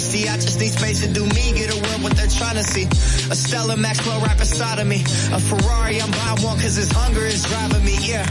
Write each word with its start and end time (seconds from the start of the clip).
honesty. 0.00 0.28
I 0.28 0.36
just 0.36 0.58
need 0.58 0.72
space 0.72 1.00
to 1.04 1.12
do 1.12 1.24
me, 1.24 1.52
get 1.52 1.70
a 1.70 1.76
world 1.76 2.02
what 2.02 2.16
they're 2.16 2.26
trying 2.26 2.56
to 2.56 2.64
see. 2.64 2.84
A 2.84 3.36
Stella 3.36 3.76
Maxwell 3.76 4.20
right 4.20 4.38
beside 4.38 4.78
of 4.78 4.86
me. 4.86 5.02
A 5.32 5.40
Ferrari, 5.40 6.00
I'm 6.00 6.10
buying 6.10 6.42
one 6.42 6.56
cause 6.58 6.76
his 6.76 6.90
hunger 6.90 7.20
is 7.20 7.44
driving 7.44 7.84
me, 7.84 7.96
yeah. 8.00 8.26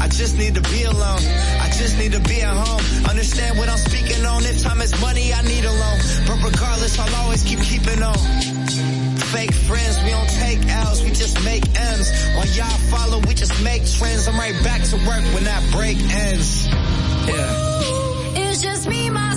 I 0.00 0.08
just 0.08 0.36
need 0.36 0.54
to 0.56 0.62
be 0.62 0.82
alone. 0.82 1.22
I 1.62 1.70
just 1.78 1.96
need 1.98 2.12
to 2.12 2.20
be 2.20 2.42
at 2.42 2.52
home. 2.52 2.82
Understand 3.08 3.56
what 3.58 3.68
I'm 3.68 3.78
speaking 3.78 4.24
on. 4.26 4.42
If 4.44 4.62
time 4.62 4.80
is 4.80 5.00
money, 5.00 5.32
I 5.32 5.42
need 5.42 5.64
a 5.64 5.72
loan. 5.72 5.98
But 6.26 6.42
regardless, 6.42 6.98
I'll 6.98 7.14
always 7.22 7.42
keep 7.44 7.60
keeping 7.60 8.02
on 8.02 8.18
fake 9.32 9.54
friends. 9.54 10.02
We 10.02 10.10
don't 10.10 10.32
take 10.42 10.66
L's, 10.66 11.02
we 11.02 11.10
just 11.10 11.42
make 11.44 11.64
M's. 11.78 12.10
While 12.34 12.50
y'all 12.58 12.78
follow, 12.90 13.20
we 13.20 13.34
just 13.34 13.62
make 13.62 13.86
trends. 13.86 14.26
I'm 14.26 14.38
right 14.38 14.58
back 14.64 14.82
to 14.90 14.96
work 14.96 15.24
when 15.34 15.44
that 15.44 15.62
break 15.72 15.98
ends. 15.98 16.66
Yeah. 16.66 17.76
It's 18.38 18.60
just 18.62 18.88
me, 18.88 19.10
my 19.10 19.35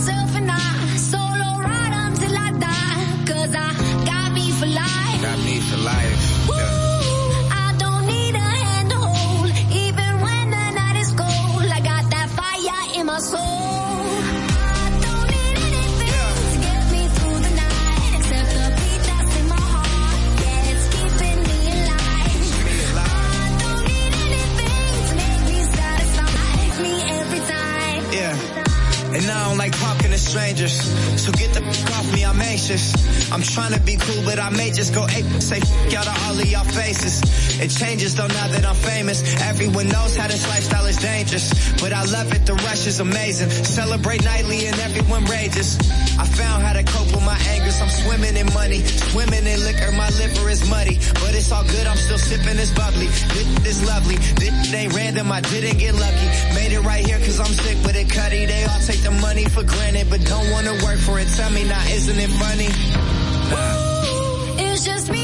strangers. 30.29 30.77
So 31.17 31.31
get 31.31 31.53
the 31.53 31.61
fuck 31.61 31.97
off 31.97 32.13
me, 32.13 32.23
I'm 32.23 32.39
anxious. 32.39 32.93
I'm 33.31 33.41
trying 33.41 33.73
to 33.73 33.79
be 33.81 33.97
cool, 33.97 34.21
but 34.23 34.37
I 34.37 34.49
may 34.51 34.69
just 34.69 34.93
go 34.93 35.05
ape. 35.09 35.25
Say 35.41 35.59
fuck 35.59 35.93
out 35.95 36.07
of 36.07 36.15
all 36.23 36.37
of 36.37 36.45
y'all 36.45 36.63
faces. 36.63 37.21
It 37.59 37.69
changes 37.69 38.15
though 38.15 38.27
now 38.27 38.47
that 38.47 38.63
I'm 38.63 38.75
famous. 38.75 39.19
Everyone 39.41 39.87
knows 39.87 40.15
how 40.15 40.27
this 40.27 40.47
lifestyle 40.47 40.85
is 40.85 40.97
dangerous. 40.97 41.49
But 41.81 41.93
I 41.93 42.03
love 42.05 42.31
it, 42.31 42.45
the 42.45 42.53
rush 42.53 42.85
is 42.85 42.99
amazing. 42.99 43.49
Celebrate 43.49 44.23
nightly 44.23 44.67
and 44.67 44.77
everyone 44.79 45.25
rages. 45.25 45.77
I 46.19 46.25
to 46.73 46.83
cope 46.83 47.11
with 47.13 47.25
my 47.25 47.37
angers. 47.53 47.79
I'm 47.81 47.89
swimming 47.89 48.35
in 48.35 48.47
money, 48.53 48.81
swimming 49.11 49.45
in 49.45 49.59
liquor. 49.63 49.91
My 49.93 50.09
liver 50.21 50.49
is 50.49 50.67
muddy, 50.69 50.97
but 51.21 51.33
it's 51.35 51.51
all 51.51 51.63
good. 51.63 51.85
I'm 51.87 51.97
still 51.97 52.17
sipping 52.17 52.57
this 52.57 52.71
bubbly. 52.71 53.07
This 53.65 53.77
is 53.77 53.87
lovely. 53.87 54.17
This 54.41 54.73
ain't 54.73 54.93
random. 54.93 55.31
I 55.31 55.41
didn't 55.41 55.77
get 55.77 55.95
lucky. 55.95 56.27
Made 56.55 56.71
it 56.73 56.81
right 56.81 57.05
here 57.05 57.19
cause 57.19 57.39
I'm 57.39 57.53
sick 57.65 57.77
with 57.85 57.95
it, 57.95 58.09
cutty. 58.09 58.45
They 58.45 58.63
all 58.65 58.79
take 58.81 59.01
the 59.01 59.11
money 59.11 59.45
for 59.45 59.63
granted, 59.63 60.07
but 60.09 60.23
don't 60.25 60.49
wanna 60.51 60.73
work 60.83 60.99
for 60.99 61.19
it. 61.19 61.27
Tell 61.35 61.51
me 61.51 61.63
now, 61.63 61.83
isn't 61.87 62.19
it 62.19 62.31
funny? 62.43 62.69
It's 64.61 64.83
just 64.85 65.11
me, 65.11 65.18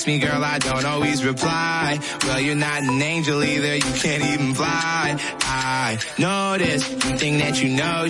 text 0.00 0.06
me, 0.06 0.18
girl, 0.18 0.42
I 0.42 0.58
don't 0.58 0.86
always 0.86 1.22
reply. 1.22 1.98
Well, 2.22 2.40
you're 2.40 2.54
not 2.54 2.82
an 2.82 3.02
angel 3.02 3.44
either, 3.44 3.74
you 3.74 3.92
can't 4.00 4.22
even 4.22 4.54
fly. 4.54 5.18
I 5.42 5.98
notice 6.16 6.88
you 6.90 7.18
think 7.18 7.42
that 7.42 7.62
you 7.62 7.68
know 7.68 8.08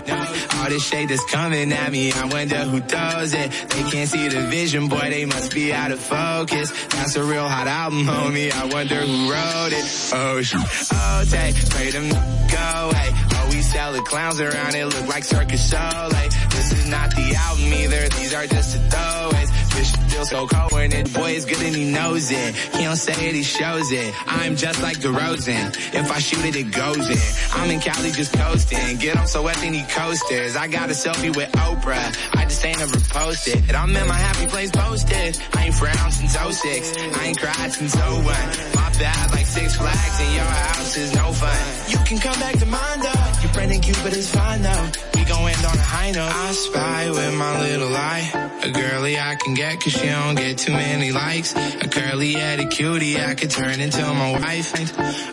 all 0.55 0.69
this 0.69 0.85
shade 0.85 1.09
that's 1.09 1.25
coming 1.25 1.73
at 1.73 1.91
me. 1.91 2.13
I 2.13 2.27
wonder 2.27 2.59
who 2.59 2.79
does 2.81 3.35
it. 3.35 3.51
They 3.51 3.83
can't 3.91 4.09
see 4.09 4.29
the 4.29 4.43
vision, 4.43 4.87
boy, 4.87 5.11
they 5.11 5.25
must 5.25 5.53
be 5.53 5.73
out 5.73 5.91
of 5.91 5.99
focus. 5.99 6.71
That's 6.91 7.17
a 7.17 7.25
real 7.25 7.49
hot 7.49 7.67
album, 7.67 8.05
homie. 8.05 8.53
I 8.53 8.67
wonder 8.67 8.95
who 8.95 9.33
wrote 9.33 9.73
it. 9.73 9.85
Oh, 10.15 10.41
shoot. 10.43 10.61
oh, 10.93 11.25
take, 11.29 11.57
pray 11.71 11.91
them 11.91 12.09
go 12.09 12.89
away. 12.89 13.11
all 13.37 13.49
we 13.49 13.63
sell 13.63 13.93
the 13.93 14.03
clowns 14.03 14.41
around, 14.41 14.77
it 14.77 14.85
look 14.85 15.09
like 15.09 15.25
Circus 15.25 15.69
Soleil. 15.69 16.31
This 16.51 16.73
is 16.73 16.89
not 16.89 17.11
the 17.17 17.35
album 17.35 17.73
either, 17.73 18.09
these 18.11 18.33
are 18.33 18.47
just 18.47 18.75
the 18.75 18.79
throwaways. 18.95 19.50
Still 19.85 20.25
so 20.27 20.47
cold 20.47 20.73
when 20.73 20.93
it, 20.93 21.13
boy, 21.15 21.31
is 21.31 21.45
good 21.45 21.63
and 21.63 21.75
he 21.75 21.91
knows 21.91 22.31
it. 22.31 22.55
He 22.55 22.85
don't 22.85 22.97
say 22.97 23.29
it, 23.29 23.35
he 23.35 23.43
shows 23.43 23.91
it. 23.93 24.15
I'm 24.27 24.57
just 24.57 24.83
like 24.83 24.99
DeRozan. 24.99 25.69
If 25.95 26.11
I 26.11 26.19
shoot 26.19 26.45
it, 26.45 26.57
it 26.57 26.73
goes 26.73 27.09
in. 27.09 27.61
I'm 27.61 27.71
in 27.71 27.81
Cali 27.81 28.11
just 28.11 28.33
coasting. 28.35 28.97
Get 28.99 29.17
on 29.17 29.27
so 29.27 29.43
wet, 29.43 29.57
then 29.57 29.73
he 29.73 29.83
coasters. 29.85 30.57
I 30.57 30.69
got 30.69 30.91
a 30.91 30.93
selfie 30.93 31.35
with 31.35 31.51
Oprah. 31.53 32.17
I 32.37 32.45
just 32.45 32.65
ain't 32.65 32.81
ever 32.81 32.99
posted. 33.09 33.59
And 33.69 33.73
I'm 33.73 33.95
in 33.97 34.07
my 34.09 34.15
happy 34.15 34.47
place 34.47 34.71
posted. 34.71 35.39
I 35.55 35.67
ain't 35.67 35.75
frowned 35.75 36.13
since 36.13 36.33
06. 36.33 36.97
I 37.17 37.25
ain't 37.25 37.39
cried 37.39 37.73
since 37.73 37.97
01. 37.97 38.70
Bad 39.01 39.31
like 39.31 39.47
six 39.47 39.77
flags 39.77 40.21
and 40.21 40.35
your 40.35 40.45
house 40.45 40.97
is 40.99 41.15
no 41.15 41.33
fun. 41.33 41.57
You 41.89 41.99
can 42.05 42.19
come 42.19 42.39
back 42.39 42.59
to 42.59 42.67
mine 42.67 43.01
though. 43.01 43.41
Your 43.41 43.53
friend 43.55 43.73
and 43.73 43.83
Cupid 43.83 44.13
is 44.13 44.31
fine 44.31 44.61
though. 44.61 44.87
We 45.15 45.25
gon' 45.25 45.49
end 45.49 45.65
on 45.65 45.79
a 45.79 45.89
high 45.95 46.11
note. 46.11 46.31
I 46.31 46.53
spy 46.53 47.11
with 47.11 47.35
my 47.35 47.61
little 47.61 47.97
eye. 47.97 48.51
A 48.63 48.71
girly 48.71 49.19
I 49.19 49.37
can 49.37 49.55
get 49.55 49.81
cause 49.81 49.95
she 49.95 50.07
don't 50.07 50.35
get 50.35 50.59
too 50.59 50.73
many 50.73 51.13
likes. 51.13 51.55
A 51.55 51.89
curly 51.89 52.35
headed 52.35 52.71
cutie 52.71 53.19
I 53.19 53.35
could 53.35 53.51
turn 53.51 53.81
into 53.81 54.03
my 54.03 54.33
wife. 54.33 54.71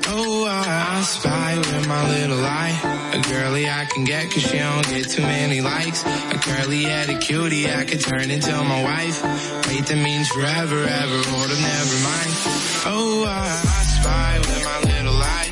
Oh, 0.07 0.45
I 0.47 1.01
spy 1.01 1.57
with 1.57 1.87
my 1.89 2.07
little 2.07 2.45
eye. 2.45 2.96
A 3.17 3.21
girly 3.21 3.67
I 3.67 3.85
can 3.85 4.03
get 4.03 4.29
cause 4.29 4.43
she 4.43 4.59
don't 4.59 4.87
get 4.89 5.09
too 5.09 5.23
many 5.23 5.59
likes. 5.59 6.05
A 6.05 6.37
curly 6.37 6.83
headed 6.83 7.19
cutie 7.19 7.67
I 7.67 7.83
could 7.83 7.99
turn 7.99 8.29
into 8.29 8.51
my 8.51 8.83
wife. 8.83 9.23
Wait, 9.67 9.85
that 9.87 9.97
means 9.97 10.27
forever, 10.29 10.83
ever, 10.83 11.17
or 11.17 11.45
to 11.49 11.57
never 11.57 11.97
mind. 12.05 12.33
Oh, 12.85 13.25
I, 13.27 13.41
I 13.41 13.83
spy 13.97 14.37
with 14.37 14.63
my 14.63 14.79
little 14.93 15.17
eye. 15.17 15.51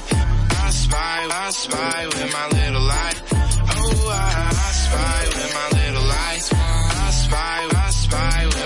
I 0.62 0.70
spy, 0.70 1.28
I 1.32 1.50
spy 1.50 2.06
with 2.06 2.34
my 2.34 2.48
little 2.54 2.88
eye. 2.88 3.16
Oh, 3.34 4.10
I, 4.14 4.54
I 4.54 4.72
spy 4.86 5.20
with 5.34 5.54
my 5.58 5.70
little 5.82 6.12
eye. 6.12 6.38
I 6.38 7.10
spy, 7.10 7.68
I 7.74 7.90
spy 7.90 8.46
with 8.46 8.65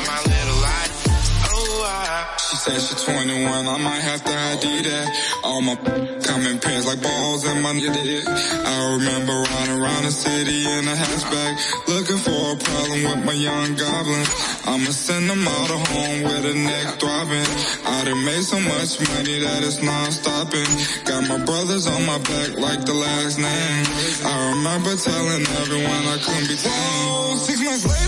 She 2.60 2.72
said 2.72 2.82
she's 2.82 3.04
21, 3.06 3.48
I 3.48 3.78
might 3.78 4.04
have 4.04 4.22
to 4.22 4.36
ID 4.36 4.84
that. 4.84 5.08
All 5.45 5.62
my 5.62 5.76
coming 6.28 6.60
pants 6.60 6.88
like 6.91 7.02
balls 7.02 7.48
in 7.48 7.62
my 7.62 7.72
dick. 7.72 8.28
I 8.28 9.00
remember 9.00 9.32
riding 9.32 9.80
around 9.80 10.04
the 10.04 10.12
city 10.12 10.67
in 10.67 10.84
a 10.84 10.91
hatchback, 10.91 11.56
looking 11.88 12.19
for 12.19 12.36
a 12.36 12.58
problem 12.60 13.00
with 13.08 13.24
my 13.24 13.32
young 13.32 13.80
goblins. 13.80 14.28
I'ma 14.67 14.91
send 14.91 15.30
them 15.30 15.48
all 15.48 15.67
to 15.72 15.80
home 15.88 16.24
with 16.24 16.52
a 16.52 16.56
neck 16.60 17.00
throbbing. 17.00 17.48
I 17.88 18.04
done 18.04 18.26
made 18.28 18.43
so 18.43 18.60
much 18.60 19.00
money 19.08 19.39
that 19.39 19.63
it's 19.63 19.82
non-stopping. 19.82 20.67
Got 21.08 21.32
my 21.32 21.39
brothers 21.45 21.88
on 21.88 22.06
my 22.06 22.19
back 22.19 22.60
like 22.60 22.84
the 22.84 22.93
last 22.93 23.39
name. 23.39 23.86
I 24.28 24.36
remember 24.52 25.00
telling 25.00 25.48
everyone 25.63 26.04
I 26.12 26.19
couldn't 26.19 26.52
be 26.52 26.60
tamed. 26.60 27.39
Six 27.39 27.63
months 27.63 27.88
later, 27.88 27.98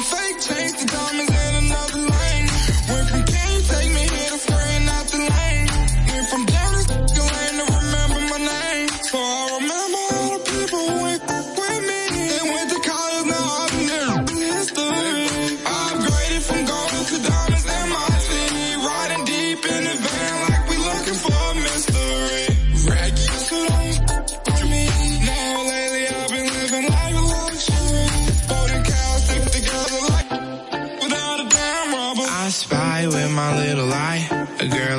Fake 0.00 0.40
change 0.40 0.72
the 0.80 0.86
diamonds 0.86 1.30
in 1.30 1.54
and 1.54 1.61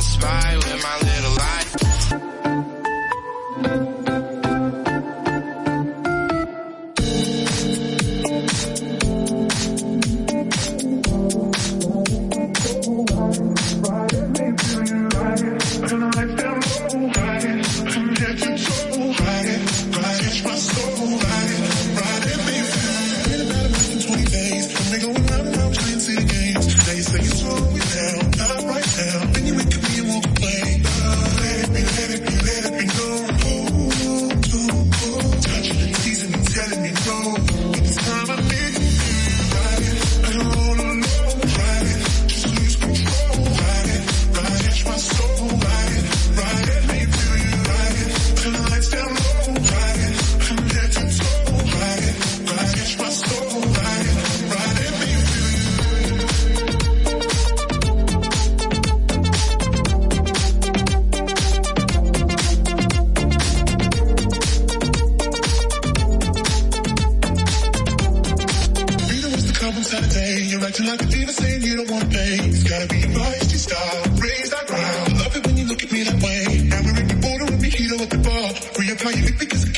I 0.00 0.02
spy 0.02 0.56
with 0.56 0.82
my 0.82 0.98
little 1.10 1.29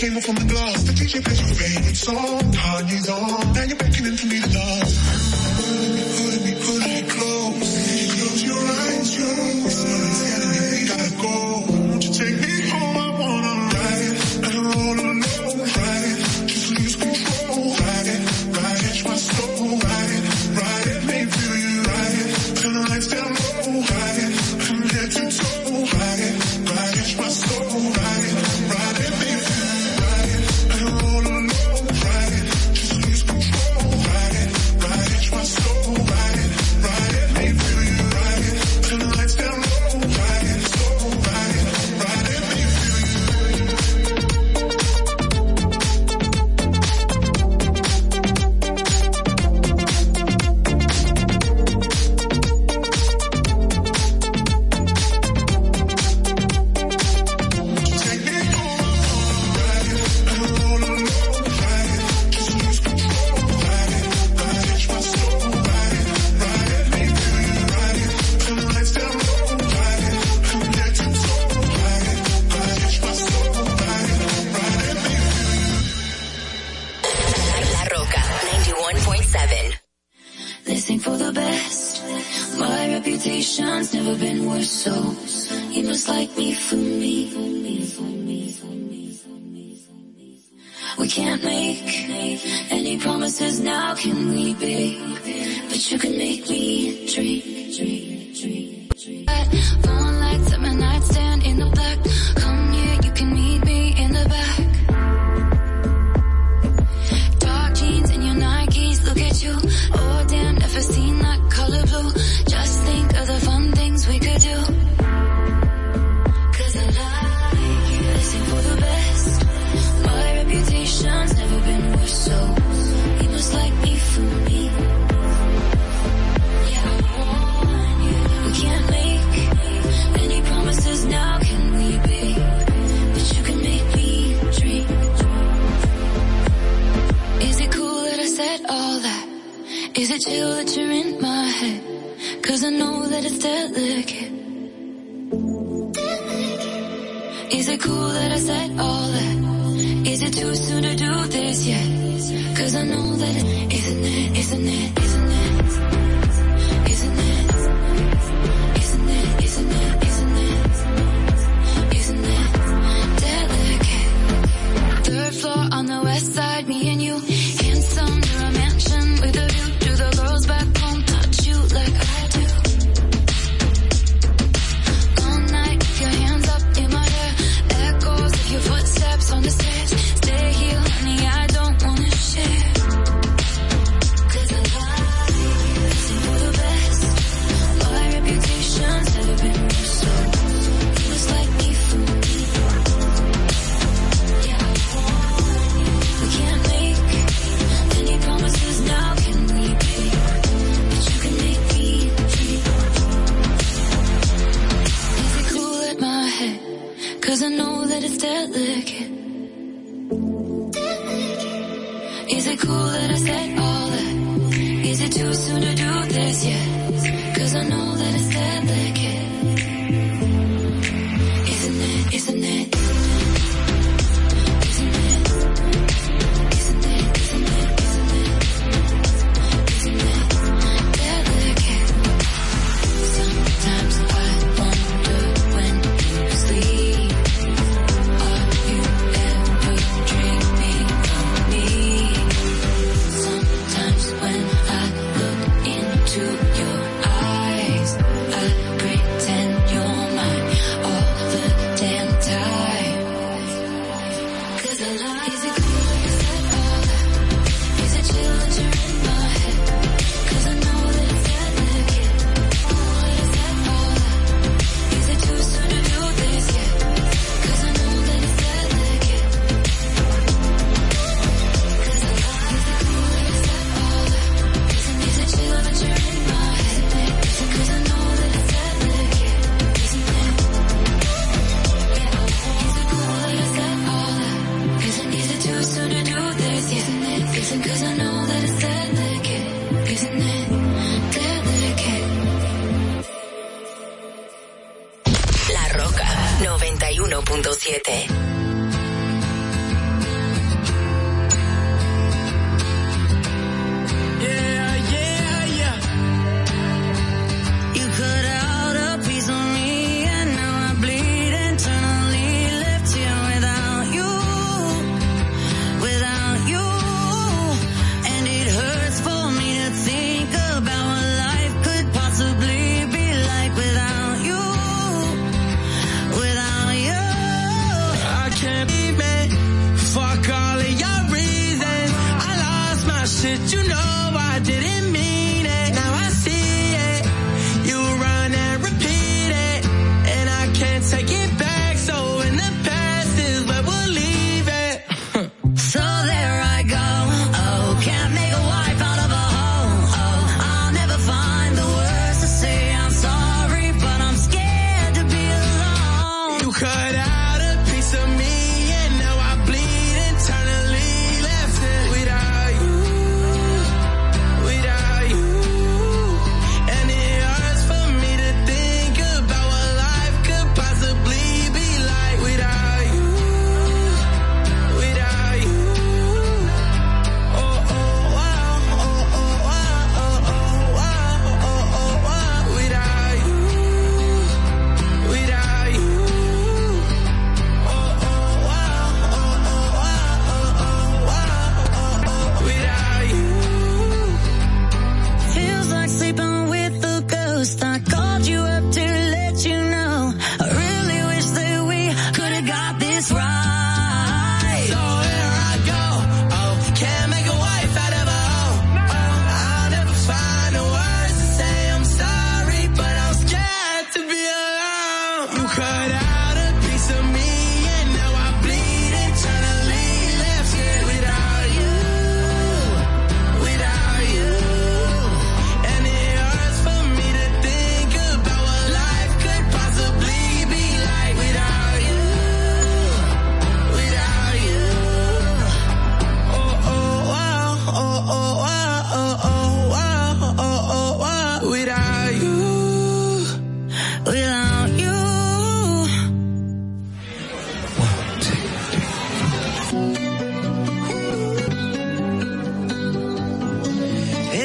came 0.02 0.16
off 0.16 0.24
from 0.24 0.34
the 0.34 0.44
glass. 0.52 0.82
The 0.82 0.92
DJ 0.94 1.22
plays 1.22 1.38
your 1.38 1.54
favorite 1.54 1.96
song. 1.96 2.41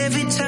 Every 0.07 0.23
time 0.23 0.46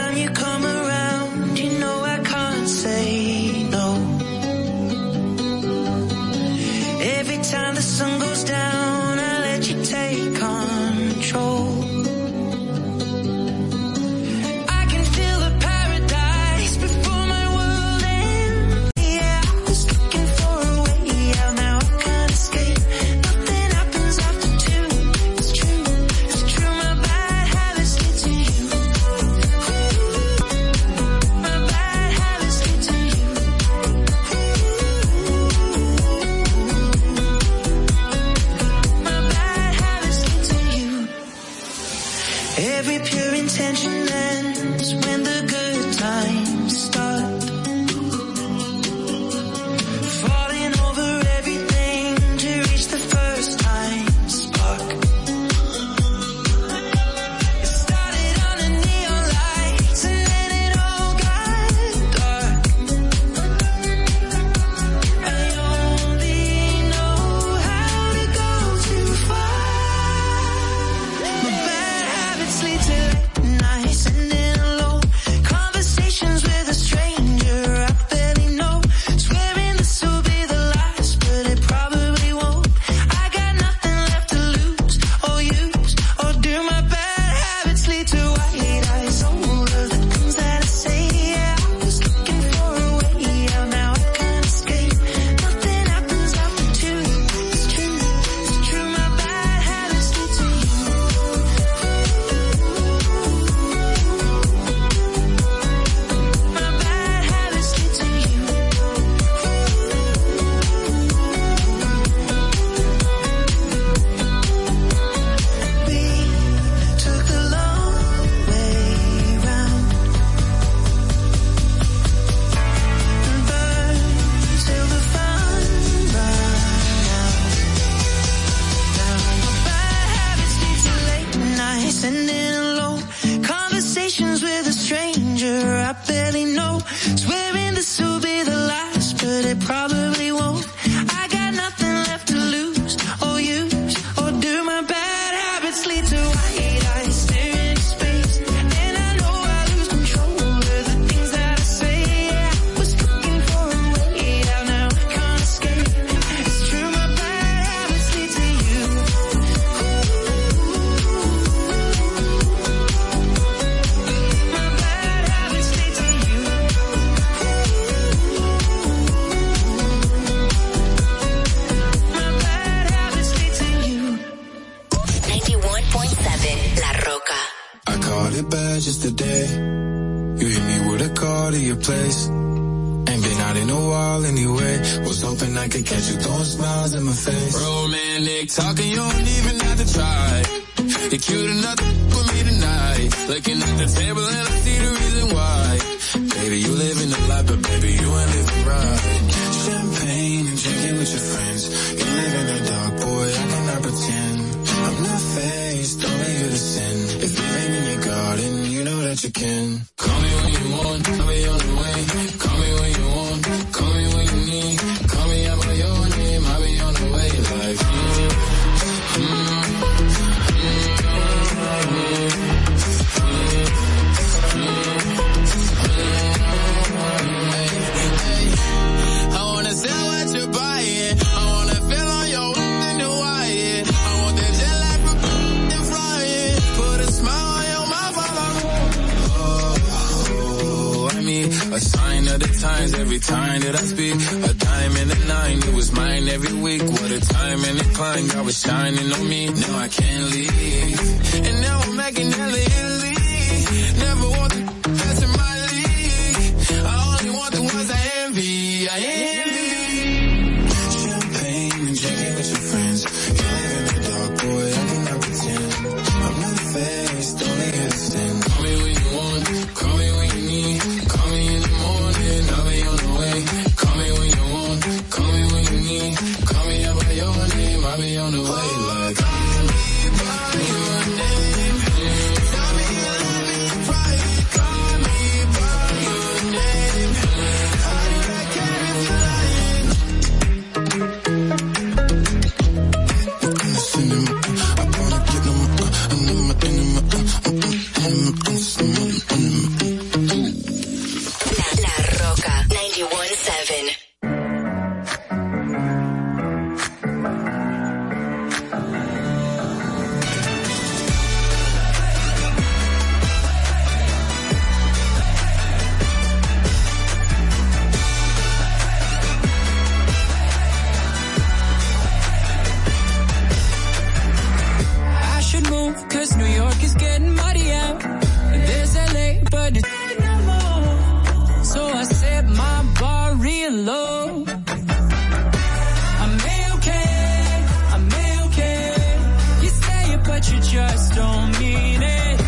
just 340.62 341.16
don't 341.16 341.60
mean 341.60 342.02
it. 342.02 342.40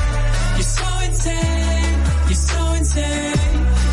You're 0.56 0.72
so 0.80 1.00
insane, 1.08 1.96
you're 2.28 2.44
so 2.52 2.74
insane. 2.74 3.36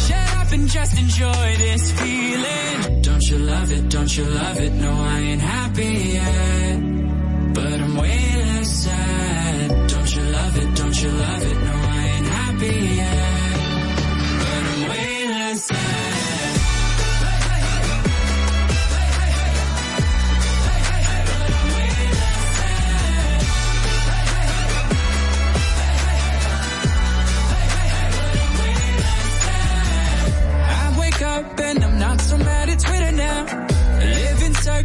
Shut 0.07 0.37
up 0.37 0.53
and 0.53 0.69
just 0.69 0.99
enjoy 0.99 1.57
this 1.59 1.93
feeling. 1.93 3.03
Don't 3.03 3.23
you 3.31 3.39
love 3.39 3.73
it, 3.73 3.89
don't 3.89 4.17
you 4.17 4.25
love 4.25 4.61
it? 4.61 4.73
No, 4.73 4.93
I 4.93 5.19
ain't 5.19 5.41
happy 5.41 5.95
yet, 6.19 6.81
but 7.55 7.81
I'm 7.81 7.97
way 7.97 8.19
less 8.45 8.71
sad. 8.85 9.89
Don't 9.89 10.17
you 10.17 10.23
love 10.23 10.59
it, 10.63 10.75
don't 10.77 11.03
you 11.03 11.11
love 11.11 11.43
it? 11.43 11.57
No, 11.57 11.75
I 11.75 12.05
ain't 12.17 12.27
happy 12.27 12.97
yet. 12.97 13.38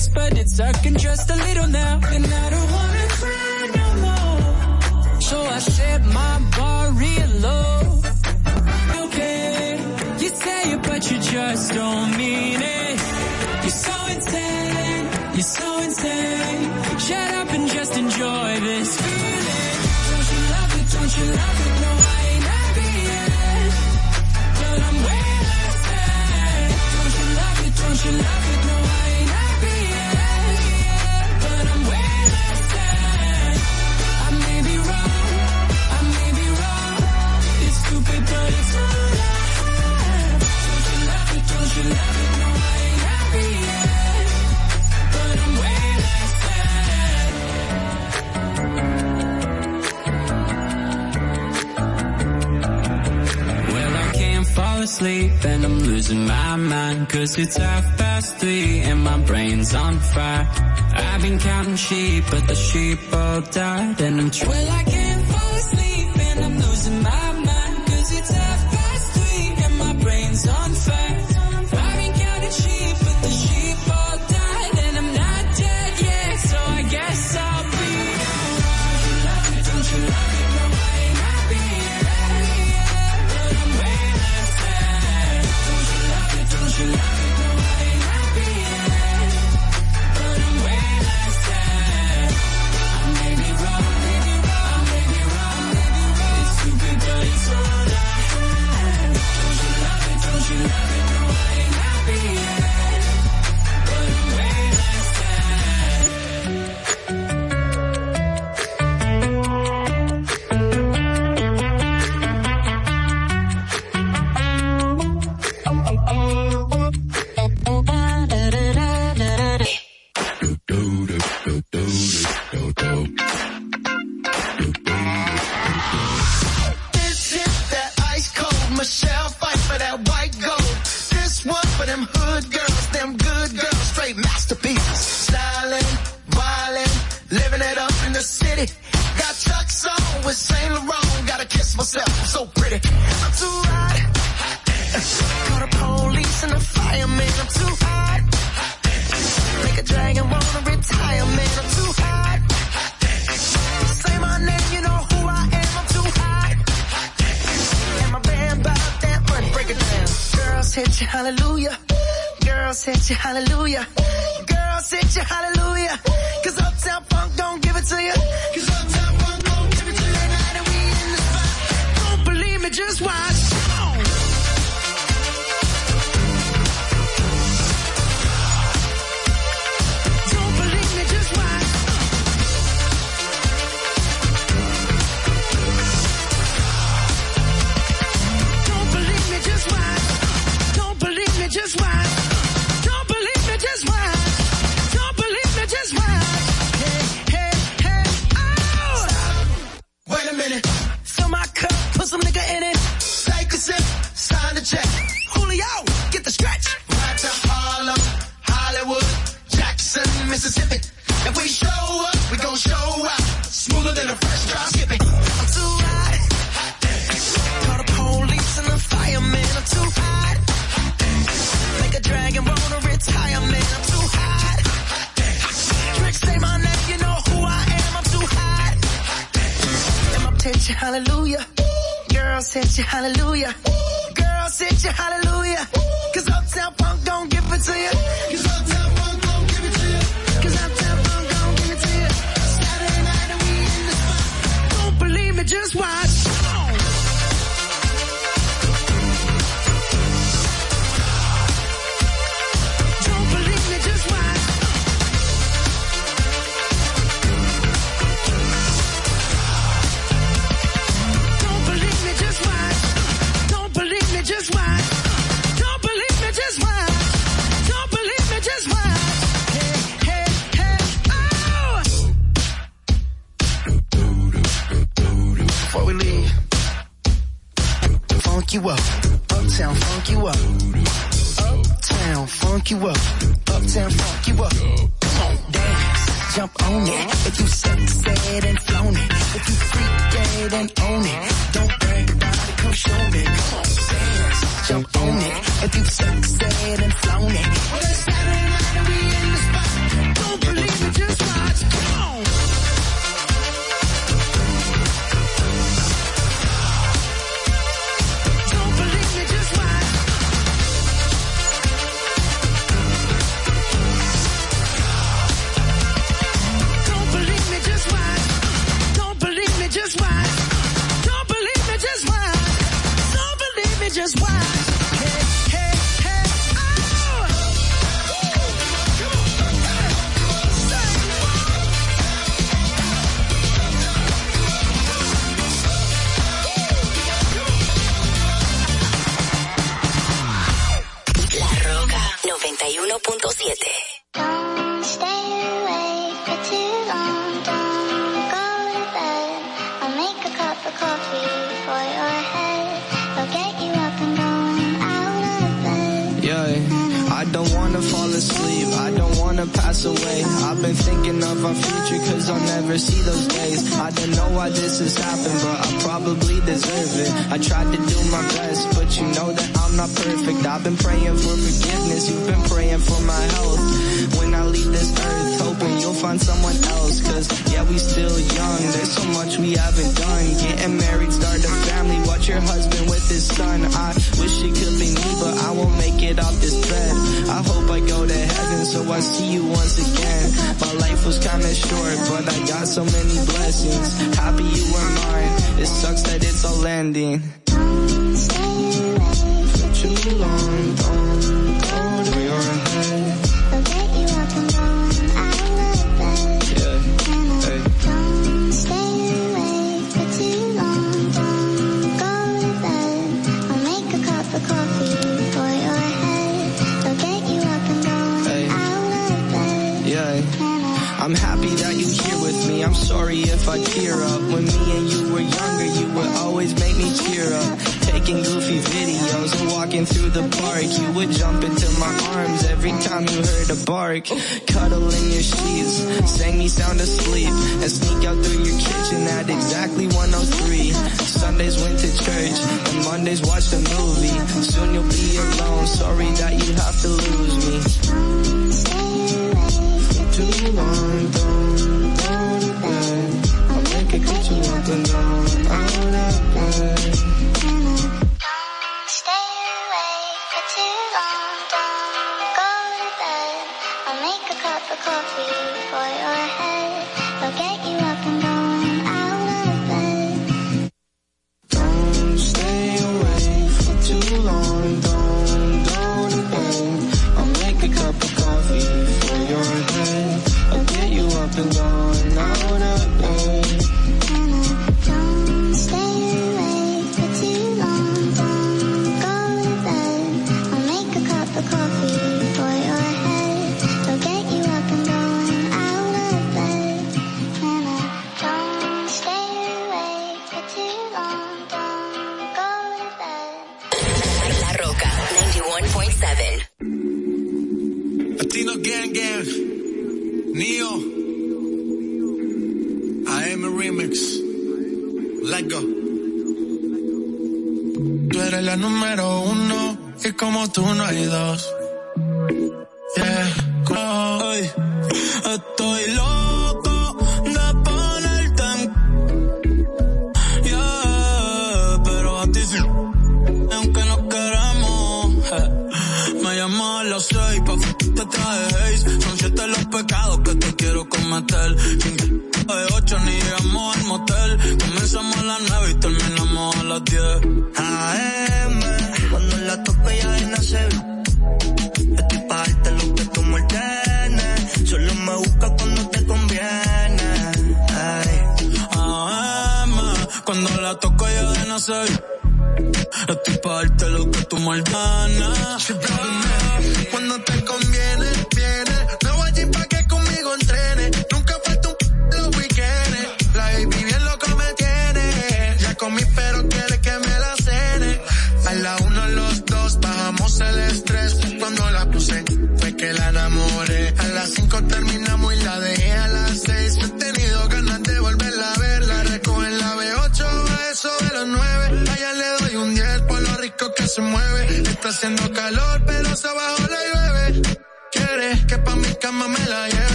fix, 0.00 0.08
but 0.14 0.38
it's 0.38 0.56
sucking 0.56 0.96
just 0.96 1.30
a 1.30 1.36
little 1.36 1.66
now. 1.68 2.00
And 2.12 2.24
I 2.26 2.50
don't 2.50 2.70
wanna 2.72 3.06
cry 3.20 3.70
no 3.76 3.86
more. 4.04 5.20
So 5.20 5.40
I 5.42 5.58
set 5.58 6.04
my 6.04 6.38
bar 6.56 6.90
real 6.92 7.30
low. 7.40 8.02
Okay, 9.04 9.78
you 10.18 10.28
say 10.28 10.72
it, 10.72 10.82
but 10.82 11.10
you 11.10 11.18
just 11.18 11.74
don't 11.74 12.16
mean 12.16 12.60
it. 12.62 12.98
You're 13.62 13.80
so 13.88 13.96
insane, 14.14 15.06
you're 15.34 15.52
so 15.60 15.68
insane. 15.86 16.62
Shut 17.06 17.30
up 17.40 17.50
and 17.56 17.68
just 17.68 17.96
enjoy 17.96 18.50
this 18.68 18.90
feeling. 19.00 19.78
Don't 20.10 20.28
you 20.32 20.40
love 20.54 20.72
it, 20.80 20.86
don't 20.94 21.12
you 21.18 21.26
love 21.40 21.58
it? 21.66 21.74
No, 21.84 21.92
I 22.14 22.20
ain't 22.32 22.46
happy 22.54 22.90
yet. 23.10 23.32
But 24.58 24.78
I'm 24.88 24.98
way. 25.06 25.24
Don't 26.94 27.14
you 27.18 27.26
love 27.40 27.58
it, 27.66 27.72
don't 27.82 28.04
you 28.04 28.12
love 28.24 28.44
it? 28.44 28.49
sleep 54.90 55.32
and 55.44 55.64
I'm 55.64 55.78
losing 55.78 56.26
my 56.26 56.56
mind 56.56 57.08
Cause 57.08 57.38
it's 57.38 57.56
half 57.56 57.96
past 57.96 58.36
three 58.38 58.80
and 58.80 59.00
my 59.04 59.18
brain's 59.18 59.74
on 59.74 59.98
fire. 60.00 60.48
I've 60.92 61.22
been 61.22 61.38
counting 61.38 61.76
sheep 61.76 62.24
but 62.30 62.46
the 62.48 62.56
sheep 62.56 62.98
all 63.12 63.40
died 63.40 64.00
And 64.00 64.20
I'm 64.20 64.30
well 64.48 64.68
I 64.80 64.82
can't 64.94 65.24
fall 65.30 65.54
asleep 65.62 66.08
and 66.28 66.44
I'm 66.44 66.56
losing 66.58 67.02
my 67.02 67.19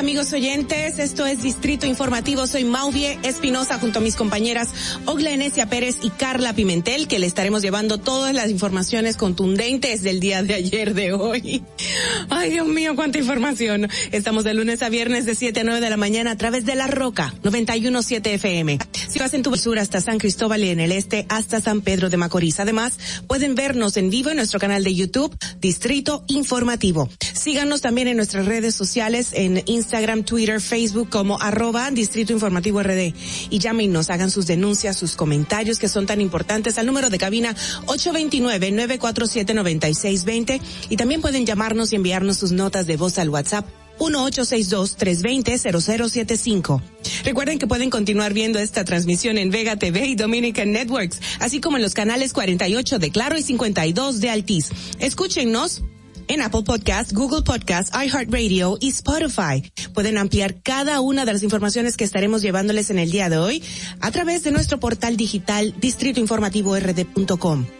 Amigos 0.00 0.32
oyentes, 0.32 0.98
esto 0.98 1.26
es 1.26 1.42
Distrito 1.42 1.84
Informativo, 1.84 2.46
soy 2.46 2.64
Mauvie 2.64 3.18
Espinosa 3.22 3.78
junto 3.78 3.98
a 3.98 4.02
mis 4.02 4.16
compañeras 4.16 4.70
Ogla 5.04 5.30
Enesia 5.30 5.68
Pérez 5.68 5.98
y 6.00 6.08
Carla 6.08 6.54
Pimentel 6.54 7.06
que 7.06 7.18
le 7.18 7.26
estaremos 7.26 7.60
llevando 7.60 7.98
todas 7.98 8.34
las 8.34 8.48
informaciones 8.48 9.18
contundentes 9.18 10.02
del 10.02 10.18
día 10.18 10.42
de 10.42 10.54
ayer 10.54 10.94
de 10.94 11.12
hoy. 11.12 11.62
Ay 12.30 12.50
Dios 12.50 12.66
mío, 12.66 12.96
cuánta 12.96 13.18
información. 13.18 13.88
Estamos 14.10 14.44
de 14.44 14.54
lunes 14.54 14.82
a 14.82 14.88
viernes 14.88 15.26
de 15.26 15.34
7 15.34 15.60
a 15.60 15.64
9 15.64 15.80
de 15.80 15.90
la 15.90 15.98
mañana 15.98 16.30
a 16.30 16.36
través 16.36 16.64
de 16.64 16.76
La 16.76 16.86
Roca 16.86 17.34
917 17.42 18.34
FM. 18.34 18.78
Si 19.06 19.18
vas 19.18 19.34
en 19.34 19.42
tu 19.42 19.54
sur 19.56 19.78
hasta 19.78 20.00
San 20.00 20.18
Cristóbal 20.18 20.64
y 20.64 20.70
en 20.70 20.80
el 20.80 20.92
este 20.92 21.26
hasta 21.28 21.60
San 21.60 21.82
Pedro 21.82 22.08
de 22.08 22.16
Macorís. 22.16 22.58
Además, 22.58 22.98
pueden 23.26 23.54
vernos 23.54 23.98
en 23.98 24.08
vivo 24.08 24.30
en 24.30 24.36
nuestro 24.36 24.60
canal 24.60 24.82
de 24.82 24.94
YouTube 24.94 25.36
Distrito 25.60 26.24
Informativo. 26.28 27.10
Síganos 27.34 27.82
también 27.82 28.08
en 28.08 28.16
nuestras 28.16 28.46
redes 28.46 28.74
sociales 28.74 29.32
en 29.34 29.62
Instagram, 29.66 29.89
Twitter, 30.24 30.60
Facebook 30.60 31.08
como 31.10 31.40
arroba 31.40 31.90
Distrito 31.90 32.32
Informativo 32.32 32.82
RD 32.82 33.14
y 33.50 33.58
llámenos, 33.58 34.08
hagan 34.10 34.30
sus 34.30 34.46
denuncias, 34.46 34.96
sus 34.96 35.16
comentarios 35.16 35.78
que 35.78 35.88
son 35.88 36.06
tan 36.06 36.20
importantes 36.20 36.76
al 36.78 36.86
número 36.86 37.10
de 37.10 37.18
cabina 37.18 37.56
829-947-9620 37.86 40.60
y 40.88 40.96
también 40.96 41.20
pueden 41.20 41.44
llamarnos 41.46 41.92
y 41.92 41.96
enviarnos 41.96 42.38
sus 42.38 42.52
notas 42.52 42.86
de 42.86 42.96
voz 42.96 43.18
al 43.18 43.30
WhatsApp 43.30 43.66
1-862-320-0075. 43.98 46.80
Recuerden 47.24 47.58
que 47.58 47.66
pueden 47.66 47.90
continuar 47.90 48.32
viendo 48.32 48.58
esta 48.58 48.84
transmisión 48.84 49.36
en 49.38 49.50
Vega 49.50 49.76
TV 49.76 50.06
y 50.06 50.14
Dominican 50.14 50.72
Networks, 50.72 51.20
así 51.38 51.60
como 51.60 51.76
en 51.76 51.82
los 51.82 51.92
canales 51.94 52.32
48 52.32 52.98
de 52.98 53.10
Claro 53.10 53.36
y 53.36 53.42
52 53.42 54.20
de 54.20 54.30
Altiz. 54.30 54.70
Escúchenos 54.98 55.82
en 56.30 56.42
Apple 56.42 56.62
Podcast, 56.62 57.12
Google 57.12 57.42
Podcast, 57.42 57.92
iHeartRadio 57.94 58.78
y 58.80 58.90
Spotify. 58.90 59.62
Pueden 59.94 60.16
ampliar 60.16 60.62
cada 60.62 61.00
una 61.00 61.24
de 61.24 61.32
las 61.32 61.42
informaciones 61.42 61.96
que 61.96 62.04
estaremos 62.04 62.40
llevándoles 62.40 62.90
en 62.90 63.00
el 63.00 63.10
día 63.10 63.28
de 63.28 63.38
hoy 63.38 63.64
a 64.00 64.12
través 64.12 64.44
de 64.44 64.52
nuestro 64.52 64.78
portal 64.78 65.16
digital 65.16 65.74
distritoinformativord.com. 65.80 67.79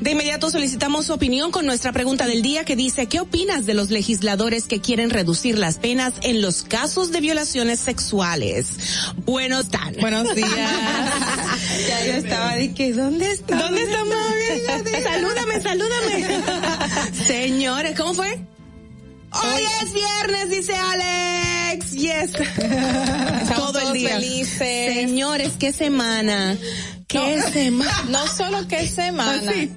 De 0.00 0.12
inmediato 0.12 0.50
solicitamos 0.50 1.06
su 1.06 1.12
opinión 1.12 1.50
con 1.50 1.66
nuestra 1.66 1.92
pregunta 1.92 2.26
del 2.26 2.40
día 2.40 2.64
que 2.64 2.74
dice, 2.74 3.06
¿qué 3.06 3.20
opinas 3.20 3.66
de 3.66 3.74
los 3.74 3.90
legisladores 3.90 4.64
que 4.64 4.80
quieren 4.80 5.10
reducir 5.10 5.58
las 5.58 5.76
penas 5.76 6.14
en 6.22 6.40
los 6.40 6.62
casos 6.62 7.12
de 7.12 7.20
violaciones 7.20 7.80
sexuales? 7.80 8.78
Buenos 9.26 9.68
tan. 9.68 9.94
Buenos 10.00 10.34
días. 10.34 10.50
ya 11.88 12.06
yo 12.06 12.12
estaba 12.12 12.54
de 12.54 12.72
que, 12.72 12.94
¿dónde 12.94 13.30
está? 13.30 13.56
¿Dónde 13.56 13.82
está 13.82 14.04
mami? 14.04 15.02
salúdame, 15.02 15.60
salúdame. 15.60 16.42
Señores, 17.26 17.94
¿cómo 17.94 18.14
fue? 18.14 18.40
Hoy 19.32 19.62
es 19.82 19.92
viernes, 19.92 20.50
dice 20.50 20.74
Alex. 20.74 21.92
Yes. 21.92 22.32
Todo 23.56 23.78
el 23.80 23.92
día. 23.92 24.14
felices. 24.14 24.94
Señores, 24.94 25.52
qué 25.58 25.72
semana. 25.72 26.56
Qué 27.06 27.40
semana. 27.52 28.04
No 28.08 28.26
solo 28.26 28.66
qué 28.68 28.86
semana. 28.88 29.52
Sí. 29.52 29.72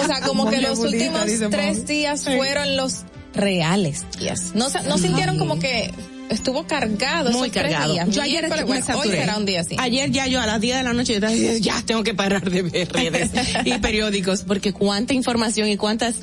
O 0.00 0.06
sea, 0.06 0.20
como 0.20 0.48
que 0.50 0.60
los 0.60 0.78
últimos 0.78 1.24
tres 1.50 1.86
días 1.86 2.24
fueron 2.24 2.76
los 2.76 3.04
reales 3.34 4.04
días. 4.18 4.52
No, 4.54 4.66
no 4.86 4.98
sintieron 4.98 5.38
como 5.38 5.58
que 5.58 5.92
estuvo 6.32 6.66
cargado 6.66 7.30
Muy 7.32 7.50
cargado. 7.50 7.92
días. 7.92 8.08
Yo 8.10 8.22
ayer 8.22 8.48
me 8.48 8.64
bueno, 8.64 8.84
hoy 8.98 9.08
será 9.08 9.36
un 9.36 9.46
día 9.46 9.60
así. 9.60 9.76
Ayer 9.78 10.10
ya 10.10 10.26
yo 10.26 10.40
a 10.40 10.46
las 10.46 10.60
10 10.60 10.76
de 10.78 10.82
la 10.82 10.92
noche 10.92 11.20
yo 11.20 11.56
ya 11.58 11.82
tengo 11.82 12.02
que 12.02 12.14
parar 12.14 12.50
de 12.50 12.62
ver 12.62 12.92
redes 12.92 13.30
y 13.64 13.78
periódicos 13.78 14.42
porque 14.42 14.72
cuánta 14.72 15.14
información 15.14 15.68
y 15.68 15.76
cuántas 15.76 16.16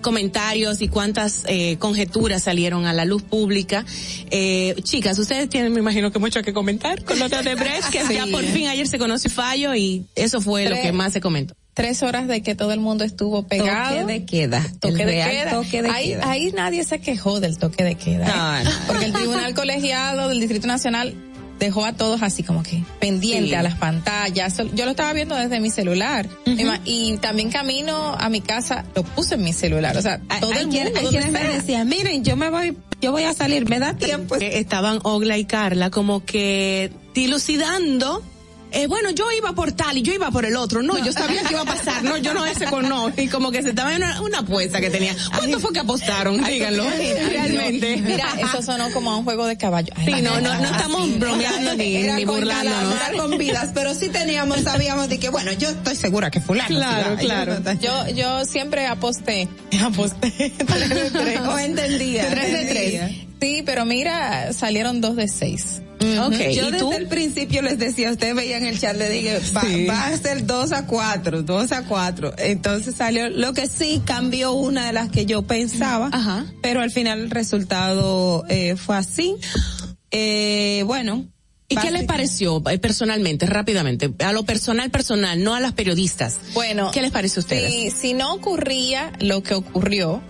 comentarios 0.00 0.80
y 0.82 0.88
cuántas 0.88 1.44
eh, 1.46 1.76
conjeturas 1.78 2.42
salieron 2.42 2.86
a 2.86 2.92
la 2.92 3.04
luz 3.04 3.22
pública. 3.22 3.84
Eh, 4.30 4.74
chicas, 4.82 5.18
ustedes 5.18 5.48
tienen, 5.48 5.72
me 5.72 5.80
imagino 5.80 6.10
que 6.12 6.18
mucho 6.18 6.42
que 6.42 6.52
comentar 6.52 7.04
con 7.04 7.18
lo 7.18 7.28
de 7.28 7.36
Odebrecht, 7.36 7.90
que 7.90 8.04
Sí. 8.08 8.14
ya 8.14 8.26
por 8.26 8.44
fin 8.44 8.68
ayer 8.68 8.86
se 8.86 8.98
conoció 8.98 9.30
fallo 9.30 9.74
y 9.74 10.04
eso 10.14 10.40
fue 10.40 10.68
lo 10.68 10.76
que 10.76 10.92
más 10.92 11.12
se 11.12 11.20
comentó. 11.20 11.54
Tres 11.74 12.02
horas 12.04 12.28
de 12.28 12.40
que 12.42 12.54
todo 12.54 12.72
el 12.72 12.78
mundo 12.80 13.04
estuvo 13.04 13.42
pegado. 13.48 14.00
Toque 14.00 14.12
de 14.12 14.24
queda. 14.24 14.64
Toque 14.80 15.02
El 15.02 15.08
de 15.08 15.14
queda. 15.28 15.50
toque 15.50 15.82
de 15.82 15.90
ahí, 15.90 16.08
queda. 16.10 16.30
ahí 16.30 16.52
nadie 16.52 16.84
se 16.84 17.00
quejó 17.00 17.40
del 17.40 17.58
toque 17.58 17.82
de 17.84 17.96
queda. 17.96 18.26
¿eh? 18.26 18.64
No, 18.64 18.70
no. 18.70 18.76
Porque 18.86 19.04
el 19.06 19.12
Tribunal 19.12 19.54
Colegiado 19.56 20.28
del 20.28 20.38
Distrito 20.38 20.66
Nacional 20.68 21.14
dejó 21.58 21.84
a 21.84 21.92
todos 21.92 22.22
así 22.22 22.42
como 22.42 22.62
que 22.62 22.82
pendiente 23.00 23.50
Sí. 23.50 23.54
a 23.54 23.62
las 23.62 23.74
pantallas. 23.76 24.56
Yo 24.74 24.84
lo 24.84 24.90
estaba 24.92 25.12
viendo 25.12 25.34
desde 25.34 25.58
mi 25.60 25.70
celular. 25.70 26.28
Y 26.84 27.16
también 27.18 27.50
camino 27.50 28.14
a 28.18 28.28
mi 28.28 28.40
casa, 28.40 28.84
lo 28.94 29.02
puse 29.02 29.34
en 29.34 29.42
mi 29.42 29.52
celular. 29.52 29.96
O 29.96 30.02
sea, 30.02 30.20
todo 30.40 30.52
hay 30.52 30.58
el 30.60 30.66
mundo, 30.68 30.90
hay 31.00 31.06
quienes 31.08 31.30
me 31.32 31.42
decían, 31.44 31.88
miren, 31.88 32.22
yo 32.24 32.36
me 32.36 32.50
voy, 32.50 32.76
yo 33.00 33.10
voy 33.12 33.22
a 33.24 33.32
salir, 33.34 33.68
me 33.68 33.78
da 33.80 33.94
tiempo. 33.94 34.36
Que 34.36 34.58
estaban 34.58 34.98
Ogla 35.04 35.38
y 35.38 35.44
Carla 35.44 35.90
como 35.90 36.24
que 36.24 36.92
dilucidando. 37.14 38.22
Eh, 38.74 38.86
bueno, 38.88 39.10
yo 39.10 39.30
iba 39.32 39.52
por 39.54 39.72
tal 39.72 39.96
y 39.98 40.02
yo 40.02 40.12
iba 40.12 40.30
por 40.30 40.44
el 40.44 40.56
otro. 40.56 40.82
No, 40.82 40.98
yo 41.04 41.12
sabía 41.12 41.42
que 41.42 41.52
iba 41.52 41.62
a 41.62 41.64
pasar. 41.64 42.02
No, 42.04 42.16
yo 42.16 42.34
no 42.34 42.44
ese 42.44 42.66
con 42.66 42.88
no. 42.88 43.12
Y 43.16 43.28
como 43.28 43.50
que 43.50 43.62
se 43.62 43.70
estaba 43.70 43.90
en 43.94 44.02
una, 44.02 44.20
una 44.20 44.38
apuesta 44.40 44.80
que 44.80 44.90
tenía. 44.90 45.14
¿Cuánto 45.36 45.60
fue 45.60 45.72
que 45.72 45.80
apostaron? 45.80 46.42
Díganlo. 46.42 46.84
Realmente. 47.28 47.96
Mira, 47.98 48.26
eso 48.38 48.62
sonó 48.62 48.90
como 48.92 49.12
a 49.12 49.16
un 49.16 49.24
juego 49.24 49.46
de 49.46 49.56
caballo. 49.56 49.92
Ay, 49.96 50.14
Sí, 50.14 50.22
no, 50.22 50.40
no, 50.40 50.54
no 50.54 50.64
estamos 50.64 51.18
bromeando 51.18 51.74
ni, 51.76 51.96
Era 51.96 52.16
ni 52.16 52.24
burlándonos. 52.24 52.94
calamar, 52.98 53.16
con 53.16 53.38
vidas, 53.38 53.70
pero 53.74 53.94
sí 53.94 54.08
teníamos, 54.08 54.60
sabíamos 54.60 55.08
de 55.08 55.18
que, 55.18 55.28
bueno, 55.28 55.52
yo 55.52 55.68
estoy 55.70 55.96
segura 55.96 56.30
que 56.30 56.40
fulano. 56.40 56.68
Claro, 56.68 57.16
claro. 57.16 57.56
Yo, 57.80 58.08
yo 58.08 58.44
siempre 58.44 58.86
aposté. 58.86 59.48
Aposté. 59.84 60.30
Tres 60.66 60.88
de 60.88 61.10
tres. 61.10 61.40
O 61.40 61.58
entendía. 61.58 62.28
Tres 62.28 62.52
de 62.52 62.64
tres. 62.66 63.10
Sí, 63.44 63.62
pero 63.64 63.84
mira, 63.84 64.54
salieron 64.54 65.02
dos 65.02 65.16
de 65.16 65.28
seis. 65.28 65.82
Ok, 66.00 66.32
Yo 66.54 66.68
¿y 66.68 66.70
desde 66.70 66.78
tú? 66.78 66.92
el 66.92 67.08
principio 67.08 67.60
les 67.60 67.78
decía, 67.78 68.10
ustedes 68.10 68.34
veían 68.34 68.64
el 68.64 68.80
chat, 68.80 68.96
le 68.96 69.08
dije, 69.10 69.38
va, 69.54 69.60
Sí. 69.60 69.84
va 69.86 70.06
a 70.06 70.16
ser 70.16 70.46
2 70.46 70.72
a 70.72 70.86
4, 70.86 71.42
2 71.42 71.72
a 71.72 71.82
4. 71.84 72.34
Entonces 72.38 72.94
salió, 72.94 73.28
lo 73.28 73.52
que 73.52 73.66
sí 73.68 74.00
cambió 74.06 74.52
una 74.52 74.86
de 74.86 74.92
las 74.94 75.10
que 75.10 75.26
yo 75.26 75.42
pensaba, 75.42 76.08
Ajá. 76.12 76.46
pero 76.62 76.80
al 76.80 76.90
final 76.90 77.20
el 77.20 77.30
resultado 77.30 78.44
eh, 78.48 78.76
fue 78.76 78.96
así. 78.96 79.36
Eh, 80.10 80.82
bueno. 80.86 81.26
¿Y 81.68 81.76
qué 81.76 81.90
les 81.90 82.04
pareció 82.04 82.62
eh, 82.70 82.78
personalmente, 82.78 83.46
rápidamente? 83.46 84.12
A 84.24 84.32
lo 84.32 84.44
personal, 84.44 84.90
personal, 84.90 85.42
no 85.42 85.54
a 85.54 85.60
las 85.60 85.72
periodistas. 85.72 86.38
Bueno, 86.52 86.90
¿Qué 86.92 87.02
les 87.02 87.10
parece 87.10 87.40
a 87.40 87.42
ustedes? 87.42 87.72
Si, 87.72 87.90
si 87.90 88.14
no 88.14 88.32
ocurría 88.34 89.12
lo 89.20 89.42
que 89.42 89.54
ocurrió, 89.54 90.22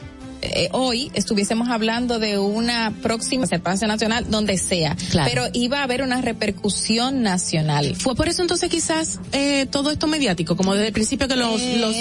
eh, 0.44 0.68
hoy 0.72 1.10
estuviésemos 1.14 1.68
hablando 1.68 2.18
de 2.18 2.38
una 2.38 2.92
próxima 3.02 3.46
separación 3.46 3.88
nacional 3.88 4.26
donde 4.28 4.58
sea, 4.58 4.96
Claro. 5.10 5.30
pero 5.32 5.46
iba 5.52 5.80
a 5.80 5.82
haber 5.84 6.02
una 6.02 6.20
repercusión 6.20 7.22
nacional. 7.22 7.94
Fue 7.96 8.14
por 8.14 8.28
eso 8.28 8.42
entonces 8.42 8.68
quizás 8.70 9.18
eh, 9.32 9.66
todo 9.70 9.90
esto 9.90 10.06
mediático, 10.06 10.56
como 10.56 10.74
desde 10.74 10.88
el 10.88 10.92
principio 10.92 11.28
que 11.28 11.36
los 11.36 11.60
Eh. 11.60 11.78
los 11.78 11.94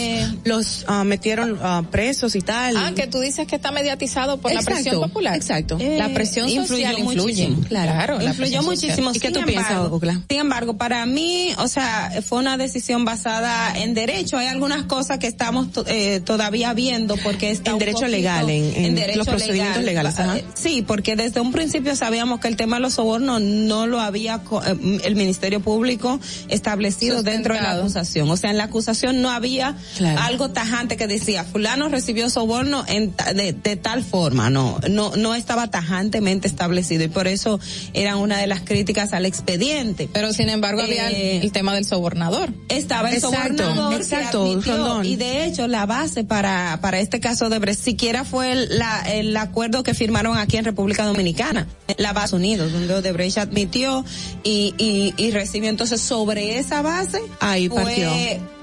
los 0.46 0.86
ah, 0.88 1.04
metieron 1.04 1.58
ah, 1.62 1.84
presos 1.90 2.36
y 2.36 2.42
tal. 2.42 2.76
Ah, 2.78 2.92
que 2.96 3.08
tú 3.08 3.20
dices 3.20 3.48
que 3.48 3.56
está 3.56 3.72
mediatizado 3.72 4.38
por 4.40 4.52
la 4.54 4.60
Exacto, 4.60 4.82
presión 4.82 5.02
popular. 5.02 5.36
exacto. 5.36 5.78
la 5.80 6.08
Eh, 6.08 6.14
presión 6.14 6.50
social 6.50 6.98
influye. 7.00 7.48
muchísimo, 7.48 7.68
Claro, 7.68 8.20
la 8.20 8.30
influyó 8.32 8.62
muchísimo. 8.64 9.12
¿Y 9.14 9.20
qué 9.20 9.28
Sin 9.28 9.36
tú 9.40 9.46
piensas? 9.46 9.90
Sin 10.30 10.40
embargo, 10.40 10.78
para 10.78 11.06
mí, 11.06 11.50
o 11.58 11.68
sea, 11.68 12.12
fue 12.26 12.40
una 12.40 12.58
decisión 12.58 13.06
basada 13.06 13.74
en 13.78 13.94
derecho. 13.94 14.38
Hay 14.38 14.48
algunas 14.48 14.84
cosas 14.84 15.18
que 15.20 15.28
estamos 15.28 15.68
eh, 15.88 16.20
todavía 16.24 16.74
viendo 16.74 17.16
porque 17.18 17.52
está 17.52 17.72
En 17.72 17.80
derecho 17.80 18.00
poquito- 18.02 18.12
legal, 18.42 18.50
en- 18.50 18.86
en 18.86 18.96
derecho 18.96 19.20
los 19.20 19.28
procedimientos 19.28 19.84
legal. 19.84 20.06
legales, 20.06 20.20
ajá. 20.20 20.38
Eh, 20.38 20.46
Sí, 20.56 20.82
porque 20.82 21.16
desde 21.16 21.40
un 21.42 21.52
principio 21.52 21.96
sabíamos 21.96 22.40
que 22.40 22.48
el 22.48 22.56
tema 22.56 22.78
de 22.78 22.82
los 22.82 22.94
sobornos 22.94 23.42
no 23.42 23.86
lo 23.88 24.00
había 24.00 24.42
eh, 24.66 25.00
el 25.04 25.16
Ministerio 25.16 25.60
Público 25.60 26.20
establecido 26.50 27.24
dentro 27.24 27.54
de 27.56 27.62
la 27.62 27.72
acusación. 27.74 28.30
O 28.30 28.38
sea, 28.38 28.50
en 28.52 28.58
la 28.58 28.66
acusación 28.66 29.22
no 29.22 29.30
había 29.30 29.76
Claro. 29.98 30.22
algo 30.22 30.50
tajante 30.52 30.98
que 30.98 31.08
decía 31.08 31.44
fulano 31.44 31.90
recibió 31.90 32.30
soborno 32.30 32.84
en 32.88 33.14
de, 33.36 33.54
de 33.54 33.76
tal 33.76 34.04
forma. 34.04 34.50
No, 34.50 34.80
no, 34.90 35.16
no 35.16 35.36
estaba 35.36 35.70
tajantemente 35.70 36.48
establecido 36.48 37.04
y 37.04 37.08
por 37.08 37.28
eso 37.28 37.60
era 37.94 38.16
una 38.18 38.38
de 38.38 38.48
las 38.48 38.62
críticas 38.62 39.14
al 39.14 39.26
expediente. 39.26 40.10
Pero 40.12 40.34
sin 40.34 40.50
embargo 40.50 40.82
había 40.82 41.10
el, 41.10 41.16
Eh, 41.16 41.40
el 41.44 41.52
tema 41.52 41.74
del 41.74 41.86
sobornador. 41.86 42.50
estaba 42.70 43.10
el 43.10 43.16
Exacto, 43.18 43.64
sobornador 43.64 43.94
exacto, 44.02 45.04
y 45.04 45.16
de 45.16 45.46
hecho 45.46 45.68
la 45.68 45.86
base 45.86 46.24
para 46.24 46.80
para 46.82 47.00
este 47.00 47.20
caso 47.20 47.50
de 47.50 47.60
Brecht 47.60 47.82
siquiera 47.84 48.23
fue 48.26 48.52
el, 48.52 48.78
la, 48.80 49.02
el 49.02 49.36
acuerdo 49.38 49.84
que 49.84 49.94
firmaron 49.94 50.38
aquí 50.38 50.58
en 50.58 50.66
República 50.66 51.06
Dominicana, 51.06 51.68
la 51.98 52.14
base 52.14 52.36
Unidos, 52.36 52.72
donde 52.72 52.94
Odebrecht 52.94 53.38
admitió 53.38 54.04
y, 54.44 54.74
y, 54.78 55.14
y 55.18 55.32
recibió 55.32 55.70
entonces 55.70 56.02
sobre 56.02 56.58
esa 56.60 56.82
base 56.82 57.22
Ahí 57.40 57.70
fue- 57.70 57.84
partió. 57.84 58.12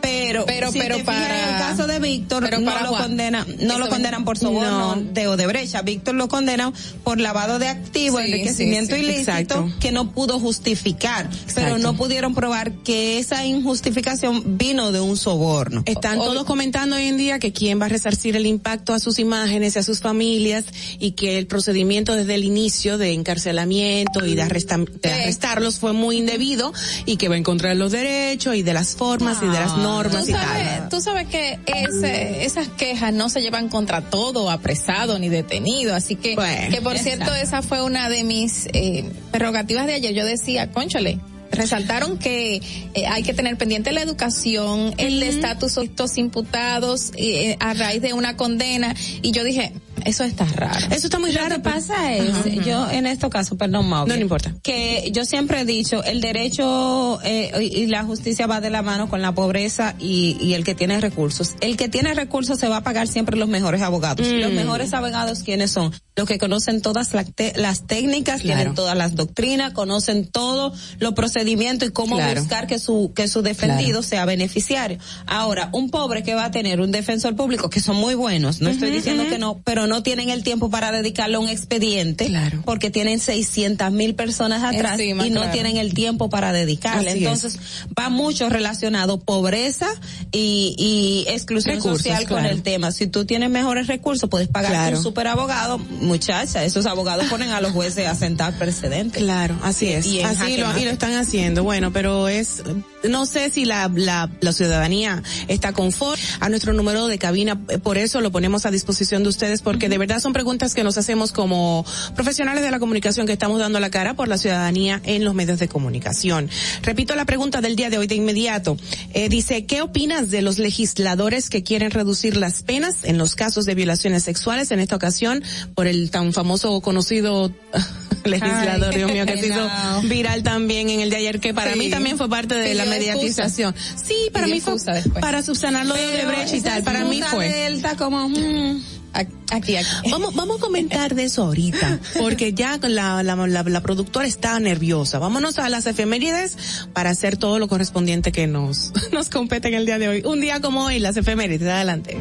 pero 0.01 0.47
Pero- 0.47 0.73
si 0.73 0.79
pero 0.79 0.97
te 0.97 1.01
fijas 1.03 1.17
para- 1.17 1.43
en 1.49 1.55
el 1.55 1.61
caso 1.61 1.87
de 1.87 1.99
Víctor 1.99 2.43
no 2.59 2.65
para 2.65 2.83
lo 2.85 2.89
Juan. 2.89 3.03
condenan 3.03 3.47
no 3.61 3.75
Eso 3.75 3.79
lo 3.79 3.89
condenan 3.91 4.25
por 4.25 4.39
soborno 4.39 4.97
No. 4.97 5.03
de 5.03 5.29
Odebrecht 5.29 5.75
a 5.75 5.83
Víctor 5.83 6.15
lo 6.15 6.29
condenan 6.29 6.73
por 7.05 7.21
lavado 7.21 7.59
de 7.59 7.69
activos 7.69 8.21
Sí, 8.23 8.27
enriquecimiento 8.29 8.95
sí, 8.97 9.03
sí, 9.03 9.07
ilícito 9.07 9.31
exacto. 9.33 9.71
que 9.79 9.93
no 9.93 10.11
pudo 10.13 10.41
justificar 10.41 11.29
pero 11.55 11.77
no 11.79 11.95
pudieron 11.97 12.35
probar 12.35 12.73
que 12.83 13.19
esa 13.19 13.45
injustificación 13.45 14.57
vino 14.59 14.93
de 14.93 15.01
un 15.01 15.17
soborno. 15.17 15.83
Están 15.87 16.19
O- 16.19 16.25
todos 16.25 16.45
comentando 16.45 16.97
hoy 16.97 17.05
en 17.05 17.17
día 17.19 17.39
que 17.39 17.53
quién 17.53 17.81
va 17.81 17.87
a 17.87 17.89
resarcir 17.91 18.37
el 18.37 18.47
impacto 18.47 18.95
a 18.95 18.99
sus 19.01 19.19
imágenes 19.19 19.50
y 19.53 19.79
a 19.79 19.83
sus 19.83 20.01
familias 20.01 20.65
y 20.99 21.13
que 21.13 21.39
el 21.39 21.47
procedimiento 21.47 22.15
desde 22.15 22.35
el 22.35 22.45
inicio 22.45 22.99
de 22.99 23.13
encarcelamiento 23.13 24.25
y 24.27 24.35
de, 24.35 24.43
arresta- 24.43 24.79
de 24.79 25.13
arrestarlos 25.13 25.79
fue 25.79 25.93
muy 25.93 26.19
indebido 26.19 26.73
y 27.07 27.17
que 27.17 27.29
va 27.29 27.37
en 27.37 27.43
contra 27.43 27.71
de 27.71 27.75
los 27.75 27.93
derechos 27.93 28.55
y 28.57 28.63
de 28.63 28.73
las 28.73 28.95
formas 28.97 29.39
y 29.43 29.47
de 29.47 29.53
las 29.53 29.77
normas 29.77 30.25
Tú 30.25 30.31
y 30.31 30.33
sabes, 30.33 30.67
tal. 30.79 30.89
tú 30.89 31.01
sabes 31.01 31.29
que 31.29 31.59
ese- 31.67 32.45
esas 32.45 32.69
quejas 32.69 33.13
no 33.13 33.29
se 33.29 33.41
llevan 33.43 33.69
contra 33.69 34.03
todo 34.11 34.51
apresado 34.51 35.19
ni 35.19 35.29
detenido, 35.29 35.95
así 35.95 36.17
que, 36.17 36.35
Bueno, 36.35 36.75
que 36.75 36.81
por 36.83 36.99
cierto 36.99 37.35
esa 37.35 37.63
fue 37.63 37.83
una 37.83 38.09
de 38.09 38.25
mis 38.25 38.67
eh, 38.73 39.05
prerrogativas 39.31 39.87
de 39.87 39.95
ayer. 39.95 40.15
Yo 40.15 40.25
decía, 40.25 40.71
conchale, 40.73 41.19
resaltaron 41.51 42.19
que 42.19 42.57
eh, 42.95 43.07
hay 43.07 43.23
que 43.23 43.35
tener 43.35 43.57
pendiente 43.57 43.93
la 43.93 44.03
educación, 44.03 44.95
el 44.99 45.23
estatus 45.23 45.75
de 45.77 45.85
estos 45.85 46.19
imputados 46.19 47.13
eh, 47.17 47.57
a 47.61 47.75
raíz 47.75 48.03
de 48.03 48.13
una 48.13 48.37
condena. 48.37 48.95
Y 49.23 49.33
yo 49.33 49.45
dije, 49.45 49.73
eso 50.05 50.25
está 50.25 50.45
raro. 50.45 50.87
Eso 50.91 51.07
está 51.07 51.19
muy 51.19 51.33
Lo 51.33 51.41
raro. 51.41 51.57
que 51.57 51.61
pasa 51.61 52.13
es, 52.15 52.33
yo 52.65 52.91
en 52.91 53.07
este 53.07 53.29
caso, 53.29 53.57
perdón, 53.57 53.89
Mau, 53.89 54.07
No, 54.07 54.15
no 54.15 54.21
importa. 54.21 54.55
que 54.63 55.11
yo 55.13 55.25
siempre 55.25 55.61
he 55.61 55.65
dicho, 55.65 56.03
el 56.05 56.21
derecho 56.21 57.21
eh, 57.25 57.51
y 57.73 57.87
la 57.87 58.05
justicia 58.05 58.47
va 58.47 58.61
de 58.61 58.71
la 58.71 58.83
mano 58.83 59.09
con 59.09 59.23
la 59.23 59.33
pobreza 59.35 59.95
y, 59.99 60.37
y 60.41 60.55
el 60.55 60.65
que 60.65 60.75
tiene 60.75 61.01
recursos. 61.01 61.55
El 61.61 61.77
que 61.77 61.89
tiene 61.89 62.15
recursos 62.15 62.59
se 62.59 62.69
va 62.69 62.79
a 62.79 62.83
pagar 62.83 63.09
siempre 63.09 63.37
los 63.37 63.49
mejores 63.49 63.83
abogados. 63.83 64.27
Mm. 64.27 64.41
Los 64.41 64.53
mejores 64.53 64.93
abogados, 64.95 65.41
¿quiénes 65.43 65.71
son? 65.71 65.93
Los 66.17 66.27
que 66.29 66.39
conocen 66.39 66.83
todas 66.83 67.15
la- 67.15 67.25
te- 67.25 67.53
las 67.57 67.87
técnicas, 67.87 68.43
Claro. 68.43 68.59
tienen 68.59 68.75
todas 68.75 68.97
las 68.97 69.15
doctrinas, 69.15 69.73
conocen 69.73 70.27
todo 70.31 70.73
los 70.99 71.15
procedimientos 71.15 71.89
y 71.89 71.93
cómo 71.93 72.17
Claro. 72.17 72.41
buscar 72.41 72.67
que 72.67 72.79
su, 72.79 73.13
que 73.15 73.29
su 73.29 73.43
defendido 73.43 74.03
sea 74.03 74.25
beneficiario. 74.25 74.99
Ahora, 75.27 75.71
un 75.73 75.91
pobre 75.91 76.23
que 76.23 76.35
va 76.35 76.47
a 76.47 76.51
tener 76.51 76.81
un 76.81 76.91
defensor 76.91 77.37
público, 77.37 77.71
que 77.71 77.81
son 77.81 77.97
muy 77.97 78.15
buenos, 78.15 78.61
no 78.61 78.69
estoy 78.71 78.91
diciendo 78.91 79.25
que 79.29 79.39
no, 79.39 79.61
pero 79.65 79.87
no 79.87 80.00
tienen 80.03 80.31
el 80.31 80.43
tiempo 80.43 80.71
para 80.71 80.93
dedicarle 80.93 81.37
a 81.37 81.41
un 81.41 81.49
expediente, 81.49 82.27
Claro. 82.27 82.63
porque 82.65 82.91
tienen 82.91 83.19
600 83.21 83.91
mil 83.93 84.15
personas 84.15 84.63
atrás 84.63 84.99
Encima, 84.99 85.27
y 85.27 85.31
no 85.31 85.41
claro. 85.41 85.53
tienen 85.53 85.77
el 85.77 85.95
tiempo 85.95 86.29
para 86.31 86.53
dedicarle. 86.53 87.11
Así 87.11 87.19
es. 87.19 87.25
Entonces, 87.25 87.59
va 87.99 88.09
mucho 88.09 88.49
relacionado 88.49 89.19
pobreza 89.21 89.89
y, 90.33 90.75
y 90.79 91.25
exclusión 91.31 91.77
Recursos, 91.77 92.03
social 92.03 92.29
con 92.29 92.45
el 92.47 92.63
tema. 92.63 92.93
Si 92.93 93.07
tú 93.07 93.25
tienes 93.25 93.51
mejores 93.51 93.87
recursos, 93.87 94.29
puedes 94.29 94.49
pagar 94.49 94.95
un 94.95 95.03
super 95.03 95.27
abogado, 95.29 95.79
muchacha, 95.79 96.65
esos 96.65 96.87
abogados 96.87 97.27
ponen 97.27 97.51
a 97.51 97.61
los 97.61 97.73
jueces 97.73 98.07
a 98.07 98.15
sentar 98.15 98.59
precedentes. 98.59 99.23
Claro, 99.23 99.59
así 99.63 99.89
es. 99.89 100.07
Y 100.07 100.23
así 100.23 100.55
y 100.55 100.57
lo 100.59 100.91
están 100.91 101.15
haciendo. 101.15 101.65
Bueno, 101.65 101.93
pero 101.93 102.29
es, 102.29 102.63
no 103.09 103.27
sé 103.27 103.51
si 103.51 103.65
la, 103.65 103.91
la, 103.95 104.29
la 104.41 104.53
ciudadanía 104.53 105.23
está 105.49 105.73
conforme 105.73 106.23
a 106.41 106.49
nuestro 106.49 106.73
número 106.73 107.07
de 107.07 107.19
cabina, 107.19 107.59
por 107.83 107.99
eso 107.99 108.21
lo 108.21 108.31
ponemos 108.31 108.67
a 108.67 108.71
disposición 108.71 109.23
de 109.23 109.29
ustedes, 109.29 109.63
porque 109.63 109.89
de 109.89 109.99
verdad 109.99 110.21
son 110.21 110.33
preguntas 110.33 110.75
que 110.75 110.85
nos 110.85 110.99
hacemos 110.99 111.33
como 111.33 111.85
profesionales 112.15 112.63
de 112.63 112.71
la 112.71 112.79
comunicación 112.79 113.27
que 113.27 113.33
estamos 113.33 113.59
dando 113.59 113.81
la 113.81 113.91
cara 113.91 114.15
por 114.15 114.29
la 114.29 114.39
ciudadanía 114.39 115.01
en 115.05 115.25
los 115.25 115.35
medios 115.35 115.59
de 115.59 115.69
comunicación. 115.69 116.51
Repito 116.83 117.15
la 117.15 117.25
pregunta 117.25 117.61
del 117.61 117.77
día 117.77 117.91
de 117.91 117.99
hoy 117.99 118.07
de 118.07 118.15
inmediato. 118.17 118.77
Eh, 119.15 119.29
dice, 119.29 119.65
¿qué 119.67 119.83
opinas 119.83 120.31
de 120.31 120.43
los 120.43 120.59
legisladores 120.59 121.49
que 121.51 121.63
quieren 121.63 121.91
reducir 121.91 122.37
las 122.37 122.63
penas 122.63 122.97
en 123.05 123.19
los 123.19 123.35
casos 123.35 123.65
de 123.65 123.75
violaciones 123.75 124.23
sexuales? 124.25 124.71
En 124.71 124.81
esta 124.81 124.97
ocasión, 124.97 125.43
por 125.75 125.87
el 125.87 126.11
tan 126.11 126.33
famoso 126.33 126.73
o 126.73 126.81
conocido 126.81 127.53
legislador, 128.25 128.91
Ay, 128.93 128.99
Dios 128.99 129.13
mío, 129.13 129.27
que 129.27 129.37
se 129.41 129.47
hizo 129.49 129.69
viral 130.05 130.43
también 130.43 130.91
en 130.91 131.01
el 131.01 131.11
de 131.11 131.17
ayer, 131.17 131.41
que 131.41 131.55
para 131.55 131.73
Sí. 131.73 131.79
mí 131.79 131.91
también 131.91 132.19
fue 132.19 132.29
parte 132.29 132.55
de 132.55 132.75
la 132.75 132.85
mediatización. 132.91 133.75
Sí, 134.03 134.31
para 134.33 134.47
mí 134.47 134.61
fue 134.61 134.75
después. 134.75 135.21
para 135.21 135.43
subsanar 135.43 135.87
lo 135.87 135.95
de 135.95 136.07
Odebrecht 136.07 136.55
y 136.55 136.61
tal, 136.61 136.83
para 136.83 137.05
mí 137.05 137.23
fue. 137.23 137.49
de 137.49 137.67
él 137.67 137.75
está 137.77 137.97
como, 137.97 138.29
mm, 138.29 138.83
Aquí, 139.13 139.77
aquí. 139.77 140.11
Vamos, 140.11 140.35
vamos 140.35 140.59
a 140.59 140.61
comentar 140.61 141.15
de 141.15 141.25
eso 141.25 141.43
ahorita, 141.45 141.99
porque 142.19 142.53
ya 142.53 142.79
la, 142.83 143.23
la, 143.23 143.35
la, 143.35 143.63
la 143.65 143.81
productora 143.81 144.27
está 144.27 144.59
nerviosa. 144.61 145.19
Vámonos 145.19 145.59
a 145.59 145.69
las 145.69 145.87
efemérides 145.87 146.57
para 146.93 147.11
hacer 147.11 147.37
todo 147.37 147.59
lo 147.59 147.67
correspondiente 147.67 148.31
que 148.31 148.47
nos, 148.47 148.93
nos 149.13 149.29
compete 149.29 149.69
en 149.69 149.75
el 149.75 149.87
día 149.87 149.99
de 149.99 150.09
hoy. 150.09 150.23
Un 150.25 150.41
día 150.41 150.61
como 150.61 150.85
hoy, 150.85 151.01
las 151.01 151.17
efemérides, 151.17 151.69
adelante. 151.69 152.17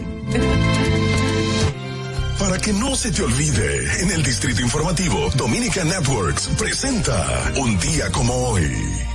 Para 2.40 2.50
Para 2.50 2.58
que 2.62 2.74
no 2.74 2.96
se 2.96 3.12
te 3.12 3.22
olvide, 3.22 4.02
en 4.02 4.12
el 4.12 4.24
Distrito 4.24 4.62
Informativo, 4.62 5.30
Dominica 5.36 5.84
Networks 5.84 6.50
presenta 6.58 7.54
Un 7.58 7.78
día 7.80 8.10
como 8.12 8.34
hoy. 8.34 9.09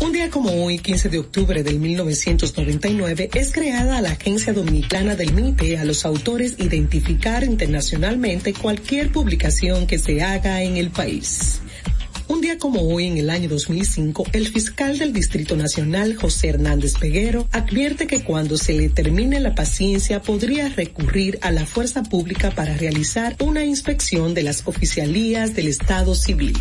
Un 0.00 0.12
día 0.12 0.30
como 0.30 0.64
hoy, 0.64 0.78
15 0.78 1.08
de 1.08 1.18
octubre 1.18 1.62
del 1.64 1.80
1999, 1.80 3.30
es 3.34 3.52
creada 3.52 4.00
la 4.00 4.12
Agencia 4.12 4.52
Dominicana 4.52 5.16
del 5.16 5.32
MIPE 5.32 5.78
a 5.78 5.84
los 5.84 6.04
autores 6.04 6.54
identificar 6.58 7.42
internacionalmente 7.42 8.52
cualquier 8.52 9.10
publicación 9.10 9.88
que 9.88 9.98
se 9.98 10.22
haga 10.22 10.62
en 10.62 10.76
el 10.76 10.90
país. 10.90 11.60
Un 12.28 12.42
día 12.42 12.58
como 12.58 12.82
hoy, 12.82 13.06
en 13.06 13.16
el 13.16 13.30
año 13.30 13.48
2005, 13.48 14.26
el 14.32 14.48
fiscal 14.48 14.98
del 14.98 15.14
Distrito 15.14 15.56
Nacional, 15.56 16.14
José 16.14 16.48
Hernández 16.48 16.98
Peguero, 16.98 17.48
advierte 17.52 18.06
que 18.06 18.22
cuando 18.22 18.58
se 18.58 18.74
le 18.74 18.90
termine 18.90 19.40
la 19.40 19.54
paciencia 19.54 20.20
podría 20.20 20.68
recurrir 20.68 21.38
a 21.40 21.50
la 21.50 21.64
fuerza 21.64 22.02
pública 22.02 22.50
para 22.50 22.76
realizar 22.76 23.34
una 23.40 23.64
inspección 23.64 24.34
de 24.34 24.42
las 24.42 24.66
oficialías 24.66 25.54
del 25.54 25.68
Estado 25.68 26.14
civil. 26.14 26.54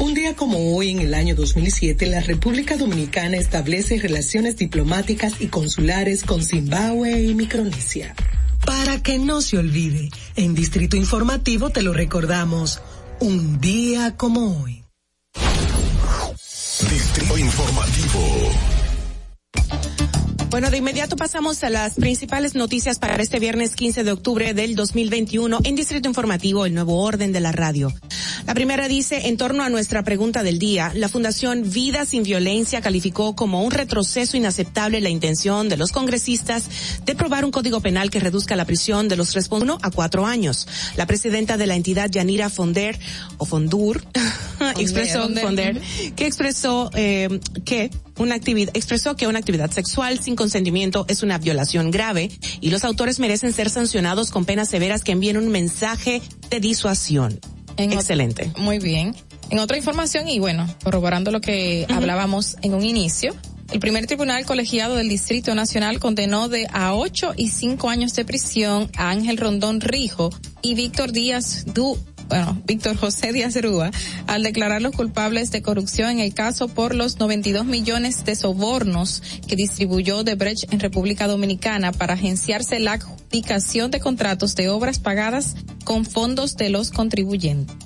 Un 0.00 0.14
día 0.14 0.34
como 0.34 0.74
hoy, 0.76 0.90
en 0.90 0.98
el 0.98 1.14
año 1.14 1.36
2007, 1.36 2.04
la 2.06 2.20
República 2.20 2.76
Dominicana 2.76 3.36
establece 3.36 4.00
relaciones 4.00 4.56
diplomáticas 4.56 5.34
y 5.38 5.46
consulares 5.46 6.24
con 6.24 6.42
Zimbabue 6.42 7.22
y 7.22 7.34
Micronesia. 7.34 8.12
Para 8.66 9.00
que 9.00 9.20
no 9.20 9.40
se 9.40 9.56
olvide, 9.56 10.10
en 10.34 10.56
Distrito 10.56 10.96
Informativo 10.96 11.70
te 11.70 11.82
lo 11.82 11.92
recordamos, 11.92 12.82
un 13.20 13.60
día 13.60 14.16
como 14.16 14.62
hoy. 14.64 14.85
Distrito 16.88 17.36
Informativo. 17.38 18.76
Bueno, 20.56 20.70
de 20.70 20.78
inmediato 20.78 21.16
pasamos 21.16 21.62
a 21.64 21.68
las 21.68 21.96
principales 21.96 22.54
noticias 22.54 22.98
para 22.98 23.22
este 23.22 23.38
viernes 23.38 23.76
15 23.76 24.04
de 24.04 24.10
octubre 24.10 24.54
del 24.54 24.74
2021 24.74 25.58
en 25.62 25.76
Distrito 25.76 26.08
Informativo, 26.08 26.64
el 26.64 26.72
nuevo 26.72 27.02
orden 27.02 27.30
de 27.30 27.40
la 27.40 27.52
radio. 27.52 27.92
La 28.46 28.54
primera 28.54 28.88
dice, 28.88 29.28
en 29.28 29.36
torno 29.36 29.64
a 29.64 29.68
nuestra 29.68 30.02
pregunta 30.02 30.42
del 30.42 30.58
día, 30.58 30.92
la 30.94 31.10
Fundación 31.10 31.70
Vida 31.70 32.06
sin 32.06 32.22
Violencia 32.22 32.80
calificó 32.80 33.36
como 33.36 33.64
un 33.64 33.70
retroceso 33.70 34.38
inaceptable 34.38 35.02
la 35.02 35.10
intención 35.10 35.68
de 35.68 35.76
los 35.76 35.92
congresistas 35.92 36.64
de 37.04 37.14
probar 37.14 37.44
un 37.44 37.50
código 37.50 37.80
penal 37.80 38.10
que 38.10 38.20
reduzca 38.20 38.56
la 38.56 38.64
prisión 38.64 39.08
de 39.08 39.16
los 39.16 39.34
responsables 39.34 39.76
a 39.82 39.90
cuatro 39.90 40.24
años. 40.24 40.66
La 40.96 41.06
presidenta 41.06 41.58
de 41.58 41.66
la 41.66 41.76
entidad, 41.76 42.08
Yanira 42.10 42.48
Fonder, 42.48 42.98
o 43.36 43.44
Fondur, 43.44 44.02
expresó, 44.78 45.28
Fonder. 45.28 45.82
Que 46.14 46.26
expresó 46.26 46.90
eh, 46.94 47.40
que 47.66 47.90
una 48.18 48.34
actividad, 48.34 48.70
expresó 48.74 49.16
que 49.16 49.26
una 49.26 49.38
actividad 49.38 49.70
sexual 49.70 50.20
sin 50.20 50.36
consentimiento 50.36 51.04
es 51.08 51.22
una 51.22 51.38
violación 51.38 51.90
grave 51.90 52.30
y 52.60 52.70
los 52.70 52.84
autores 52.84 53.18
merecen 53.18 53.52
ser 53.52 53.70
sancionados 53.70 54.30
con 54.30 54.44
penas 54.44 54.68
severas 54.68 55.04
que 55.04 55.12
envíen 55.12 55.36
un 55.36 55.48
mensaje 55.48 56.22
de 56.50 56.60
disuasión. 56.60 57.38
Excelente. 57.76 58.52
Muy 58.56 58.78
bien. 58.78 59.14
En 59.50 59.58
otra 59.58 59.76
información, 59.76 60.28
y 60.28 60.38
bueno, 60.38 60.66
corroborando 60.82 61.30
lo 61.30 61.40
que 61.40 61.86
hablábamos 61.88 62.56
en 62.62 62.74
un 62.74 62.84
inicio, 62.84 63.34
el 63.72 63.80
primer 63.80 64.06
tribunal 64.06 64.44
colegiado 64.44 64.96
del 64.96 65.08
Distrito 65.08 65.54
Nacional 65.54 65.98
condenó 65.98 66.48
de 66.48 66.66
a 66.72 66.94
ocho 66.94 67.32
y 67.36 67.48
cinco 67.48 67.90
años 67.90 68.14
de 68.14 68.24
prisión 68.24 68.90
a 68.96 69.10
Ángel 69.10 69.36
Rondón 69.36 69.80
Rijo 69.80 70.30
y 70.62 70.74
Víctor 70.74 71.12
Díaz 71.12 71.64
Du 71.66 71.98
bueno, 72.28 72.60
Víctor 72.66 72.96
José 72.96 73.32
Díaz 73.32 73.60
Rúa, 73.60 73.90
al 74.26 74.42
declararlos 74.42 74.94
culpables 74.94 75.50
de 75.50 75.62
corrupción 75.62 76.10
en 76.10 76.20
el 76.20 76.34
caso 76.34 76.68
por 76.68 76.94
los 76.94 77.18
92 77.18 77.64
millones 77.66 78.24
de 78.24 78.34
sobornos 78.34 79.22
que 79.46 79.56
distribuyó 79.56 80.24
Debrecht 80.24 80.72
en 80.72 80.80
República 80.80 81.26
Dominicana 81.26 81.92
para 81.92 82.14
agenciarse 82.14 82.80
la 82.80 82.94
adjudicación 82.94 83.90
de 83.90 84.00
contratos 84.00 84.54
de 84.54 84.68
obras 84.68 84.98
pagadas 84.98 85.54
con 85.84 86.04
fondos 86.04 86.56
de 86.56 86.70
los 86.70 86.90
contribuyentes. 86.90 87.76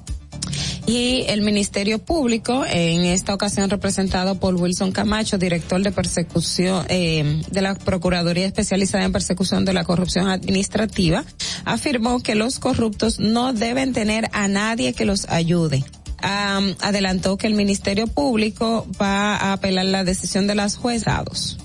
Y 0.87 1.25
el 1.29 1.43
Ministerio 1.43 1.99
Público, 1.99 2.65
en 2.67 3.05
esta 3.05 3.35
ocasión 3.35 3.71
representado 3.71 4.41
por 4.41 4.55
Wilson 4.57 4.93
Camacho, 4.93 5.39
director 5.39 5.83
de 5.83 5.93
persecución 5.93 6.85
eh, 6.89 7.43
de 7.51 7.63
la 7.63 7.75
Procuraduría 7.75 8.47
Especializada 8.47 9.05
en 9.05 9.13
Persecución 9.13 9.65
de 9.65 9.73
la 9.73 9.85
Corrupción 9.85 10.29
Administrativa, 10.29 11.25
afirmó 11.65 12.21
que 12.23 12.35
los 12.35 12.59
corruptos 12.59 13.21
no 13.21 13.53
deben 13.53 13.93
tener 13.93 14.29
a 14.33 14.49
nadie 14.49 14.93
que 14.93 15.05
los 15.05 15.29
ayude. 15.29 15.85
Am, 16.23 16.75
adelantó 16.81 17.39
que 17.39 17.47
el 17.47 17.55
Ministerio 17.55 18.07
Público 18.07 18.87
va 19.01 19.37
a 19.37 19.53
apelar 19.53 19.87
la 19.87 20.05
decisión 20.05 20.47
de 20.47 20.55
las 20.55 20.77
juezados. 20.77 21.59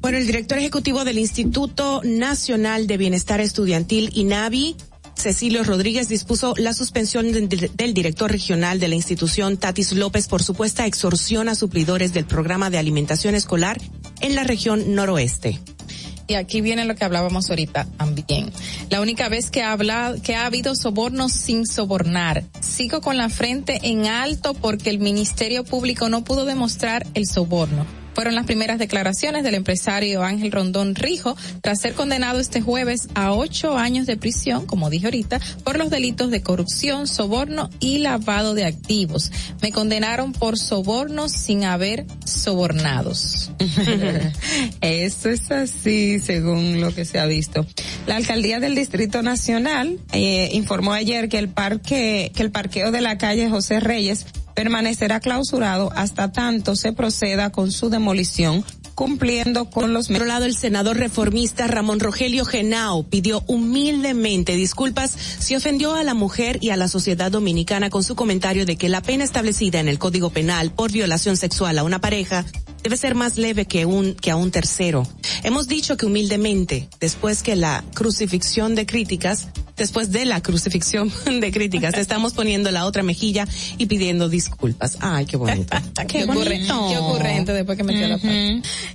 Bueno, 0.00 0.16
el 0.16 0.26
director 0.26 0.58
ejecutivo 0.58 1.04
del 1.04 1.18
Instituto 1.18 2.00
Nacional 2.04 2.86
de 2.86 2.96
Bienestar 2.96 3.40
Estudiantil, 3.40 4.10
INAVI, 4.14 4.76
Cecilio 5.20 5.64
Rodríguez 5.64 6.08
dispuso 6.08 6.54
la 6.56 6.72
suspensión 6.72 7.30
de- 7.32 7.46
de- 7.46 7.70
del 7.74 7.92
director 7.94 8.30
regional 8.30 8.80
de 8.80 8.88
la 8.88 8.94
institución, 8.94 9.58
Tatis 9.58 9.92
López, 9.92 10.28
por 10.28 10.42
supuesta 10.42 10.86
extorsión 10.86 11.48
a 11.48 11.54
suplidores 11.54 12.12
del 12.14 12.24
programa 12.24 12.70
de 12.70 12.78
alimentación 12.78 13.34
escolar 13.34 13.78
en 14.20 14.34
la 14.34 14.44
región 14.44 14.94
noroeste. 14.94 15.60
Y 16.26 16.34
aquí 16.34 16.60
viene 16.60 16.84
lo 16.84 16.94
que 16.94 17.04
hablábamos 17.04 17.50
ahorita 17.50 17.86
también. 17.98 18.50
La 18.88 19.00
única 19.00 19.28
vez 19.28 19.50
que 19.50 19.62
ha 19.62 19.72
hablado, 19.72 20.22
que 20.22 20.36
ha 20.36 20.46
habido 20.46 20.74
sobornos 20.76 21.32
sin 21.32 21.66
sobornar. 21.66 22.44
Sigo 22.60 23.00
con 23.00 23.16
la 23.16 23.28
frente 23.28 23.80
en 23.82 24.06
alto 24.06 24.54
porque 24.54 24.90
el 24.90 25.00
Ministerio 25.00 25.64
Público 25.64 26.08
no 26.08 26.22
pudo 26.24 26.44
demostrar 26.44 27.06
el 27.14 27.26
soborno. 27.26 27.84
Fueron 28.14 28.34
las 28.34 28.46
primeras 28.46 28.78
declaraciones 28.78 29.44
del 29.44 29.54
empresario 29.54 30.22
Ángel 30.22 30.52
Rondón 30.52 30.94
Rijo 30.94 31.36
tras 31.60 31.80
ser 31.80 31.94
condenado 31.94 32.40
este 32.40 32.60
jueves 32.60 33.08
a 33.14 33.32
ocho 33.32 33.76
años 33.76 34.06
de 34.06 34.16
prisión, 34.16 34.66
como 34.66 34.90
dije 34.90 35.06
ahorita, 35.06 35.40
por 35.64 35.78
los 35.78 35.90
delitos 35.90 36.30
de 36.30 36.42
corrupción, 36.42 37.06
soborno 37.06 37.70
y 37.80 37.98
lavado 37.98 38.54
de 38.54 38.64
activos. 38.64 39.30
Me 39.62 39.72
condenaron 39.72 40.32
por 40.32 40.58
sobornos 40.58 41.32
sin 41.32 41.64
haber 41.64 42.06
sobornados. 42.24 43.50
Eso 44.80 45.30
es 45.30 45.50
así, 45.50 46.18
según 46.18 46.80
lo 46.80 46.94
que 46.94 47.04
se 47.04 47.18
ha 47.18 47.26
visto. 47.26 47.66
La 48.06 48.16
alcaldía 48.16 48.60
del 48.60 48.74
Distrito 48.74 49.22
Nacional 49.22 49.98
eh, 50.12 50.50
informó 50.52 50.92
ayer 50.92 51.28
que 51.28 51.38
el 51.38 51.48
parque, 51.48 52.32
que 52.34 52.42
el 52.42 52.50
parqueo 52.50 52.90
de 52.90 53.00
la 53.00 53.18
calle 53.18 53.48
José 53.48 53.80
Reyes 53.80 54.26
permanecerá 54.60 55.20
clausurado 55.20 55.90
hasta 55.96 56.32
tanto 56.32 56.76
se 56.76 56.92
proceda 56.92 57.48
con 57.48 57.72
su 57.72 57.88
demolición, 57.88 58.62
cumpliendo 58.94 59.66
con 59.70 59.92
los. 59.92 60.06
Por 60.08 60.16
otro 60.16 60.26
lado, 60.26 60.44
el 60.44 60.54
senador 60.56 60.96
reformista 60.96 61.66
Ramón 61.66 62.00
Rogelio 62.00 62.44
Genao 62.44 63.02
pidió 63.04 63.42
humildemente 63.46 64.54
disculpas 64.56 65.12
si 65.38 65.56
ofendió 65.56 65.94
a 65.94 66.04
la 66.04 66.14
mujer 66.14 66.58
y 66.60 66.70
a 66.70 66.76
la 66.76 66.88
sociedad 66.88 67.30
dominicana 67.30 67.90
con 67.90 68.02
su 68.02 68.14
comentario 68.14 68.66
de 68.66 68.76
que 68.76 68.88
la 68.88 69.00
pena 69.02 69.24
establecida 69.24 69.80
en 69.80 69.88
el 69.88 69.98
Código 69.98 70.30
Penal 70.30 70.70
por 70.72 70.92
violación 70.92 71.36
sexual 71.36 71.78
a 71.78 71.84
una 71.84 72.00
pareja 72.00 72.44
debe 72.82 72.96
ser 72.96 73.14
más 73.14 73.36
leve 73.36 73.66
que 73.66 73.84
un 73.86 74.14
que 74.14 74.30
a 74.30 74.36
un 74.36 74.50
tercero. 74.50 75.06
Hemos 75.42 75.68
dicho 75.68 75.96
que 75.96 76.06
humildemente, 76.06 76.88
después 77.00 77.42
que 77.42 77.56
la 77.56 77.84
crucifixión 77.94 78.74
de 78.74 78.86
críticas, 78.86 79.48
después 79.76 80.10
de 80.12 80.24
la 80.24 80.42
crucifixión 80.42 81.10
de 81.40 81.50
críticas, 81.52 81.94
estamos 81.94 82.32
poniendo 82.32 82.70
la 82.70 82.86
otra 82.86 83.02
mejilla 83.02 83.46
y 83.78 83.86
pidiendo 83.86 84.28
disculpas. 84.30 84.96
Ay, 85.00 85.26
qué 85.26 85.36
bonito. 85.36 85.76
Qué, 86.08 86.26
ocurre- 86.26 86.66
qué 86.66 86.96
ocurrente 86.98 87.52
después 87.52 87.76
que 87.76 87.84
metió 87.84 88.08
la 88.08 88.16
pata. 88.16 88.28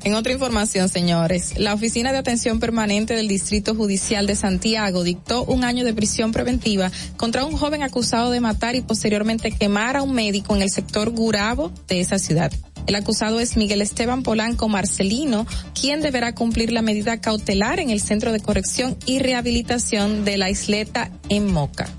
En 0.03 0.14
otra 0.14 0.34
información, 0.34 0.90
señores, 0.90 1.57
la 1.57 1.74
Oficina 1.74 2.12
de 2.12 2.18
Atención 2.18 2.60
Permanente 2.60 3.16
del 3.16 3.28
Distrito 3.28 3.76
Judicial 3.76 4.28
de 4.28 4.36
Santiago 4.36 5.03
dictó 5.03 5.44
un 5.44 5.64
año 5.64 5.84
de 5.84 5.94
prisión 5.94 6.32
preventiva 6.32 6.91
contra 7.18 7.45
un 7.45 7.57
joven 7.57 7.84
acusado 7.84 8.32
de 8.32 8.41
matar 8.41 8.76
y 8.76 8.82
posteriormente 8.82 9.52
quemar 9.52 9.98
a 9.98 10.02
un 10.02 10.14
médico 10.14 10.56
en 10.56 10.62
el 10.62 10.70
sector 10.70 11.10
Gurabo 11.10 11.72
de 11.88 11.99
esa 11.99 12.20
ciudad. 12.20 12.52
El 12.88 12.95
acusado 12.95 13.40
es 13.40 13.57
Miguel 13.57 13.82
Esteban 13.82 14.22
Polanco 14.22 14.70
Marcelino, 14.70 15.48
quien 15.80 16.02
deberá 16.02 16.36
cumplir 16.36 16.72
la 16.72 16.84
medida 16.84 17.20
cautelar 17.20 17.80
en 17.80 17.90
el 17.90 17.99
Centro 17.99 18.32
de 18.32 18.40
Corrección 18.40 18.95
y 19.07 19.20
Rehabilitación 19.20 20.24
de 20.24 20.38
la 20.38 20.52
Isleta 20.52 21.10
en 21.30 21.52
Moca. 21.52 21.90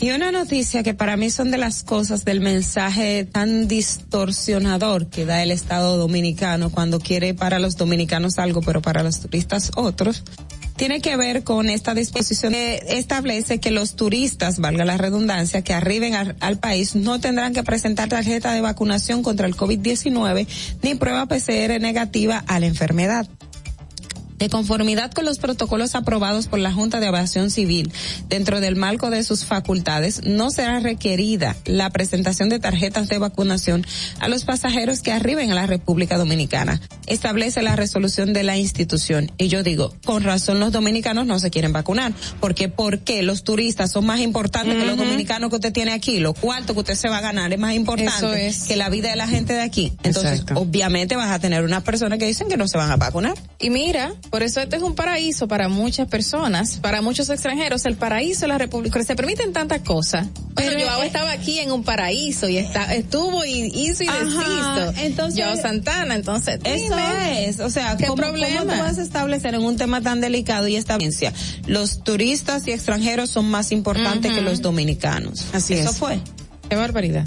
Y 0.00 0.12
una 0.12 0.30
noticia 0.30 0.84
que 0.84 0.94
para 0.94 1.16
mí 1.16 1.28
son 1.28 1.50
de 1.50 1.58
las 1.58 1.82
cosas 1.82 2.24
del 2.24 2.40
mensaje 2.40 3.24
tan 3.24 3.66
distorsionador 3.66 5.08
que 5.08 5.26
da 5.26 5.42
el 5.42 5.50
Estado 5.50 5.96
dominicano 5.96 6.70
cuando 6.70 7.00
quiere 7.00 7.34
para 7.34 7.58
los 7.58 7.76
dominicanos 7.76 8.38
algo, 8.38 8.60
pero 8.60 8.80
para 8.80 9.02
los 9.02 9.18
turistas 9.18 9.72
otros, 9.74 10.22
tiene 10.76 11.00
que 11.00 11.16
ver 11.16 11.42
con 11.42 11.68
esta 11.68 11.94
disposición 11.94 12.52
que 12.52 12.80
establece 12.90 13.58
que 13.58 13.72
los 13.72 13.96
turistas, 13.96 14.60
valga 14.60 14.84
la 14.84 14.96
redundancia, 14.96 15.62
que 15.62 15.74
arriben 15.74 16.14
al, 16.14 16.36
al 16.38 16.58
país 16.58 16.94
no 16.94 17.18
tendrán 17.18 17.52
que 17.52 17.64
presentar 17.64 18.08
tarjeta 18.08 18.52
de 18.52 18.60
vacunación 18.60 19.24
contra 19.24 19.48
el 19.48 19.56
COVID-19 19.56 20.46
ni 20.82 20.94
prueba 20.94 21.26
PCR 21.26 21.80
negativa 21.80 22.44
a 22.46 22.60
la 22.60 22.66
enfermedad. 22.66 23.28
De 24.38 24.48
conformidad 24.48 25.12
con 25.12 25.24
los 25.24 25.38
protocolos 25.38 25.94
aprobados 25.94 26.46
por 26.46 26.58
la 26.58 26.72
Junta 26.72 27.00
de 27.00 27.06
Aviación 27.06 27.50
Civil 27.50 27.92
dentro 28.28 28.60
del 28.60 28.76
marco 28.76 29.10
de 29.10 29.24
sus 29.24 29.44
facultades, 29.44 30.22
no 30.24 30.50
será 30.50 30.80
requerida 30.80 31.56
la 31.64 31.90
presentación 31.90 32.48
de 32.48 32.58
tarjetas 32.58 33.08
de 33.08 33.18
vacunación 33.18 33.86
a 34.20 34.28
los 34.28 34.44
pasajeros 34.44 35.00
que 35.00 35.12
arriben 35.12 35.50
a 35.50 35.54
la 35.54 35.66
República 35.66 36.18
Dominicana. 36.18 36.80
Establece 37.06 37.62
la 37.62 37.76
resolución 37.76 38.32
de 38.32 38.42
la 38.42 38.56
institución. 38.56 39.32
Y 39.38 39.48
yo 39.48 39.62
digo, 39.62 39.94
con 40.04 40.22
razón 40.22 40.60
los 40.60 40.72
dominicanos 40.72 41.26
no 41.26 41.38
se 41.38 41.50
quieren 41.50 41.72
vacunar. 41.72 42.12
Porque, 42.40 42.68
¿por 42.68 43.00
qué? 43.00 43.22
Los 43.22 43.44
turistas 43.44 43.92
son 43.92 44.06
más 44.06 44.20
importantes 44.20 44.76
que 44.76 44.84
los 44.86 44.96
dominicanos 44.96 45.50
que 45.50 45.56
usted 45.56 45.72
tiene 45.72 45.92
aquí. 45.92 46.20
Lo 46.20 46.34
cuarto 46.34 46.74
que 46.74 46.80
usted 46.80 46.94
se 46.94 47.08
va 47.08 47.18
a 47.18 47.20
ganar 47.20 47.52
es 47.52 47.58
más 47.58 47.74
importante 47.74 48.10
Eso 48.10 48.34
es. 48.34 48.64
que 48.64 48.76
la 48.76 48.88
vida 48.88 49.10
de 49.10 49.16
la 49.16 49.26
gente 49.26 49.54
de 49.54 49.62
aquí. 49.62 49.92
Entonces, 50.02 50.44
obviamente 50.54 51.16
vas 51.16 51.30
a 51.30 51.38
tener 51.38 51.64
unas 51.64 51.82
personas 51.82 52.18
que 52.18 52.26
dicen 52.26 52.48
que 52.48 52.56
no 52.56 52.68
se 52.68 52.78
van 52.78 52.90
a 52.90 52.96
vacunar. 52.96 53.34
Y 53.58 53.70
mira, 53.70 54.12
por 54.30 54.42
eso 54.42 54.60
este 54.60 54.76
es 54.76 54.82
un 54.82 54.94
paraíso 54.94 55.48
para 55.48 55.68
muchas 55.68 56.08
personas, 56.08 56.78
para 56.82 57.00
muchos 57.02 57.28
extranjeros, 57.30 57.84
el 57.86 57.96
paraíso 57.96 58.42
de 58.42 58.48
la 58.48 58.58
República. 58.58 59.02
Se 59.02 59.16
permiten 59.16 59.52
tantas 59.52 59.80
cosas. 59.82 60.26
Bueno, 60.54 60.72
Pero, 60.74 60.80
Joao 60.88 61.02
estaba 61.02 61.30
aquí 61.32 61.58
en 61.60 61.70
un 61.72 61.84
paraíso 61.84 62.48
y 62.48 62.56
está, 62.58 62.92
estuvo 62.94 63.44
y 63.44 63.70
hizo 63.74 64.02
y 64.04 64.08
Ajá, 64.08 64.18
deshizo. 64.24 65.00
entonces- 65.04 65.44
Joao 65.44 65.56
Santana, 65.56 66.14
entonces. 66.16 66.58
Eso 66.64 66.84
dime, 66.96 67.48
es, 67.48 67.60
o 67.60 67.70
sea, 67.70 67.96
¿qué 67.96 68.06
¿cómo, 68.06 68.16
problema? 68.16 68.58
¿cómo 68.60 68.72
tú 68.72 68.78
vas 68.80 68.98
a 68.98 69.02
establecer 69.02 69.54
en 69.54 69.62
un 69.62 69.76
tema 69.76 70.00
tan 70.00 70.20
delicado 70.20 70.66
y 70.68 70.76
establiencia? 70.76 71.32
Los 71.66 72.02
turistas 72.02 72.66
y 72.66 72.72
extranjeros 72.72 73.30
son 73.30 73.48
más 73.48 73.70
importantes 73.72 74.32
que 74.32 74.40
los 74.40 74.60
dominicanos. 74.62 75.46
Así 75.52 75.74
Eso 75.74 75.90
es. 75.90 75.96
fue. 75.96 76.20
Qué 76.68 76.76
barbaridad. 76.76 77.26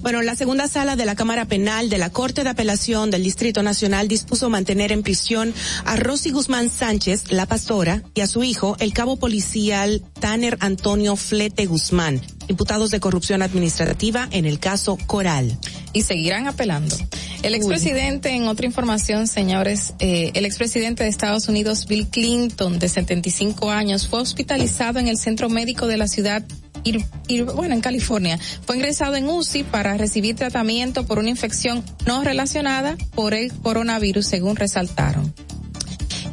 Bueno, 0.00 0.22
la 0.22 0.36
segunda 0.36 0.68
sala 0.68 0.96
de 0.96 1.04
la 1.04 1.14
Cámara 1.14 1.44
Penal 1.44 1.90
de 1.90 1.98
la 1.98 2.10
Corte 2.10 2.44
de 2.44 2.50
Apelación 2.50 3.10
del 3.10 3.22
Distrito 3.22 3.62
Nacional 3.62 4.08
dispuso 4.08 4.48
mantener 4.48 4.92
en 4.92 5.02
prisión 5.02 5.52
a 5.84 5.96
Rosy 5.96 6.30
Guzmán 6.30 6.70
Sánchez, 6.70 7.32
la 7.32 7.46
pastora, 7.46 8.02
y 8.14 8.20
a 8.20 8.26
su 8.26 8.42
hijo, 8.42 8.76
el 8.80 8.92
cabo 8.92 9.16
policial 9.16 10.02
Tanner 10.20 10.56
Antonio 10.60 11.16
Flete 11.16 11.66
Guzmán, 11.66 12.20
imputados 12.48 12.90
de 12.90 13.00
corrupción 13.00 13.42
administrativa 13.42 14.28
en 14.30 14.46
el 14.46 14.58
caso 14.58 14.96
Coral. 15.06 15.58
y 15.92 16.02
seguirán 16.02 16.46
apelando. 16.46 16.96
El 17.42 17.54
expresidente, 17.54 18.30
en 18.30 18.46
otra 18.46 18.66
información, 18.66 19.26
señores, 19.26 19.94
eh, 19.98 20.30
el 20.34 20.44
expresidente 20.44 21.02
de 21.02 21.08
Estados 21.08 21.48
Unidos, 21.48 21.86
Bill 21.86 22.06
Clinton, 22.06 22.78
de 22.78 22.88
75 22.88 23.70
años, 23.70 24.06
fue 24.06 24.20
hospitalizado 24.20 24.98
en 24.98 25.08
el 25.08 25.16
centro 25.16 25.48
médico 25.48 25.86
de 25.86 25.96
la 25.96 26.06
ciudad, 26.06 26.44
Ir- 26.84 27.04
Ir- 27.28 27.44
bueno, 27.54 27.74
en 27.74 27.80
California. 27.80 28.38
Fue 28.66 28.76
ingresado 28.76 29.16
en 29.16 29.28
UCI 29.28 29.64
para 29.64 29.96
recibir 29.96 30.36
tratamiento 30.36 31.06
por 31.06 31.18
una 31.18 31.30
infección 31.30 31.84
no 32.06 32.22
relacionada 32.24 32.96
por 33.14 33.34
el 33.34 33.52
coronavirus, 33.52 34.26
según 34.26 34.56
resaltaron. 34.56 35.32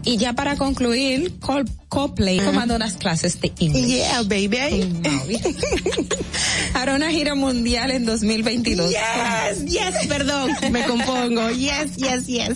Y 0.03 0.15
ya 0.15 0.31
para 0.31 0.55
concluir, 0.55 1.37
Col- 1.41 1.69
Coldplay 1.89 2.39
tomando 2.39 2.75
unas 2.77 2.93
clases 2.93 3.41
de 3.41 3.51
inglés. 3.59 3.87
Yeah, 3.87 4.21
baby. 4.23 4.89
Hará 6.73 6.95
una 6.95 7.09
gira 7.11 7.35
mundial 7.35 7.91
en 7.91 8.05
2022. 8.05 8.89
Yes, 8.91 9.65
yes, 9.65 10.07
perdón, 10.07 10.51
me 10.71 10.83
compongo. 10.85 11.49
Yes, 11.51 11.97
yes, 11.97 12.25
yes. 12.27 12.49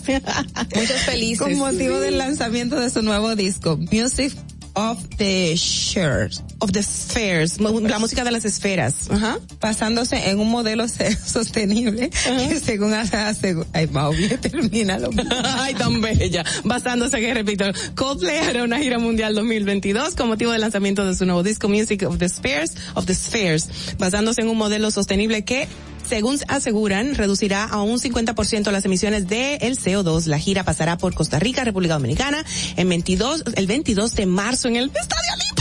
Muchos 0.76 1.02
felices. 1.02 1.40
Con 1.40 1.58
motivo 1.58 2.00
del 2.00 2.18
lanzamiento 2.18 2.80
de 2.80 2.90
su 2.90 3.02
nuevo 3.02 3.36
disco, 3.36 3.78
Music 3.92 4.34
of 4.76 4.98
the 5.18 5.56
Shares. 5.56 6.44
Of 6.60 6.72
the 6.72 6.84
Spheres, 6.84 7.60
la 7.60 8.00
música 8.00 8.24
de 8.24 8.32
las 8.32 8.46
esferas. 8.46 9.10
Ajá. 9.10 9.40
basándose 9.60 10.30
en 10.30 10.40
un 10.40 10.50
modelo 10.50 10.86
sostenible 11.26 12.10
que 12.10 12.60
según 12.60 12.94
hace, 12.94 13.18
hace 13.18 13.56
ay 13.74 13.88
Maui, 13.88 14.28
termínalo. 14.42 15.10
Ay, 15.44 15.74
tan 15.74 16.02
bella. 16.02 16.44
Basándose, 16.64 17.20
que 17.20 17.34
repito, 17.34 17.66
Coldplay 17.96 18.38
hará 18.38 18.64
una 18.64 18.80
gira 18.80 19.00
mundial 19.00 19.36
2022 19.36 20.16
con 20.16 20.28
motivo 20.28 20.52
del 20.52 20.62
lanzamiento 20.62 21.06
de 21.06 21.16
su 21.16 21.26
nuevo 21.26 21.44
disco 21.44 21.70
Music 21.70 22.04
of 22.04 22.18
the 22.18 22.30
Spheres, 22.30 22.76
of 22.96 23.06
the 23.06 23.16
Spheres, 23.16 23.96
basándose 23.98 24.42
en 24.42 24.50
un 24.50 24.58
modelo 24.58 24.92
sostenible 24.92 25.44
que 25.44 25.68
según 26.08 26.38
aseguran, 26.48 27.16
reducirá 27.16 27.66
a 27.66 27.82
un 27.82 28.00
50% 28.00 28.72
las 28.72 28.86
emisiones 28.86 29.28
de 29.28 29.56
el 29.58 29.78
CO2. 29.78 30.26
La 30.26 30.40
gira 30.40 30.64
pasará 30.64 30.98
por 30.98 31.14
Costa 31.14 31.40
Rica, 31.40 31.64
República 31.64 31.96
Dominicana, 31.96 32.46
en 32.76 32.90
22, 32.90 33.44
el 33.56 33.68
22 33.68 34.16
de 34.16 34.26
marzo 34.26 34.68
en 34.68 34.76
el 34.78 34.86
Estadio 34.86 35.34
Olímpico. 35.34 35.61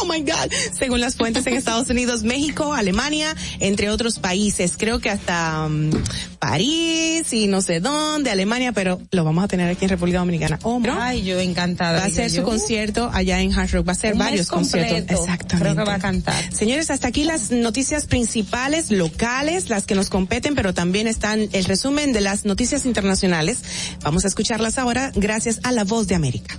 Oh 0.00 0.06
my 0.06 0.20
God. 0.20 0.50
Según 0.72 1.00
las 1.00 1.16
fuentes 1.16 1.46
en 1.46 1.54
Estados 1.54 1.90
Unidos, 1.90 2.22
México, 2.22 2.72
Alemania, 2.72 3.34
entre 3.58 3.90
otros 3.90 4.18
países. 4.18 4.74
Creo 4.78 4.98
que 4.98 5.10
hasta 5.10 5.68
mm, 5.68 5.90
París 6.38 7.32
y 7.32 7.46
no 7.48 7.60
sé 7.60 7.80
dónde, 7.80 8.30
Alemania, 8.30 8.72
pero 8.72 9.00
lo 9.10 9.24
vamos 9.24 9.44
a 9.44 9.48
tener 9.48 9.68
aquí 9.68 9.84
en 9.84 9.90
República 9.90 10.18
Dominicana. 10.18 10.58
Oh 10.62 10.80
my. 10.80 10.88
Ay, 10.98 11.22
yo 11.22 11.38
encantada. 11.38 12.00
Va 12.00 12.04
a 12.06 12.10
ser 12.10 12.30
su 12.30 12.42
concierto 12.42 13.10
allá 13.12 13.40
en 13.40 13.52
Hard 13.52 13.70
Rock. 13.72 13.88
Va 13.88 13.92
a 13.92 13.96
ser 13.96 14.14
varios 14.16 14.48
conciertos. 14.48 15.20
Exactamente. 15.20 15.72
Creo 15.72 15.76
que 15.76 15.90
va 15.90 15.96
a 15.96 15.98
cantar. 15.98 16.54
Señores, 16.54 16.90
hasta 16.90 17.08
aquí 17.08 17.24
las 17.24 17.50
noticias 17.50 18.06
principales 18.06 18.90
locales, 18.90 19.68
las 19.68 19.84
que 19.84 19.94
nos 19.94 20.08
competen, 20.08 20.54
pero 20.54 20.72
también 20.72 21.06
están 21.06 21.48
el 21.52 21.64
resumen 21.64 22.12
de 22.12 22.20
las 22.20 22.44
noticias 22.44 22.86
internacionales. 22.86 23.58
Vamos 24.02 24.24
a 24.24 24.28
escucharlas 24.28 24.78
ahora 24.78 25.12
gracias 25.14 25.60
a 25.62 25.72
La 25.72 25.84
Voz 25.84 26.06
de 26.06 26.14
América. 26.14 26.58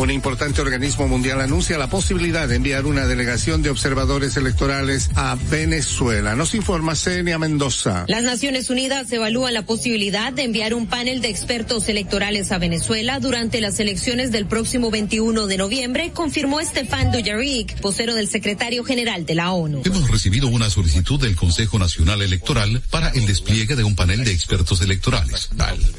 Un 0.00 0.10
importante 0.10 0.62
organismo 0.62 1.06
mundial 1.08 1.42
anuncia 1.42 1.76
la 1.76 1.90
posibilidad 1.90 2.48
de 2.48 2.56
enviar 2.56 2.86
una 2.86 3.06
delegación 3.06 3.60
de 3.60 3.68
observadores 3.68 4.34
electorales 4.38 5.10
a 5.14 5.36
Venezuela. 5.50 6.34
Nos 6.34 6.54
informa 6.54 6.94
Senia 6.94 7.38
Mendoza. 7.38 8.06
Las 8.08 8.22
Naciones 8.22 8.70
Unidas 8.70 9.12
evalúan 9.12 9.52
la 9.52 9.66
posibilidad 9.66 10.32
de 10.32 10.44
enviar 10.44 10.72
un 10.72 10.86
panel 10.86 11.20
de 11.20 11.28
expertos 11.28 11.86
electorales 11.90 12.50
a 12.50 12.56
Venezuela 12.56 13.20
durante 13.20 13.60
las 13.60 13.78
elecciones 13.78 14.32
del 14.32 14.46
próximo 14.46 14.90
21 14.90 15.46
de 15.46 15.58
noviembre, 15.58 16.12
confirmó 16.14 16.60
Estefan 16.60 17.12
Dujarric, 17.12 17.78
vocero 17.82 18.14
del 18.14 18.28
secretario 18.28 18.84
general 18.84 19.26
de 19.26 19.34
la 19.34 19.52
ONU. 19.52 19.82
Hemos 19.84 20.10
recibido 20.10 20.48
una 20.48 20.70
solicitud 20.70 21.20
del 21.20 21.36
Consejo 21.36 21.78
Nacional 21.78 22.22
Electoral 22.22 22.80
para 22.88 23.10
el 23.10 23.26
despliegue 23.26 23.76
de 23.76 23.84
un 23.84 23.96
panel 23.96 24.24
de 24.24 24.32
expertos 24.32 24.80
electorales. 24.80 25.50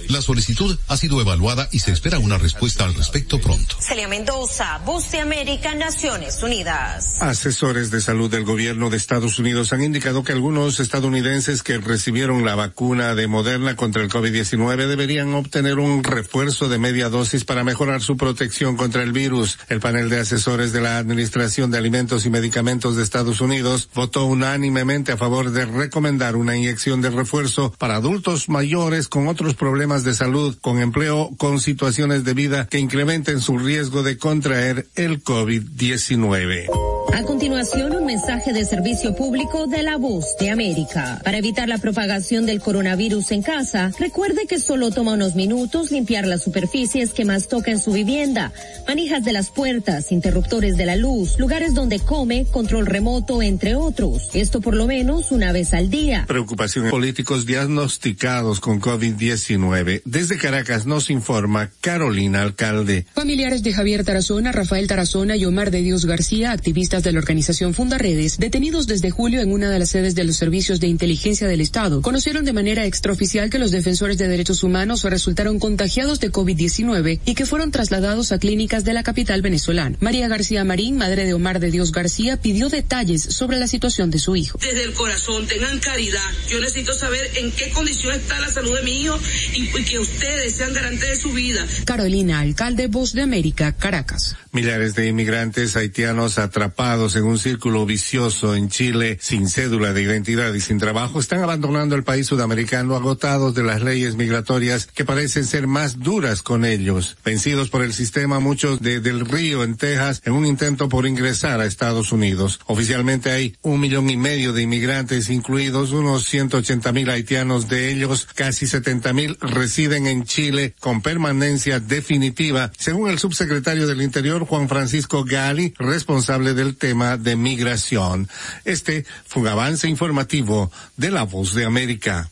La 0.07 0.23
solicitud 0.23 0.75
ha 0.87 0.97
sido 0.97 1.21
evaluada 1.21 1.69
y 1.71 1.77
se 1.77 1.91
espera 1.91 2.17
una 2.17 2.39
respuesta 2.39 2.85
al 2.85 2.95
respecto 2.95 3.39
pronto. 3.39 3.75
Celia 3.91 4.07
Mendoza, 4.07 4.77
Voz 4.85 5.11
de 5.11 5.19
América, 5.19 5.75
Naciones 5.75 6.41
Unidas. 6.41 7.21
Asesores 7.21 7.91
de 7.91 7.99
salud 7.99 8.31
del 8.31 8.45
gobierno 8.45 8.89
de 8.89 8.95
Estados 8.95 9.37
Unidos 9.37 9.73
han 9.73 9.83
indicado 9.83 10.23
que 10.23 10.31
algunos 10.31 10.79
estadounidenses 10.79 11.61
que 11.61 11.77
recibieron 11.77 12.45
la 12.45 12.55
vacuna 12.55 13.15
de 13.15 13.27
Moderna 13.27 13.75
contra 13.75 14.01
el 14.01 14.09
COVID-19 14.09 14.87
deberían 14.87 15.33
obtener 15.33 15.77
un 15.77 16.05
refuerzo 16.05 16.69
de 16.69 16.77
media 16.77 17.09
dosis 17.09 17.43
para 17.43 17.65
mejorar 17.65 18.01
su 18.01 18.15
protección 18.15 18.77
contra 18.77 19.03
el 19.03 19.11
virus. 19.11 19.59
El 19.67 19.81
panel 19.81 20.09
de 20.09 20.21
asesores 20.21 20.71
de 20.71 20.79
la 20.79 20.97
Administración 20.97 21.69
de 21.69 21.77
Alimentos 21.77 22.25
y 22.25 22.29
Medicamentos 22.29 22.95
de 22.95 23.03
Estados 23.03 23.41
Unidos 23.41 23.89
votó 23.93 24.23
unánimemente 24.23 25.11
a 25.11 25.17
favor 25.17 25.51
de 25.51 25.65
recomendar 25.65 26.37
una 26.37 26.55
inyección 26.55 27.01
de 27.01 27.09
refuerzo 27.09 27.73
para 27.77 27.97
adultos 27.97 28.47
mayores 28.47 29.09
con 29.09 29.27
otros 29.27 29.55
problemas 29.55 30.05
de 30.05 30.13
salud, 30.13 30.57
con 30.61 30.79
empleo, 30.79 31.31
con 31.35 31.59
situaciones 31.59 32.23
de 32.23 32.33
vida 32.33 32.67
que 32.67 32.79
incrementen 32.79 33.41
su 33.41 33.57
riesgo 33.57 33.80
de 33.89 34.17
contraer 34.17 34.87
el 34.95 35.23
COVID-19. 35.23 36.67
A 37.13 37.23
continuación, 37.23 37.93
un 37.93 38.05
mensaje 38.05 38.53
de 38.53 38.63
servicio 38.63 39.15
público 39.15 39.67
de 39.67 39.83
la 39.83 39.97
voz 39.97 40.37
de 40.39 40.49
América. 40.49 41.19
Para 41.23 41.39
evitar 41.39 41.67
la 41.67 41.77
propagación 41.77 42.45
del 42.45 42.61
coronavirus 42.61 43.31
en 43.31 43.41
casa, 43.41 43.91
recuerde 43.99 44.47
que 44.47 44.59
solo 44.59 44.91
toma 44.91 45.13
unos 45.13 45.35
minutos 45.35 45.91
limpiar 45.91 46.25
las 46.25 46.43
superficies 46.43 47.11
que 47.11 47.25
más 47.25 47.49
toca 47.49 47.71
en 47.71 47.79
su 47.79 47.91
vivienda, 47.91 48.53
manijas 48.87 49.25
de 49.25 49.33
las 49.33 49.49
puertas, 49.49 50.11
interruptores 50.11 50.77
de 50.77 50.85
la 50.85 50.95
luz, 50.95 51.37
lugares 51.37 51.73
donde 51.73 51.99
come, 51.99 52.45
control 52.45 52.85
remoto, 52.85 53.41
entre 53.41 53.75
otros. 53.75 54.29
Esto 54.33 54.61
por 54.61 54.75
lo 54.75 54.87
menos 54.87 55.31
una 55.31 55.51
vez 55.51 55.73
al 55.73 55.89
día. 55.89 56.25
Preocupación 56.27 56.85
en 56.85 56.91
políticos 56.91 57.45
diagnosticados 57.45 58.59
con 58.61 58.79
COVID-19. 58.79 60.01
Desde 60.05 60.37
Caracas 60.37 60.85
nos 60.85 61.09
informa 61.09 61.71
Carolina 61.81 62.41
Alcalde. 62.41 63.05
Familiares 63.13 63.60
de 63.63 63.73
Javier 63.73 64.03
Tarazona, 64.03 64.51
Rafael 64.51 64.87
Tarazona 64.87 65.35
y 65.35 65.45
Omar 65.45 65.71
de 65.71 65.81
Dios 65.81 66.05
García, 66.05 66.51
activistas 66.51 67.03
de 67.03 67.11
la 67.11 67.19
organización 67.19 67.73
Fundaredes, 67.73 68.37
detenidos 68.37 68.87
desde 68.87 69.11
julio 69.11 69.41
en 69.41 69.51
una 69.51 69.69
de 69.69 69.79
las 69.79 69.89
sedes 69.89 70.15
de 70.15 70.23
los 70.23 70.37
servicios 70.37 70.79
de 70.79 70.87
inteligencia 70.87 71.47
del 71.47 71.61
Estado, 71.61 72.01
conocieron 72.01 72.45
de 72.45 72.53
manera 72.53 72.85
extraoficial 72.85 73.49
que 73.49 73.59
los 73.59 73.71
defensores 73.71 74.17
de 74.17 74.27
derechos 74.27 74.63
humanos 74.63 75.03
resultaron 75.03 75.59
contagiados 75.59 76.19
de 76.19 76.31
COVID-19 76.31 77.19
y 77.25 77.35
que 77.35 77.45
fueron 77.45 77.71
trasladados 77.71 78.31
a 78.31 78.39
clínicas 78.39 78.83
de 78.83 78.93
la 78.93 79.03
capital 79.03 79.41
venezolana. 79.41 79.97
María 79.99 80.27
García 80.27 80.63
Marín, 80.63 80.97
madre 80.97 81.25
de 81.25 81.33
Omar 81.33 81.59
de 81.59 81.71
Dios 81.71 81.91
García, 81.91 82.37
pidió 82.37 82.69
detalles 82.69 83.21
sobre 83.21 83.59
la 83.59 83.67
situación 83.67 84.09
de 84.09 84.19
su 84.19 84.35
hijo. 84.35 84.57
Desde 84.61 84.83
el 84.83 84.93
corazón, 84.93 85.45
tengan 85.47 85.79
caridad. 85.79 86.19
Yo 86.49 86.59
necesito 86.59 86.93
saber 86.93 87.29
en 87.35 87.51
qué 87.51 87.69
condición 87.69 88.13
está 88.15 88.39
la 88.39 88.49
salud 88.49 88.75
de 88.75 88.83
mi 88.83 89.01
hijo 89.01 89.19
y, 89.55 89.63
y 89.63 89.83
que 89.83 89.99
ustedes 89.99 90.55
sean 90.55 90.73
garantes 90.73 91.09
de 91.09 91.15
su 91.15 91.31
vida. 91.31 91.67
Carolina, 91.85 92.39
alcalde 92.39 92.87
Voz 92.87 93.13
de 93.13 93.21
América. 93.21 93.50
Caracas. 93.53 94.35
Millares 94.51 94.95
de 94.95 95.07
inmigrantes 95.07 95.75
haitianos 95.75 96.37
atrapados 96.37 97.15
en 97.15 97.23
un 97.23 97.37
círculo 97.37 97.85
vicioso 97.85 98.55
en 98.55 98.69
Chile 98.69 99.17
sin 99.21 99.47
cédula 99.47 99.93
de 99.93 100.01
identidad 100.01 100.53
y 100.53 100.59
sin 100.59 100.77
trabajo 100.77 101.19
están 101.19 101.41
abandonando 101.41 101.95
el 101.95 102.03
país 102.03 102.27
sudamericano 102.27 102.95
agotados 102.95 103.55
de 103.55 103.63
las 103.63 103.81
leyes 103.81 104.15
migratorias 104.15 104.87
que 104.87 105.05
parecen 105.05 105.45
ser 105.45 105.67
más 105.67 105.99
duras 105.99 106.41
con 106.41 106.65
ellos. 106.65 107.17
Vencidos 107.23 107.69
por 107.69 107.83
el 107.83 107.93
sistema 107.93 108.39
muchos 108.39 108.81
de 108.81 108.99
Del 108.99 109.25
Río 109.25 109.63
en 109.63 109.77
Texas 109.77 110.21
en 110.25 110.33
un 110.33 110.45
intento 110.45 110.89
por 110.89 111.05
ingresar 111.07 111.61
a 111.61 111.65
Estados 111.65 112.11
Unidos. 112.11 112.59
Oficialmente 112.65 113.31
hay 113.31 113.55
un 113.61 113.79
millón 113.79 114.09
y 114.09 114.17
medio 114.17 114.53
de 114.53 114.63
inmigrantes 114.63 115.29
incluidos 115.29 115.91
unos 115.91 116.25
180 116.25 116.91
mil 116.91 117.09
haitianos 117.09 117.69
de 117.69 117.91
ellos 117.91 118.27
casi 118.35 118.67
70 118.67 119.13
mil 119.13 119.37
residen 119.41 120.07
en 120.07 120.23
Chile 120.23 120.75
con 120.79 121.01
permanencia 121.01 121.79
definitiva 121.79 122.71
según 122.77 123.09
el 123.09 123.19
subsecretario 123.41 123.87
del 123.87 124.03
Interior 124.03 124.45
Juan 124.45 124.69
Francisco 124.69 125.23
Gali, 125.23 125.73
responsable 125.79 126.53
del 126.53 126.77
tema 126.77 127.17
de 127.17 127.35
migración. 127.35 128.29
Este 128.65 129.03
fue 129.25 129.41
un 129.41 129.47
avance 129.47 129.89
informativo 129.89 130.71
de 130.95 131.09
La 131.09 131.23
Voz 131.23 131.55
de 131.55 131.65
América. 131.65 132.29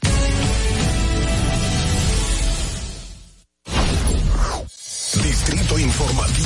Distrito 5.23 5.79
Informativo. 5.79 6.38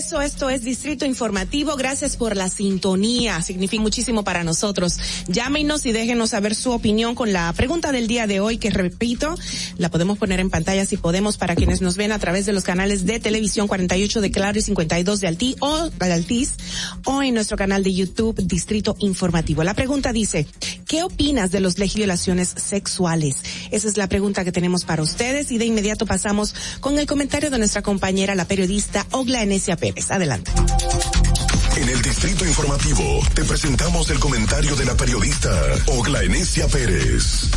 Regreso, 0.00 0.22
esto 0.22 0.48
es 0.48 0.62
Distrito 0.62 1.04
Informativo. 1.04 1.76
Gracias 1.76 2.16
por 2.16 2.34
la 2.34 2.48
sintonía. 2.48 3.42
Significa 3.42 3.82
muchísimo 3.82 4.24
para 4.24 4.44
nosotros. 4.44 4.98
Llámenos 5.28 5.84
y 5.84 5.92
déjenos 5.92 6.30
saber 6.30 6.54
su 6.54 6.70
opinión 6.70 7.14
con 7.14 7.34
la 7.34 7.52
pregunta 7.52 7.92
del 7.92 8.06
día 8.06 8.26
de 8.26 8.40
hoy, 8.40 8.56
que 8.56 8.70
repito, 8.70 9.34
la 9.76 9.90
podemos 9.90 10.16
poner 10.16 10.40
en 10.40 10.48
pantalla 10.48 10.86
si 10.86 10.96
podemos 10.96 11.36
para 11.36 11.54
quienes 11.54 11.82
nos 11.82 11.98
ven 11.98 12.12
a 12.12 12.18
través 12.18 12.46
de 12.46 12.54
los 12.54 12.64
canales 12.64 13.04
de 13.04 13.20
televisión 13.20 13.68
48 13.68 14.22
de 14.22 14.30
Claro 14.30 14.58
y 14.58 14.62
52 14.62 15.20
de 15.20 15.28
Altí 15.28 15.56
o 15.60 15.90
de 15.90 16.12
Altiz 16.12 16.54
o 17.04 17.22
en 17.22 17.34
nuestro 17.34 17.58
canal 17.58 17.82
de 17.82 17.92
YouTube 17.92 18.40
Distrito 18.42 18.96
Informativo. 19.00 19.64
La 19.64 19.74
pregunta 19.74 20.14
dice, 20.14 20.46
¿qué 20.86 21.02
opinas 21.02 21.50
de 21.50 21.60
las 21.60 21.78
legislaciones 21.78 22.48
sexuales? 22.56 23.36
Esa 23.70 23.88
es 23.88 23.98
la 23.98 24.08
pregunta 24.08 24.44
que 24.44 24.52
tenemos 24.52 24.84
para 24.84 25.02
ustedes 25.02 25.52
y 25.52 25.58
de 25.58 25.66
inmediato 25.66 26.06
pasamos 26.06 26.54
con 26.80 26.98
el 26.98 27.06
comentario 27.06 27.50
de 27.50 27.58
nuestra 27.58 27.82
compañera, 27.82 28.34
la 28.34 28.46
periodista 28.46 29.06
Ogla 29.10 29.42
Enesia 29.42 29.76
Pérez. 29.76 29.89
Adelante. 30.10 30.50
En 31.76 31.88
el 31.88 32.02
Distrito 32.02 32.44
Informativo 32.44 33.20
te 33.34 33.44
presentamos 33.44 34.10
el 34.10 34.18
comentario 34.18 34.76
de 34.76 34.84
la 34.84 34.96
periodista 34.96 35.50
Ogla 35.86 36.22
Enesia 36.22 36.66
Pérez. 36.68 37.50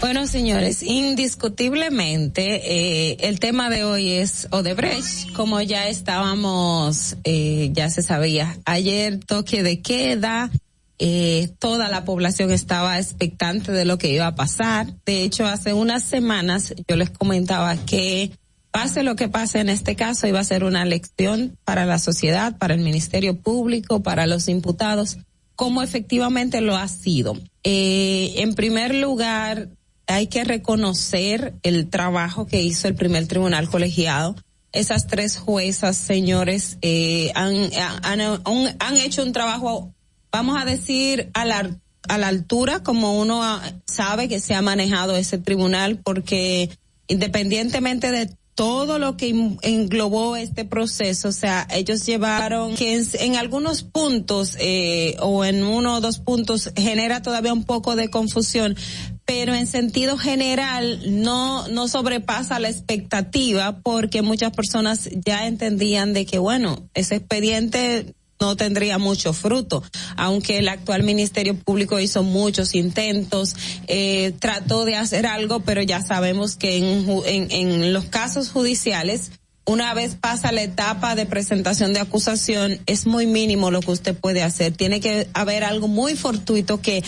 Bueno, 0.00 0.26
señores, 0.26 0.82
indiscutiblemente 0.82 3.12
eh, 3.12 3.16
el 3.20 3.38
tema 3.38 3.70
de 3.70 3.84
hoy 3.84 4.10
es 4.10 4.48
Odebrecht, 4.50 5.32
como 5.32 5.60
ya 5.60 5.86
estábamos, 5.86 7.16
eh, 7.24 7.70
ya 7.72 7.88
se 7.88 8.02
sabía. 8.02 8.58
Ayer 8.64 9.20
toque 9.24 9.62
de 9.62 9.80
queda, 9.80 10.50
eh, 10.98 11.50
toda 11.58 11.88
la 11.88 12.04
población 12.04 12.50
estaba 12.50 12.98
expectante 12.98 13.70
de 13.70 13.84
lo 13.84 13.98
que 13.98 14.08
iba 14.08 14.26
a 14.26 14.34
pasar. 14.34 14.92
De 15.06 15.22
hecho, 15.22 15.46
hace 15.46 15.72
unas 15.72 16.02
semanas 16.02 16.74
yo 16.88 16.96
les 16.96 17.10
comentaba 17.10 17.76
que 17.76 18.32
pase 18.72 19.02
lo 19.02 19.14
que 19.14 19.28
pase 19.28 19.60
en 19.60 19.68
este 19.68 19.94
caso, 19.94 20.26
iba 20.26 20.40
a 20.40 20.44
ser 20.44 20.64
una 20.64 20.84
lección 20.84 21.56
para 21.64 21.86
la 21.86 21.98
sociedad, 21.98 22.56
para 22.58 22.74
el 22.74 22.80
Ministerio 22.80 23.36
Público, 23.36 24.02
para 24.02 24.26
los 24.26 24.48
imputados, 24.48 25.18
como 25.54 25.82
efectivamente 25.82 26.60
lo 26.62 26.74
ha 26.74 26.88
sido. 26.88 27.38
Eh, 27.62 28.32
en 28.38 28.54
primer 28.54 28.94
lugar, 28.94 29.68
hay 30.06 30.26
que 30.26 30.42
reconocer 30.42 31.54
el 31.62 31.88
trabajo 31.90 32.46
que 32.46 32.62
hizo 32.62 32.88
el 32.88 32.94
primer 32.94 33.26
tribunal 33.28 33.68
colegiado. 33.68 34.34
Esas 34.72 35.06
tres 35.06 35.36
juezas, 35.36 35.98
señores, 35.98 36.78
eh, 36.80 37.30
han, 37.34 37.70
han, 38.02 38.96
hecho 38.96 39.22
un 39.22 39.32
trabajo, 39.32 39.92
vamos 40.32 40.60
a 40.60 40.64
decir, 40.64 41.30
a 41.34 41.44
la, 41.44 41.76
a 42.08 42.16
la 42.18 42.28
altura 42.28 42.82
como 42.82 43.20
uno 43.20 43.42
sabe 43.86 44.28
que 44.28 44.40
se 44.40 44.54
ha 44.54 44.62
manejado 44.62 45.14
ese 45.14 45.36
tribunal, 45.36 45.98
porque 46.02 46.70
independientemente 47.06 48.10
de 48.10 48.30
todo 48.54 48.98
lo 48.98 49.16
que 49.16 49.30
englobó 49.62 50.36
este 50.36 50.64
proceso, 50.64 51.28
o 51.28 51.32
sea, 51.32 51.66
ellos 51.70 52.04
llevaron 52.04 52.74
que 52.74 53.02
en, 53.20 53.36
algunos 53.36 53.82
puntos 53.82 54.56
eh, 54.60 55.16
o 55.20 55.44
en 55.44 55.64
uno 55.64 55.96
o 55.96 56.00
dos 56.00 56.18
puntos 56.18 56.70
genera 56.76 57.22
todavía 57.22 57.54
un 57.54 57.64
poco 57.64 57.96
de 57.96 58.10
confusión, 58.10 58.76
pero 59.24 59.54
en 59.54 59.66
sentido 59.66 60.18
general 60.18 61.22
no 61.22 61.66
no 61.68 61.88
sobrepasa 61.88 62.58
la 62.58 62.68
expectativa 62.68 63.80
porque 63.80 64.20
muchas 64.20 64.52
personas 64.52 65.08
ya 65.24 65.46
entendían 65.46 66.12
de 66.12 66.26
que 66.26 66.38
bueno, 66.38 66.90
ese 66.92 67.16
expediente 67.16 68.14
no 68.42 68.56
tendría 68.56 68.98
mucho 68.98 69.32
fruto, 69.32 69.84
aunque 70.16 70.58
el 70.58 70.68
actual 70.68 71.04
Ministerio 71.04 71.56
Público 71.56 72.00
hizo 72.00 72.24
muchos 72.24 72.74
intentos, 72.74 73.54
eh, 73.86 74.34
trató 74.40 74.84
de 74.84 74.96
hacer 74.96 75.26
algo, 75.26 75.60
pero 75.60 75.80
ya 75.80 76.02
sabemos 76.02 76.56
que 76.56 76.76
en, 76.78 77.06
en, 77.24 77.52
en 77.52 77.92
los 77.92 78.06
casos 78.06 78.50
judiciales, 78.50 79.30
una 79.64 79.94
vez 79.94 80.16
pasa 80.16 80.50
la 80.50 80.62
etapa 80.62 81.14
de 81.14 81.24
presentación 81.24 81.92
de 81.92 82.00
acusación, 82.00 82.80
es 82.86 83.06
muy 83.06 83.26
mínimo 83.26 83.70
lo 83.70 83.78
que 83.78 83.92
usted 83.92 84.16
puede 84.16 84.42
hacer. 84.42 84.72
Tiene 84.72 84.98
que 84.98 85.28
haber 85.34 85.62
algo 85.62 85.86
muy 85.86 86.16
fortuito 86.16 86.80
que 86.80 87.04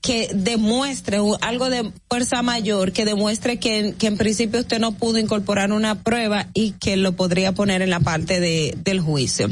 que 0.00 0.30
demuestre 0.32 1.18
algo 1.40 1.68
de 1.68 1.92
fuerza 2.08 2.40
mayor, 2.42 2.92
que 2.92 3.04
demuestre 3.04 3.58
que, 3.58 3.94
en 4.00 4.16
principio 4.16 4.60
usted 4.60 4.78
no 4.78 4.92
pudo 4.92 5.18
incorporar 5.18 5.72
una 5.72 6.02
prueba 6.02 6.46
y 6.54 6.72
que 6.72 6.96
lo 6.96 7.12
podría 7.12 7.52
poner 7.52 7.82
en 7.82 7.90
la 7.90 8.00
parte 8.00 8.40
de, 8.40 8.74
del 8.84 9.00
juicio. 9.00 9.50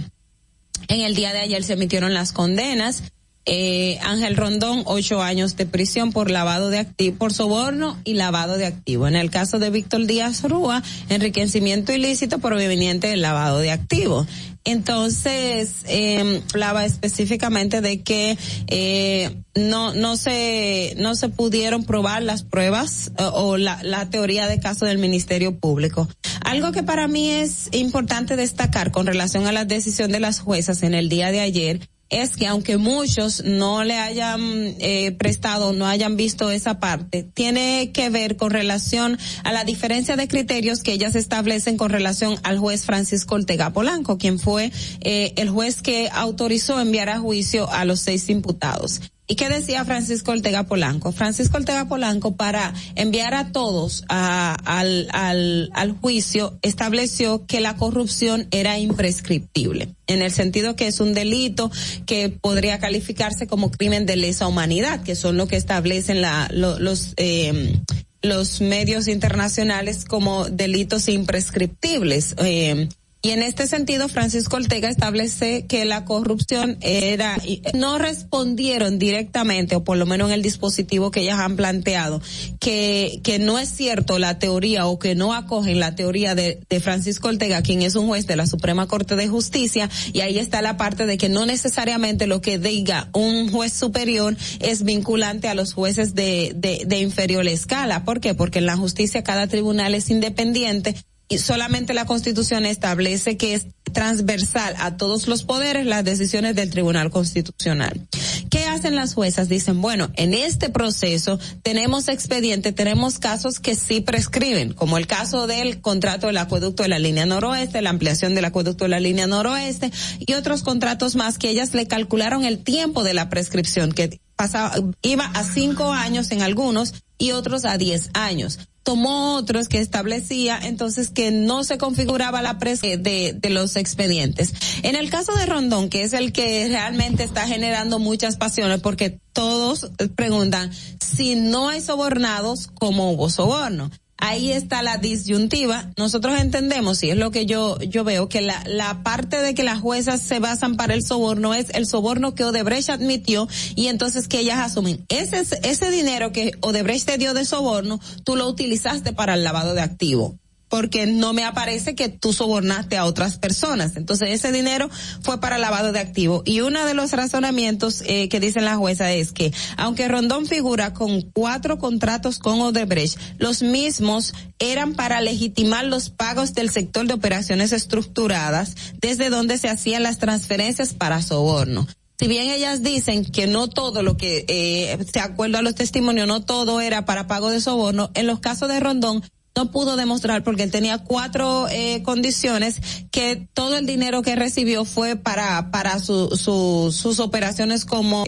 En 0.88 1.00
el 1.00 1.14
día 1.14 1.32
de 1.32 1.40
ayer 1.40 1.62
se 1.64 1.74
emitieron 1.74 2.14
las 2.14 2.32
condenas. 2.32 3.02
Eh, 3.48 4.00
Ángel 4.02 4.36
Rondón, 4.36 4.82
ocho 4.86 5.22
años 5.22 5.56
de 5.56 5.66
prisión 5.66 6.10
por 6.10 6.32
lavado 6.32 6.68
de 6.68 6.78
activo, 6.78 7.16
por 7.16 7.32
soborno 7.32 7.96
y 8.02 8.14
lavado 8.14 8.56
de 8.56 8.66
activo. 8.66 9.06
En 9.06 9.14
el 9.14 9.30
caso 9.30 9.60
de 9.60 9.70
Víctor 9.70 10.06
Díaz 10.06 10.42
Rúa, 10.42 10.82
enriquecimiento 11.08 11.92
ilícito 11.92 12.40
proveniente 12.40 13.06
del 13.06 13.22
lavado 13.22 13.60
de 13.60 13.70
activo. 13.70 14.26
Entonces, 14.66 15.84
eh, 15.86 16.42
hablaba 16.52 16.84
específicamente 16.84 17.80
de 17.80 18.02
que 18.02 18.36
eh, 18.66 19.42
no 19.54 19.94
no 19.94 20.16
se 20.16 20.94
no 20.98 21.14
se 21.14 21.28
pudieron 21.28 21.84
probar 21.84 22.22
las 22.22 22.42
pruebas 22.42 23.12
o, 23.16 23.24
o 23.26 23.56
la, 23.56 23.80
la 23.84 24.10
teoría 24.10 24.48
de 24.48 24.58
caso 24.58 24.84
del 24.84 24.98
Ministerio 24.98 25.58
Público. 25.58 26.08
Algo 26.44 26.72
que 26.72 26.82
para 26.82 27.06
mí 27.06 27.30
es 27.30 27.68
importante 27.70 28.34
destacar 28.34 28.90
con 28.90 29.06
relación 29.06 29.46
a 29.46 29.52
la 29.52 29.64
decisión 29.64 30.10
de 30.10 30.20
las 30.20 30.40
juezas 30.40 30.82
en 30.82 30.94
el 30.94 31.08
día 31.08 31.30
de 31.30 31.40
ayer 31.40 31.88
es 32.10 32.36
que 32.36 32.46
aunque 32.46 32.76
muchos 32.76 33.42
no 33.44 33.84
le 33.84 33.96
hayan 33.96 34.40
eh, 34.78 35.12
prestado, 35.18 35.72
no 35.72 35.86
hayan 35.86 36.16
visto 36.16 36.50
esa 36.50 36.78
parte, 36.78 37.24
tiene 37.24 37.90
que 37.92 38.10
ver 38.10 38.36
con 38.36 38.50
relación 38.50 39.18
a 39.44 39.52
la 39.52 39.64
diferencia 39.64 40.16
de 40.16 40.28
criterios 40.28 40.82
que 40.82 40.92
ellas 40.92 41.14
establecen 41.14 41.76
con 41.76 41.90
relación 41.90 42.38
al 42.42 42.58
juez 42.58 42.84
Francisco 42.84 43.34
Ortega 43.34 43.72
Polanco, 43.72 44.18
quien 44.18 44.38
fue 44.38 44.70
eh, 45.00 45.32
el 45.36 45.50
juez 45.50 45.82
que 45.82 46.08
autorizó 46.12 46.80
enviar 46.80 47.08
a 47.08 47.18
juicio 47.18 47.70
a 47.70 47.84
los 47.84 48.00
seis 48.00 48.28
imputados. 48.28 49.00
¿Y 49.28 49.34
qué 49.34 49.48
decía 49.48 49.84
Francisco 49.84 50.30
Ortega 50.30 50.64
Polanco? 50.64 51.10
Francisco 51.10 51.56
Ortega 51.56 51.86
Polanco, 51.86 52.36
para 52.36 52.72
enviar 52.94 53.34
a 53.34 53.50
todos 53.50 54.04
al, 54.08 55.08
al, 55.12 55.70
al 55.74 55.92
juicio, 55.92 56.58
estableció 56.62 57.44
que 57.46 57.60
la 57.60 57.76
corrupción 57.76 58.46
era 58.52 58.78
imprescriptible, 58.78 59.94
en 60.06 60.22
el 60.22 60.30
sentido 60.30 60.76
que 60.76 60.86
es 60.86 61.00
un 61.00 61.12
delito 61.12 61.72
que 62.06 62.28
podría 62.28 62.78
calificarse 62.78 63.48
como 63.48 63.72
crimen 63.72 64.06
de 64.06 64.16
lesa 64.16 64.46
humanidad, 64.46 65.02
que 65.02 65.16
son 65.16 65.36
lo 65.36 65.48
que 65.48 65.56
establecen 65.56 66.20
la, 66.20 66.48
lo, 66.52 66.78
los, 66.78 67.14
eh, 67.16 67.80
los 68.22 68.60
medios 68.60 69.08
internacionales 69.08 70.04
como 70.04 70.44
delitos 70.44 71.08
imprescriptibles. 71.08 72.36
Eh, 72.38 72.88
y 73.26 73.30
en 73.30 73.42
este 73.42 73.66
sentido, 73.66 74.08
Francisco 74.08 74.54
Ortega 74.54 74.88
establece 74.88 75.66
que 75.66 75.84
la 75.84 76.04
corrupción 76.04 76.78
era, 76.80 77.36
no 77.74 77.98
respondieron 77.98 79.00
directamente, 79.00 79.74
o 79.74 79.82
por 79.82 79.96
lo 79.96 80.06
menos 80.06 80.28
en 80.28 80.34
el 80.34 80.42
dispositivo 80.42 81.10
que 81.10 81.22
ellas 81.22 81.40
han 81.40 81.56
planteado, 81.56 82.22
que, 82.60 83.18
que 83.24 83.40
no 83.40 83.58
es 83.58 83.68
cierto 83.68 84.20
la 84.20 84.38
teoría 84.38 84.86
o 84.86 85.00
que 85.00 85.16
no 85.16 85.34
acogen 85.34 85.80
la 85.80 85.96
teoría 85.96 86.36
de, 86.36 86.60
de 86.70 86.78
Francisco 86.78 87.26
Ortega, 87.26 87.62
quien 87.62 87.82
es 87.82 87.96
un 87.96 88.06
juez 88.06 88.28
de 88.28 88.36
la 88.36 88.46
Suprema 88.46 88.86
Corte 88.86 89.16
de 89.16 89.26
Justicia, 89.26 89.90
y 90.12 90.20
ahí 90.20 90.38
está 90.38 90.62
la 90.62 90.76
parte 90.76 91.04
de 91.04 91.18
que 91.18 91.28
no 91.28 91.46
necesariamente 91.46 92.28
lo 92.28 92.40
que 92.40 92.60
diga 92.60 93.08
un 93.12 93.50
juez 93.50 93.72
superior 93.72 94.36
es 94.60 94.84
vinculante 94.84 95.48
a 95.48 95.56
los 95.56 95.72
jueces 95.72 96.14
de, 96.14 96.52
de, 96.54 96.84
de 96.86 97.00
inferior 97.00 97.48
escala. 97.48 98.04
¿Por 98.04 98.20
qué? 98.20 98.34
Porque 98.34 98.60
en 98.60 98.66
la 98.66 98.76
justicia 98.76 99.24
cada 99.24 99.48
tribunal 99.48 99.96
es 99.96 100.10
independiente 100.10 100.94
y 101.28 101.38
solamente 101.38 101.94
la 101.94 102.04
Constitución 102.04 102.66
establece 102.66 103.36
que 103.36 103.54
es 103.54 103.66
transversal 103.92 104.74
a 104.78 104.96
todos 104.96 105.26
los 105.26 105.42
poderes 105.42 105.86
las 105.86 106.04
decisiones 106.04 106.54
del 106.54 106.70
Tribunal 106.70 107.10
Constitucional. 107.10 108.06
¿Qué 108.50 108.64
hacen 108.64 108.94
las 108.94 109.14
juezas? 109.14 109.48
Dicen, 109.48 109.80
bueno, 109.80 110.10
en 110.14 110.34
este 110.34 110.68
proceso 110.68 111.38
tenemos 111.62 112.08
expediente, 112.08 112.72
tenemos 112.72 113.18
casos 113.18 113.58
que 113.58 113.74
sí 113.74 114.00
prescriben, 114.00 114.72
como 114.72 114.98
el 114.98 115.06
caso 115.06 115.46
del 115.46 115.80
contrato 115.80 116.28
del 116.28 116.38
acueducto 116.38 116.82
de 116.82 116.90
la 116.90 116.98
línea 116.98 117.26
noroeste, 117.26 117.82
la 117.82 117.90
ampliación 117.90 118.34
del 118.34 118.44
acueducto 118.44 118.84
de 118.84 118.90
la 118.90 119.00
línea 119.00 119.26
noroeste 119.26 119.90
y 120.20 120.34
otros 120.34 120.62
contratos 120.62 121.16
más 121.16 121.38
que 121.38 121.48
ellas 121.48 121.74
le 121.74 121.86
calcularon 121.86 122.44
el 122.44 122.62
tiempo 122.62 123.02
de 123.02 123.14
la 123.14 123.28
prescripción, 123.28 123.92
que 123.92 124.20
pasaba, 124.36 124.74
iba 125.02 125.24
a 125.24 125.42
cinco 125.42 125.92
años 125.92 126.30
en 126.30 126.42
algunos 126.42 126.94
y 127.18 127.32
otros 127.32 127.64
a 127.64 127.78
diez 127.78 128.10
años 128.12 128.58
tomó 128.86 129.34
otros 129.34 129.68
que 129.68 129.80
establecía 129.80 130.60
entonces 130.62 131.10
que 131.10 131.32
no 131.32 131.64
se 131.64 131.76
configuraba 131.76 132.40
la 132.40 132.60
presa 132.60 132.86
de, 132.86 133.34
de 133.36 133.50
los 133.50 133.74
expedientes. 133.74 134.54
En 134.84 134.94
el 134.94 135.10
caso 135.10 135.34
de 135.34 135.44
Rondón, 135.44 135.88
que 135.88 136.04
es 136.04 136.12
el 136.12 136.32
que 136.32 136.68
realmente 136.68 137.24
está 137.24 137.48
generando 137.48 137.98
muchas 137.98 138.36
pasiones, 138.36 138.78
porque 138.80 139.18
todos 139.32 139.90
preguntan 140.14 140.70
si 141.04 141.34
no 141.34 141.68
hay 141.68 141.80
sobornados, 141.80 142.68
¿cómo 142.68 143.10
hubo 143.10 143.28
soborno? 143.28 143.90
Ahí 144.18 144.52
está 144.52 144.82
la 144.82 144.98
disyuntiva. 144.98 145.90
Nosotros 145.96 146.38
entendemos, 146.40 147.02
y 147.02 147.10
es 147.10 147.16
lo 147.16 147.30
que 147.30 147.46
yo, 147.46 147.78
yo 147.80 148.04
veo, 148.04 148.28
que 148.28 148.40
la, 148.40 148.62
la 148.66 149.02
parte 149.02 149.40
de 149.42 149.54
que 149.54 149.62
las 149.62 149.80
juezas 149.80 150.20
se 150.22 150.38
basan 150.38 150.76
para 150.76 150.94
el 150.94 151.04
soborno 151.04 151.54
es 151.54 151.70
el 151.74 151.86
soborno 151.86 152.34
que 152.34 152.44
Odebrecht 152.44 152.90
admitió 152.90 153.48
y 153.74 153.88
entonces 153.88 154.28
que 154.28 154.40
ellas 154.40 154.58
asumen. 154.58 155.04
Ese, 155.08 155.42
ese 155.62 155.90
dinero 155.90 156.32
que 156.32 156.52
Odebrecht 156.60 157.06
te 157.06 157.18
dio 157.18 157.34
de 157.34 157.44
soborno, 157.44 158.00
tú 158.24 158.36
lo 158.36 158.48
utilizaste 158.48 159.12
para 159.12 159.34
el 159.34 159.44
lavado 159.44 159.74
de 159.74 159.82
activos 159.82 160.34
porque 160.68 161.06
no 161.06 161.32
me 161.32 161.44
aparece 161.44 161.94
que 161.94 162.08
tú 162.08 162.32
sobornaste 162.32 162.96
a 162.96 163.04
otras 163.04 163.38
personas. 163.38 163.96
Entonces 163.96 164.30
ese 164.30 164.52
dinero 164.52 164.90
fue 165.22 165.40
para 165.40 165.58
lavado 165.58 165.92
de 165.92 166.00
activo. 166.00 166.42
Y 166.44 166.60
uno 166.60 166.84
de 166.84 166.94
los 166.94 167.12
razonamientos 167.12 168.02
eh, 168.06 168.28
que 168.28 168.40
dicen 168.40 168.64
la 168.64 168.76
jueza 168.76 169.12
es 169.12 169.32
que 169.32 169.52
aunque 169.76 170.08
Rondón 170.08 170.46
figura 170.46 170.92
con 170.92 171.22
cuatro 171.22 171.78
contratos 171.78 172.38
con 172.38 172.60
Odebrecht, 172.60 173.18
los 173.38 173.62
mismos 173.62 174.34
eran 174.58 174.94
para 174.94 175.20
legitimar 175.20 175.84
los 175.84 176.10
pagos 176.10 176.54
del 176.54 176.70
sector 176.70 177.06
de 177.06 177.14
operaciones 177.14 177.72
estructuradas 177.72 178.74
desde 179.00 179.30
donde 179.30 179.58
se 179.58 179.68
hacían 179.68 180.02
las 180.02 180.18
transferencias 180.18 180.94
para 180.94 181.22
soborno 181.22 181.86
si 182.18 182.28
bien 182.28 182.48
ellas 182.48 182.82
dicen 182.82 183.24
que 183.24 183.46
no 183.46 183.68
todo 183.68 184.02
lo 184.02 184.16
que, 184.16 184.44
eh, 184.48 184.96
de 185.12 185.20
acuerdo 185.20 185.58
a 185.58 185.62
los 185.62 185.74
testimonios, 185.74 186.26
no 186.26 186.42
todo 186.42 186.80
era 186.80 187.04
para 187.04 187.26
pago 187.26 187.50
de 187.50 187.60
soborno, 187.60 188.10
en 188.14 188.26
los 188.26 188.40
casos 188.40 188.68
de 188.68 188.80
Rondón 188.80 189.22
no 189.56 189.70
pudo 189.70 189.96
demostrar 189.96 190.44
porque 190.44 190.62
él 190.62 190.70
tenía 190.70 190.98
cuatro 190.98 191.66
eh, 191.70 192.02
condiciones 192.02 192.80
que 193.10 193.48
todo 193.54 193.76
el 193.76 193.86
dinero 193.86 194.22
que 194.22 194.36
recibió 194.36 194.84
fue 194.84 195.16
para 195.16 195.70
para 195.70 195.98
su, 195.98 196.28
su, 196.36 196.92
sus 196.92 197.18
operaciones 197.20 197.84
como 197.84 198.24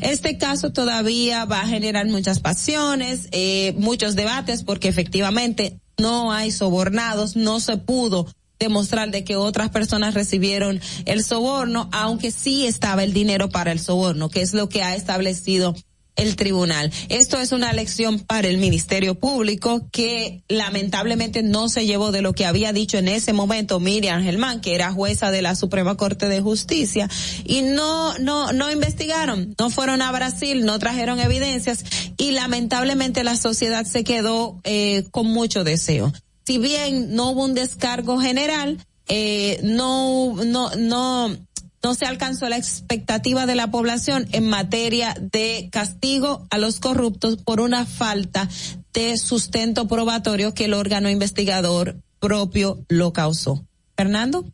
este 0.00 0.38
caso 0.38 0.70
todavía 0.70 1.44
va 1.44 1.60
a 1.60 1.66
generar 1.66 2.06
muchas 2.06 2.38
pasiones 2.38 3.28
eh, 3.32 3.74
muchos 3.76 4.14
debates 4.14 4.62
porque 4.62 4.88
efectivamente 4.88 5.80
no 5.98 6.32
hay 6.32 6.52
sobornados 6.52 7.34
no 7.34 7.58
se 7.58 7.76
pudo 7.76 8.26
demostrar 8.58 9.10
de 9.10 9.24
que 9.24 9.36
otras 9.36 9.70
personas 9.70 10.14
recibieron 10.14 10.80
el 11.04 11.22
soborno, 11.22 11.88
aunque 11.92 12.30
sí 12.30 12.66
estaba 12.66 13.04
el 13.04 13.12
dinero 13.12 13.48
para 13.48 13.70
el 13.70 13.78
soborno, 13.78 14.28
que 14.28 14.40
es 14.40 14.52
lo 14.52 14.68
que 14.68 14.82
ha 14.82 14.96
establecido 14.96 15.76
el 16.18 16.36
tribunal. 16.36 16.92
Esto 17.08 17.40
es 17.40 17.52
una 17.52 17.72
lección 17.72 18.18
para 18.20 18.48
el 18.48 18.58
Ministerio 18.58 19.14
Público 19.14 19.88
que 19.90 20.42
lamentablemente 20.48 21.42
no 21.42 21.68
se 21.70 21.86
llevó 21.86 22.12
de 22.12 22.20
lo 22.20 22.34
que 22.34 22.44
había 22.44 22.72
dicho 22.72 22.98
en 22.98 23.08
ese 23.08 23.32
momento 23.32 23.80
Miriam 23.80 24.22
Germán, 24.22 24.60
que 24.60 24.74
era 24.74 24.92
jueza 24.92 25.30
de 25.30 25.40
la 25.40 25.54
Suprema 25.54 25.96
Corte 25.96 26.28
de 26.28 26.42
Justicia, 26.42 27.08
y 27.44 27.62
no, 27.62 28.18
no, 28.18 28.52
no 28.52 28.70
investigaron, 28.70 29.54
no 29.58 29.70
fueron 29.70 30.02
a 30.02 30.12
Brasil, 30.12 30.64
no 30.64 30.78
trajeron 30.78 31.20
evidencias, 31.20 31.84
y 32.16 32.32
lamentablemente 32.32 33.24
la 33.24 33.36
sociedad 33.36 33.86
se 33.86 34.04
quedó 34.04 34.60
eh, 34.64 35.04
con 35.10 35.26
mucho 35.26 35.64
deseo. 35.64 36.12
Si 36.44 36.58
bien 36.58 37.14
no 37.14 37.30
hubo 37.30 37.44
un 37.44 37.54
descargo 37.54 38.18
general, 38.20 38.78
eh, 39.08 39.60
no, 39.62 40.34
no, 40.44 40.70
no, 40.76 41.36
no 41.82 41.94
se 41.94 42.06
alcanzó 42.06 42.48
la 42.48 42.56
expectativa 42.56 43.46
de 43.46 43.54
la 43.54 43.70
población 43.70 44.26
en 44.32 44.48
materia 44.48 45.14
de 45.20 45.68
castigo 45.70 46.46
a 46.50 46.58
los 46.58 46.80
corruptos 46.80 47.36
por 47.36 47.60
una 47.60 47.86
falta 47.86 48.48
de 48.92 49.16
sustento 49.16 49.86
probatorio 49.86 50.54
que 50.54 50.64
el 50.64 50.74
órgano 50.74 51.08
investigador 51.08 51.96
propio 52.20 52.84
lo 52.88 53.12
causó. 53.12 53.64
Fernando. 53.96 54.44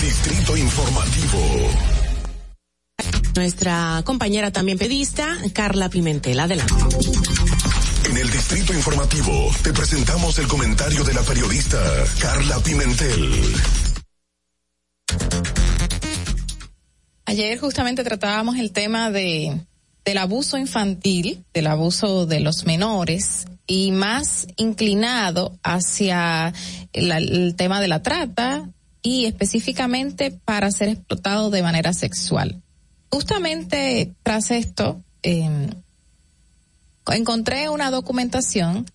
Distrito 0.00 0.56
Informativo. 0.56 1.38
Nuestra 3.36 4.02
compañera 4.04 4.50
también 4.50 4.78
pedista, 4.78 5.38
Carla 5.52 5.88
Pimentel. 5.88 6.40
Adelante. 6.40 6.74
En 8.04 8.16
el 8.16 8.30
Distrito 8.30 8.72
Informativo 8.72 9.50
te 9.62 9.72
presentamos 9.72 10.38
el 10.38 10.48
comentario 10.48 11.04
de 11.04 11.14
la 11.14 11.22
periodista 11.22 11.78
Carla 12.20 12.58
Pimentel. 12.60 13.54
Ayer 17.24 17.58
justamente 17.58 18.04
tratábamos 18.04 18.56
el 18.56 18.72
tema 18.72 19.10
de 19.10 19.60
del 20.08 20.16
abuso 20.16 20.56
infantil, 20.56 21.44
del 21.52 21.66
abuso 21.66 22.24
de 22.24 22.40
los 22.40 22.64
menores 22.64 23.44
y 23.66 23.90
más 23.92 24.46
inclinado 24.56 25.58
hacia 25.62 26.54
el, 26.94 27.54
tema 27.56 27.78
de 27.82 27.88
la 27.88 28.02
trata 28.02 28.70
y 29.02 29.26
específicamente 29.26 30.30
para 30.30 30.70
ser 30.70 30.88
explotado 30.88 31.50
de 31.50 31.62
manera 31.62 31.92
sexual. 31.92 32.62
Justamente 33.10 34.14
tras 34.22 34.50
esto, 34.50 35.02
eh, 35.22 35.68
encontré 37.12 37.68
una 37.68 37.90
documentación 37.90 38.86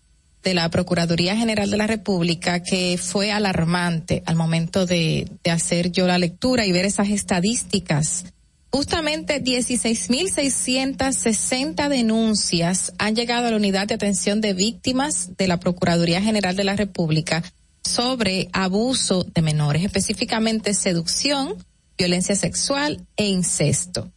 de 0.44 0.53
la 0.53 0.70
Procuraduría 0.70 1.36
General 1.36 1.72
de 1.72 1.78
la 1.78 1.88
República 1.88 2.61
que 2.61 2.99
fue 3.02 3.32
alarmante 3.32 4.22
al 4.26 4.36
momento 4.36 4.86
de, 4.86 5.32
hacer 5.49 5.91
yo 5.91 6.06
la 6.06 6.18
lectura 6.18 6.65
y 6.65 6.72
ver 6.72 6.86
esas 6.86 7.10
estadísticas. 7.10 8.26
Justamente 8.70 9.44
16.660 9.44 11.90
denuncias 11.90 12.94
han 12.98 13.15
llegado 13.15 13.48
a 13.48 13.52
la 13.52 13.57
unidad 13.57 13.88
de 13.88 13.94
atención 13.95 14.41
de 14.41 14.53
víctimas 14.53 15.38
de 15.38 15.48
la 15.48 15.60
Procuraduría 15.60 16.22
General 16.22 16.56
de 16.56 16.64
la 16.64 16.76
República 16.76 17.44
sobre 17.84 18.49
abuso 18.52 19.24
de 19.24 19.41
menores, 19.41 19.84
específicamente 19.84 20.74
seducción, 20.74 21.56
violencia 21.98 22.36
sexual 22.36 23.06
e 23.15 23.28
incesto. 23.28 24.11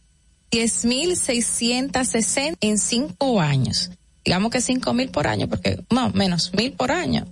10.660 0.51 2.57
en 2.61 2.77
cinco 2.79 3.41
años 3.41 3.91
digamos 4.27 4.51
que 4.51 4.59
cinco 4.59 4.93
mil 4.93 5.07
por 5.09 5.25
año, 5.25 5.47
porque 5.47 5.79
más 5.89 6.13
menos 6.13 6.51
mil 6.53 6.73
por 6.73 6.91
año. 6.91 7.25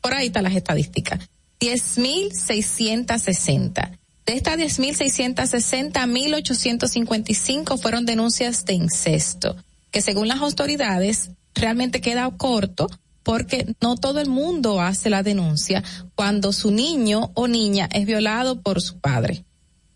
Por 0.00 0.12
ahí 0.12 0.26
están 0.26 0.42
las 0.42 0.56
estadísticas. 0.56 1.20
Diez 1.60 1.96
mil 1.96 2.32
seiscientos 2.34 3.22
sesenta. 3.22 3.92
De 4.26 4.32
estas 4.34 4.56
diez 4.56 4.80
mil 4.80 4.96
seiscientos 4.96 5.50
sesenta, 5.50 6.08
mil 6.08 6.34
ochocientos 6.34 6.90
cincuenta 6.90 7.30
y 7.30 7.36
cinco 7.36 7.78
fueron 7.78 8.04
denuncias 8.04 8.64
de 8.64 8.72
incesto, 8.72 9.54
que 9.92 10.02
según 10.02 10.26
las 10.26 10.40
autoridades 10.40 11.30
realmente 11.54 12.00
queda 12.00 12.28
corto 12.36 12.90
porque 13.22 13.72
no 13.80 13.94
todo 13.94 14.18
el 14.18 14.28
mundo 14.28 14.80
hace 14.80 15.10
la 15.10 15.22
denuncia 15.22 15.84
cuando 16.16 16.52
su 16.52 16.72
niño 16.72 17.30
o 17.34 17.46
niña 17.46 17.88
es 17.92 18.06
violado 18.06 18.60
por 18.60 18.82
su 18.82 18.98
padre. 18.98 19.44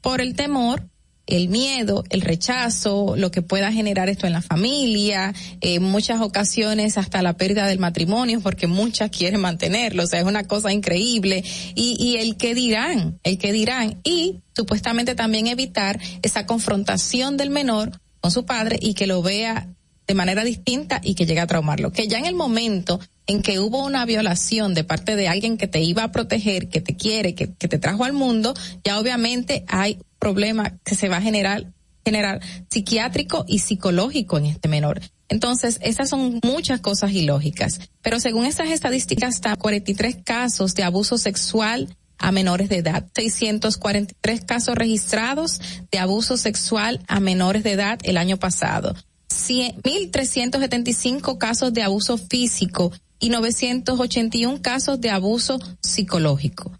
Por 0.01 0.21
el 0.21 0.37
temor 0.37 0.89
el 1.29 1.49
miedo, 1.49 2.05
el 2.09 2.23
rechazo, 2.23 3.15
lo 3.17 3.31
que 3.31 3.43
pueda 3.43 3.71
generar 3.71 4.09
esto 4.09 4.27
en 4.27 4.33
la 4.33 4.43
familia, 4.43 5.35
en 5.61 5.83
muchas 5.83 6.21
ocasiones 6.21 6.99
hasta 6.99 7.23
la 7.23 7.35
pérdida 7.35 7.67
del 7.67 7.79
matrimonio, 7.79 8.41
porque 8.41 8.67
muchas 8.67 9.11
quieren 9.11 9.41
mantenerlo, 9.41 10.05
o 10.05 10.07
sea, 10.07 10.21
es 10.21 10.27
una 10.27 10.45
cosa 10.45 10.73
increíble. 10.73 11.45
Y, 11.75 11.97
y 12.01 12.17
el 12.17 12.37
que 12.37 12.55
dirán, 12.55 13.21
el 13.23 13.39
que 13.39 13.53
dirán, 13.53 14.01
y 14.05 14.41
supuestamente 14.57 15.15
también 15.15 15.47
evitar 15.47 16.01
esa 16.23 16.47
confrontación 16.47 17.37
del 17.37 17.51
menor 17.51 18.01
con 18.21 18.31
su 18.31 18.45
padre 18.45 18.79
y 18.81 18.95
que 18.95 19.07
lo 19.07 19.23
vea 19.23 19.69
de 20.07 20.15
manera 20.15 20.43
distinta 20.43 21.01
y 21.05 21.15
que 21.15 21.27
llegue 21.27 21.41
a 21.41 21.47
traumarlo. 21.47 21.93
Que 21.93 22.09
ya 22.09 22.19
en 22.19 22.25
el 22.25 22.35
momento 22.35 22.99
en 23.27 23.43
que 23.43 23.61
hubo 23.61 23.85
una 23.85 24.07
violación 24.07 24.73
de 24.73 24.83
parte 24.83 25.15
de 25.15 25.29
alguien 25.29 25.59
que 25.59 25.69
te 25.69 25.83
iba 25.83 26.03
a 26.03 26.13
proteger, 26.13 26.71
que 26.71 26.81
te 26.81 26.97
quiere, 26.97 27.35
que, 27.35 27.53
que 27.53 27.69
te 27.69 27.79
trajo 27.79 28.05
al 28.05 28.15
mundo, 28.15 28.55
ya 28.83 28.99
obviamente 28.99 29.67
hay 29.69 29.99
problema 30.19 30.79
que 30.85 30.95
se 30.95 31.09
va 31.09 31.19
a 31.19 31.23
generar, 31.23 31.73
generar 32.05 32.41
psiquiátrico 32.71 33.45
y 33.49 33.61
psicológico 33.61 34.39
en 34.39 34.47
este 34.47 34.69
menor. 34.69 35.01
Entonces, 35.29 35.79
esas 35.83 36.09
son 36.09 36.41
muchas 36.43 36.81
cosas 36.81 37.13
ilógicas. 37.13 37.81
Pero 38.03 38.19
según 38.19 38.47
estas 38.47 38.71
estadísticas, 38.71 39.35
está 39.35 39.55
43 39.57 40.19
casos 40.25 40.75
de 40.75 40.85
abuso 40.85 41.19
sexual 41.19 41.95
a 42.19 42.33
menores 42.33 42.69
de 42.69 42.79
edad, 42.79 43.07
643 43.15 44.45
casos 44.45 44.75
registrados 44.75 45.61
de 45.91 45.99
abuso 45.99 46.37
sexual 46.37 47.01
a 47.07 47.21
menores 47.21 47.63
de 47.63 47.73
edad 47.73 47.99
el 48.03 48.17
año 48.17 48.39
pasado, 48.39 48.95
1.375 49.29 51.39
casos 51.39 51.73
de 51.73 51.83
abuso 51.83 52.19
físico 52.19 52.93
y 53.21 53.31
981 53.31 54.61
casos 54.63 55.01
de 55.01 55.11
abuso 55.11 55.59
psicológico. 55.81 56.73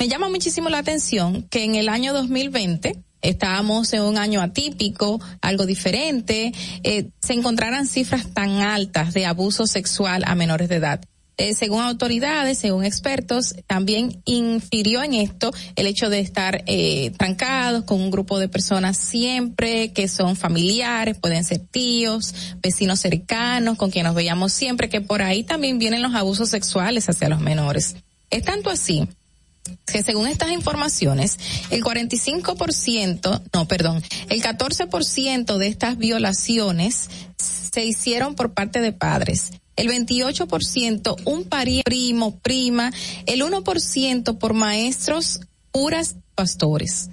Me 0.00 0.08
llama 0.08 0.30
muchísimo 0.30 0.70
la 0.70 0.78
atención 0.78 1.42
que 1.50 1.62
en 1.62 1.74
el 1.74 1.90
año 1.90 2.14
2020 2.14 2.96
estábamos 3.20 3.92
en 3.92 4.00
un 4.00 4.16
año 4.16 4.40
atípico, 4.40 5.20
algo 5.42 5.66
diferente, 5.66 6.54
eh, 6.84 7.10
se 7.20 7.34
encontraran 7.34 7.86
cifras 7.86 8.32
tan 8.32 8.62
altas 8.62 9.12
de 9.12 9.26
abuso 9.26 9.66
sexual 9.66 10.22
a 10.26 10.34
menores 10.34 10.70
de 10.70 10.76
edad. 10.76 11.04
Eh, 11.36 11.52
según 11.52 11.82
autoridades, 11.82 12.56
según 12.56 12.86
expertos, 12.86 13.54
también 13.66 14.22
infirió 14.24 15.02
en 15.02 15.12
esto 15.12 15.52
el 15.76 15.86
hecho 15.86 16.08
de 16.08 16.20
estar 16.20 16.64
eh, 16.64 17.12
trancados 17.18 17.84
con 17.84 18.00
un 18.00 18.10
grupo 18.10 18.38
de 18.38 18.48
personas 18.48 18.96
siempre 18.96 19.92
que 19.92 20.08
son 20.08 20.34
familiares, 20.34 21.18
pueden 21.18 21.44
ser 21.44 21.58
tíos, 21.58 22.56
vecinos 22.62 23.00
cercanos, 23.00 23.76
con 23.76 23.90
quienes 23.90 24.08
nos 24.08 24.16
veíamos 24.16 24.54
siempre, 24.54 24.88
que 24.88 25.02
por 25.02 25.20
ahí 25.20 25.42
también 25.42 25.78
vienen 25.78 26.00
los 26.00 26.14
abusos 26.14 26.48
sexuales 26.48 27.06
hacia 27.10 27.28
los 27.28 27.40
menores. 27.40 27.96
Es 28.30 28.44
tanto 28.44 28.70
así 28.70 29.06
que 29.86 30.02
según 30.02 30.26
estas 30.26 30.50
informaciones, 30.50 31.38
el 31.70 31.82
45%, 31.82 33.42
no, 33.52 33.68
perdón, 33.68 34.02
el 34.28 34.42
14% 34.42 35.56
de 35.56 35.66
estas 35.66 35.98
violaciones 35.98 37.08
se 37.38 37.84
hicieron 37.84 38.34
por 38.34 38.52
parte 38.52 38.80
de 38.80 38.92
padres. 38.92 39.52
El 39.76 39.88
28% 39.88 41.16
un 41.24 41.44
pariente, 41.44 41.84
primo, 41.84 42.38
prima, 42.38 42.92
el 43.26 43.42
1% 43.42 44.38
por 44.38 44.54
maestros, 44.54 45.40
curas, 45.70 46.16
pastores. 46.34 47.10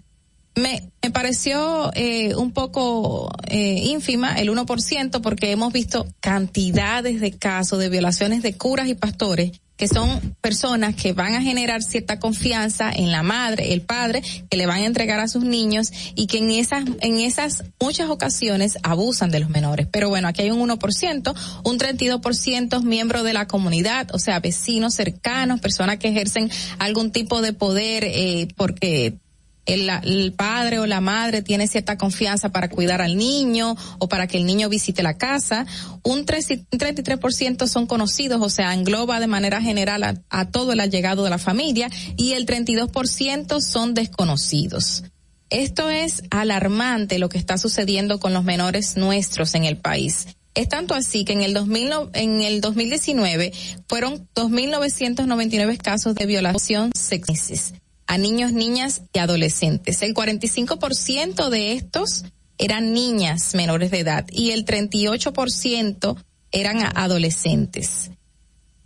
Me, 0.57 0.91
me 1.03 1.11
pareció 1.11 1.91
eh, 1.93 2.35
un 2.35 2.51
poco 2.51 3.31
eh, 3.47 3.79
ínfima 3.85 4.35
el 4.35 4.49
1% 4.49 5.21
porque 5.21 5.51
hemos 5.51 5.71
visto 5.71 6.07
cantidades 6.19 7.21
de 7.21 7.31
casos 7.31 7.79
de 7.79 7.89
violaciones 7.89 8.41
de 8.41 8.57
curas 8.57 8.87
y 8.87 8.95
pastores 8.95 9.51
que 9.77 9.87
son 9.87 10.35
personas 10.41 10.95
que 10.95 11.13
van 11.13 11.35
a 11.35 11.41
generar 11.41 11.83
cierta 11.83 12.19
confianza 12.19 12.91
en 12.91 13.11
la 13.11 13.21
madre, 13.21 13.73
el 13.73 13.81
padre, 13.81 14.23
que 14.49 14.57
le 14.57 14.65
van 14.65 14.81
a 14.81 14.85
entregar 14.85 15.19
a 15.19 15.27
sus 15.27 15.43
niños 15.43 15.91
y 16.15 16.25
que 16.25 16.39
en 16.39 16.51
esas, 16.51 16.83
en 16.99 17.19
esas 17.19 17.63
muchas 17.79 18.09
ocasiones 18.09 18.77
abusan 18.81 19.29
de 19.29 19.39
los 19.39 19.49
menores. 19.49 19.87
Pero 19.91 20.09
bueno, 20.09 20.27
aquí 20.27 20.41
hay 20.41 20.51
un 20.51 20.67
1%, 20.67 21.35
un 21.63 21.79
32% 21.79 22.83
miembros 22.83 23.23
de 23.23 23.33
la 23.33 23.47
comunidad, 23.47 24.09
o 24.13 24.19
sea, 24.19 24.39
vecinos 24.39 24.95
cercanos, 24.95 25.59
personas 25.59 25.99
que 25.99 26.09
ejercen 26.09 26.49
algún 26.79 27.11
tipo 27.11 27.41
de 27.41 27.53
poder 27.53 28.03
eh, 28.03 28.47
porque 28.57 29.19
el, 29.67 29.89
el, 29.89 30.33
padre 30.33 30.79
o 30.79 30.87
la 30.87 31.01
madre 31.01 31.41
tiene 31.41 31.67
cierta 31.67 31.97
confianza 31.97 32.49
para 32.49 32.69
cuidar 32.69 33.01
al 33.01 33.17
niño 33.17 33.75
o 33.99 34.07
para 34.07 34.25
que 34.25 34.37
el 34.37 34.45
niño 34.45 34.69
visite 34.69 35.03
la 35.03 35.17
casa. 35.17 35.65
Un, 36.03 36.25
3, 36.25 36.49
un 36.71 36.79
33% 36.79 37.67
son 37.67 37.85
conocidos, 37.85 38.41
o 38.41 38.49
sea, 38.49 38.73
engloba 38.73 39.19
de 39.19 39.27
manera 39.27 39.61
general 39.61 40.23
a, 40.29 40.45
todo 40.45 40.71
el 40.71 40.79
allegado 40.79 41.23
de 41.23 41.29
la 41.29 41.37
familia 41.37 41.89
y 42.15 42.33
el 42.33 42.45
32% 42.45 43.61
son 43.61 43.93
desconocidos. 43.93 45.03
Esto 45.49 45.89
es 45.89 46.23
alarmante 46.29 47.19
lo 47.19 47.29
que 47.29 47.37
está 47.37 47.57
sucediendo 47.57 48.19
con 48.19 48.33
los 48.33 48.43
menores 48.43 48.97
nuestros 48.97 49.53
en 49.55 49.65
el 49.65 49.77
país. 49.77 50.27
Es 50.55 50.69
tanto 50.69 50.95
así 50.95 51.23
que 51.23 51.33
en 51.33 51.41
el, 51.41 51.53
2000, 51.53 51.91
en 52.13 52.41
el 52.41 52.61
2019 52.61 53.53
fueron 53.87 54.27
2.999 54.33 55.77
casos 55.77 56.15
de 56.15 56.25
violación 56.25 56.91
sexual 56.95 57.79
a 58.07 58.17
niños, 58.17 58.53
niñas 58.53 59.03
y 59.13 59.19
adolescentes. 59.19 60.01
El 60.01 60.13
45% 60.13 61.49
de 61.49 61.73
estos 61.73 62.25
eran 62.57 62.93
niñas 62.93 63.53
menores 63.53 63.91
de 63.91 63.99
edad 63.99 64.25
y 64.31 64.51
el 64.51 64.65
38% 64.65 66.17
eran 66.51 66.79
adolescentes. 66.95 68.11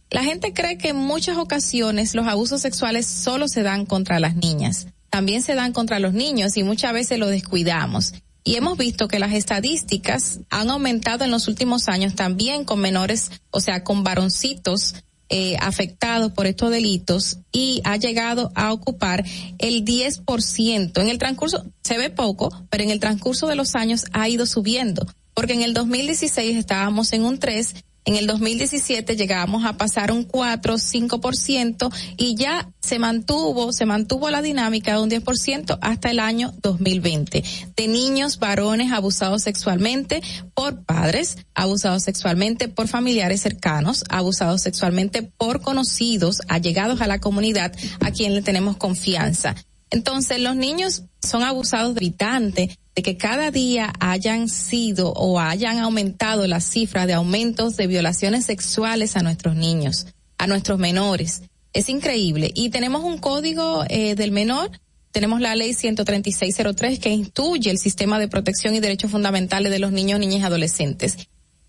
La 0.10 0.24
gente 0.24 0.54
cree 0.54 0.78
que 0.78 0.90
en 0.90 0.98
muchas 0.98 1.38
ocasiones 1.38 2.16
los 2.16 2.28
abusos 2.28 2.62
sexuales 2.62 3.08
solo 3.08 3.48
se 3.48 3.64
dan 3.64 3.86
contra 3.86 4.20
las 4.20 4.36
niñas, 4.36 4.88
también 5.10 5.42
se 5.42 5.56
dan 5.56 5.72
contra 5.72 6.00
los 6.00 6.14
niños 6.14 6.58
y 6.58 6.64
muchas 6.64 6.92
veces 6.92 7.18
lo 7.18 7.28
descuidamos. 7.28 8.14
Y 8.44 8.56
hemos 8.56 8.78
visto 8.78 9.08
que 9.08 9.20
las 9.20 9.34
estadísticas 9.34 10.40
han 10.50 10.70
aumentado 10.70 11.24
en 11.24 11.32
los 11.32 11.48
últimos 11.48 11.88
años 11.88 12.16
también 12.16 12.66
con 12.66 12.80
menores, 12.80 13.32
o 13.52 13.62
sea, 13.62 13.84
con 13.84 14.04
varoncitos 14.04 14.96
eh, 15.34 15.56
afectados 15.62 16.34
por 16.34 16.46
estos 16.46 16.72
delitos 16.72 17.38
y 17.54 17.82
ha 17.86 17.96
llegado 17.96 18.52
a 18.54 18.74
ocupar 18.74 19.24
el 19.60 19.86
10%. 19.86 21.02
En 21.02 21.10
el 21.10 21.18
transcurso, 21.18 21.66
se 21.84 21.98
ve 21.98 22.10
poco, 22.10 22.52
pero 22.70 22.84
en 22.84 22.90
el 22.90 23.00
transcurso 23.00 23.48
de 23.48 23.56
los 23.56 23.76
años 23.76 24.06
ha 24.12 24.28
ido 24.28 24.46
subiendo, 24.46 25.08
porque 25.34 25.54
en 25.54 25.62
el 25.62 25.74
2016 25.74 26.58
estábamos 26.58 27.14
en 27.14 27.24
un 27.24 27.40
3 27.40 27.76
en 28.06 28.16
el 28.16 28.26
2017 28.26 29.16
llegábamos 29.16 29.66
a 29.66 29.78
pasar 29.78 30.12
un 30.12 30.24
4, 30.24 30.76
5% 30.76 31.94
y 32.18 32.36
ya 32.36 32.72
se 32.82 32.98
mantuvo, 32.98 33.72
se 33.74 33.86
mantuvo 33.86 34.30
la 34.30 34.42
dinámica 34.42 34.96
de 34.96 35.02
un 35.02 35.10
10% 35.10 35.78
hasta 35.82 36.10
el 36.10 36.20
año 36.20 36.54
2020 36.62 37.44
de 37.76 37.88
niños 37.88 38.40
varones 38.40 38.92
abusados 38.92 39.44
sexualmente 39.44 40.22
por 40.56 40.84
padres, 40.84 41.38
abusados 41.54 42.04
sexualmente 42.04 42.68
por 42.68 42.88
familiares 42.88 43.42
cercanos, 43.42 44.04
abusados 44.10 44.62
sexualmente 44.62 45.22
por 45.22 45.62
conocidos, 45.62 46.42
allegados 46.48 47.02
a 47.02 47.08
la 47.08 47.20
comunidad 47.20 47.72
a 48.00 48.12
quien 48.12 48.34
le 48.34 48.42
tenemos 48.42 48.78
confianza. 48.78 49.56
Entonces, 49.92 50.40
los 50.40 50.56
niños 50.56 51.04
son 51.22 51.44
abusados 51.44 51.94
de 51.94 52.00
habitante 52.00 52.80
de 52.96 53.02
que 53.02 53.18
cada 53.18 53.52
día 53.52 53.94
hayan 54.00 54.50
sido 54.50 55.12
o 55.14 55.40
hayan 55.40 55.80
aumentado 55.80 56.46
las 56.48 56.66
cifras 56.66 57.08
de 57.08 57.14
aumentos 57.14 57.78
de 57.78 57.88
violaciones 57.88 58.46
sexuales 58.46 59.16
a 59.16 59.24
nuestros 59.24 59.56
niños, 59.56 60.08
a 60.38 60.48
nuestros 60.48 60.80
menores. 60.80 61.44
Es 61.74 61.88
increíble. 61.88 62.52
Y 62.54 62.70
tenemos 62.70 63.04
un 63.04 63.18
código 63.18 63.86
eh, 63.88 64.16
del 64.16 64.32
menor, 64.32 64.72
tenemos 65.12 65.42
la 65.42 65.56
ley 65.56 65.74
13603 65.74 67.00
que 67.00 67.10
instituye 67.10 67.70
el 67.70 67.78
sistema 67.78 68.20
de 68.20 68.28
protección 68.28 68.76
y 68.76 68.80
derechos 68.80 69.12
fundamentales 69.12 69.72
de 69.72 69.80
los 69.80 69.92
niños, 69.92 70.20
niñas 70.20 70.42
y 70.42 70.44
adolescentes 70.44 71.18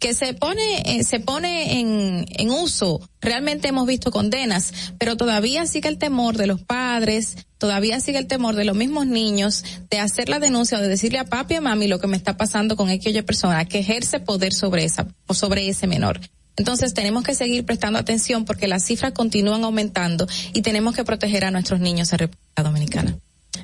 que 0.02 0.14
se 0.14 0.34
pone, 0.34 0.82
eh, 0.84 1.04
se 1.04 1.20
pone 1.20 1.78
en, 1.78 2.26
en 2.28 2.50
uso. 2.50 3.00
Realmente 3.20 3.68
hemos 3.68 3.86
visto 3.86 4.10
condenas, 4.10 4.74
pero 4.98 5.16
todavía 5.16 5.64
sigue 5.64 5.88
el 5.88 5.96
temor 5.96 6.36
de 6.36 6.48
los 6.48 6.60
padres, 6.60 7.36
todavía 7.56 8.00
sigue 8.00 8.18
el 8.18 8.26
temor 8.26 8.56
de 8.56 8.64
los 8.64 8.74
mismos 8.74 9.06
niños 9.06 9.64
de 9.90 10.00
hacer 10.00 10.28
la 10.28 10.40
denuncia 10.40 10.76
o 10.76 10.80
de 10.82 10.88
decirle 10.88 11.20
a 11.20 11.24
papi 11.24 11.54
y 11.54 11.56
a 11.58 11.60
mami 11.60 11.86
lo 11.86 12.00
que 12.00 12.08
me 12.08 12.16
está 12.16 12.36
pasando 12.36 12.76
con 12.76 12.88
aquella 12.88 13.24
persona 13.24 13.64
que 13.64 13.78
ejerce 13.78 14.18
poder 14.18 14.52
sobre 14.52 14.84
esa, 14.84 15.06
o 15.28 15.34
sobre 15.34 15.68
ese 15.68 15.86
menor. 15.86 16.18
Entonces 16.56 16.94
tenemos 16.94 17.22
que 17.22 17.36
seguir 17.36 17.64
prestando 17.64 18.00
atención 18.00 18.44
porque 18.44 18.66
las 18.66 18.84
cifras 18.84 19.12
continúan 19.12 19.62
aumentando 19.62 20.26
y 20.52 20.62
tenemos 20.62 20.96
que 20.96 21.04
proteger 21.04 21.44
a 21.44 21.52
nuestros 21.52 21.78
niños 21.78 22.12
en 22.12 22.18
República 22.18 22.62
Dominicana. 22.64 23.16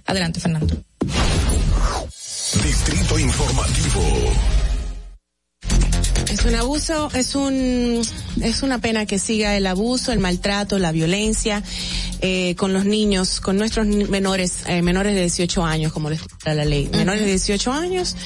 Adelante, 0.06 0.38
Fernando. 0.38 0.76
Distrito 2.62 3.18
Informativo. 3.18 4.57
Es 6.30 6.44
un 6.44 6.54
abuso, 6.54 7.10
es 7.14 7.34
un, 7.34 8.02
es 8.42 8.62
una 8.62 8.80
pena 8.80 9.06
que 9.06 9.18
siga 9.18 9.56
el 9.56 9.66
abuso, 9.66 10.12
el 10.12 10.18
maltrato, 10.18 10.78
la 10.78 10.92
violencia 10.92 11.62
eh, 12.20 12.54
con 12.56 12.72
los 12.72 12.84
niños, 12.84 13.40
con 13.40 13.56
nuestros 13.56 13.86
menores, 13.86 14.64
eh, 14.66 14.82
menores 14.82 15.14
de 15.14 15.22
18 15.22 15.64
años, 15.64 15.92
como 15.92 16.10
les 16.10 16.20
da 16.44 16.54
la 16.54 16.64
ley, 16.64 16.88
menores 16.92 17.22
de 17.22 17.28
18 17.28 17.72
años 17.72 18.16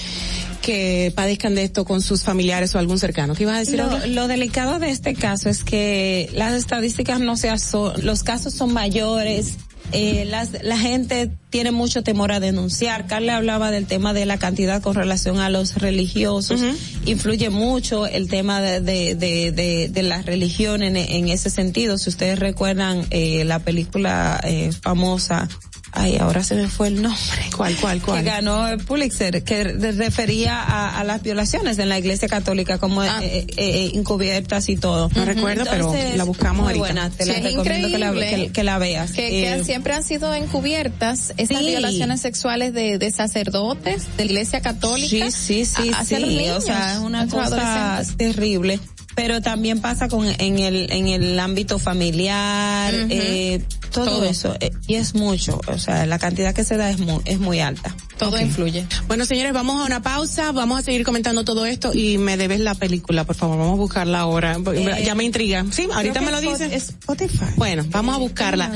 que 0.63 1.13
padezcan 1.15 1.55
de 1.55 1.65
esto 1.65 1.85
con 1.85 2.01
sus 2.01 2.23
familiares 2.23 2.75
o 2.75 2.79
algún 2.79 2.99
cercano. 2.99 3.35
¿Qué 3.35 3.43
ibas 3.43 3.57
a 3.57 3.59
decir? 3.61 3.79
Lo, 3.79 4.07
lo 4.07 4.29
delicado 4.29 4.79
de 4.79 4.91
este 4.91 5.15
caso 5.15 5.49
es 5.49 5.65
que 5.65 6.31
las 6.35 6.55
estadísticas 6.55 7.21
no 7.21 7.37
se 7.37 7.51
aso 7.51 7.93
los 8.01 8.23
casos 8.23 8.55
son 8.55 8.73
mayores, 8.73 9.59
eh, 9.93 10.25
las, 10.25 10.51
la 10.63 10.79
gente 10.79 11.31
tiene 11.53 11.71
mucho 11.71 12.03
temor 12.03 12.33
a 12.33 12.41
denunciar. 12.41 13.07
Carla 13.07 13.37
hablaba 13.37 13.71
del 13.71 13.87
tema 13.87 14.15
de 14.15 14.25
la 14.25 14.39
cantidad 14.39 14.81
con 14.81 14.95
relación 14.95 15.39
a 15.39 15.51
los 15.51 15.75
religiosos. 15.77 16.63
Uh 16.63 16.65
-huh. 16.65 16.77
Influye 17.05 17.51
mucho 17.51 18.07
el 18.07 18.29
tema 18.29 18.63
de, 18.63 18.81
de, 18.81 19.15
de, 19.15 19.53
de, 19.53 19.89
de 19.89 20.03
la 20.03 20.23
religión 20.23 20.83
en, 20.83 20.97
en, 20.97 21.29
ese 21.29 21.51
sentido. 21.51 21.99
Si 21.99 22.09
ustedes 22.09 22.39
recuerdan 22.39 23.07
eh, 23.11 23.45
la 23.45 23.59
película 23.59 24.41
eh, 24.43 24.71
famosa 24.81 25.49
Ay, 25.95 26.17
ahora 26.17 26.43
se 26.43 26.55
me 26.55 26.69
fue 26.69 26.89
el 26.89 27.03
nombre. 27.03 27.19
¿Cuál, 27.57 27.77
cuál, 27.77 28.01
cuál? 28.01 28.19
Que 28.21 28.25
ganó 28.25 28.67
el 28.67 28.79
Pulitzer, 28.79 29.45
que 29.45 29.63
refería 29.65 30.59
a, 30.59 30.99
a, 30.99 31.05
las 31.05 31.23
violaciones 31.23 31.79
en 31.79 31.91
la 31.91 31.99
Iglesia 31.99 32.29
Católica 32.29 32.79
como 32.79 33.03
ah. 33.03 33.21
eh, 33.23 33.47
eh, 33.59 33.91
encubiertas 33.95 34.71
y 34.71 34.77
todo. 34.77 35.11
No 35.15 35.21
uh 35.21 35.25
-huh. 35.25 35.27
recuerdo, 35.27 35.71
Entonces, 35.71 36.05
pero 36.07 36.17
la 36.17 36.25
buscamos 36.25 36.63
muy 36.65 36.79
ahorita. 36.79 36.87
buena, 36.87 37.11
te 37.11 37.25
sí, 37.25 37.31
la 37.31 37.41
recomiendo 37.41 37.89
que 37.89 37.99
la, 37.99 38.13
que, 38.13 38.53
que 38.53 38.65
la, 38.65 38.79
veas. 38.79 39.13
Que, 39.13 39.29
que 39.29 39.53
eh, 39.53 39.65
siempre 39.65 39.93
han 39.93 40.03
sido 40.03 40.35
encubiertas 40.35 41.35
esas 41.43 41.59
sí. 41.59 41.67
violaciones 41.67 42.21
sexuales 42.21 42.73
de, 42.73 42.99
de, 42.99 43.11
sacerdotes 43.11 44.17
de 44.17 44.25
Iglesia 44.25 44.61
Católica. 44.61 45.31
Sí, 45.31 45.65
sí, 45.65 45.65
sí, 45.65 45.93
sí. 46.05 46.49
O 46.51 46.61
sea, 46.61 46.95
es 46.95 46.99
una 46.99 47.27
cosa 47.29 48.03
terrible 48.17 48.81
pero 49.15 49.41
también 49.41 49.81
pasa 49.81 50.09
con 50.09 50.27
en 50.27 50.59
el 50.59 50.91
en 50.91 51.09
el 51.09 51.39
ámbito 51.39 51.79
familiar, 51.79 52.95
eh, 52.95 53.63
todo, 53.91 54.07
Todo. 54.07 54.25
eso 54.25 54.57
eh, 54.61 54.71
y 54.87 54.95
es 54.95 55.15
mucho, 55.15 55.61
o 55.67 55.79
sea, 55.79 56.07
la 56.07 56.19
cantidad 56.19 56.55
que 56.55 56.65
se 56.65 56.77
da 56.77 56.91
es 56.91 56.99
muy 56.99 57.21
es 57.25 57.39
muy 57.39 57.61
alta. 57.61 57.95
Todo 58.19 58.41
influye. 58.41 58.87
Bueno, 59.09 59.27
señores, 59.27 59.53
vamos 59.53 59.81
a 59.81 59.85
una 59.85 60.01
pausa, 60.01 60.53
vamos 60.53 60.79
a 60.79 60.83
seguir 60.83 61.05
comentando 61.05 61.45
todo 61.45 61.67
esto 61.67 61.93
y 61.93 62.19
me 62.19 62.37
debes 62.37 62.61
la 62.61 62.75
película, 62.75 63.25
por 63.25 63.37
favor, 63.37 63.59
vamos 63.59 63.75
a 63.75 63.81
buscarla 63.81 64.21
ahora. 64.21 64.57
Eh, 64.75 65.03
ya 65.05 65.15
me 65.15 65.25
intriga. 65.25 65.65
Sí, 65.71 65.89
ahorita 65.93 66.21
me 66.21 66.31
lo 66.31 66.41
que 66.41 66.49
dice. 66.51 66.75
Spotify. 66.75 67.47
Bueno, 67.57 67.85
vamos 67.89 68.15
a 68.15 68.19
buscarla. 68.19 68.71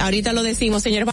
Ahorita 0.00 0.32
lo 0.32 0.42
decimos, 0.42 0.82
señores. 0.82 1.12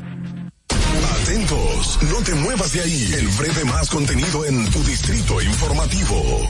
No 1.49 2.21
te 2.23 2.35
muevas 2.35 2.71
de 2.73 2.81
ahí. 2.81 3.11
El 3.17 3.27
breve 3.29 3.65
más 3.65 3.89
contenido 3.89 4.45
en 4.45 4.69
tu 4.69 4.83
distrito 4.83 5.41
informativo. 5.41 6.47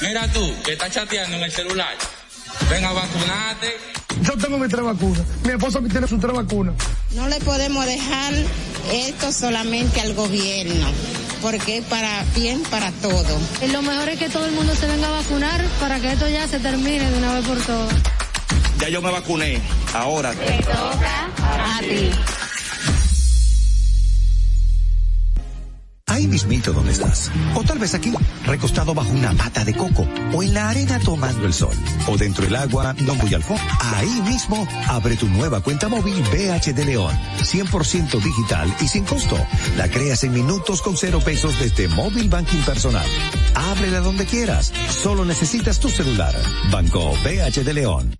Mira 0.00 0.32
tú, 0.32 0.54
que 0.64 0.72
estás 0.72 0.90
chateando 0.92 1.36
en 1.36 1.42
el 1.42 1.52
celular. 1.52 1.94
Ven 2.70 2.82
a 2.82 2.92
vacunarte. 2.92 3.76
Yo 4.22 4.38
tengo 4.38 4.56
mis 4.56 4.70
tres 4.70 4.84
vacunas. 4.84 5.22
Mi 5.44 5.50
esposa 5.50 5.80
tiene 5.80 6.08
sus 6.08 6.18
tres 6.18 6.32
vacunas. 6.32 6.74
No 7.10 7.28
le 7.28 7.38
podemos 7.40 7.84
dejar 7.84 8.32
esto 8.90 9.32
solamente 9.32 10.00
al 10.00 10.14
gobierno, 10.14 10.90
porque 11.42 11.78
es 11.78 11.84
para 11.84 12.24
bien 12.34 12.62
para 12.70 12.90
todo. 12.90 13.38
Lo 13.70 13.82
mejor 13.82 14.08
es 14.08 14.18
que 14.18 14.30
todo 14.30 14.46
el 14.46 14.52
mundo 14.52 14.74
se 14.74 14.86
venga 14.86 15.08
a 15.08 15.22
vacunar 15.22 15.62
para 15.78 16.00
que 16.00 16.12
esto 16.12 16.26
ya 16.26 16.48
se 16.48 16.58
termine 16.58 17.10
de 17.10 17.18
una 17.18 17.34
vez 17.34 17.46
por 17.46 17.58
todas. 17.58 18.21
Ya 18.82 18.88
yo 18.88 19.00
me 19.00 19.12
vacuné. 19.12 19.62
Ahora. 19.94 20.30
a 20.30 21.78
ti. 21.78 22.10
Ahí 26.12 26.26
mismito 26.26 26.74
donde 26.74 26.92
estás. 26.92 27.30
O 27.54 27.64
tal 27.64 27.78
vez 27.78 27.94
aquí, 27.94 28.12
recostado 28.44 28.92
bajo 28.92 29.10
una 29.12 29.32
mata 29.32 29.64
de 29.64 29.72
coco. 29.72 30.06
O 30.34 30.42
en 30.42 30.52
la 30.52 30.68
arena 30.68 30.98
tomando 30.98 31.46
el 31.46 31.54
sol. 31.54 31.74
O 32.06 32.18
dentro 32.18 32.44
del 32.44 32.54
agua, 32.54 32.94
no 33.00 33.14
muy 33.14 33.32
al. 33.32 33.42
Ahí 33.80 34.20
mismo, 34.28 34.68
abre 34.88 35.16
tu 35.16 35.26
nueva 35.26 35.62
cuenta 35.62 35.88
móvil 35.88 36.22
BH 36.24 36.74
de 36.74 36.84
León. 36.84 37.18
100% 37.40 38.22
digital 38.22 38.76
y 38.82 38.88
sin 38.88 39.04
costo. 39.04 39.38
La 39.78 39.88
creas 39.88 40.22
en 40.24 40.34
minutos 40.34 40.82
con 40.82 40.98
cero 40.98 41.18
pesos 41.24 41.58
desde 41.58 41.88
Móvil 41.88 42.28
Banking 42.28 42.60
Personal. 42.60 43.06
Ábrela 43.54 44.00
donde 44.00 44.26
quieras. 44.26 44.70
Solo 44.90 45.24
necesitas 45.24 45.80
tu 45.80 45.88
celular. 45.88 46.34
Banco 46.70 47.14
BH 47.24 47.64
de 47.64 47.72
León. 47.72 48.14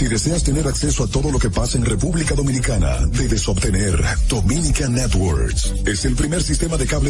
Si 0.00 0.08
deseas 0.08 0.42
tener 0.42 0.66
acceso 0.66 1.04
a 1.04 1.08
todo 1.08 1.30
lo 1.30 1.38
que 1.38 1.50
pasa 1.50 1.76
en 1.76 1.84
República 1.84 2.34
Dominicana, 2.34 3.06
debes 3.06 3.46
obtener 3.48 4.02
Dominican 4.28 4.94
Networks. 4.94 5.74
Es 5.84 6.06
el 6.06 6.16
primer 6.16 6.42
sistema 6.42 6.78
de 6.78 6.86
cable 6.86 7.09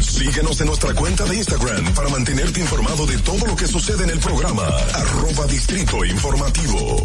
Síguenos 0.00 0.60
en 0.60 0.66
nuestra 0.66 0.94
cuenta 0.94 1.24
de 1.24 1.36
Instagram 1.36 1.92
para 1.94 2.08
mantenerte 2.08 2.60
informado 2.60 3.06
de 3.06 3.18
todo 3.18 3.46
lo 3.46 3.54
que 3.54 3.66
sucede 3.66 4.04
en 4.04 4.10
el 4.10 4.18
programa. 4.18 4.66
Arroba 4.94 5.46
Distrito 5.46 6.04
Informativo. 6.04 7.04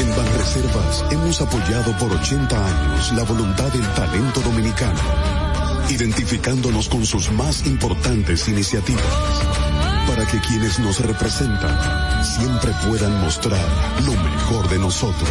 En 0.00 0.16
Banreservas 0.16 1.04
hemos 1.10 1.40
apoyado 1.42 1.96
por 1.98 2.10
80 2.12 2.66
años 2.66 3.12
la 3.12 3.22
voluntad 3.24 3.70
del 3.70 3.86
talento 3.94 4.40
dominicano, 4.40 5.00
identificándonos 5.90 6.88
con 6.88 7.04
sus 7.04 7.30
más 7.32 7.66
importantes 7.66 8.48
iniciativas, 8.48 9.04
para 10.08 10.26
que 10.26 10.38
quienes 10.40 10.78
nos 10.78 11.00
representan 11.00 12.24
siempre 12.24 12.72
puedan 12.88 13.20
mostrar 13.20 13.68
lo 14.06 14.12
mejor 14.12 14.68
de 14.70 14.78
nosotros. 14.78 15.30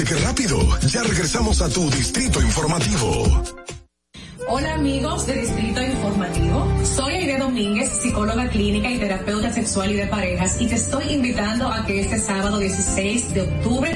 ¿Viste 0.00 0.14
qué 0.14 0.20
rápido? 0.22 0.58
Ya 0.88 1.02
regresamos 1.02 1.60
a 1.60 1.68
tu 1.68 1.90
Distrito 1.90 2.40
Informativo. 2.40 3.42
Hola 4.48 4.74
amigos 4.74 5.26
de 5.26 5.34
Distrito 5.34 5.82
Informativo, 5.82 6.66
soy 6.84 7.12
Aide 7.16 7.38
Domínguez, 7.38 7.90
psicóloga 7.90 8.48
clínica 8.48 8.90
y 8.90 8.98
terapeuta 8.98 9.52
sexual 9.52 9.92
y 9.92 9.96
de 9.96 10.06
parejas 10.06 10.58
y 10.58 10.66
te 10.68 10.76
estoy 10.76 11.12
invitando 11.12 11.68
a 11.68 11.84
que 11.84 12.00
este 12.00 12.18
sábado 12.18 12.58
16 12.58 13.34
de 13.34 13.42
octubre 13.42 13.90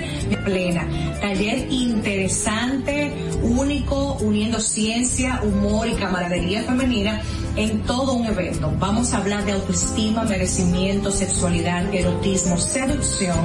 plena, 0.45 0.87
taller 1.21 1.67
interesante, 1.71 3.13
único, 3.43 4.15
uniendo 4.21 4.61
ciencia, 4.61 5.41
humor 5.43 5.89
y 5.89 5.95
camaradería 5.95 6.63
femenina 6.63 7.23
en 7.57 7.81
todo 7.83 8.15
un 8.15 8.27
evento. 8.27 8.73
Vamos 8.79 9.13
a 9.13 9.19
hablar 9.19 9.45
de 9.45 9.53
autoestima, 9.53 10.25
merecimiento, 10.25 11.11
sexualidad, 11.11 11.93
erotismo, 11.95 12.59
seducción, 12.59 13.39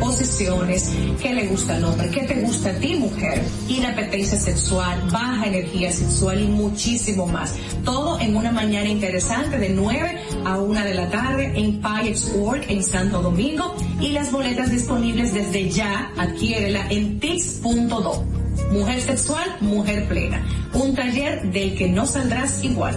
posiciones, 0.00 0.92
qué 1.20 1.34
le 1.34 1.46
gusta 1.48 1.76
al 1.76 1.84
hombre, 1.84 2.10
qué 2.10 2.22
te 2.22 2.34
gusta 2.42 2.70
a 2.70 2.74
ti 2.74 2.96
mujer, 2.96 3.42
inapetencia 3.68 4.38
sexual, 4.38 5.08
baja 5.10 5.46
energía 5.46 5.92
sexual 5.92 6.40
y 6.40 6.46
muchísimo 6.46 7.26
más. 7.26 7.54
Todo 7.84 8.18
en 8.20 8.36
una 8.36 8.52
mañana 8.52 8.88
interesante 8.88 9.58
de 9.58 9.70
9 9.70 10.20
a 10.44 10.58
1 10.58 10.84
de 10.84 10.94
la 10.94 11.10
tarde 11.10 11.52
en 11.54 11.80
Payex 11.80 12.32
Work 12.36 12.66
en 12.68 12.82
Santo 12.82 13.22
Domingo. 13.22 13.74
Y 14.00 14.10
las 14.10 14.30
boletas 14.30 14.70
disponibles 14.70 15.32
desde 15.32 15.70
ya, 15.70 16.12
adquiérela 16.46 16.86
en 16.90 17.18
tix.do. 17.18 18.24
Mujer 18.70 19.00
sexual, 19.00 19.56
mujer 19.60 20.06
plena. 20.08 20.44
Un 20.74 20.94
taller 20.94 21.42
del 21.50 21.76
que 21.76 21.88
no 21.88 22.06
saldrás 22.06 22.62
igual. 22.62 22.94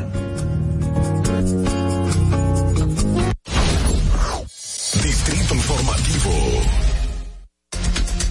Distrito 5.04 5.56
Informativo. 5.56 6.32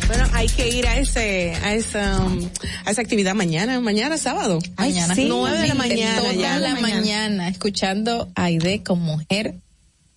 Bueno, 0.07 0.25
hay 0.33 0.47
que 0.49 0.69
ir 0.69 0.87
a 0.87 0.99
ese, 0.99 1.55
a 1.63 1.75
esa, 1.75 2.25
um, 2.25 2.49
a 2.87 2.91
esa 2.91 3.03
actividad 3.03 3.35
mañana, 3.35 3.81
mañana 3.81 4.17
sábado. 4.19 4.61
Mañana. 4.77 5.15
sí, 5.15 5.27
nueve 5.29 5.59
de 5.59 5.69
la 5.69 5.75
mañana. 5.75 6.21
Toda 6.21 6.33
ya. 6.33 6.59
la 6.59 6.77
mañana, 6.77 7.49
escuchando 7.49 8.31
a 8.35 8.45
Aide 8.45 8.83
como 8.83 9.17
mujer 9.17 9.57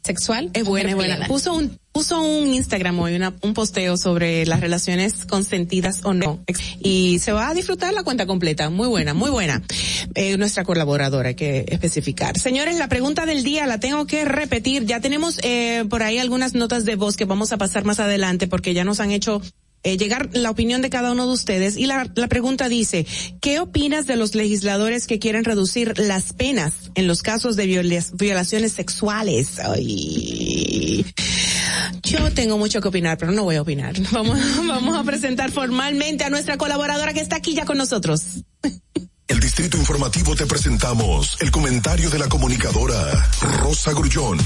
sexual. 0.03 0.49
Es 0.53 0.63
buena, 0.63 0.89
es 0.89 0.95
buena. 0.95 1.27
Puso 1.27 1.53
un, 1.53 1.77
puso 1.91 2.21
un 2.21 2.47
Instagram 2.47 2.99
hoy, 2.99 3.15
una, 3.15 3.33
un 3.41 3.53
posteo 3.53 3.97
sobre 3.97 4.45
las 4.45 4.59
relaciones 4.59 5.25
consentidas 5.25 6.01
o 6.03 6.13
no. 6.13 6.39
Y 6.79 7.19
se 7.19 7.31
va 7.31 7.49
a 7.49 7.53
disfrutar 7.53 7.93
la 7.93 8.03
cuenta 8.03 8.25
completa. 8.25 8.69
Muy 8.69 8.87
buena, 8.87 9.13
muy 9.13 9.29
buena. 9.29 9.61
Eh, 10.15 10.37
nuestra 10.37 10.63
colaboradora, 10.63 11.29
hay 11.29 11.35
que 11.35 11.65
especificar. 11.67 12.37
Señores, 12.37 12.77
la 12.77 12.89
pregunta 12.89 13.25
del 13.25 13.43
día 13.43 13.67
la 13.67 13.79
tengo 13.79 14.05
que 14.07 14.25
repetir. 14.25 14.85
Ya 14.85 14.99
tenemos 14.99 15.39
eh, 15.43 15.85
por 15.89 16.03
ahí 16.03 16.17
algunas 16.17 16.53
notas 16.53 16.85
de 16.85 16.95
voz 16.95 17.17
que 17.17 17.25
vamos 17.25 17.51
a 17.51 17.57
pasar 17.57 17.85
más 17.85 17.99
adelante 17.99 18.47
porque 18.47 18.73
ya 18.73 18.83
nos 18.83 18.99
han 18.99 19.11
hecho 19.11 19.41
eh, 19.83 19.97
llegar 19.97 20.29
la 20.33 20.49
opinión 20.51 20.81
de 20.81 20.89
cada 20.89 21.11
uno 21.11 21.25
de 21.27 21.33
ustedes 21.33 21.77
y 21.77 21.85
la, 21.85 22.09
la 22.15 22.27
pregunta 22.27 22.69
dice, 22.69 23.05
¿qué 23.41 23.59
opinas 23.59 24.05
de 24.07 24.15
los 24.15 24.35
legisladores 24.35 25.07
que 25.07 25.19
quieren 25.19 25.43
reducir 25.43 25.97
las 25.97 26.33
penas 26.33 26.73
en 26.95 27.07
los 27.07 27.21
casos 27.21 27.55
de 27.55 27.65
viola- 27.65 28.05
violaciones 28.13 28.73
sexuales? 28.73 29.59
Ay. 29.59 31.05
Yo 32.03 32.31
tengo 32.33 32.57
mucho 32.57 32.81
que 32.81 32.87
opinar, 32.89 33.17
pero 33.17 33.31
no 33.31 33.43
voy 33.43 33.55
a 33.55 33.61
opinar. 33.61 33.95
Vamos, 34.11 34.37
vamos 34.67 34.97
a 34.97 35.03
presentar 35.03 35.51
formalmente 35.51 36.23
a 36.23 36.29
nuestra 36.29 36.57
colaboradora 36.57 37.13
que 37.13 37.21
está 37.21 37.37
aquí 37.37 37.53
ya 37.53 37.65
con 37.65 37.77
nosotros. 37.77 38.21
El 39.27 39.39
Distrito 39.39 39.77
Informativo 39.77 40.35
te 40.35 40.45
presentamos 40.45 41.37
el 41.39 41.51
comentario 41.51 42.09
de 42.09 42.19
la 42.19 42.27
comunicadora 42.27 43.29
Rosa 43.61 43.91
Grullón. 43.93 44.37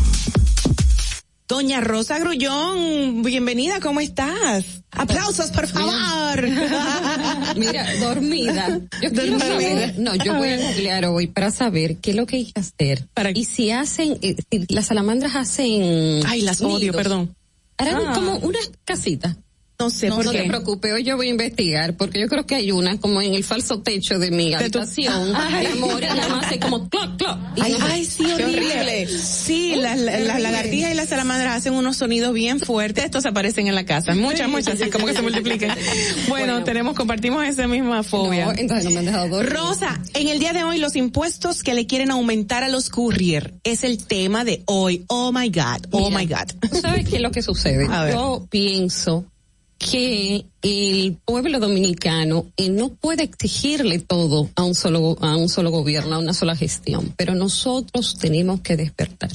Doña 1.48 1.80
Rosa 1.80 2.18
Grullón, 2.18 3.22
bienvenida, 3.22 3.80
¿cómo 3.80 4.00
estás? 4.02 4.82
Aplausos, 4.90 5.52
por 5.52 5.68
favor. 5.68 6.42
Mira, 7.56 7.86
dormida. 8.00 8.80
Yo 9.00 9.12
quiero 9.12 9.38
Dormida. 9.38 9.40
saber, 9.48 10.00
no, 10.00 10.16
yo 10.16 10.34
voy 10.36 10.50
a 10.50 10.58
googlear 10.58 11.06
hoy 11.06 11.28
para 11.28 11.52
saber 11.52 11.98
qué 11.98 12.12
es 12.12 12.16
lo 12.18 12.26
que 12.26 12.38
hay 12.38 12.52
que 12.52 12.60
hacer. 12.60 13.08
Y 13.36 13.46
si 13.46 13.70
hacen, 13.70 14.18
eh, 14.24 14.36
si 14.50 14.66
las 14.74 14.88
salamandras 14.88 15.36
hacen. 15.36 16.22
Ay, 16.26 16.42
las 16.42 16.62
odio, 16.62 16.94
perdón. 16.94 17.36
Harán 17.78 18.02
Ah. 18.08 18.14
como 18.16 18.38
unas 18.38 18.72
casitas. 18.84 19.38
No 19.78 19.90
sé 19.90 20.08
no, 20.08 20.16
por 20.16 20.26
no 20.26 20.32
qué. 20.32 20.40
te 20.44 20.48
preocupes, 20.48 20.94
hoy 20.94 21.04
yo 21.04 21.18
voy 21.18 21.28
a 21.28 21.32
investigar, 21.32 21.98
porque 21.98 22.20
yo 22.20 22.28
creo 22.30 22.46
que 22.46 22.56
hay 22.56 22.72
una 22.72 22.98
como 22.98 23.22
en 23.22 23.34
el 23.34 23.44
falso 23.44 23.82
techo 23.82 24.20
de 24.20 24.32
mi 24.32 24.54
habitación. 24.54 25.34
Ay. 25.36 25.66
Amor, 25.66 26.02
y 26.02 26.06
nada 26.06 26.30
más 26.30 26.46
hace 26.46 26.60
como 26.60 26.88
cloc, 26.90 27.18
cloc. 27.18 27.38
Ay, 27.62 27.76
no- 27.78 27.86
ay, 27.86 28.06
sí, 28.06 28.24
horrible. 28.32 29.08
Sí, 29.08 29.76
las, 29.76 30.00
lagartijas 30.00 30.92
y 30.92 30.94
las 30.96 31.10
salamandras 31.10 31.58
hacen 31.58 31.74
unos 31.74 31.98
sonidos 31.98 32.34
bien 32.34 32.62
fuertes. 32.62 33.04
Estos 33.04 33.26
aparecen 33.26 33.68
en 33.68 33.76
la 33.76 33.86
casa. 33.86 34.16
Muchas, 34.16 34.48
muchas, 34.48 34.80
así 34.80 34.90
como 34.90 35.08
que 35.08 35.14
se 35.14 35.22
multiplican. 35.22 35.78
Bueno, 36.30 36.64
tenemos, 36.64 36.96
compartimos 36.96 37.46
esa 37.46 37.68
misma 37.68 38.02
fobia. 38.04 38.46
No, 38.46 38.52
entonces 38.58 38.86
no 38.86 38.92
me 38.92 39.00
han 39.00 39.06
dejado 39.06 39.28
dormir. 39.28 39.54
Rosa, 39.54 40.00
en 40.14 40.28
el 40.28 40.40
día 40.40 40.54
de 40.54 40.64
hoy 40.64 40.78
los 40.80 40.96
impuestos 40.96 41.64
que 41.64 41.74
le 41.74 41.86
quieren 41.86 42.12
aumentar 42.12 42.64
a 42.64 42.70
los 42.70 42.90
courier 42.90 43.54
es 43.64 43.84
el 43.84 44.06
tema 44.06 44.44
de 44.44 44.64
hoy. 44.66 45.04
Oh 45.08 45.32
my 45.32 45.50
God, 45.50 45.88
oh 45.92 46.10
Mira, 46.10 46.20
my 46.20 46.26
God. 46.28 46.70
¿tú 46.72 46.80
¿Sabes 46.82 47.08
qué 47.08 47.18
es 47.18 47.22
lo 47.22 47.32
que 47.32 47.42
sucede? 47.42 47.88
Yo 48.12 48.48
pienso 48.50 49.26
que 49.78 50.46
el 50.62 51.18
pueblo 51.26 51.60
dominicano 51.60 52.46
eh, 52.58 52.70
no 52.70 52.90
puede 52.90 53.24
exigirle 53.24 54.00
todo 54.00 54.50
a 54.56 54.64
un 54.64 54.74
solo 54.76 55.18
a 55.22 55.36
un 55.36 55.50
solo 55.50 55.70
gobierno, 55.72 56.16
a 56.16 56.20
una 56.20 56.34
sola 56.34 56.56
gestión, 56.56 57.14
pero 57.18 57.36
nosotros 57.36 58.18
tenemos 58.18 58.62
que 58.62 58.78
despertar. 58.78 59.30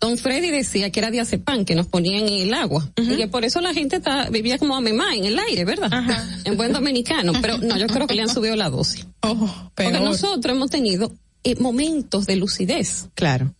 Don 0.00 0.16
Freddy 0.16 0.50
decía 0.50 0.90
que 0.90 1.00
era 1.00 1.10
diazepam 1.10 1.64
que 1.64 1.74
nos 1.74 1.86
ponían 1.86 2.28
en 2.28 2.34
el 2.48 2.54
agua 2.54 2.88
y 2.96 3.16
que 3.16 3.26
por 3.28 3.44
eso 3.44 3.60
la 3.60 3.74
gente 3.74 3.96
está- 3.96 4.30
vivía 4.30 4.56
como 4.58 4.76
a 4.76 4.80
memá 4.80 5.14
en 5.16 5.24
el 5.24 5.38
aire, 5.38 5.64
¿verdad? 5.64 5.90
En 6.44 6.56
buen 6.56 6.72
dominicano, 6.72 7.32
pero 7.40 7.58
no, 7.58 7.76
yo 7.76 7.86
creo 7.88 8.06
que 8.06 8.14
le 8.14 8.22
han 8.22 8.28
subido 8.28 8.54
la 8.56 8.70
dosis. 8.70 9.06
Porque 9.20 9.90
peor. 9.90 10.00
nosotros 10.02 10.54
hemos 10.54 10.70
tenido 10.70 11.12
eh, 11.44 11.56
momentos 11.58 12.26
de 12.26 12.36
lucidez. 12.36 13.08
Claro. 13.14 13.52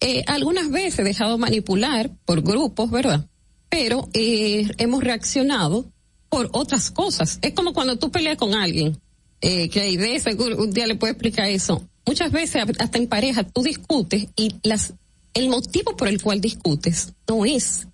Eh, 0.00 0.24
algunas 0.26 0.70
veces 0.70 1.00
he 1.00 1.04
dejado 1.04 1.38
manipular 1.38 2.10
por 2.24 2.40
grupos, 2.42 2.90
¿verdad? 2.90 3.26
Pero 3.68 4.08
eh, 4.12 4.68
hemos 4.78 5.02
reaccionado 5.02 5.86
por 6.28 6.48
otras 6.52 6.90
cosas. 6.90 7.38
Es 7.42 7.52
como 7.52 7.72
cuando 7.72 7.96
tú 7.98 8.10
peleas 8.10 8.36
con 8.36 8.54
alguien, 8.54 8.98
eh, 9.40 9.68
que 9.68 9.80
hay 9.80 9.96
de 9.96 10.18
seguro 10.20 10.56
un 10.56 10.72
día 10.72 10.86
le 10.86 10.94
puedo 10.96 11.12
explicar 11.12 11.48
eso. 11.48 11.86
Muchas 12.06 12.30
veces, 12.30 12.62
hasta 12.78 12.98
en 12.98 13.08
pareja, 13.08 13.42
tú 13.44 13.62
discutes 13.62 14.28
y 14.36 14.54
las 14.62 14.94
el 15.34 15.50
motivo 15.50 15.96
por 15.96 16.08
el 16.08 16.22
cual 16.22 16.40
discutes 16.40 17.12
no 17.28 17.44
es 17.44 17.86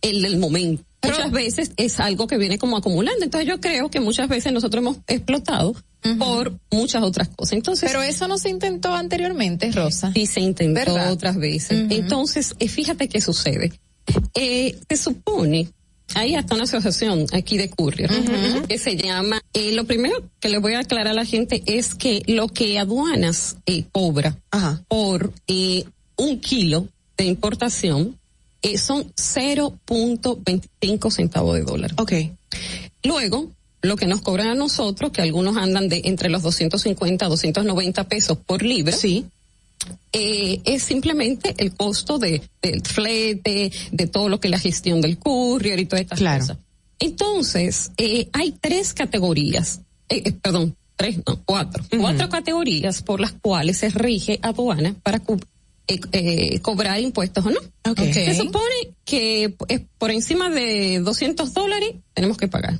el 0.00 0.22
del 0.22 0.38
momento. 0.38 0.84
muchas 1.02 1.32
veces 1.32 1.72
es 1.76 1.98
algo 1.98 2.26
que 2.26 2.38
viene 2.38 2.56
como 2.56 2.76
acumulando. 2.76 3.24
Entonces 3.24 3.48
yo 3.48 3.60
creo 3.60 3.90
que 3.90 4.00
muchas 4.00 4.28
veces 4.28 4.52
nosotros 4.52 4.80
hemos 4.80 4.98
explotado 5.06 5.74
por 6.18 6.58
muchas 6.70 7.02
otras 7.02 7.28
cosas. 7.28 7.54
Entonces, 7.54 7.90
Pero 7.90 8.02
eso 8.02 8.28
no 8.28 8.38
se 8.38 8.50
intentó 8.50 8.94
anteriormente, 8.94 9.72
Rosa. 9.72 10.12
Sí, 10.12 10.26
se 10.26 10.40
intentó 10.40 10.94
¿Verdad? 10.94 11.12
otras 11.12 11.36
veces. 11.36 11.90
Entonces, 11.90 12.54
eh, 12.58 12.68
fíjate 12.68 13.08
qué 13.08 13.20
sucede. 13.20 13.72
Eh, 14.34 14.78
se 14.88 14.96
supone, 14.96 15.68
hay 16.14 16.34
hasta 16.34 16.54
una 16.54 16.64
asociación 16.64 17.26
aquí 17.32 17.56
de 17.56 17.70
courier 17.70 18.10
que 18.68 18.78
se 18.78 18.96
llama, 18.96 19.40
eh, 19.52 19.72
lo 19.72 19.84
primero 19.84 20.22
que 20.40 20.48
le 20.48 20.58
voy 20.58 20.74
a 20.74 20.80
aclarar 20.80 21.08
a 21.08 21.14
la 21.14 21.24
gente 21.24 21.62
es 21.66 21.94
que 21.94 22.22
lo 22.26 22.48
que 22.48 22.78
aduanas 22.78 23.56
eh, 23.66 23.84
cobra 23.90 24.36
por 24.88 25.32
eh, 25.46 25.84
un 26.16 26.40
kilo 26.40 26.88
de 27.16 27.24
importación 27.24 28.18
eh, 28.62 28.78
son 28.78 29.12
0.25 29.14 31.10
centavos 31.10 31.56
de 31.56 31.62
dólar. 31.62 31.92
Ok. 31.98 32.12
Luego, 33.02 33.50
lo 33.82 33.96
que 33.96 34.06
nos 34.06 34.22
cobran 34.22 34.48
a 34.48 34.54
nosotros, 34.54 35.12
que 35.12 35.20
algunos 35.20 35.58
andan 35.58 35.88
de 35.90 36.00
entre 36.04 36.30
los 36.30 36.42
250 36.42 37.26
a 37.26 37.28
290 37.28 38.08
pesos 38.08 38.38
por 38.38 38.62
libra. 38.62 38.96
Sí. 38.96 39.26
Eh, 40.12 40.60
es 40.64 40.82
simplemente 40.82 41.54
el 41.58 41.74
costo 41.74 42.18
de, 42.18 42.42
del 42.62 42.82
flete, 42.82 43.72
de 43.90 44.06
todo 44.06 44.28
lo 44.28 44.40
que 44.40 44.48
es 44.48 44.52
la 44.52 44.58
gestión 44.58 45.00
del 45.00 45.18
courier 45.18 45.78
y 45.80 45.86
todas 45.86 46.02
estas 46.02 46.20
cosas. 46.20 46.58
Entonces, 46.98 47.90
eh, 47.96 48.28
hay 48.32 48.52
tres 48.52 48.94
categorías, 48.94 49.80
eh, 50.08 50.22
eh, 50.24 50.32
perdón, 50.32 50.76
tres, 50.96 51.18
no, 51.26 51.42
cuatro, 51.44 51.84
cuatro 51.98 52.28
categorías 52.28 53.02
por 53.02 53.20
las 53.20 53.32
cuales 53.32 53.78
se 53.78 53.90
rige 53.90 54.38
aduana 54.42 54.94
para 55.02 55.20
eh, 55.86 56.00
eh, 56.12 56.60
cobrar 56.60 57.00
impuestos 57.00 57.44
o 57.44 57.50
no. 57.50 57.60
Ok. 57.90 57.98
Se 58.12 58.34
supone 58.34 58.94
que 59.04 59.54
es 59.68 59.80
por 59.98 60.10
encima 60.10 60.48
de 60.50 61.00
200 61.00 61.52
dólares 61.52 61.94
tenemos 62.14 62.38
que 62.38 62.48
pagar. 62.48 62.78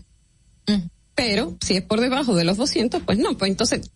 Pero 1.15 1.57
si 1.61 1.77
es 1.77 1.83
por 1.83 2.01
debajo 2.01 2.35
de 2.35 2.45
los 2.45 2.57
200, 2.57 3.03
pues 3.03 3.19
no. 3.19 3.37
Pues 3.37 3.51
entonces, 3.51 3.91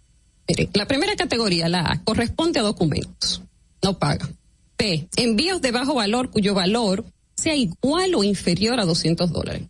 mire, 0.49 0.69
la 0.73 0.87
primera 0.87 1.15
categoría, 1.17 1.69
la 1.69 1.81
A, 1.81 2.03
corresponde 2.03 2.61
a 2.61 2.63
documentos. 2.63 3.43
No 3.83 3.99
paga. 3.99 4.29
B, 4.77 5.09
envíos 5.17 5.61
de 5.61 5.73
bajo 5.73 5.95
valor 5.95 6.31
cuyo 6.31 6.55
valor 6.55 7.05
sea 7.37 7.55
igual 7.55 8.15
o 8.15 8.25
inferior 8.25 8.81
a 8.81 8.85
200 8.85 9.31
dólares. 9.31 9.63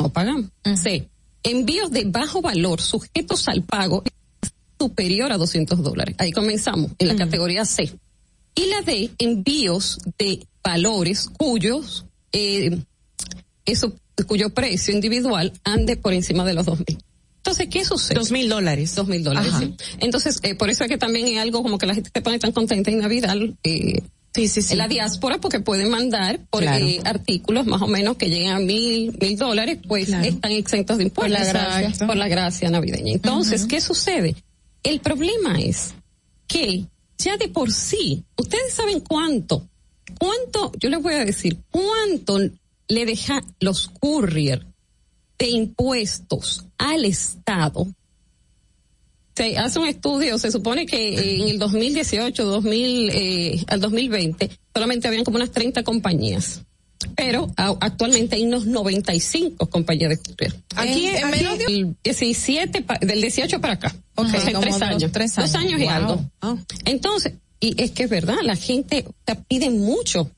No 0.00 0.10
pagamos. 0.10 0.50
C, 0.76 1.08
envíos 1.42 1.90
de 1.90 2.04
bajo 2.04 2.42
valor 2.42 2.80
sujetos 2.80 3.48
al 3.48 3.62
pago 3.62 4.02
superior 4.78 5.32
a 5.32 5.38
200 5.38 5.82
dólares. 5.82 6.16
Ahí 6.18 6.32
comenzamos, 6.32 6.92
en 6.98 7.08
la 7.08 7.16
categoría 7.16 7.64
C. 7.64 7.92
Y 8.54 8.66
la 8.66 8.82
D, 8.82 9.10
envíos 9.18 9.98
de 10.18 10.46
valores 10.62 11.28
cuyos, 11.28 12.06
eh, 12.32 12.78
eso, 13.64 13.94
cuyo 14.26 14.50
precio 14.50 14.94
individual 14.94 15.52
ande 15.64 15.96
por 15.96 16.12
encima 16.12 16.44
de 16.44 16.54
los 16.54 16.66
dos 16.66 16.78
mil. 16.78 16.98
Entonces, 17.44 17.68
¿qué 17.68 17.84
sucede? 17.84 18.18
Dos 18.18 18.30
mil 18.32 18.48
dólares. 18.48 18.94
Dos 18.94 19.06
mil 19.06 19.22
dólares, 19.22 19.52
sí. 19.58 19.74
Entonces, 19.98 20.40
eh, 20.42 20.54
por 20.54 20.70
eso 20.70 20.82
es 20.84 20.88
que 20.88 20.96
también 20.96 21.28
es 21.28 21.38
algo 21.38 21.62
como 21.62 21.76
que 21.76 21.84
la 21.84 21.94
gente 21.94 22.10
se 22.12 22.22
pone 22.22 22.38
tan 22.38 22.52
contenta 22.52 22.90
en 22.90 23.00
Navidad, 23.00 23.36
eh, 23.64 24.00
Sí, 24.34 24.48
sí, 24.48 24.62
sí. 24.62 24.72
en 24.72 24.78
la 24.78 24.88
diáspora, 24.88 25.38
porque 25.38 25.60
pueden 25.60 25.90
mandar 25.90 26.40
por 26.48 26.62
Claro. 26.62 26.84
eh, 26.86 27.00
artículos 27.04 27.66
más 27.66 27.82
o 27.82 27.86
menos 27.86 28.16
que 28.16 28.30
llegan 28.30 28.56
a 28.56 28.58
mil, 28.60 29.16
mil 29.20 29.36
dólares, 29.36 29.78
pues 29.86 30.06
Claro. 30.06 30.24
están 30.24 30.52
exentos 30.52 30.96
de 30.96 31.04
impuestos. 31.04 31.36
Por 31.38 31.46
la 31.46 31.52
gracia. 31.52 32.06
Por 32.06 32.16
la 32.16 32.28
gracia 32.28 32.70
navideña. 32.70 33.12
Entonces, 33.12 33.66
¿qué 33.66 33.80
sucede? 33.82 34.34
El 34.82 35.00
problema 35.00 35.60
es 35.60 35.92
que 36.48 36.86
ya 37.18 37.36
de 37.36 37.48
por 37.48 37.70
sí, 37.70 38.24
ustedes 38.38 38.72
saben 38.72 39.00
cuánto, 39.00 39.68
cuánto, 40.18 40.72
yo 40.80 40.88
les 40.88 41.02
voy 41.02 41.12
a 41.14 41.24
decir, 41.26 41.58
cuánto 41.70 42.38
le 42.88 43.06
deja 43.06 43.42
los 43.60 43.88
courier 44.00 44.66
de 45.44 45.50
impuestos 45.50 46.64
al 46.78 47.04
Estado. 47.04 47.86
Se 49.36 49.58
hace 49.58 49.78
un 49.80 49.88
estudio, 49.88 50.38
se 50.38 50.50
supone 50.52 50.86
que 50.86 51.14
eh, 51.14 51.42
en 51.42 51.48
el 51.48 51.58
2018, 51.58 52.44
2000, 52.44 53.10
eh, 53.10 53.64
al 53.66 53.80
2020, 53.80 54.48
solamente 54.72 55.08
habían 55.08 55.24
como 55.24 55.36
unas 55.36 55.50
30 55.50 55.82
compañías. 55.82 56.62
Pero 57.16 57.48
a- 57.56 57.76
actualmente 57.80 58.36
hay 58.36 58.44
unos 58.44 58.64
95 58.66 59.68
compañías 59.68 60.10
de 60.10 60.18
courier. 60.18 60.54
Aquí, 60.76 61.06
En- 61.06 61.24
aquí- 61.24 61.36
menos 61.36 61.58
de- 61.58 61.64
el 61.64 61.96
17, 62.02 62.82
pa- 62.82 62.98
del 63.00 63.20
18 63.20 63.60
para 63.60 63.74
acá. 63.74 63.94
Ok, 64.14 64.26
O 64.26 64.30
sea, 64.30 64.40
como 64.52 64.60
tres 64.60 64.80
años. 64.82 65.12
tres 65.12 65.34
Dos 65.34 65.54
años. 65.54 65.72
años 65.74 65.80
y 65.82 65.86
algo. 65.86 66.24
Entonces, 66.84 67.34
Y 67.64 67.74
es 67.78 67.92
que 67.92 68.02
es 68.02 68.10
verdad, 68.10 68.36
la 68.42 68.56
gente 68.56 69.06
te 69.24 69.36
pide 69.36 69.70
mucho. 69.70 70.30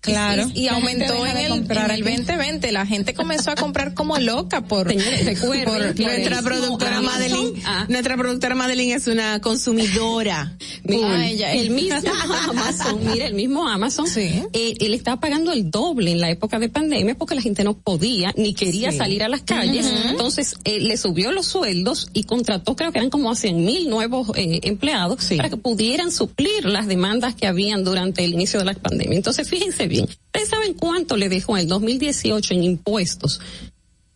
Claro. 0.00 0.50
Y, 0.54 0.62
y 0.62 0.64
La 0.64 0.76
gente 0.76 1.04
aumentó 1.04 1.26
en 1.26 1.36
el, 1.36 1.48
comprar 1.50 1.90
en 1.90 1.96
el 1.96 2.02
aquí. 2.08 2.16
2020. 2.16 2.72
La 2.72 2.86
gente 2.86 3.12
comenzó 3.12 3.50
a 3.50 3.54
comprar 3.54 3.92
como 3.92 4.16
loca 4.18 4.62
por, 4.62 4.88
Señores, 4.88 5.26
Nuestra 5.44 6.40
productora 6.40 6.96
Amazon, 6.96 7.04
Madeline, 7.04 7.62
ah. 7.66 7.84
nuestra 7.90 8.16
productora 8.16 8.54
Madeline 8.54 8.92
es 8.94 9.06
una 9.08 9.40
consumidora. 9.42 10.56
Mira, 10.84 11.28
ella, 11.28 11.52
el 11.52 11.68
mismo 11.68 11.96
Amazon, 12.48 13.00
mira, 13.12 13.26
el 13.26 13.34
mismo 13.34 13.68
Amazon, 13.68 14.06
eh, 14.16 14.74
él 14.80 14.94
estaba 14.94 15.20
pagando 15.20 15.52
el 15.52 15.70
doble 15.70 16.12
en 16.12 16.20
la 16.20 16.30
época 16.30 16.58
de 16.58 16.70
pandemia 16.70 17.14
porque 17.14 17.34
la 17.34 17.42
gente 17.42 17.62
no 17.62 17.74
podía 17.74 18.32
ni 18.36 18.54
quería 18.54 18.90
Sí. 18.90 18.96
salir 18.96 19.22
a 19.22 19.28
las 19.28 19.42
calles. 19.42 19.86
Entonces, 20.08 20.54
eh, 20.64 20.80
le 20.80 20.96
subió 20.96 21.30
los 21.30 21.44
sueldos 21.46 22.08
y 22.14 22.24
contrató, 22.24 22.74
creo 22.74 22.90
que 22.90 22.98
eran 22.98 23.10
como 23.10 23.30
a 23.30 23.36
100 23.36 23.64
mil 23.64 23.90
nuevos 23.90 24.30
eh, 24.36 24.60
empleados 24.62 25.28
para 25.36 25.50
que 25.50 25.58
pudieran 25.58 26.10
suplir 26.10 26.69
las 26.70 26.86
demandas 26.86 27.34
que 27.34 27.46
habían 27.46 27.84
durante 27.84 28.24
el 28.24 28.32
inicio 28.34 28.58
de 28.60 28.66
la 28.66 28.74
pandemia. 28.74 29.16
Entonces, 29.16 29.48
fíjense 29.48 29.86
bien, 29.88 30.04
¿ustedes 30.04 30.48
saben 30.48 30.74
cuánto 30.74 31.16
le 31.16 31.28
dejó 31.28 31.56
en 31.56 31.62
el 31.62 31.68
2018 31.68 32.54
en 32.54 32.62
impuestos? 32.64 33.40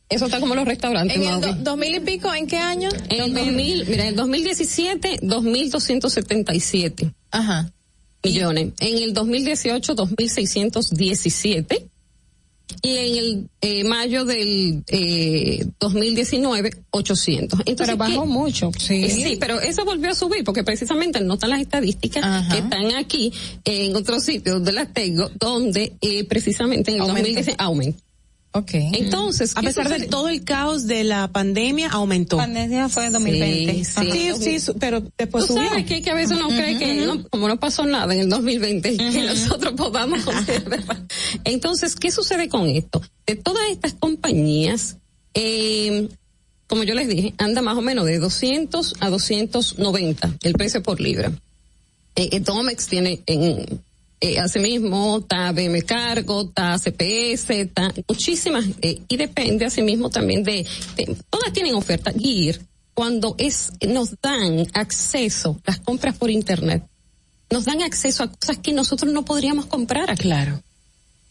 eso 0.09 0.25
está 0.27 0.41
como 0.41 0.55
los 0.57 0.65
restaurantes, 0.67 1.17
En 1.17 1.23
el 1.25 1.41
do- 1.41 1.55
2000 1.55 1.95
y 1.95 2.01
pico, 2.01 2.35
¿en 2.35 2.47
qué 2.49 2.57
año? 2.57 2.89
En 3.09 3.21
el 3.23 3.33
2000, 3.35 3.87
mira, 3.87 4.03
en 4.03 4.09
el 4.09 4.17
2017, 4.17 5.21
2.277 5.23 7.15
Ajá. 7.31 7.71
millones. 8.25 8.73
En 8.81 8.99
el 9.03 9.15
2018, 9.15 9.95
2.617. 9.95 11.87
Y 12.83 12.97
en 12.97 13.17
el 13.17 13.49
eh, 13.61 13.85
mayo 13.85 14.25
del 14.25 14.83
eh, 14.89 15.65
2019, 15.79 16.71
800. 16.91 17.61
Entonces, 17.67 17.87
Pero 17.87 17.97
bajó 17.97 18.23
¿qué? 18.23 18.29
mucho, 18.29 18.71
sí. 18.79 19.05
Eh, 19.05 19.11
Sí, 19.11 19.37
pero 19.39 19.61
eso 19.61 19.85
volvió 19.85 20.11
a 20.11 20.15
subir 20.15 20.45
porque 20.45 20.65
precisamente 20.65 21.21
no 21.21 21.35
están 21.35 21.51
las 21.51 21.61
estadísticas 21.61 22.25
Ajá. 22.25 22.53
que 22.55 22.61
están 22.63 22.95
aquí 22.95 23.33
en 23.65 23.95
otros 23.97 24.25
sitios 24.25 24.57
donde 24.57 24.73
las 24.73 24.93
tengo, 24.93 25.31
donde 25.39 25.93
eh, 26.01 26.25
precisamente 26.25 26.91
en 26.91 26.97
el 26.97 27.03
Aumentó. 27.03 27.29
2019 27.29 27.57
aumentó. 27.63 28.03
Ok. 28.53 28.71
Entonces, 28.75 29.53
A 29.57 29.61
¿qué 29.61 29.69
pesar 29.69 29.89
de 29.89 30.09
todo 30.09 30.29
el 30.29 30.43
caos 30.43 30.89
de 30.89 31.05
la 31.05 31.29
pandemia, 31.29 31.89
aumentó. 31.91 32.37
Pandemia 32.37 32.89
fue 32.89 33.07
en 33.07 33.13
2020. 33.13 33.73
Sí, 33.73 33.85
sí. 33.85 34.33
Sí, 34.41 34.61
sí, 34.61 34.73
pero 34.81 35.03
después 35.17 35.47
Tú 35.47 35.55
subió. 35.55 35.69
sabes 35.69 35.87
que, 35.87 36.03
que 36.03 36.11
a 36.11 36.15
veces 36.15 36.37
uno 36.37 36.49
cree 36.49 36.77
que 36.77 37.07
no, 37.07 37.29
como 37.29 37.47
no 37.47 37.61
pasó 37.61 37.87
nada 37.87 38.13
en 38.13 38.21
el 38.23 38.29
2020, 38.29 38.97
que 38.97 39.23
nosotros 39.23 39.75
podamos. 39.75 40.21
Entonces, 41.45 41.95
¿qué 41.95 42.11
sucede 42.11 42.49
con 42.49 42.67
esto? 42.67 43.01
De 43.27 43.37
todas 43.37 43.63
estas 43.71 43.95
compañías, 43.95 44.97
eh, 45.35 46.09
como 46.67 46.83
yo 46.83 46.95
les 46.95 47.09
dije, 47.09 47.35
anda 47.39 47.63
más 47.63 47.77
o 47.77 47.83
menos 47.83 48.05
de 48.07 48.19
200 48.19 48.97
a 49.01 49.11
290 49.11 50.39
el 50.43 50.53
precio 50.55 50.83
por 50.83 51.01
libra. 51.01 51.31
Eh, 52.17 52.31
eh, 52.33 52.41
Domex 52.41 52.89
tiene 52.89 53.23
en 53.27 53.81
eh, 54.21 54.39
asimismo, 54.39 55.19
está 55.19 55.51
BM 55.53 55.83
Cargo, 55.83 56.43
está 56.43 56.79
CPS, 56.79 57.51
está 57.61 57.93
muchísimas, 58.09 58.65
eh, 58.83 59.01
y 59.09 59.17
depende 59.17 59.65
asimismo 59.65 60.11
también 60.11 60.43
de, 60.45 60.67
de- 60.97 61.17
todas 61.31 61.53
tienen 61.53 61.75
oferta. 61.75 62.13
Gear, 62.13 62.59
cuando 62.95 63.35
es, 63.39 63.73
nos 63.89 64.11
dan 64.21 64.67
acceso, 64.75 65.59
las 65.65 65.81
compras 65.81 66.17
por 66.17 66.31
internet, 66.31 66.83
nos 67.51 67.65
dan 67.65 67.83
acceso 67.83 68.23
a 68.25 68.31
cosas 68.31 68.59
que 68.59 68.73
nosotros 68.73 69.13
no 69.13 69.25
podríamos 69.25 69.67
comprar. 69.67 70.15
Claro. 70.19 70.63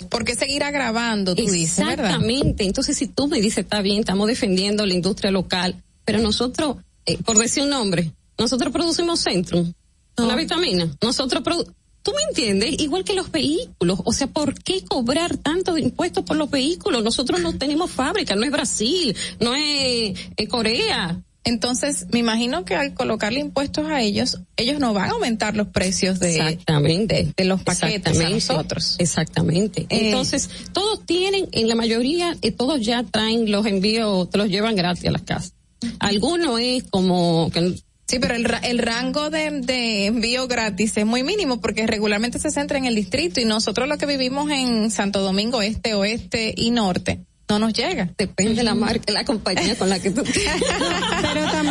¿Por 0.10 0.24
qué 0.24 0.34
seguir 0.36 0.64
agravando, 0.64 1.36
tú 1.36 1.46
dices, 1.46 1.78
verdad? 1.86 2.06
Exactamente. 2.06 2.64
Entonces, 2.66 2.98
si 2.98 3.08
tú 3.08 3.28
me 3.28 3.42
dices, 3.42 3.60
está 3.66 3.82
bien, 3.82 4.00
estamos 4.00 4.28
defendiendo 4.28 4.86
la 4.86 4.94
industria 4.94 5.30
local, 5.30 5.76
pero 6.06 6.20
nosotros, 6.20 6.78
eh, 7.06 7.18
por 7.18 7.38
decir 7.38 7.64
un 7.64 7.70
nombre, 7.70 8.12
nosotros 8.38 8.72
producimos 8.74 9.22
Centrum, 9.22 9.74
una 10.18 10.36
vitamina. 10.38 10.90
Nosotros 11.02 11.44
produ- 11.44 11.72
¿Tú 12.02 12.12
me 12.16 12.22
entiendes? 12.30 12.80
Igual 12.80 13.04
que 13.04 13.14
los 13.14 13.32
vehículos. 13.32 14.00
O 14.06 14.14
sea, 14.14 14.28
¿por 14.28 14.54
qué 14.64 14.84
cobrar 14.84 15.38
tanto 15.38 15.74
de 15.74 15.82
impuestos 15.82 16.24
por 16.24 16.38
los 16.38 16.50
vehículos? 16.50 17.04
Nosotros 17.04 17.42
no 17.42 17.58
tenemos 17.58 17.92
fábrica, 17.92 18.36
no 18.36 18.44
es 18.44 18.52
Brasil, 18.52 19.16
no 19.40 19.54
es 19.56 20.18
eh, 20.38 20.48
Corea. 20.48 21.22
Entonces, 21.46 22.08
me 22.12 22.20
imagino 22.20 22.66
que 22.66 22.76
al 22.76 22.94
colocarle 22.94 23.40
impuestos 23.40 23.88
a 23.88 24.02
ellos, 24.02 24.40
ellos 24.58 24.80
no 24.80 24.94
van 24.94 25.10
a 25.10 25.14
aumentar 25.14 25.56
los 25.56 25.68
precios 25.68 26.20
de, 26.20 26.36
Exactamente. 26.36 27.34
de 27.36 27.46
los 27.46 27.64
paquetes 27.64 27.88
a 27.88 28.12
Exactamente. 28.12 28.34
nosotros. 28.34 28.96
Exactamente. 29.00 29.82
Eh. 29.84 30.10
Entonces, 30.10 30.50
todos 30.74 31.06
tienen, 31.06 31.48
en 31.52 31.68
la 31.68 31.76
mayoría, 31.76 32.38
eh, 32.42 32.52
todos 32.52 32.86
ya 32.86 33.04
traen 33.04 33.52
los 33.52 33.66
envíos, 33.66 34.30
te 34.30 34.38
los 34.38 34.50
llevan 34.50 34.76
gratis 34.76 35.06
a 35.06 35.12
las 35.12 35.22
casas. 35.24 35.54
Algunos 36.00 36.60
es 36.60 36.84
como 36.84 37.50
que 37.52 37.74
Sí, 38.10 38.18
pero 38.18 38.34
el, 38.34 38.48
el 38.64 38.80
rango 38.80 39.30
de, 39.30 39.52
de 39.62 40.08
envío 40.08 40.48
gratis 40.48 40.98
es 40.98 41.06
muy 41.06 41.22
mínimo 41.22 41.62
porque 41.62 41.86
regularmente 41.86 42.40
se 42.40 42.50
centra 42.50 42.80
en 42.80 42.86
el 42.86 42.96
distrito 42.96 43.40
y 43.40 43.46
nosotros 43.46 43.88
los 43.88 44.00
que 44.00 44.08
vivimos 44.08 44.50
en 44.50 44.90
Santo 44.90 45.20
Domingo 45.20 45.62
Este, 45.62 45.94
Oeste 45.94 46.52
y 46.58 46.72
Norte 46.72 47.20
no 47.48 47.60
nos 47.60 47.72
llega. 47.72 48.10
Depende 48.18 48.56
de 48.56 48.64
la 48.64 48.74
marca, 48.74 49.14
la 49.14 49.26
compañía 49.26 49.76
con 49.76 49.90
la 49.90 50.00
que 50.00 50.10
tú 50.10 50.24
Pero 51.34 51.52
también 51.52 51.69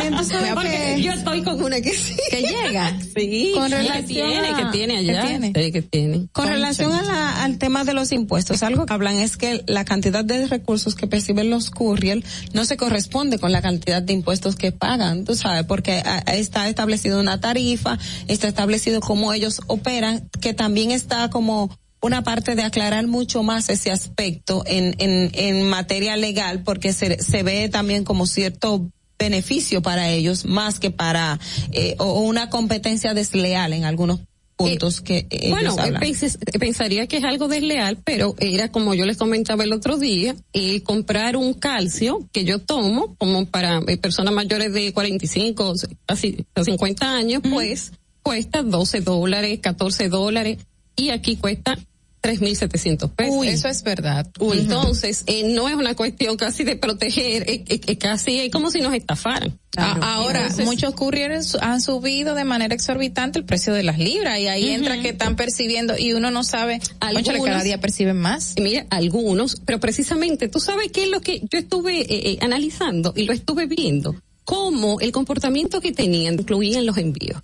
Porque 0.53 0.93
que 0.95 1.01
yo 1.01 1.11
estoy 1.13 1.43
con 1.43 1.61
una 1.61 1.81
que 1.81 1.91
sí. 1.93 2.15
Que 2.29 2.41
llega. 2.41 2.97
Sí, 3.15 3.51
Con 3.55 3.69
que 3.69 3.77
relación 3.77 4.27
tiene, 4.29 4.47
a- 4.49 4.55
que 4.55 4.65
tiene 4.71 4.97
allá. 4.97 5.21
que 5.21 5.27
tiene. 5.27 5.53
Sí, 5.55 5.71
que 5.71 5.81
tiene. 5.81 6.27
Con 6.31 6.47
relación 6.47 6.91
a 6.91 7.01
la- 7.03 7.43
al 7.43 7.57
tema 7.57 7.83
de 7.83 7.93
los 7.93 8.11
impuestos, 8.11 8.63
algo 8.63 8.85
que 8.85 8.93
hablan 8.93 9.17
es 9.17 9.37
que 9.37 9.63
la 9.67 9.85
cantidad 9.85 10.23
de 10.25 10.47
recursos 10.47 10.95
que 10.95 11.07
perciben 11.07 11.49
los 11.49 11.69
courier 11.71 12.23
no 12.53 12.65
se 12.65 12.77
corresponde 12.77 13.39
con 13.39 13.51
la 13.51 13.61
cantidad 13.61 14.01
de 14.01 14.13
impuestos 14.13 14.55
que 14.55 14.71
pagan, 14.71 15.25
tú 15.25 15.35
sabes, 15.35 15.63
porque 15.65 16.01
ah, 16.05 16.23
está 16.27 16.67
establecido 16.69 17.19
una 17.19 17.39
tarifa, 17.39 17.97
está 18.27 18.47
establecido 18.47 18.99
cómo 19.01 19.33
ellos 19.33 19.61
operan, 19.67 20.29
que 20.41 20.53
también 20.53 20.91
está 20.91 21.29
como 21.29 21.69
una 22.01 22.23
parte 22.23 22.55
de 22.55 22.63
aclarar 22.63 23.07
mucho 23.07 23.43
más 23.43 23.67
ese 23.69 23.91
aspecto 23.91 24.63
en, 24.65 24.95
en, 24.99 25.31
en 25.33 25.67
materia 25.69 26.15
legal, 26.15 26.63
porque 26.63 26.93
se, 26.93 27.21
se 27.21 27.43
ve 27.43 27.67
también 27.67 28.05
como 28.05 28.25
cierto 28.25 28.89
beneficio 29.19 29.81
para 29.81 30.09
ellos 30.09 30.45
más 30.45 30.79
que 30.79 30.89
para 30.89 31.39
eh, 31.71 31.95
o 31.99 32.21
una 32.21 32.49
competencia 32.49 33.13
desleal 33.13 33.73
en 33.73 33.83
algunos 33.83 34.21
puntos 34.59 34.99
que 34.99 35.25
ellos 35.29 35.51
Bueno, 35.51 35.75
eh, 35.79 36.59
pensaría 36.59 37.07
que 37.07 37.17
es 37.17 37.23
algo 37.23 37.47
desleal, 37.47 37.97
pero 38.03 38.35
era 38.39 38.69
como 38.69 38.93
yo 38.93 39.05
les 39.05 39.15
comentaba 39.15 39.63
el 39.63 39.71
otro 39.71 39.97
día, 39.97 40.35
eh, 40.51 40.83
comprar 40.83 41.37
un 41.37 41.53
calcio 41.53 42.27
que 42.33 42.43
yo 42.43 42.59
tomo 42.59 43.15
como 43.17 43.45
para 43.45 43.79
eh, 43.87 43.97
personas 43.97 44.33
mayores 44.33 44.73
de 44.73 44.91
45, 44.91 45.73
casi 46.05 46.45
50 46.61 47.09
años, 47.09 47.41
pues 47.49 47.93
cuesta 48.21 48.61
12 48.61 48.99
dólares, 48.99 49.59
14 49.61 50.09
dólares 50.09 50.57
y 50.97 51.11
aquí 51.11 51.37
cuesta 51.37 51.79
3.700 52.21 53.09
pesos. 53.11 53.35
Uy, 53.35 53.47
eso 53.47 53.67
es 53.69 53.81
verdad. 53.83 54.27
Entonces, 54.53 55.23
eh, 55.25 55.43
no 55.53 55.69
es 55.69 55.75
una 55.75 55.95
cuestión 55.95 56.35
casi 56.35 56.63
de 56.63 56.75
proteger, 56.75 57.49
eh, 57.49 57.63
eh, 57.67 57.79
eh, 57.87 57.97
casi 57.97 58.39
es 58.39 58.51
como 58.51 58.69
si 58.71 58.81
nos 58.81 58.93
estafaran. 58.93 59.57
A- 59.77 60.15
Ahora, 60.15 60.41
Entonces- 60.41 60.65
muchos 60.65 60.93
couriers 60.95 61.55
han 61.61 61.81
subido 61.81 62.35
de 62.35 62.43
manera 62.43 62.75
exorbitante 62.75 63.39
el 63.39 63.45
precio 63.45 63.73
de 63.73 63.83
las 63.83 63.99
libras 63.99 64.37
y 64.39 64.47
ahí 64.47 64.69
entra 64.71 64.99
que 65.01 65.09
están 65.09 65.35
percibiendo 65.37 65.97
y 65.97 66.11
uno 66.13 66.29
no 66.31 66.43
sabe, 66.43 66.79
cónchale, 66.99 67.23
cada 67.23 67.33
Algunos- 67.35 67.63
día 67.63 67.79
perciben 67.79 68.17
más. 68.17 68.55
Mira, 68.59 68.85
algunos, 68.89 69.61
pero 69.65 69.79
precisamente, 69.79 70.49
tú 70.49 70.59
sabes 70.59 70.91
qué 70.91 71.03
es 71.03 71.09
lo 71.09 71.21
que 71.21 71.39
yo 71.49 71.57
estuve 71.59 72.37
analizando 72.41 73.13
y 73.15 73.23
lo 73.23 73.31
estuve 73.33 73.65
viendo, 73.67 74.15
cómo 74.43 74.99
el 74.99 75.11
comportamiento 75.13 75.79
que 75.79 75.91
tenían 75.93 76.33
incluían 76.33 76.85
los 76.85 76.97
envíos. 76.97 77.41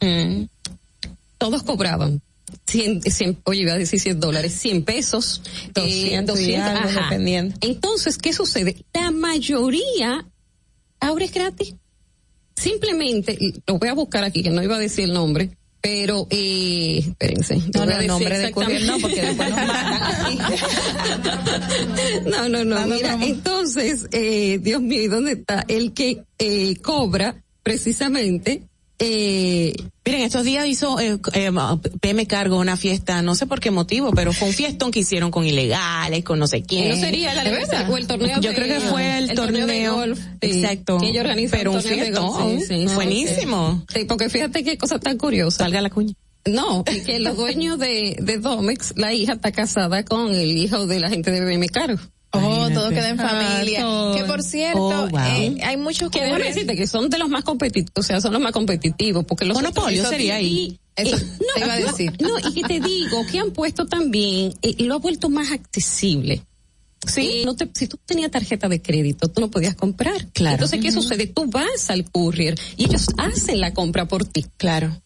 Mm. 0.00 0.44
Todos 1.36 1.62
cobraban. 1.64 2.22
100, 2.66 3.02
100, 3.02 3.38
oye, 3.44 3.62
iba 3.62 3.72
a 3.72 3.78
decir 3.78 4.00
100 4.00 4.20
dólares, 4.20 4.52
100 4.52 4.84
pesos, 4.84 5.42
eh, 5.68 5.72
200 5.74 6.40
y 6.40 6.54
algo, 6.54 6.88
ajá. 6.88 7.02
dependiendo. 7.02 7.56
Entonces, 7.60 8.18
¿qué 8.18 8.32
sucede? 8.32 8.84
La 8.92 9.10
mayoría 9.10 10.26
ahora 11.00 11.24
es 11.24 11.32
gratis. 11.32 11.74
Simplemente, 12.56 13.36
lo 13.66 13.78
voy 13.78 13.88
a 13.88 13.94
buscar 13.94 14.24
aquí, 14.24 14.42
que 14.42 14.50
no 14.50 14.62
iba 14.62 14.76
a 14.76 14.78
decir 14.78 15.04
el 15.04 15.12
nombre, 15.12 15.50
pero, 15.84 16.26
eh, 16.30 17.04
espérense. 17.08 17.56
No, 17.74 17.84
no, 17.84 17.92
decir 17.92 18.06
nombre 18.06 18.38
de 18.38 18.52
courier 18.52 18.84
no, 18.84 18.98
porque 18.98 19.20
después 19.20 19.50
nos 19.50 19.58
no, 22.24 22.48
no, 22.48 22.64
no. 22.64 22.74
Dando 22.74 22.94
Mira, 22.94 23.18
entonces, 23.20 24.06
eh, 24.12 24.58
Dios 24.62 24.80
mío, 24.80 25.02
¿y 25.02 25.08
dónde 25.08 25.32
está? 25.32 25.62
El 25.68 25.92
que 25.92 26.22
eh, 26.38 26.76
cobra 26.76 27.42
precisamente. 27.62 28.62
Eh, 28.98 29.74
Miren, 30.06 30.20
estos 30.22 30.44
días 30.44 30.66
hizo 30.66 31.00
eh, 31.00 31.18
eh, 31.32 31.50
PM 32.00 32.26
Cargo 32.26 32.58
una 32.58 32.76
fiesta, 32.76 33.22
no 33.22 33.34
sé 33.34 33.46
por 33.46 33.58
qué 33.58 33.70
motivo, 33.70 34.10
pero 34.12 34.32
fue 34.34 34.48
un 34.48 34.54
fiestón 34.54 34.90
que 34.90 35.00
hicieron 35.00 35.30
con 35.30 35.46
ilegales, 35.46 36.22
con 36.24 36.38
no 36.38 36.46
sé 36.46 36.62
quién. 36.62 36.90
¿No 36.90 36.96
sería 36.96 37.32
la 37.34 37.42
¿De 37.42 37.50
alianza 37.50 37.88
o 37.90 37.96
el 37.96 38.06
torneo 38.06 38.38
Yo 38.40 38.50
de- 38.50 38.54
creo 38.54 38.68
que 38.68 38.86
fue 38.86 39.18
el, 39.18 39.30
el 39.30 39.36
torneo 39.36 39.66
de 39.66 39.88
golf, 39.88 40.20
Exacto. 40.42 40.98
que 40.98 41.08
ellos 41.08 41.22
organizan 41.22 41.58
pero 41.58 41.72
un 41.72 41.78
de 41.78 41.82
fiestón. 41.88 42.26
golf, 42.26 42.60
sí, 42.60 42.66
sí, 42.68 42.88
sí, 42.88 42.94
Buenísimo. 42.94 43.84
Sí, 43.92 44.04
porque 44.04 44.28
fíjate 44.28 44.62
qué 44.62 44.76
cosa 44.76 44.98
tan 44.98 45.16
curiosa. 45.16 45.64
Salga 45.64 45.80
la 45.80 45.90
cuña. 45.90 46.12
No, 46.46 46.84
y 46.94 47.00
que 47.00 47.18
los 47.20 47.38
dueños 47.38 47.78
de, 47.78 48.16
de 48.20 48.38
Domex, 48.38 48.92
la 48.96 49.14
hija 49.14 49.32
está 49.32 49.50
casada 49.50 50.04
con 50.04 50.30
el 50.34 50.56
hijo 50.58 50.86
de 50.86 51.00
la 51.00 51.08
gente 51.08 51.30
de 51.30 51.40
BM 51.40 51.66
Cargo. 51.70 51.98
Oh, 52.38 52.70
todo 52.70 52.90
queda 52.90 53.08
en 53.08 53.16
familia. 53.18 53.80
todo. 53.80 54.14
Que 54.16 54.24
por 54.24 54.42
cierto, 54.42 54.80
Oh, 54.86 55.08
wow. 55.08 55.20
eh, 55.20 55.56
hay 55.62 55.76
muchos 55.76 56.10
que 56.10 56.20
decirte 56.24 56.76
que 56.76 56.86
son 56.86 57.08
de 57.10 57.18
los 57.18 57.28
más 57.28 57.44
competitivos, 57.44 57.92
o 57.96 58.02
sea, 58.02 58.20
son 58.20 58.32
los 58.32 58.42
más 58.42 58.52
competitivos, 58.52 59.24
porque 59.24 59.44
los 59.44 59.56
Monopolio 59.56 60.00
otros- 60.02 60.10
sería 60.10 60.36
ahí. 60.36 60.78
Eso 60.96 61.16
Eh, 61.16 61.20
te 61.54 61.60
iba 61.64 61.72
a 61.72 61.76
decir. 61.78 62.12
No, 62.20 62.38
y 62.38 62.52
que 62.54 62.62
te 62.68 62.80
digo 62.80 63.24
que 63.30 63.38
han 63.40 63.50
puesto 63.50 63.86
también, 63.86 64.54
eh, 64.62 64.74
y 64.78 64.84
lo 64.84 64.94
ha 64.94 64.98
vuelto 64.98 65.28
más 65.28 65.50
accesible. 65.52 66.42
Sí. 67.06 67.42
no 67.44 67.54
te, 67.54 67.68
si 67.74 67.86
tú 67.86 67.98
tenías 68.06 68.30
tarjeta 68.30 68.66
de 68.66 68.80
crédito, 68.80 69.28
tú 69.28 69.42
no 69.42 69.50
podías 69.50 69.74
comprar. 69.74 70.26
Claro. 70.32 70.54
Entonces, 70.54 70.80
¿qué 70.80 70.90
sucede? 70.90 71.26
Tú 71.26 71.44
vas 71.48 71.90
al 71.90 72.10
courier 72.10 72.54
y 72.78 72.84
ellos 72.86 73.08
hacen 73.18 73.60
la 73.60 73.74
compra 73.74 74.08
por 74.08 74.24
ti. 74.24 74.46
Claro. 74.56 74.96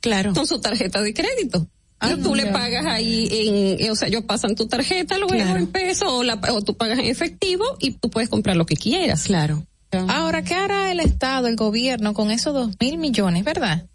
Claro. 0.00 0.34
Con 0.34 0.48
su 0.48 0.58
tarjeta 0.60 1.00
de 1.00 1.14
crédito. 1.14 1.68
Ah, 2.04 2.14
y 2.18 2.22
tú 2.22 2.34
le 2.34 2.44
ya. 2.44 2.52
pagas 2.52 2.86
ahí 2.86 3.28
en, 3.30 3.80
eh, 3.86 3.90
o 3.90 3.96
sea, 3.96 4.08
ellos 4.08 4.24
pasan 4.24 4.54
tu 4.54 4.66
tarjeta 4.66 5.16
luego 5.18 5.34
Claro. 5.34 5.56
en 5.58 5.66
peso 5.68 6.16
o, 6.18 6.22
la, 6.24 6.40
o 6.52 6.62
tú 6.62 6.76
pagas 6.76 6.98
en 6.98 7.06
efectivo 7.06 7.64
y 7.80 7.92
tú 7.92 8.10
puedes 8.10 8.28
comprar 8.28 8.56
lo 8.56 8.66
que 8.66 8.76
quieras. 8.76 9.24
Claro. 9.24 9.64
Ahora, 10.08 10.42
¿qué 10.42 10.54
hará 10.54 10.90
el 10.90 10.98
Estado, 11.00 11.46
el 11.46 11.54
gobierno 11.56 12.14
con 12.14 12.30
esos 12.32 12.52
dos 12.52 12.70
mil 12.80 12.98
millones, 12.98 13.44
verdad? 13.44 13.86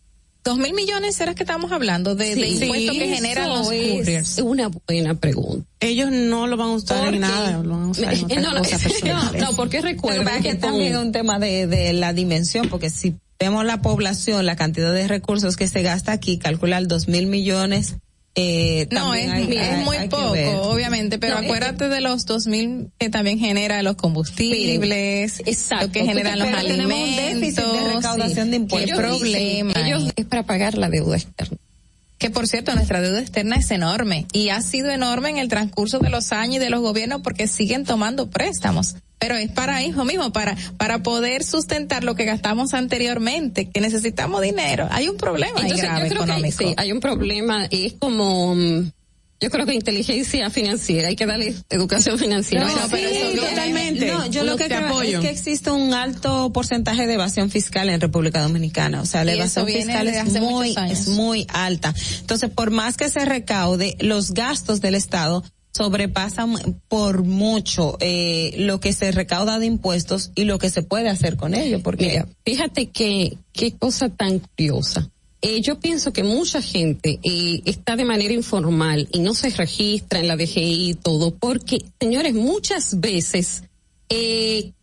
Dos 0.45 0.57
mil 0.57 0.73
millones, 0.73 1.17
¿será 1.17 1.35
que 1.35 1.43
estamos 1.43 1.73
hablando 1.73 2.15
de, 2.15 2.33
de 2.35 2.45
Sí, 2.57 2.63
impuestos 2.63 2.95
que 2.97 3.07
generan 3.15 3.49
los 3.49 3.69
es 3.69 3.91
couriers? 3.97 4.37
una 4.39 4.69
buena 4.87 5.13
pregunta. 5.15 5.67
Ellos 5.81 6.09
no 6.11 6.47
lo 6.47 6.55
van 6.55 6.69
a 6.69 6.71
usar 6.71 6.99
Porque- 6.99 7.15
en 7.17 7.21
nada, 7.21 7.51
lo 7.61 7.69
van 7.71 7.83
a 7.83 7.87
usar 7.89 8.13
en 8.13 8.23
otras 8.23 8.41
no, 8.43 8.53
no, 8.53 8.59
cosas 8.59 8.81
no, 8.83 8.89
personales. 8.89 9.41
no, 9.43 9.55
porque 9.57 9.81
recuerda 9.81 10.37
que 10.37 10.43
que 10.51 10.55
también 10.55 10.93
es 10.93 10.97
un 10.99 11.11
tema 11.11 11.37
de, 11.39 11.67
de 11.67 11.91
la 11.91 12.13
dimensión, 12.13 12.69
porque 12.69 12.89
si 12.89 13.15
vemos 13.39 13.65
la 13.65 13.81
población, 13.81 14.45
la 14.45 14.55
cantidad 14.55 14.93
de 14.93 15.07
recursos 15.07 15.55
que 15.55 15.67
se 15.67 15.81
gasta 15.81 16.11
aquí, 16.11 16.37
calcular 16.37 16.87
dos 16.87 17.07
mil 17.07 17.27
millones, 17.27 17.95
eh, 18.35 18.87
No, 18.91 19.13
es, 19.15 19.27
también 19.27 19.51
hay- 19.51 19.57
es 19.57 19.77
hay- 19.77 19.83
muy 19.83 19.97
hay 19.97 20.07
poco, 20.09 20.61
obviamente, 20.69 21.17
pero 21.19 21.35
No, 21.35 21.39
es 21.41 21.45
acuérdate 21.45 21.89
de 21.89 21.99
los 22.01 22.25
dos 22.25 22.47
mil 22.47 22.91
que 22.99 23.09
también 23.09 23.39
genera 23.39 23.81
los 23.81 23.95
combustibles, 23.95 25.41
exacto, 25.45 25.87
lo 25.87 25.91
que 25.91 26.05
generan 26.05 26.39
los 26.39 26.47
tenemos 26.47 26.85
un 26.85 26.91
alimentos. 26.91 27.39
déficit 27.41 27.63
de 27.63 27.93
recaudación 27.95 28.51
de 28.51 28.57
impuestos. 28.57 28.91
Ellos 28.99 28.99
problema. 29.19 29.73
dicen, 29.73 29.85
ellos 29.85 30.13
es 30.15 30.25
para 30.25 30.43
pagar 30.43 30.77
la 30.77 30.89
deuda 30.89 31.17
externa. 31.17 31.57
Que 32.19 32.29
por 32.29 32.47
cierto, 32.47 32.75
nuestra 32.75 33.01
deuda 33.01 33.21
externa 33.21 33.55
es 33.55 33.71
enorme 33.71 34.25
y 34.33 34.49
ha 34.49 34.61
sido 34.61 34.91
enorme 34.91 35.29
en 35.29 35.37
el 35.37 35.47
transcurso 35.47 35.99
de 35.99 36.09
los 36.09 36.31
años 36.33 36.57
y 36.57 36.59
de 36.59 36.69
los 36.69 36.81
gobiernos 36.81 37.21
porque 37.21 37.47
siguen 37.47 37.85
tomando 37.85 38.29
préstamos. 38.29 38.95
Pero 39.19 39.35
es 39.35 39.49
para 39.51 39.81
eso 39.83 40.05
mismo, 40.05 40.31
para, 40.31 40.55
para 40.77 41.01
poder 41.01 41.43
sustentar 41.43 42.03
lo 42.03 42.15
que 42.15 42.25
gastamos 42.25 42.73
anteriormente, 42.73 43.69
que 43.69 43.81
necesitamos 43.81 44.41
dinero. 44.41 44.87
Hay 44.91 45.09
un 45.09 45.17
problema 45.17 45.59
Entonces, 45.61 45.81
grave 45.81 46.09
yo 46.09 46.15
creo 46.15 46.25
que 46.25 46.31
hay, 46.31 46.37
económico. 46.39 46.57
sí, 46.69 46.73
hay 46.77 46.91
un 46.91 46.99
problema, 46.99 47.65
es 47.71 47.93
como, 47.99 48.55
mm, 48.55 48.91
yo 49.41 49.49
creo 49.49 49.65
que 49.65 49.73
inteligencia 49.73 50.49
financiera, 50.49 51.07
hay 51.09 51.15
que 51.15 51.25
darle 51.25 51.53
educación 51.69 52.17
financiera. 52.19 52.65
No, 52.65 52.73
O 52.73 52.77
sea, 52.77 52.87
pero 52.89 53.09
sí, 53.09 53.15
eso 53.15 53.31
viene- 53.31 53.55
totalmente. 53.99 54.27
No, 54.27 54.31
yo 54.31 54.43
lo 54.43 54.51
Lo 54.51 54.57
que 54.57 54.65
creo 54.65 54.87
apoyo. 54.87 55.19
es 55.19 55.25
que 55.25 55.29
existe 55.29 55.71
un 55.71 55.93
alto 55.93 56.51
porcentaje 56.51 57.07
de 57.07 57.13
evasión 57.13 57.49
fiscal 57.49 57.89
en 57.89 57.99
República 58.01 58.41
Dominicana. 58.41 59.01
O 59.01 59.05
sea, 59.05 59.23
la 59.23 59.33
Y 59.33 59.37
evasión 59.37 59.67
fiscal 59.67 60.07
es 60.07 60.41
muy, 60.41 60.75
es 60.89 61.07
muy 61.07 61.45
alta. 61.49 61.93
Entonces, 62.21 62.49
por 62.49 62.71
más 62.71 62.97
que 62.97 63.09
se 63.09 63.25
recaude, 63.25 63.95
los 63.99 64.31
gastos 64.33 64.81
del 64.81 64.95
Estado 64.95 65.43
sobrepasan 65.71 66.81
por 66.87 67.23
mucho 67.23 67.97
eh, 67.99 68.53
lo 68.57 68.79
que 68.79 68.91
se 68.91 69.11
recauda 69.11 69.59
de 69.59 69.67
impuestos 69.67 70.31
y 70.35 70.43
lo 70.43 70.59
que 70.59 70.69
se 70.69 70.81
puede 70.81 71.09
hacer 71.09 71.37
con 71.37 71.53
ello. 71.53 71.81
Porque 71.81 72.07
Mira, 72.07 72.27
fíjate 72.45 72.89
que 72.89 73.37
qué 73.53 73.71
cosa 73.73 74.09
tan 74.09 74.39
curiosa. 74.39 75.09
Eh, 75.41 75.61
yo 75.61 75.79
pienso 75.79 76.11
que 76.11 76.23
mucha 76.23 76.61
gente 76.61 77.19
eh, 77.23 77.61
está 77.63 77.95
de 77.95 78.03
manera 78.03 78.33
informal 78.33 79.07
y 79.13 79.19
no 79.19 79.33
se 79.33 79.49
registra 79.51 80.19
en 80.19 80.27
la 80.27 80.35
DGI 80.35 80.89
y 80.89 80.93
todo, 80.95 81.33
porque, 81.33 81.77
señores, 82.01 82.33
muchas 82.33 82.99
veces 82.99 83.63
eh, 84.09 84.73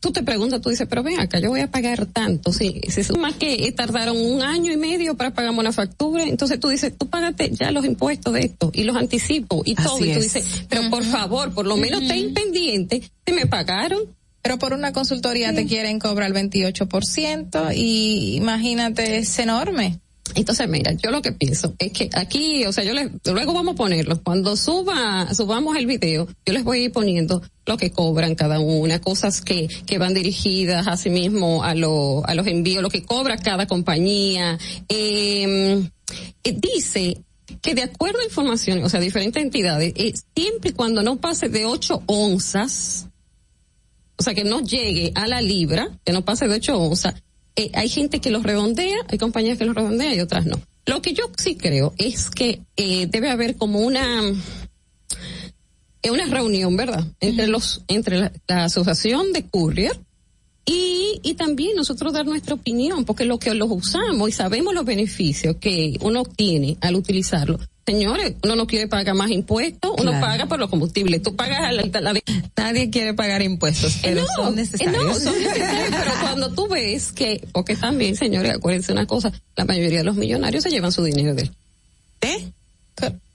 tú 0.00 0.12
te 0.12 0.22
preguntas, 0.22 0.60
tú 0.60 0.70
dices, 0.70 0.86
pero 0.88 1.02
ven 1.02 1.20
acá, 1.20 1.40
yo 1.40 1.50
voy 1.50 1.60
a 1.60 1.70
pagar 1.70 2.06
tanto. 2.06 2.52
Si 2.52 2.80
se 2.88 3.04
suma 3.04 3.32
que 3.36 3.66
eh, 3.66 3.72
tardaron 3.72 4.16
un 4.16 4.42
año 4.42 4.72
y 4.72 4.76
medio 4.76 5.16
para 5.16 5.32
pagarme 5.32 5.58
una 5.58 5.72
factura, 5.72 6.24
entonces 6.24 6.60
tú 6.60 6.68
dices, 6.68 6.96
tú 6.96 7.08
págate 7.08 7.50
ya 7.50 7.70
los 7.70 7.84
impuestos 7.84 8.32
de 8.32 8.40
esto 8.40 8.70
y 8.72 8.84
los 8.84 8.96
anticipo 8.96 9.62
y 9.64 9.74
Así 9.76 9.84
todo. 9.88 9.98
Y 9.98 10.12
tú 10.12 10.18
es. 10.18 10.32
dices, 10.32 10.64
pero 10.68 10.88
por 10.90 11.04
favor, 11.04 11.52
por 11.52 11.66
lo 11.66 11.76
menos 11.76 12.06
ten 12.06 12.32
pendiente, 12.32 13.02
se 13.26 13.32
me 13.32 13.46
pagaron. 13.46 14.16
Pero 14.40 14.56
por 14.56 14.72
una 14.72 14.92
consultoría 14.92 15.52
te 15.52 15.66
quieren 15.66 15.98
cobrar 15.98 16.28
el 16.28 16.50
28% 16.50 17.74
y 17.74 18.36
imagínate, 18.36 19.18
es 19.18 19.36
enorme. 19.40 19.98
Entonces, 20.34 20.68
mira, 20.68 20.92
yo 20.92 21.10
lo 21.10 21.22
que 21.22 21.32
pienso 21.32 21.74
es 21.78 21.92
que 21.92 22.10
aquí, 22.14 22.64
o 22.64 22.72
sea, 22.72 22.84
yo 22.84 22.92
les, 22.92 23.10
luego 23.24 23.52
vamos 23.52 23.74
a 23.74 23.76
ponerlo. 23.76 24.22
Cuando 24.22 24.56
suba, 24.56 25.32
subamos 25.34 25.76
el 25.76 25.86
video, 25.86 26.26
yo 26.46 26.52
les 26.52 26.64
voy 26.64 26.78
a 26.78 26.84
ir 26.84 26.92
poniendo 26.92 27.42
lo 27.66 27.76
que 27.76 27.90
cobran 27.90 28.34
cada 28.34 28.60
una, 28.60 29.00
cosas 29.00 29.40
que, 29.40 29.68
que 29.86 29.98
van 29.98 30.14
dirigidas 30.14 30.86
a 30.86 30.96
sí 30.96 31.10
mismo 31.10 31.62
a, 31.62 31.74
lo, 31.74 32.26
a 32.26 32.34
los 32.34 32.46
envíos, 32.46 32.82
lo 32.82 32.90
que 32.90 33.04
cobra 33.04 33.36
cada 33.36 33.66
compañía. 33.66 34.58
Eh, 34.88 35.88
eh, 36.44 36.56
dice 36.56 37.18
que 37.62 37.74
de 37.74 37.82
acuerdo 37.82 38.20
a 38.20 38.24
información, 38.24 38.82
o 38.84 38.88
sea, 38.88 39.00
diferentes 39.00 39.42
entidades, 39.42 39.92
eh, 39.96 40.14
siempre 40.34 40.70
y 40.70 40.72
cuando 40.72 41.02
no 41.02 41.16
pase 41.16 41.48
de 41.48 41.66
8 41.66 42.02
onzas, 42.06 43.08
o 44.16 44.22
sea, 44.22 44.34
que 44.34 44.44
no 44.44 44.60
llegue 44.60 45.12
a 45.14 45.26
la 45.26 45.40
libra, 45.40 45.88
que 46.04 46.12
no 46.12 46.24
pase 46.24 46.48
de 46.48 46.56
8 46.56 46.78
onzas, 46.78 47.14
eh, 47.56 47.70
hay 47.74 47.88
gente 47.88 48.20
que 48.20 48.30
los 48.30 48.42
redondea, 48.42 48.98
hay 49.08 49.18
compañías 49.18 49.58
que 49.58 49.64
los 49.64 49.74
redondean 49.74 50.14
y 50.14 50.20
otras 50.20 50.46
no. 50.46 50.60
Lo 50.86 51.02
que 51.02 51.12
yo 51.12 51.30
sí 51.36 51.56
creo 51.56 51.94
es 51.98 52.30
que 52.30 52.62
eh, 52.76 53.06
debe 53.06 53.30
haber 53.30 53.56
como 53.56 53.80
una 53.80 54.22
eh, 56.02 56.10
una 56.10 56.26
reunión, 56.26 56.76
¿verdad? 56.76 57.04
Entre 57.20 57.46
los 57.46 57.82
entre 57.88 58.18
la, 58.18 58.32
la 58.46 58.64
asociación 58.64 59.32
de 59.32 59.44
courier 59.44 59.98
y, 60.64 61.20
y 61.22 61.34
también 61.34 61.76
nosotros 61.76 62.12
dar 62.12 62.26
nuestra 62.26 62.54
opinión, 62.54 63.06
porque 63.06 63.24
lo 63.24 63.38
que 63.38 63.54
los 63.54 63.70
usamos 63.70 64.28
y 64.28 64.32
sabemos 64.32 64.74
los 64.74 64.84
beneficios 64.84 65.56
que 65.56 65.96
uno 66.02 66.20
obtiene 66.20 66.76
al 66.82 66.94
utilizarlo. 66.94 67.58
Señores, 67.88 68.34
uno 68.44 68.54
no 68.54 68.66
quiere 68.66 68.86
pagar 68.86 69.14
más 69.14 69.30
impuestos, 69.30 69.92
uno 69.98 70.10
Claro. 70.10 70.26
paga 70.26 70.46
por 70.46 70.58
los 70.58 70.68
combustibles. 70.68 71.22
Tú 71.22 71.34
pagas 71.36 71.60
a 71.60 71.72
la, 71.72 71.82
la- 72.02 72.20
nadie 72.54 72.90
quiere 72.90 73.14
pagar 73.14 73.40
impuestos, 73.40 73.96
pero 74.02 74.20
no, 74.20 74.26
son 74.36 74.52
eh, 74.52 74.56
necesarios. 74.56 75.04
No, 75.04 75.14
son 75.14 75.38
necesarios, 75.42 75.88
pero 75.98 76.12
cuando 76.20 76.50
tú 76.52 76.68
ves 76.68 77.12
que, 77.12 77.48
porque 77.50 77.76
también, 77.76 78.14
señores, 78.14 78.52
acuérdense 78.54 78.92
una 78.92 79.06
cosa, 79.06 79.32
la 79.56 79.64
mayoría 79.64 79.98
de 80.00 80.04
los 80.04 80.16
millonarios 80.16 80.64
se 80.64 80.70
llevan 80.70 80.92
su 80.92 81.02
dinero 81.02 81.34
de 81.34 81.50
¿Eh? 82.20 82.52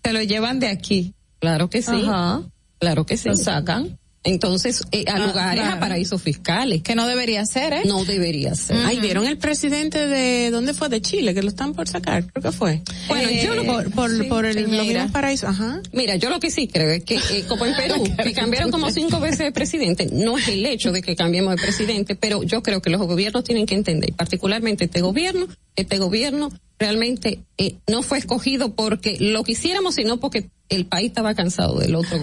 Se 0.03 0.13
lo 0.13 0.21
llevan 0.21 0.59
de 0.59 0.67
aquí. 0.67 1.13
Claro 1.39 1.67
que 1.71 1.81
sí. 1.81 2.03
Ajá. 2.05 2.43
Claro 2.77 3.05
que 3.07 3.17
sí. 3.17 3.29
Lo 3.29 3.35
sacan. 3.35 3.97
Entonces, 4.25 4.83
eh, 4.91 5.03
a 5.07 5.15
Ah, 5.15 5.19
lugares, 5.19 5.61
claro. 5.61 5.77
a 5.77 5.79
paraísos 5.79 6.21
fiscales. 6.21 6.81
Que 6.81 6.95
no 6.95 7.07
debería 7.07 7.45
ser, 7.45 7.73
¿eh? 7.73 7.81
No 7.85 8.05
debería 8.05 8.55
ser. 8.55 8.77
Ay, 8.85 8.99
¿vieron 8.99 9.25
el 9.27 9.37
presidente 9.37 10.07
de, 10.07 10.49
¿dónde 10.49 10.73
fue? 10.73 10.87
De 10.89 11.01
Chile, 11.01 11.33
que 11.33 11.41
lo 11.43 11.49
están 11.49 11.73
por 11.73 11.87
sacar, 11.89 12.25
creo 12.31 12.41
que 12.43 12.51
fue. 12.57 12.81
Bueno, 13.09 13.29
yo 13.31 13.53
lo- 13.55 13.65
por, 13.65 13.91
por, 13.91 14.11
sí, 14.17 14.23
por 14.23 14.45
el, 14.45 14.55
los 14.55 14.65
Piñera. 14.65 14.83
mismos 14.83 15.11
paraísos, 15.11 15.49
ajá. 15.49 15.81
Mira, 15.91 16.15
yo 16.15 16.29
lo 16.29 16.39
que 16.39 16.51
sí 16.51 16.67
creo 16.67 16.89
es 16.91 17.03
que, 17.03 17.15
eh, 17.15 17.43
como 17.47 17.65
en 17.65 17.75
Perú, 17.75 18.03
que 18.23 18.33
cambiaron 18.33 18.71
como 18.71 18.89
cinco 18.91 19.19
veces 19.19 19.39
de 19.39 19.51
presidente, 19.51 20.07
no 20.11 20.37
es 20.37 20.47
el 20.47 20.65
hecho 20.65 20.91
de 20.91 21.01
que 21.01 21.15
cambiemos 21.15 21.55
de 21.55 21.61
presidente, 21.61 22.15
pero 22.15 22.43
yo 22.43 22.63
creo 22.63 22.81
que 22.81 22.89
los 22.89 23.01
gobiernos 23.01 23.43
tienen 23.43 23.65
que 23.65 23.75
entender, 23.75 24.13
particularmente 24.13 24.85
este 24.85 25.01
gobierno, 25.01 25.47
este 25.75 25.97
gobierno 25.97 26.49
realmente 26.79 27.39
eh, 27.57 27.75
no 27.87 28.01
fue 28.03 28.17
escogido 28.17 28.75
porque 28.75 29.17
lo 29.19 29.43
quisiéramos, 29.43 29.95
sino 29.95 30.19
porque 30.19 30.49
el 30.69 30.85
país 30.85 31.07
estaba 31.09 31.33
cansado 31.35 31.79
del 31.79 31.95
otro. 31.95 32.17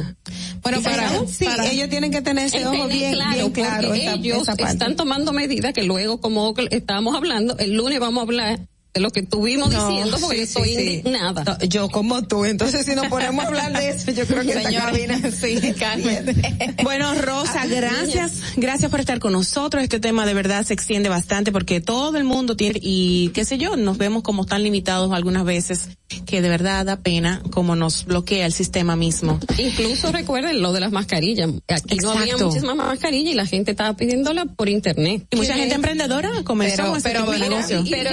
Bueno, 0.63 0.83
para, 0.83 1.27
sí, 1.27 1.45
para- 1.45 1.71
ellos 1.71 1.89
tienen 1.89 2.11
que 2.11 2.21
tener 2.21 2.47
ese 2.47 2.67
ojo 2.67 2.89
bien 2.89 3.13
claro, 3.15 3.33
bien 3.37 3.51
claro. 3.53 3.89
porque 3.89 4.13
ellos 4.13 4.49
están 4.49 4.97
tomando 4.97 5.33
medidas 5.33 5.73
que 5.73 5.83
luego, 5.85 6.21
como 6.21 6.55
estábamos 6.71 7.15
hablando, 7.15 7.57
el 7.59 7.75
lunes 7.75 8.01
vamos 8.01 8.19
a 8.23 8.23
hablar 8.25 8.61
de 8.93 9.01
lo 9.01 9.11
que 9.11 9.21
estuvimos 9.21 9.71
No, 9.73 9.89
diciendo 9.89 10.17
porque 10.21 10.37
sí, 10.39 10.43
estoy 10.43 10.75
sí, 10.75 10.81
indignada. 10.83 11.45
No, 11.45 11.59
yo 11.67 11.89
como 11.89 12.23
tú, 12.23 12.45
entonces 12.45 12.85
si 12.87 12.95
nos 12.95 13.07
ponemos 13.07 13.45
a 13.45 13.49
hablar 13.49 13.73
de 13.73 13.91
eso, 13.91 14.11
yo 14.11 14.27
creo 14.27 14.43
que 14.43 14.49
esta 14.49 14.63
Señora, 14.65 14.87
cabina 14.87 15.21
sí, 15.41 15.73
cálmate. 15.79 16.75
Bueno, 16.83 17.15
Rosa, 17.15 17.67
gracias, 17.67 18.33
gracias 18.57 18.91
por 18.91 19.01
estar 19.01 19.19
con 19.21 19.33
nosotros. 19.33 19.83
Este 19.83 20.01
tema 20.01 20.27
de 20.27 20.35
verdad 20.35 20.65
se 20.65 20.75
extiende 20.75 21.09
bastante 21.09 21.53
porque 21.53 21.81
todo 21.81 22.17
el 22.17 22.25
mundo 22.25 22.57
tiene, 22.57 22.79
y 22.83 23.29
qué 23.35 23.45
sé 23.45 23.59
yo, 23.59 23.77
nos 23.77 23.99
vemos 23.99 24.23
como 24.23 24.45
tan 24.47 24.63
limitados 24.63 25.13
algunas 25.13 25.45
veces 25.45 25.91
que 26.27 26.43
de 26.43 26.49
verdad 26.49 26.85
da 26.85 26.97
pena 26.97 27.41
como 27.51 27.77
nos 27.77 28.05
bloquea 28.05 28.45
el 28.47 28.53
sistema 28.53 28.97
mismo. 28.97 29.39
Incluso 29.59 30.11
recuerden 30.11 30.61
lo 30.61 30.73
de 30.73 30.81
las 30.81 30.91
mascarillas. 30.91 31.51
Aquí 31.69 31.97
no 31.99 32.11
había 32.11 32.25
Exacto. 32.25 32.47
muchísimas 32.49 32.77
mascarillas 32.77 33.33
y 33.33 33.37
la 33.37 33.47
gente 33.47 33.71
estaba 33.71 33.95
pidiéndola 33.95 34.47
por 34.47 34.69
internet. 34.69 35.27
Y 35.31 35.37
mucha 35.37 35.55
gente 35.55 35.75
emprendedora 35.77 36.31
comenzó 36.45 36.77
Pero, 36.79 36.89
con 36.89 36.99
ese 36.99 37.09
pero, 37.11 37.31
de 37.31 37.39
negocio. 37.39 37.85
pero 37.89 38.11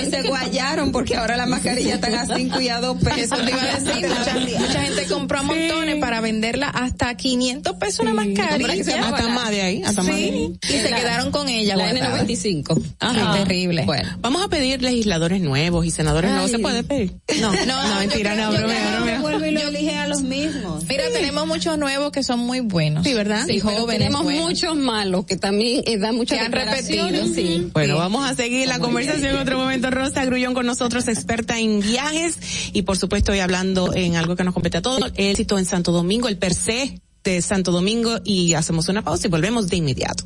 guayaron 0.68 0.92
porque 0.92 1.16
ahora 1.16 1.38
las 1.38 1.48
mascarillas 1.48 1.96
están 1.96 2.16
a 2.16 2.26
5 2.36 2.62
y 2.62 2.70
a 2.70 2.80
2 2.82 2.98
pesos. 2.98 3.18
Eso 3.20 3.36
te 3.38 3.52
iba 3.52 3.62
a 3.62 3.80
decir, 3.80 4.08
mucha, 4.10 4.60
mucha 4.60 4.82
gente 4.82 5.06
compró 5.08 5.40
a 5.40 5.44
montones 5.44 5.96
para 6.00 6.22
venderla 6.22 6.68
hasta 6.70 7.16
500 7.16 7.76
pesos 7.78 8.00
una 8.02 8.14
mascarilla. 8.14 9.08
Hasta 9.08 9.28
más 9.30 9.50
de 9.50 9.62
ahí, 9.62 9.84
hasta 9.84 10.04
más 10.04 10.16
de 10.16 10.24
ahí. 10.24 10.54
Sí, 10.62 10.74
y 10.76 10.80
se 10.80 10.90
quedaron 10.90 11.32
con 11.32 11.48
ella. 11.50 11.76
La 11.76 11.92
guardadas. 11.92 12.28
N95. 12.28 12.84
Ajá. 13.00 13.34
Terrible. 13.34 13.84
Bueno. 13.86 14.10
Vamos 14.20 14.44
a 14.44 14.50
pedir 14.50 14.82
legisladores 14.82 15.42
nuevos 15.42 15.86
y 15.86 15.92
senadores 15.92 16.32
nuevos. 16.32 16.52
¿Se 16.52 16.60
puede 16.60 16.84
pedir? 16.84 17.14
No, 17.40 17.52
no, 17.66 17.88
No, 17.88 18.00
mentira, 18.00 18.36
no, 18.36 18.52
bromea, 18.52 18.96
bromea. 18.96 19.22
Vuelvo 19.22 19.46
y 19.46 19.52
lo 19.52 19.62
elige 19.62 19.96
a 19.96 20.08
los 20.08 20.22
mismos. 20.22 20.86
Mira, 20.88 21.04
tenemos 21.14 21.48
muchos 21.48 21.78
nuevos 21.78 22.12
que 22.12 22.24
son 22.24 22.40
muy 22.40 22.60
buenos. 22.60 23.06
Sí, 23.06 23.14
¿verdad? 23.14 23.46
Sí, 23.48 23.60
jóvenes 23.60 23.88
tenemos 24.00 24.24
buenos. 24.24 24.44
muchos 24.44 24.76
malos 24.76 25.26
que 25.26 25.38
también 25.38 25.84
eh, 25.86 25.98
dan 25.98 26.16
muchas 26.16 26.40
Que 26.40 26.46
han 26.46 26.52
repetido. 26.52 27.08
sí. 27.34 27.70
Bueno, 27.74 27.98
vamos 27.98 28.30
a 28.30 28.36
seguir 28.36 28.68
la 28.68 28.80
conversación 28.80 29.36
en 29.36 29.38
otro 29.38 29.58
momento. 29.58 29.90
Rosa 29.92 30.26
Grullón 30.26 30.54
con 30.58 30.66
nosotros, 30.66 31.08
experta 31.08 31.60
en 31.60 31.82
viajes 31.82 32.40
y 32.74 32.82
por 32.82 32.98
supuesto 32.98 33.32
hoy 33.32 33.42
hablando 33.42 33.94
en 33.94 34.16
algo 34.16 34.36
que 34.36 34.44
nos 34.44 34.56
compete 34.56 34.80
a 34.80 34.82
todos, 34.82 35.12
el 35.16 35.28
éxito 35.28 35.60
en 35.60 35.66
Santo 35.66 35.92
Domingo, 35.92 36.28
el 36.30 36.40
per 36.40 36.56
se 36.56 37.00
de 37.24 37.44
Santo 37.44 37.72
Domingo 37.72 38.18
y 38.24 38.56
hacemos 38.56 38.90
una 38.90 39.04
pausa 39.04 39.28
y 39.28 39.30
volvemos 39.30 39.68
de 39.68 39.76
inmediato. 39.76 40.24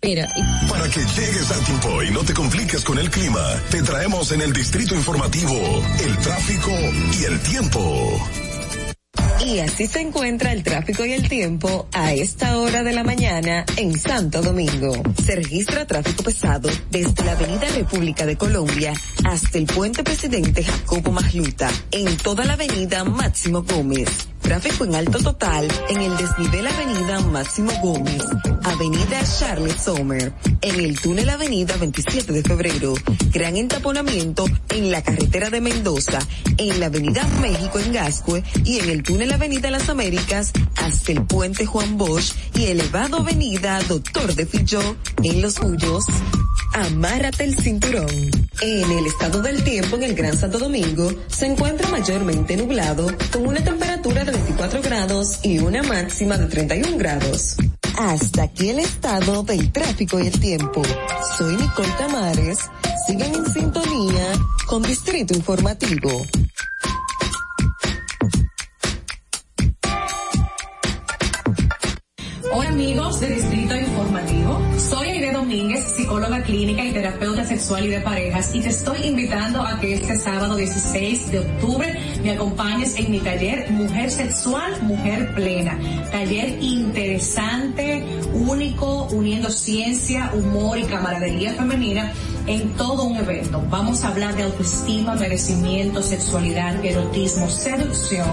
Mira, 0.00 0.32
Para 0.68 0.88
que 0.88 1.00
llegues 1.00 1.50
a 1.50 1.64
tiempo 1.64 2.00
y 2.04 2.12
no 2.12 2.20
te 2.20 2.32
compliques 2.32 2.84
con 2.84 2.96
el 3.00 3.10
clima, 3.10 3.60
te 3.72 3.82
traemos 3.82 4.30
en 4.30 4.42
el 4.42 4.52
distrito 4.52 4.94
informativo 4.94 5.56
el 6.04 6.16
tráfico 6.18 6.70
y 7.20 7.24
el 7.24 7.40
tiempo. 7.40 8.51
Y 9.46 9.58
así 9.58 9.86
se 9.86 10.00
encuentra 10.00 10.52
el 10.52 10.62
tráfico 10.62 11.04
y 11.04 11.12
el 11.12 11.28
tiempo 11.28 11.88
a 11.92 12.12
esta 12.12 12.58
hora 12.58 12.82
de 12.84 12.92
la 12.92 13.02
mañana 13.02 13.64
en 13.76 13.98
Santo 13.98 14.40
Domingo. 14.40 14.92
Se 15.24 15.34
registra 15.34 15.84
tráfico 15.84 16.22
pesado 16.22 16.70
desde 16.90 17.24
la 17.24 17.32
Avenida 17.32 17.66
República 17.74 18.24
de 18.24 18.36
Colombia 18.36 18.92
hasta 19.24 19.58
el 19.58 19.66
Puente 19.66 20.04
Presidente 20.04 20.62
Jacobo 20.62 21.10
Magluta, 21.10 21.68
en 21.90 22.16
toda 22.18 22.44
la 22.44 22.52
Avenida 22.52 23.02
Máximo 23.04 23.62
Gómez. 23.62 24.31
Tráfico 24.42 24.84
en 24.84 24.94
alto 24.94 25.18
total 25.18 25.68
en 25.88 26.02
el 26.02 26.16
desnivel 26.16 26.66
Avenida 26.66 27.20
Máximo 27.20 27.72
Gómez, 27.82 28.22
Avenida 28.64 29.22
Charles 29.38 29.76
Sommer, 29.82 30.32
en 30.60 30.80
el 30.80 31.00
túnel 31.00 31.30
Avenida 31.30 31.76
27 31.76 32.32
de 32.32 32.42
Febrero, 32.42 32.94
gran 33.32 33.56
entaponamiento 33.56 34.44
en 34.70 34.90
la 34.90 35.02
carretera 35.02 35.48
de 35.48 35.60
Mendoza, 35.60 36.18
en 36.58 36.80
la 36.80 36.86
Avenida 36.86 37.26
México 37.40 37.78
en 37.78 37.92
Gascue 37.92 38.42
y 38.64 38.80
en 38.80 38.90
el 38.90 39.02
túnel 39.02 39.32
Avenida 39.32 39.70
Las 39.70 39.88
Américas 39.88 40.52
hasta 40.76 41.12
el 41.12 41.24
puente 41.24 41.64
Juan 41.64 41.96
Bosch 41.96 42.34
y 42.54 42.66
elevado 42.66 43.18
Avenida 43.18 43.80
Doctor 43.88 44.34
de 44.34 44.46
Filló 44.46 44.96
en 45.22 45.40
Los 45.40 45.58
Huyos. 45.60 46.04
Amárrate 46.74 47.44
el 47.44 47.56
cinturón. 47.56 48.41
En 48.60 48.92
el 48.92 49.06
estado 49.06 49.42
del 49.42 49.64
tiempo 49.64 49.96
en 49.96 50.04
el 50.04 50.14
Gran 50.14 50.36
Santo 50.36 50.58
Domingo 50.58 51.10
se 51.28 51.46
encuentra 51.46 51.88
mayormente 51.88 52.56
nublado 52.56 53.08
con 53.32 53.46
una 53.46 53.62
temperatura 53.62 54.24
de 54.24 54.32
24 54.32 54.82
grados 54.82 55.40
y 55.42 55.58
una 55.58 55.82
máxima 55.82 56.36
de 56.36 56.46
31 56.46 56.96
grados. 56.96 57.56
Hasta 57.98 58.44
aquí 58.44 58.70
el 58.70 58.78
estado 58.78 59.42
del 59.42 59.70
tráfico 59.72 60.20
y 60.20 60.28
el 60.28 60.40
tiempo. 60.40 60.82
Soy 61.36 61.56
Nicole 61.56 61.92
Tamares. 61.98 62.58
Sigan 63.06 63.34
en 63.34 63.52
sintonía 63.52 64.32
con 64.66 64.82
Distrito 64.82 65.34
Informativo. 65.34 66.24
Hola 72.52 72.68
amigos 72.68 73.20
de 73.20 73.28
Distrito 73.28 73.74
Informativo. 73.76 74.71
Soy 74.92 75.08
Aide 75.08 75.32
Domínguez, 75.32 75.84
psicóloga 75.96 76.42
clínica 76.42 76.84
y 76.84 76.92
terapeuta 76.92 77.46
sexual 77.46 77.86
y 77.86 77.88
de 77.88 78.00
parejas 78.02 78.54
y 78.54 78.60
te 78.60 78.68
estoy 78.68 78.98
invitando 79.04 79.62
a 79.62 79.80
que 79.80 79.94
este 79.94 80.18
sábado 80.18 80.54
16 80.54 81.32
de 81.32 81.38
octubre 81.38 81.98
me 82.22 82.32
acompañes 82.32 82.94
en 82.98 83.10
mi 83.10 83.20
taller 83.20 83.70
Mujer 83.70 84.10
Sexual, 84.10 84.82
Mujer 84.82 85.34
Plena. 85.34 85.78
Taller 86.10 86.62
interesante, 86.62 88.04
único, 88.34 89.04
uniendo 89.04 89.48
ciencia, 89.48 90.30
humor 90.34 90.76
y 90.76 90.82
camaradería 90.82 91.54
femenina 91.54 92.12
en 92.46 92.70
todo 92.74 93.04
un 93.04 93.16
evento. 93.16 93.62
Vamos 93.70 94.04
a 94.04 94.08
hablar 94.08 94.36
de 94.36 94.44
autoestima, 94.44 95.14
merecimiento, 95.14 96.02
sexualidad, 96.02 96.84
erotismo, 96.84 97.48
seducción, 97.48 98.28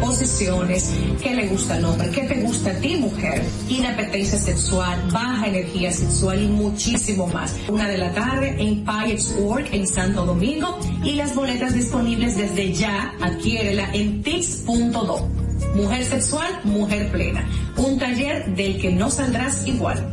posiciones, 0.00 0.92
qué 1.22 1.34
le 1.34 1.48
gusta 1.48 1.74
al 1.74 1.84
hombre, 1.84 2.10
qué 2.10 2.22
te 2.22 2.42
gusta 2.42 2.70
a 2.70 2.74
ti 2.74 2.96
mujer, 2.96 3.42
inapetencia 3.68 4.38
sexual, 4.38 5.00
baja 5.12 5.46
energía 5.46 5.92
sexual 5.92 6.42
y 6.42 6.46
muchísimo 6.46 7.26
más. 7.28 7.54
Una 7.68 7.88
de 7.88 7.98
la 7.98 8.12
tarde 8.12 8.56
en 8.58 8.84
Pirates 8.84 9.34
Work 9.38 9.68
en 9.72 9.86
Santo 9.86 10.26
Domingo 10.26 10.78
y 11.02 11.12
las 11.12 11.34
boletas 11.34 11.74
disponibles 11.74 12.36
desde 12.36 12.72
ya, 12.72 13.14
adquiérela 13.20 13.92
en 13.92 14.22
tix.do. 14.22 15.28
Mujer 15.74 16.04
sexual, 16.04 16.60
mujer 16.64 17.10
plena. 17.10 17.48
Un 17.76 17.98
taller 17.98 18.54
del 18.54 18.80
que 18.80 18.92
no 18.92 19.10
saldrás 19.10 19.66
igual. 19.66 20.12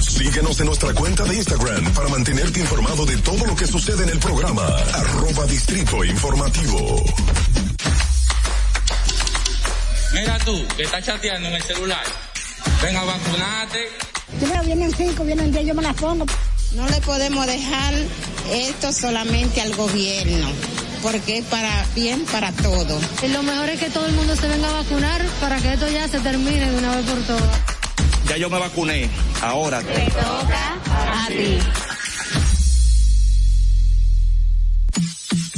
Síguenos 0.00 0.58
en 0.60 0.66
nuestra 0.66 0.94
cuenta 0.94 1.24
de 1.24 1.36
Instagram 1.36 1.92
para 1.92 2.08
mantenerte 2.08 2.60
informado 2.60 3.04
de 3.04 3.16
todo 3.18 3.46
lo 3.46 3.54
que 3.54 3.66
sucede 3.66 4.02
en 4.04 4.08
el 4.10 4.18
programa. 4.18 4.66
Arroba 4.94 5.46
Distrito 5.46 6.02
Informativo. 6.04 7.04
Mira 10.14 10.38
tú, 10.38 10.66
que 10.76 10.84
estás 10.84 11.04
chateando 11.04 11.48
en 11.48 11.54
el 11.54 11.62
celular. 11.62 12.04
Ven 12.82 12.96
a 12.96 13.04
vacunarte. 13.04 13.88
Primero 14.38 14.62
vienen 14.64 14.92
cinco, 14.96 15.24
vienen 15.24 15.52
diez, 15.52 15.66
yo 15.66 15.74
me 15.74 15.82
las 15.82 15.94
pongo. 15.96 16.24
No 16.74 16.88
le 16.88 17.00
podemos 17.02 17.46
dejar 17.46 17.94
esto 18.50 18.92
solamente 18.92 19.60
al 19.60 19.74
gobierno, 19.76 20.48
porque 21.02 21.38
es 21.38 21.44
para 21.44 21.84
bien 21.94 22.24
para 22.26 22.52
todo. 22.52 22.98
Y 23.22 23.28
lo 23.28 23.42
mejor 23.42 23.68
es 23.68 23.80
que 23.80 23.90
todo 23.90 24.06
el 24.06 24.12
mundo 24.12 24.34
se 24.34 24.48
venga 24.48 24.70
a 24.70 24.82
vacunar 24.82 25.22
para 25.40 25.58
que 25.58 25.74
esto 25.74 25.88
ya 25.90 26.08
se 26.08 26.20
termine 26.20 26.70
de 26.70 26.78
una 26.78 26.96
vez 26.96 27.06
por 27.06 27.20
todas. 27.24 27.81
Ya 28.32 28.38
yo 28.38 28.48
me 28.48 28.58
vacuné. 28.58 29.10
Ahora 29.42 29.82
Te 29.82 30.06
toca 30.06 30.78
a 30.86 31.28
ti. 31.28 31.91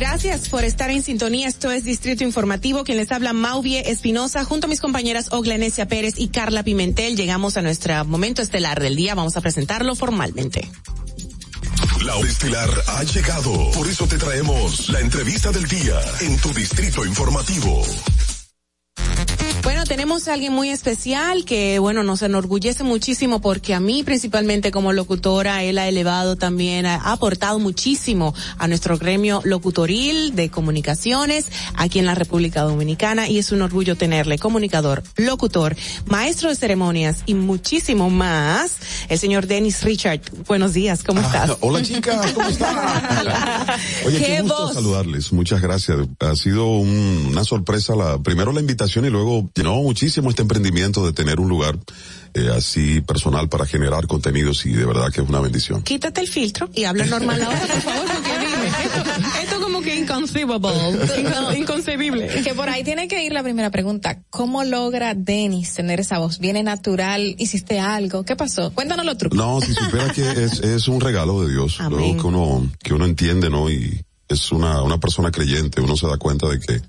Gracias 0.00 0.48
por 0.48 0.64
estar 0.64 0.90
en 0.90 1.02
sintonía. 1.02 1.46
Esto 1.46 1.70
es 1.70 1.84
Distrito 1.84 2.24
Informativo. 2.24 2.84
Quien 2.84 2.96
les 2.96 3.12
habla, 3.12 3.34
Mauvie 3.34 3.90
Espinosa, 3.90 4.46
junto 4.46 4.66
a 4.66 4.70
mis 4.70 4.80
compañeras 4.80 5.30
Oglenesia 5.30 5.86
Pérez 5.88 6.14
y 6.16 6.28
Carla 6.28 6.62
Pimentel. 6.62 7.16
Llegamos 7.16 7.58
a 7.58 7.62
nuestro 7.62 8.06
momento 8.06 8.40
estelar 8.40 8.80
del 8.80 8.96
día. 8.96 9.14
Vamos 9.14 9.36
a 9.36 9.42
presentarlo 9.42 9.94
formalmente. 9.94 10.66
La 12.02 12.16
hora 12.16 12.30
estelar 12.30 12.70
ha 12.86 13.02
llegado. 13.02 13.70
Por 13.72 13.88
eso 13.88 14.06
te 14.06 14.16
traemos 14.16 14.88
la 14.88 15.00
entrevista 15.00 15.52
del 15.52 15.68
día 15.68 16.00
en 16.22 16.38
tu 16.38 16.48
Distrito 16.54 17.04
Informativo. 17.04 17.84
Tenemos 19.90 20.28
a 20.28 20.34
alguien 20.34 20.52
muy 20.52 20.68
especial 20.70 21.44
que, 21.44 21.80
bueno, 21.80 22.04
nos 22.04 22.22
enorgullece 22.22 22.84
muchísimo 22.84 23.40
porque 23.40 23.74
a 23.74 23.80
mí 23.80 24.04
principalmente 24.04 24.70
como 24.70 24.92
locutora, 24.92 25.64
él 25.64 25.78
ha 25.78 25.88
elevado 25.88 26.36
también, 26.36 26.86
ha 26.86 27.10
aportado 27.10 27.58
muchísimo 27.58 28.32
a 28.58 28.68
nuestro 28.68 28.98
gremio 28.98 29.40
locutoril 29.42 30.36
de 30.36 30.48
comunicaciones 30.48 31.46
aquí 31.74 31.98
en 31.98 32.06
la 32.06 32.14
República 32.14 32.62
Dominicana 32.62 33.28
y 33.28 33.38
es 33.38 33.50
un 33.50 33.62
orgullo 33.62 33.96
tenerle 33.96 34.38
comunicador, 34.38 35.02
locutor, 35.16 35.74
maestro 36.06 36.50
de 36.50 36.54
ceremonias 36.54 37.24
y 37.26 37.34
muchísimo 37.34 38.10
más, 38.10 38.76
el 39.08 39.18
señor 39.18 39.48
Dennis 39.48 39.82
Richard. 39.82 40.20
Buenos 40.46 40.72
días, 40.72 41.02
¿cómo 41.02 41.20
estás? 41.20 41.50
Ah, 41.50 41.56
hola 41.62 41.82
chicas, 41.82 42.30
¿cómo 42.30 42.48
están? 42.48 42.76
Oye, 44.06 44.18
qué, 44.20 44.24
¿Qué 44.24 44.42
gusto 44.42 44.72
saludarles. 44.72 45.32
Muchas 45.32 45.60
gracias. 45.60 45.98
Ha 46.20 46.36
sido 46.36 46.76
un- 46.76 47.26
una 47.32 47.42
sorpresa 47.42 47.96
la, 47.96 48.18
primero 48.18 48.52
la 48.52 48.60
invitación 48.60 49.04
y 49.04 49.10
luego 49.10 49.50
muchísimo 49.82 50.30
este 50.30 50.42
emprendimiento 50.42 51.04
de 51.06 51.12
tener 51.12 51.40
un 51.40 51.48
lugar 51.48 51.78
eh, 52.34 52.48
así 52.56 53.00
personal 53.00 53.48
para 53.48 53.66
generar 53.66 54.06
contenidos 54.06 54.64
y 54.66 54.70
de 54.72 54.84
verdad 54.84 55.10
que 55.12 55.20
es 55.20 55.28
una 55.28 55.40
bendición. 55.40 55.82
Quítate 55.82 56.20
el 56.20 56.28
filtro 56.28 56.70
y 56.74 56.84
habla 56.84 57.04
normal 57.06 57.42
ahora, 57.42 57.58
por 57.60 57.80
favor, 57.80 58.06
porque 58.14 58.30
dime, 58.38 58.68
esto, 58.84 59.02
esto 59.42 59.60
como 59.60 59.80
que 59.80 59.96
inconceivable, 59.98 60.68
inco- 60.70 61.56
inconcebible. 61.58 62.28
Que 62.44 62.54
por 62.54 62.68
ahí 62.68 62.84
tiene 62.84 63.08
que 63.08 63.24
ir 63.24 63.32
la 63.32 63.42
primera 63.42 63.70
pregunta. 63.70 64.22
¿Cómo 64.30 64.62
logra 64.64 65.14
Denis 65.14 65.74
tener 65.74 65.98
esa 66.00 66.18
voz? 66.18 66.38
¿Viene 66.38 66.62
natural? 66.62 67.34
¿Hiciste 67.38 67.80
algo? 67.80 68.24
¿Qué 68.24 68.36
pasó? 68.36 68.70
Cuéntanos 68.72 69.04
los 69.04 69.18
trucos. 69.18 69.36
No, 69.36 69.60
si 69.60 69.74
supiera 69.74 70.12
que 70.12 70.44
es, 70.44 70.60
es 70.60 70.86
un 70.88 71.00
regalo 71.00 71.42
de 71.42 71.50
Dios, 71.52 71.78
luego 71.80 72.16
que 72.16 72.26
uno, 72.26 72.70
que 72.82 72.94
uno 72.94 73.06
entiende, 73.06 73.50
¿no? 73.50 73.68
Y 73.70 74.00
es 74.28 74.52
una, 74.52 74.82
una 74.82 74.98
persona 74.98 75.32
creyente, 75.32 75.80
uno 75.80 75.96
se 75.96 76.06
da 76.06 76.16
cuenta 76.16 76.46
de 76.48 76.60
que 76.60 76.80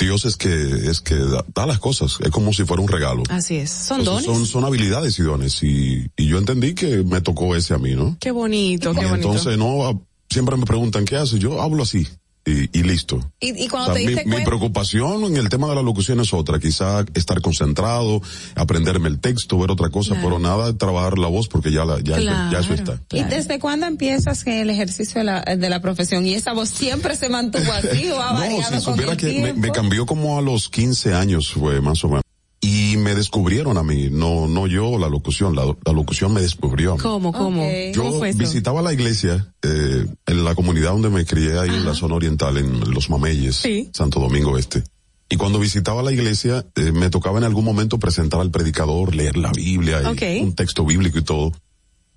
Dios 0.00 0.24
es 0.24 0.36
que, 0.36 0.50
es 0.90 1.00
que 1.00 1.14
da, 1.14 1.44
da 1.54 1.66
las 1.66 1.78
cosas, 1.78 2.16
es 2.20 2.30
como 2.30 2.52
si 2.52 2.64
fuera 2.64 2.82
un 2.82 2.88
regalo. 2.88 3.22
Así 3.28 3.56
es, 3.56 3.70
son 3.70 4.00
Entonces, 4.00 4.26
dones. 4.26 4.38
Son, 4.48 4.62
son 4.62 4.64
habilidades 4.64 5.18
y 5.18 5.22
dones 5.22 5.62
y, 5.62 6.10
y 6.16 6.26
yo 6.26 6.38
entendí 6.38 6.74
que 6.74 7.04
me 7.04 7.20
tocó 7.20 7.54
ese 7.54 7.74
a 7.74 7.78
mí, 7.78 7.94
¿no? 7.94 8.16
Qué 8.18 8.30
bonito, 8.30 8.92
qué 8.94 9.02
Y 9.02 9.04
bonito. 9.04 9.28
entonces 9.28 9.58
no, 9.58 9.86
ah, 9.86 10.00
siempre 10.28 10.56
me 10.56 10.64
preguntan 10.64 11.04
qué 11.04 11.16
haces, 11.16 11.38
yo 11.38 11.60
hablo 11.60 11.82
así 11.82 12.06
y, 12.44 12.78
y 12.78 12.82
listo. 12.82 13.20
Y, 13.38 13.64
y 13.64 13.68
cuando 13.68 13.90
O 13.90 13.94
sea, 13.94 14.00
te 14.00 14.00
mi, 14.00 14.06
diste 14.08 14.24
mi 14.24 14.32
cuenta, 14.32 14.48
preocupación 14.48 15.24
en 15.24 15.36
el 15.36 15.48
tema 15.48 15.68
de 15.68 15.74
la 15.74 15.82
locución 15.82 16.20
es 16.20 16.32
otra, 16.32 16.58
quizá 16.58 17.04
estar 17.14 17.40
concentrado, 17.40 18.22
aprenderme 18.54 19.08
el 19.08 19.20
texto, 19.20 19.58
ver 19.58 19.70
otra 19.70 19.90
cosa, 19.90 20.14
Claro. 20.14 20.28
pero 20.28 20.38
nada 20.38 20.66
de 20.66 20.74
trabajar 20.74 21.18
la 21.18 21.28
voz 21.28 21.48
porque 21.48 21.70
ya 21.70 21.84
la, 21.84 22.00
ya, 22.00 22.18
ya 22.18 22.58
eso 22.58 22.74
está. 22.74 23.00
¿Y 23.12 23.22
desde 23.24 23.58
cuándo 23.58 23.86
empiezas 23.86 24.46
el 24.46 24.70
ejercicio 24.70 25.20
de 25.20 25.24
la, 25.24 25.40
de 25.42 25.68
la 25.68 25.80
profesión? 25.80 26.26
¿Y 26.26 26.34
esa 26.34 26.52
voz 26.52 26.70
siempre 26.70 27.14
se 27.16 27.28
mantuvo 27.28 27.70
así 27.72 28.10
o 28.10 28.20
ha 28.20 28.32
No, 28.32 28.38
variado 28.40 28.62
si 28.80 28.84
con 28.84 28.94
supiera 28.94 29.12
el 29.12 29.18
que 29.18 29.52
me 29.54 29.70
cambió 29.70 30.06
como 30.06 30.38
a 30.38 30.42
los 30.42 30.68
15 30.68 31.14
años 31.14 31.50
fue 31.52 31.80
más 31.80 32.02
o 32.04 32.08
menos. 32.08 32.22
Y 32.62 32.98
me 32.98 33.14
descubrieron 33.14 33.78
a 33.78 33.82
mí, 33.82 34.08
no, 34.10 34.46
no 34.46 34.66
yo 34.66 34.98
la 34.98 35.08
locución, 35.08 35.56
la, 35.56 35.64
la 35.64 35.92
locución 35.92 36.34
me 36.34 36.42
descubrió 36.42 36.92
a 36.92 36.96
mí. 36.96 37.02
¿Cómo, 37.02 37.32
cómo? 37.32 37.66
Yo 37.92 38.02
¿Cómo 38.02 38.18
fue 38.18 38.30
eso? 38.30 38.38
visitaba 38.38 38.82
la 38.82 38.92
iglesia 38.92 39.54
eh, 39.62 40.06
en 40.26 40.44
la 40.44 40.54
comunidad 40.54 40.90
donde 40.90 41.08
me 41.08 41.24
crié 41.24 41.58
ahí 41.58 41.70
en 41.70 41.86
la 41.86 41.94
zona 41.94 42.16
oriental, 42.16 42.58
en 42.58 42.90
Los 42.90 43.08
Mameyes, 43.08 43.62
Santo 43.92 44.20
Domingo 44.20 44.58
Este. 44.58 44.84
Y 45.32 45.36
cuando 45.36 45.60
visitaba 45.60 46.02
la 46.02 46.12
iglesia, 46.12 46.66
eh, 46.74 46.90
me 46.92 47.08
tocaba 47.08 47.38
en 47.38 47.44
algún 47.44 47.64
momento 47.64 47.98
presentar 47.98 48.40
al 48.40 48.50
predicador, 48.50 49.14
leer 49.14 49.36
la 49.36 49.52
Biblia, 49.52 50.02
y 50.02 50.40
un 50.40 50.54
texto 50.54 50.84
bíblico 50.84 51.18
y 51.18 51.22
todo. 51.22 51.52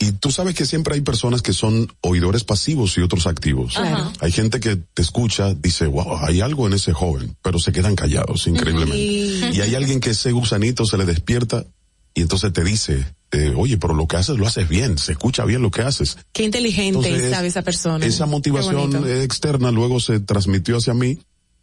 Y 0.04 0.12
tú 0.14 0.32
sabes 0.32 0.54
que 0.56 0.66
siempre 0.66 0.96
hay 0.96 1.02
personas 1.02 1.42
que 1.42 1.54
son 1.54 1.92
oidores 2.02 2.44
pasivos 2.44 2.98
y 2.98 3.02
otros 3.02 3.26
activos. 3.28 3.74
Claro. 3.76 4.12
Hay 4.20 4.32
gente 4.32 4.60
que 4.60 4.76
te 4.76 5.02
escucha, 5.02 5.54
dice, 5.54 5.88
wow, 5.88 6.18
hay 6.26 6.42
algo 6.42 6.68
en 6.68 6.74
ese 6.74 6.92
joven, 6.94 7.36
pero 7.42 7.58
se 7.60 7.72
quedan 7.72 7.96
callados 7.96 8.46
increíblemente. 8.48 8.98
Y- 8.98 9.50
Y 9.54 9.62
hay 9.62 9.76
alguien 9.76 10.00
que 10.00 10.12
ese 10.12 10.32
gusanito 10.32 10.86
se 10.86 10.98
le 10.98 11.06
despierta 11.06 11.66
y 12.14 12.22
entonces 12.22 12.52
te 12.54 12.64
dice, 12.64 13.06
eh, 13.32 13.54
oye, 13.56 13.78
pero 13.78 13.94
lo 13.94 14.08
que 14.08 14.18
haces 14.18 14.38
lo 14.38 14.46
haces 14.46 14.68
bien, 14.70 14.98
se 14.98 15.14
escucha 15.14 15.46
bien 15.46 15.62
lo 15.62 15.72
que 15.72 15.82
haces. 15.82 16.18
Qué 16.32 16.44
inteligente 16.44 17.00
Entonces, 17.00 17.32
sabe 17.32 17.48
esa 17.48 17.62
persona. 17.62 18.06
Esa 18.06 18.26
motivación 18.26 19.08
externa 19.22 19.72
luego 19.72 20.00
se 20.00 20.20
transmitió 20.20 20.78
hacia 20.78 20.94
mí 20.94 21.18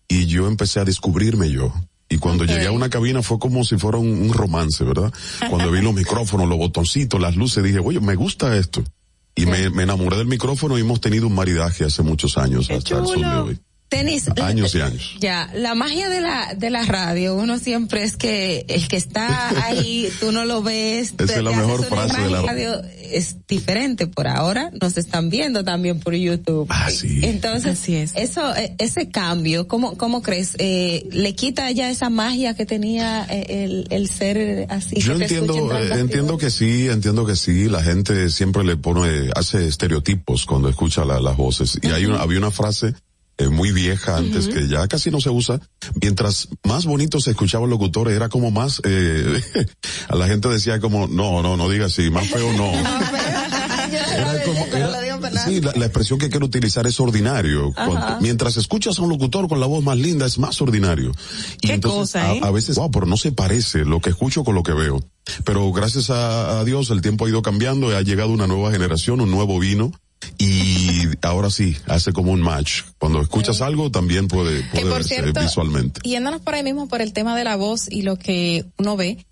y 0.08 0.26
yo 0.26 0.48
empecé 0.48 0.80
a 0.80 0.84
descubrirme 0.84 1.50
yo. 1.50 1.72
Y 2.12 2.18
cuando 2.18 2.44
llegué 2.44 2.66
a 2.66 2.72
una 2.72 2.90
cabina 2.90 3.22
fue 3.22 3.38
como 3.38 3.64
si 3.64 3.78
fuera 3.78 3.96
un, 3.96 4.08
un 4.08 4.34
romance, 4.34 4.82
¿verdad? 4.82 5.12
Cuando 5.48 5.70
vi 5.70 5.80
los 5.80 5.94
micrófonos, 6.02 6.48
los 6.48 6.58
botoncitos, 6.58 7.20
las 7.20 7.36
luces, 7.36 7.62
dije, 7.62 7.78
oye, 7.78 8.00
me 8.00 8.16
gusta 8.16 8.56
esto. 8.56 8.82
Y 9.36 9.46
me, 9.46 9.70
me 9.70 9.84
enamoré 9.84 10.16
del 10.16 10.26
micrófono 10.26 10.76
y 10.76 10.80
hemos 10.80 11.00
tenido 11.00 11.28
un 11.28 11.34
maridaje 11.34 11.84
hace 11.84 12.02
muchos 12.02 12.36
años 12.36 12.68
hasta 12.68 12.98
el 12.98 13.06
sol 13.06 13.20
de 13.20 13.36
hoy. 13.38 13.60
Tenis, 13.90 14.28
Años 14.40 14.74
y 14.76 14.80
años. 14.80 15.16
Ya, 15.20 15.50
la 15.52 15.74
magia 15.74 16.08
de 16.08 16.20
la 16.20 16.54
de 16.56 16.70
la 16.70 16.84
radio, 16.84 17.34
uno 17.34 17.58
siempre 17.58 18.04
es 18.04 18.16
que 18.16 18.64
el 18.68 18.86
que 18.86 18.96
está 18.96 19.48
ahí, 19.66 20.08
tú 20.20 20.30
no 20.30 20.44
lo 20.44 20.62
ves. 20.62 21.12
Esa 21.18 21.36
es 21.38 21.42
la 21.42 21.50
mejor 21.50 21.84
frase 21.84 22.20
de 22.22 22.30
la 22.30 22.40
radio. 22.40 22.80
Es 23.10 23.36
diferente 23.48 24.06
por 24.06 24.28
ahora, 24.28 24.70
nos 24.80 24.96
están 24.96 25.28
viendo 25.30 25.64
también 25.64 25.98
por 25.98 26.14
YouTube. 26.14 26.66
Ah, 26.70 26.88
sí. 26.92 27.18
Entonces, 27.24 28.12
eso, 28.14 28.54
eh, 28.54 28.76
ese 28.78 29.08
cambio, 29.10 29.66
¿cómo, 29.66 29.96
cómo 29.98 30.22
crees? 30.22 30.52
Eh, 30.58 31.08
¿Le 31.10 31.34
quita 31.34 31.68
ya 31.72 31.90
esa 31.90 32.08
magia 32.10 32.54
que 32.54 32.66
tenía 32.66 33.26
eh, 33.28 33.64
el, 33.64 33.88
el 33.90 34.08
ser 34.08 34.66
así? 34.70 35.00
Yo 35.00 35.18
que 35.18 35.24
entiendo, 35.24 35.76
eh, 35.76 35.88
entiendo 35.98 36.38
que 36.38 36.50
sí, 36.50 36.86
entiendo 36.88 37.26
que 37.26 37.34
sí. 37.34 37.64
La 37.68 37.82
gente 37.82 38.30
siempre 38.30 38.62
le 38.62 38.76
pone, 38.76 39.30
hace 39.34 39.66
estereotipos 39.66 40.46
cuando 40.46 40.68
escucha 40.68 41.04
la- 41.04 41.18
las 41.20 41.36
voces. 41.36 41.76
Y 41.82 41.88
hay 41.88 42.06
una, 42.06 42.20
había 42.20 42.38
una 42.38 42.52
frase 42.52 42.94
eh, 43.40 43.48
muy 43.48 43.72
vieja 43.72 44.16
antes 44.18 44.48
que 44.48 44.68
ya 44.68 44.86
casi 44.88 45.10
no 45.10 45.20
se 45.20 45.30
usa. 45.30 45.60
Mientras 46.00 46.48
más 46.64 46.84
bonito 46.86 47.20
se 47.20 47.30
escuchaba 47.30 47.64
el 47.64 47.70
locutor, 47.70 48.10
era 48.10 48.28
como 48.28 48.50
más, 48.50 48.80
eh, 48.84 49.42
a 50.08 50.14
la 50.16 50.26
gente 50.28 50.48
decía 50.48 50.80
como, 50.80 51.06
no, 51.06 51.42
no, 51.42 51.56
no 51.56 51.68
diga 51.68 51.86
así, 51.86 52.10
más 52.10 52.26
feo 52.28 52.52
no. 52.52 52.70
Era 53.90 54.42
como, 54.44 54.66
era, 54.66 55.00
Sí, 55.46 55.60
la, 55.60 55.72
la 55.74 55.86
expresión 55.86 56.18
que 56.18 56.28
quiero 56.28 56.46
utilizar 56.46 56.86
es 56.86 56.98
ordinario. 57.00 57.72
Cuando- 57.72 58.18
mientras 58.20 58.56
escuchas 58.56 58.98
a 58.98 59.02
un 59.02 59.08
locutor 59.08 59.48
con 59.48 59.58
la 59.60 59.66
voz 59.66 59.82
más 59.82 59.96
linda, 59.96 60.26
es 60.26 60.38
más 60.38 60.60
ordinario. 60.60 61.12
Y 61.60 61.68
Qué 61.68 61.74
entonces, 61.74 62.20
cosa, 62.20 62.34
¿eh? 62.34 62.40
a, 62.42 62.48
a 62.48 62.50
veces, 62.50 62.76
wow, 62.76 62.90
pero 62.90 63.06
no 63.06 63.16
se 63.16 63.32
parece 63.32 63.84
lo 63.84 64.00
que 64.00 64.10
escucho 64.10 64.44
con 64.44 64.54
lo 64.54 64.62
que 64.62 64.72
veo. 64.74 65.00
Pero 65.44 65.72
gracias 65.72 66.10
a, 66.10 66.60
a 66.60 66.64
Dios 66.64 66.90
el 66.90 67.00
tiempo 67.00 67.26
ha 67.26 67.28
ido 67.28 67.42
cambiando, 67.42 67.88
ha 67.96 68.02
llegado 68.02 68.30
una 68.30 68.46
nueva 68.46 68.70
generación, 68.70 69.20
un 69.20 69.30
nuevo 69.30 69.58
vino. 69.58 69.92
Y 70.38 71.02
ahora 71.22 71.50
sí, 71.50 71.76
hace 71.86 72.12
como 72.12 72.32
un 72.32 72.40
match. 72.40 72.82
Cuando 72.98 73.20
escuchas 73.20 73.60
algo, 73.60 73.90
también 73.90 74.28
puede, 74.28 74.62
puede 74.64 74.84
por 74.84 74.94
verse 74.94 75.14
cierto, 75.16 75.40
visualmente. 75.40 76.00
Yéndonos 76.02 76.40
por 76.40 76.54
ahí 76.54 76.62
mismo 76.62 76.88
por 76.88 77.02
el 77.02 77.12
tema 77.12 77.36
de 77.36 77.44
la 77.44 77.56
voz 77.56 77.90
y 77.90 78.02
lo 78.02 78.16
que 78.16 78.64
uno 78.78 78.96
ve, 78.96 79.24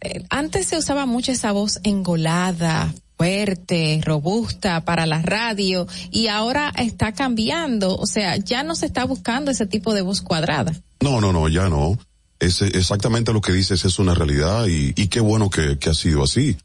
eh, 0.00 0.24
antes 0.30 0.66
se 0.66 0.78
usaba 0.78 1.06
mucho 1.06 1.32
esa 1.32 1.52
voz 1.52 1.80
engolada, 1.84 2.92
fuerte, 3.16 4.00
robusta 4.04 4.84
para 4.84 5.06
la 5.06 5.22
radio 5.22 5.86
y 6.10 6.26
ahora 6.28 6.72
está 6.76 7.12
cambiando, 7.12 7.96
o 7.96 8.06
sea, 8.06 8.36
ya 8.36 8.62
no 8.62 8.74
se 8.74 8.86
está 8.86 9.04
buscando 9.04 9.50
ese 9.50 9.66
tipo 9.66 9.94
de 9.94 10.02
voz 10.02 10.20
cuadrada. 10.20 10.72
No, 11.00 11.20
no, 11.20 11.32
no, 11.32 11.48
ya 11.48 11.68
no. 11.68 11.98
Es 12.38 12.60
exactamente 12.60 13.32
lo 13.32 13.40
que 13.40 13.52
dices, 13.52 13.84
es 13.86 13.98
una 13.98 14.14
realidad 14.14 14.66
y, 14.66 14.92
y 14.94 15.08
qué 15.08 15.20
bueno 15.20 15.48
que, 15.48 15.78
que 15.78 15.90
ha 15.90 15.94
sido 15.94 16.22
así. 16.22 16.56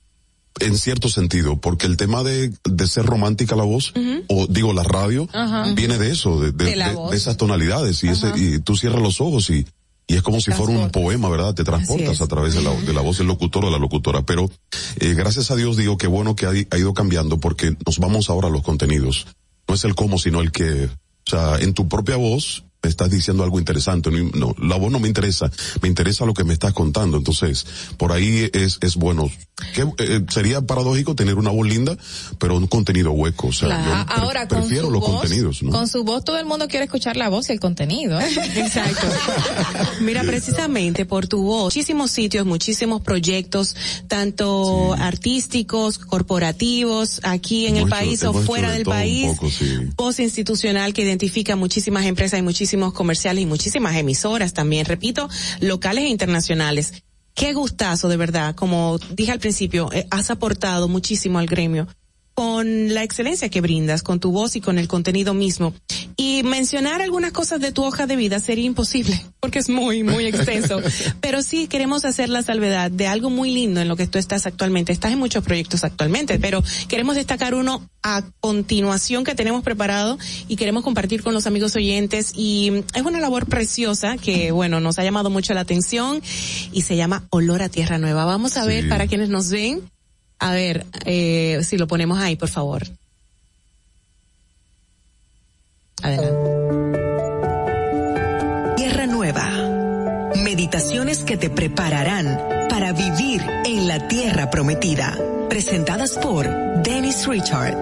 En 0.59 0.77
cierto 0.77 1.09
sentido, 1.09 1.59
porque 1.59 1.87
el 1.87 1.97
tema 1.97 2.23
de, 2.23 2.51
de 2.69 2.87
ser 2.87 3.05
romántica 3.05 3.55
la 3.55 3.63
voz, 3.63 3.93
o 4.27 4.47
digo 4.47 4.73
la 4.73 4.83
radio, 4.83 5.27
Ajá. 5.33 5.71
viene 5.73 5.97
de 5.97 6.11
eso, 6.11 6.39
de, 6.39 6.51
de- 6.51 6.65
De 6.65 6.75
la 6.75 6.89
de- 6.89 6.95
voz. 6.95 7.11
de 7.11 7.17
esas 7.17 7.37
tonalidades 7.37 8.03
y, 8.03 8.09
ese, 8.09 8.31
y 8.35 8.59
tú 8.59 8.75
cierras 8.75 9.01
los 9.01 9.21
ojos 9.21 9.49
y, 9.49 9.65
y 10.07 10.15
es 10.15 10.21
como 10.21 10.41
si 10.41 10.51
fuera 10.51 10.73
un 10.73 10.91
poema, 10.91 11.29
¿verdad? 11.29 11.53
Te 11.55 11.63
transportas 11.63 12.21
a 12.21 12.27
través 12.27 12.53
de 12.53 12.61
la, 12.61 12.73
de 12.75 12.93
la 12.93 13.01
voz 13.01 13.17
del 13.17 13.27
locutor 13.27 13.63
o 13.63 13.67
de 13.67 13.71
la 13.73 13.79
locutora. 13.79 14.23
Pero 14.23 14.51
eh, 14.99 15.13
gracias 15.15 15.49
a 15.51 15.55
Dios 15.55 15.77
digo 15.77 15.97
que 15.97 16.07
bueno 16.07 16.35
que 16.35 16.45
ha, 16.45 16.49
ha 16.49 16.77
ido 16.77 16.93
cambiando 16.93 17.39
porque 17.39 17.75
nos 17.85 17.97
vamos 17.99 18.29
ahora 18.29 18.49
a 18.49 18.51
los 18.51 18.61
contenidos. 18.61 19.27
No 19.69 19.75
es 19.75 19.83
el 19.85 19.95
cómo, 19.95 20.19
sino 20.19 20.41
el 20.41 20.51
que, 20.51 20.85
o 20.85 21.29
sea, 21.29 21.57
en 21.59 21.73
tu 21.73 21.87
propia 21.87 22.17
voz 22.17 22.65
estás 22.81 23.09
diciendo 23.09 23.43
algo 23.43 23.59
interesante. 23.59 24.09
No, 24.11 24.29
no, 24.33 24.55
la 24.61 24.75
voz 24.77 24.91
no 24.91 24.99
me 24.99 25.07
interesa, 25.07 25.51
me 25.81 25.87
interesa 25.87 26.25
lo 26.25 26.33
que 26.33 26.43
me 26.43 26.53
estás 26.53 26.73
contando. 26.73 27.17
Entonces, 27.17 27.65
por 27.97 28.11
ahí 28.11 28.49
es, 28.53 28.77
es 28.81 28.95
bueno. 28.95 29.29
Que, 29.75 29.85
eh, 29.99 30.21
sería 30.29 30.61
paradójico 30.61 31.13
tener 31.15 31.35
una 31.35 31.51
voz 31.51 31.67
linda, 31.67 31.95
pero 32.39 32.57
un 32.57 32.65
contenido 32.65 33.11
hueco. 33.11 33.47
O 33.49 33.53
sea, 33.53 33.67
Claro. 33.67 33.83
yo 33.99 34.05
pre- 34.07 34.15
Ahora, 34.23 34.47
con 34.47 34.59
prefiero 34.61 34.89
los 34.89 35.01
voz, 35.01 35.19
contenidos, 35.19 35.61
¿no? 35.61 35.69
Con 35.71 35.87
su 35.87 36.03
voz 36.03 36.23
todo 36.25 36.39
el 36.39 36.45
mundo 36.45 36.67
quiere 36.67 36.85
escuchar 36.85 37.15
la 37.15 37.29
voz 37.29 37.49
y 37.49 37.51
el 37.53 37.59
contenido. 37.59 38.19
¿eh? 38.19 38.25
Exacto. 38.55 39.05
Mira, 40.01 40.23
precisamente 40.23 41.05
por 41.05 41.27
tu 41.27 41.43
voz, 41.43 41.65
muchísimos 41.75 42.09
sitios, 42.09 42.45
muchísimos 42.47 43.01
proyectos, 43.01 43.75
tanto 44.07 44.95
artísticos, 44.95 45.99
corporativos, 45.99 47.19
aquí 47.23 47.67
en 47.67 47.75
el 47.75 47.81
hecho- 47.83 47.89
país 47.89 48.23
o 48.23 48.33
fuera 48.33 48.69
de 48.71 48.77
del 48.77 48.85
país. 48.85 49.27
poco, 49.27 49.51
sí. 49.51 49.65
Voz 49.95 50.19
institucional 50.19 50.93
que 50.93 51.03
identifica 51.03 51.55
muchísimas 51.55 52.05
empresas 52.05 52.39
y 52.39 52.41
muchísimos 52.71 52.93
comerciales 52.93 53.43
y 53.43 53.47
muchísimas 53.47 53.97
emisoras 53.97 54.53
también, 54.53 54.85
repito, 54.85 55.27
locales 55.59 56.05
e 56.05 56.07
internacionales. 56.07 57.03
Qué 57.33 57.53
gustazo, 57.53 58.07
de 58.07 58.15
verdad. 58.15 58.55
Como 58.55 58.97
dije 59.09 59.33
al 59.33 59.39
principio, 59.39 59.91
eh, 59.91 60.07
has 60.09 60.31
aportado 60.31 60.87
muchísimo 60.87 61.39
al 61.39 61.47
gremio 61.47 61.87
con 62.33 62.93
la 62.93 63.03
excelencia 63.03 63.49
que 63.49 63.61
brindas, 63.61 64.03
con 64.03 64.19
tu 64.19 64.31
voz 64.31 64.55
y 64.55 64.61
con 64.61 64.77
el 64.77 64.87
contenido 64.87 65.33
mismo. 65.33 65.73
Y 66.15 66.43
mencionar 66.43 67.01
algunas 67.01 67.31
cosas 67.31 67.59
de 67.59 67.71
tu 67.71 67.83
hoja 67.83 68.07
de 68.07 68.15
vida 68.15 68.39
sería 68.39 68.65
imposible, 68.65 69.19
porque 69.39 69.59
es 69.59 69.69
muy, 69.69 70.03
muy 70.03 70.25
extenso. 70.25 70.81
Pero 71.21 71.41
sí 71.41 71.67
queremos 71.67 72.05
hacer 72.05 72.29
la 72.29 72.43
salvedad 72.43 72.91
de 72.91 73.07
algo 73.07 73.29
muy 73.29 73.51
lindo 73.51 73.81
en 73.81 73.87
lo 73.87 73.95
que 73.95 74.07
tú 74.07 74.17
estás 74.17 74.45
actualmente. 74.45 74.91
Estás 74.91 75.11
en 75.11 75.19
muchos 75.19 75.43
proyectos 75.43 75.83
actualmente, 75.83 76.39
pero 76.39 76.63
queremos 76.87 77.15
destacar 77.15 77.53
uno 77.53 77.87
a 78.03 78.23
continuación 78.39 79.23
que 79.23 79.35
tenemos 79.35 79.63
preparado 79.63 80.17
y 80.47 80.55
queremos 80.55 80.83
compartir 80.83 81.23
con 81.23 81.33
los 81.33 81.47
amigos 81.47 81.75
oyentes. 81.75 82.33
Y 82.35 82.83
es 82.93 83.01
una 83.03 83.19
labor 83.19 83.45
preciosa 83.45 84.17
que, 84.17 84.51
bueno, 84.51 84.79
nos 84.79 84.99
ha 84.99 85.03
llamado 85.03 85.29
mucho 85.29 85.53
la 85.53 85.61
atención 85.61 86.21
y 86.71 86.81
se 86.81 86.95
llama 86.95 87.27
Olor 87.29 87.61
a 87.61 87.69
Tierra 87.69 87.97
Nueva. 87.97 88.25
Vamos 88.25 88.57
a 88.57 88.65
ver 88.65 88.89
para 88.89 89.07
quienes 89.07 89.29
nos 89.29 89.49
ven. 89.49 89.90
A 90.41 90.51
ver, 90.53 90.87
eh, 91.05 91.61
si 91.63 91.77
lo 91.77 91.85
ponemos 91.85 92.17
ahí, 92.17 92.35
por 92.35 92.49
favor. 92.49 92.81
Adelante. 96.01 96.51
Tierra 98.75 99.05
Nueva. 99.05 100.31
Meditaciones 100.43 101.23
que 101.23 101.37
te 101.37 101.51
prepararán 101.51 102.39
para 102.69 102.91
vivir 102.91 103.43
en 103.65 103.87
la 103.87 104.07
tierra 104.07 104.49
prometida. 104.49 105.15
Presentadas 105.47 106.17
por 106.17 106.47
Dennis 106.81 107.27
Richard. 107.27 107.75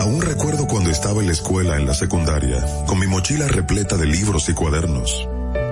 Aún 0.00 0.20
recuerdo 0.20 0.66
cuando 0.66 0.90
estaba 0.90 1.22
en 1.22 1.28
la 1.28 1.32
escuela 1.32 1.78
en 1.78 1.86
la 1.86 1.94
secundaria, 1.94 2.62
con 2.86 2.98
mi 2.98 3.06
mochila 3.06 3.48
repleta 3.48 3.96
de 3.96 4.04
libros 4.04 4.50
y 4.50 4.52
cuadernos. 4.52 5.26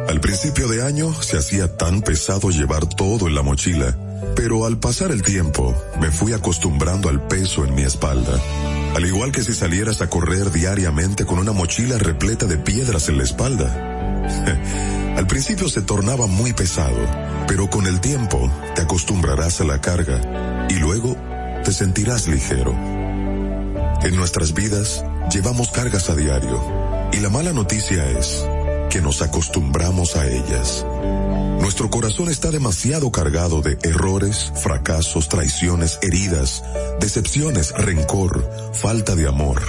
Al 0.09 0.21
principio 0.21 0.69
de 0.69 0.83
año 0.83 1.13
se 1.23 1.37
hacía 1.37 1.77
tan 1.77 2.01
pesado 2.01 2.49
llevar 2.49 2.87
todo 2.87 3.29
en 3.29 3.35
la 3.35 3.43
mochila, 3.43 3.95
pero 4.35 4.67
al 4.67 4.79
pasar 4.79 5.11
el 5.11 5.23
tiempo 5.23 5.75
me 6.01 6.11
fui 6.11 6.33
acostumbrando 6.33 7.09
al 7.09 7.27
peso 7.27 7.65
en 7.65 7.75
mi 7.75 7.83
espalda. 7.83 8.39
Al 8.95 9.05
igual 9.05 9.33
que 9.33 9.43
si 9.43 9.53
salieras 9.53 10.01
a 10.01 10.11
correr 10.11 10.51
diariamente 10.51 11.25
con 11.25 11.39
una 11.39 11.53
mochila 11.53 11.99
repleta 11.99 12.47
de 12.47 12.59
piedras 12.59 13.09
en 13.09 13.19
la 13.19 13.25
espalda. 13.25 13.89
Al 15.17 15.27
principio 15.27 15.69
se 15.69 15.83
tornaba 15.83 16.27
muy 16.27 16.53
pesado, 16.53 16.99
pero 17.47 17.69
con 17.69 17.87
el 17.87 18.01
tiempo 18.01 18.51
te 18.75 18.83
acostumbrarás 18.83 19.61
a 19.61 19.65
la 19.65 19.81
carga 19.81 20.67
y 20.69 20.75
luego 20.75 21.17
te 21.65 21.73
sentirás 21.73 22.29
ligero. 22.29 22.73
En 24.03 24.17
nuestras 24.17 24.55
vidas 24.55 25.05
llevamos 25.31 25.71
cargas 25.71 26.09
a 26.11 26.17
diario 26.17 26.61
y 27.13 27.19
la 27.19 27.29
mala 27.29 27.53
noticia 27.53 28.09
es 28.11 28.45
que 28.93 29.01
nos 29.01 29.23
acostumbramos 29.23 30.17
a 30.17 30.27
ellas. 30.29 30.85
Nuestro 31.63 31.89
corazón 31.89 32.29
está 32.29 32.51
demasiado 32.51 33.11
cargado 33.11 33.63
de 33.63 33.79
errores, 33.85 34.53
fracasos, 34.55 35.31
traiciones, 35.31 35.99
heridas, 36.03 36.63
decepciones, 37.01 37.73
rencor, 37.73 38.47
falta 38.75 39.17
de 39.17 39.27
amor. 39.27 39.63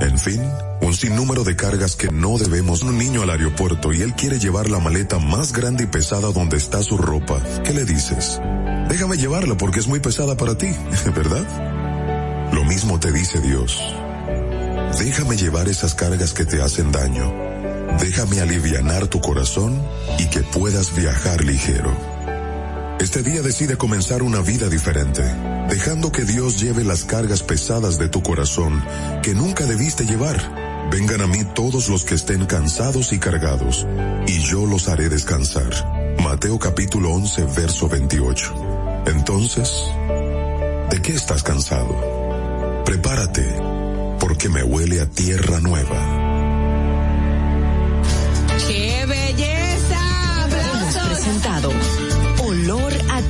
En 0.00 0.18
fin, 0.18 0.40
un 0.80 0.94
sinnúmero 0.94 1.44
de 1.44 1.56
cargas 1.56 1.94
que 1.94 2.10
no 2.10 2.38
debemos. 2.38 2.82
Un 2.82 2.96
niño 2.96 3.20
al 3.20 3.28
aeropuerto 3.28 3.92
y 3.92 4.00
él 4.00 4.14
quiere 4.14 4.38
llevar 4.38 4.70
la 4.70 4.78
maleta 4.78 5.18
más 5.18 5.52
grande 5.52 5.84
y 5.84 5.86
pesada 5.86 6.32
donde 6.32 6.56
está 6.56 6.82
su 6.82 6.96
ropa. 6.96 7.42
¿Qué 7.64 7.74
le 7.74 7.84
dices? 7.84 8.40
Déjame 8.88 9.18
llevarla 9.18 9.58
porque 9.58 9.80
es 9.80 9.88
muy 9.88 10.00
pesada 10.00 10.38
para 10.38 10.56
ti, 10.56 10.68
¿verdad? 11.14 12.50
Lo 12.50 12.64
mismo 12.64 12.98
te 12.98 13.12
dice 13.12 13.42
Dios. 13.42 13.78
Déjame 14.98 15.36
llevar 15.36 15.68
esas 15.68 15.94
cargas 15.94 16.32
que 16.32 16.46
te 16.46 16.62
hacen 16.62 16.92
daño. 16.92 17.53
Déjame 18.00 18.40
alivianar 18.40 19.06
tu 19.06 19.20
corazón 19.20 19.80
y 20.18 20.26
que 20.26 20.40
puedas 20.40 20.94
viajar 20.94 21.44
ligero. 21.44 21.92
Este 23.00 23.22
día 23.22 23.42
decide 23.42 23.76
comenzar 23.76 24.22
una 24.22 24.40
vida 24.40 24.68
diferente, 24.68 25.22
dejando 25.68 26.10
que 26.10 26.24
Dios 26.24 26.60
lleve 26.60 26.84
las 26.84 27.04
cargas 27.04 27.42
pesadas 27.42 27.98
de 27.98 28.08
tu 28.08 28.22
corazón 28.22 28.82
que 29.22 29.34
nunca 29.34 29.66
debiste 29.66 30.04
llevar. 30.04 30.88
Vengan 30.90 31.20
a 31.22 31.26
mí 31.26 31.44
todos 31.54 31.88
los 31.88 32.04
que 32.04 32.14
estén 32.14 32.46
cansados 32.46 33.12
y 33.12 33.18
cargados, 33.18 33.86
y 34.26 34.38
yo 34.40 34.64
los 34.66 34.88
haré 34.88 35.08
descansar. 35.08 36.14
Mateo 36.22 36.58
capítulo 36.58 37.10
11, 37.10 37.46
verso 37.56 37.88
28. 37.88 39.04
Entonces, 39.06 39.70
¿de 40.90 41.02
qué 41.02 41.12
estás 41.12 41.42
cansado? 41.42 41.94
Prepárate, 42.84 43.44
porque 44.20 44.48
me 44.48 44.62
huele 44.62 45.00
a 45.00 45.06
tierra 45.06 45.60
nueva. 45.60 46.23
Presentado 51.24 52.03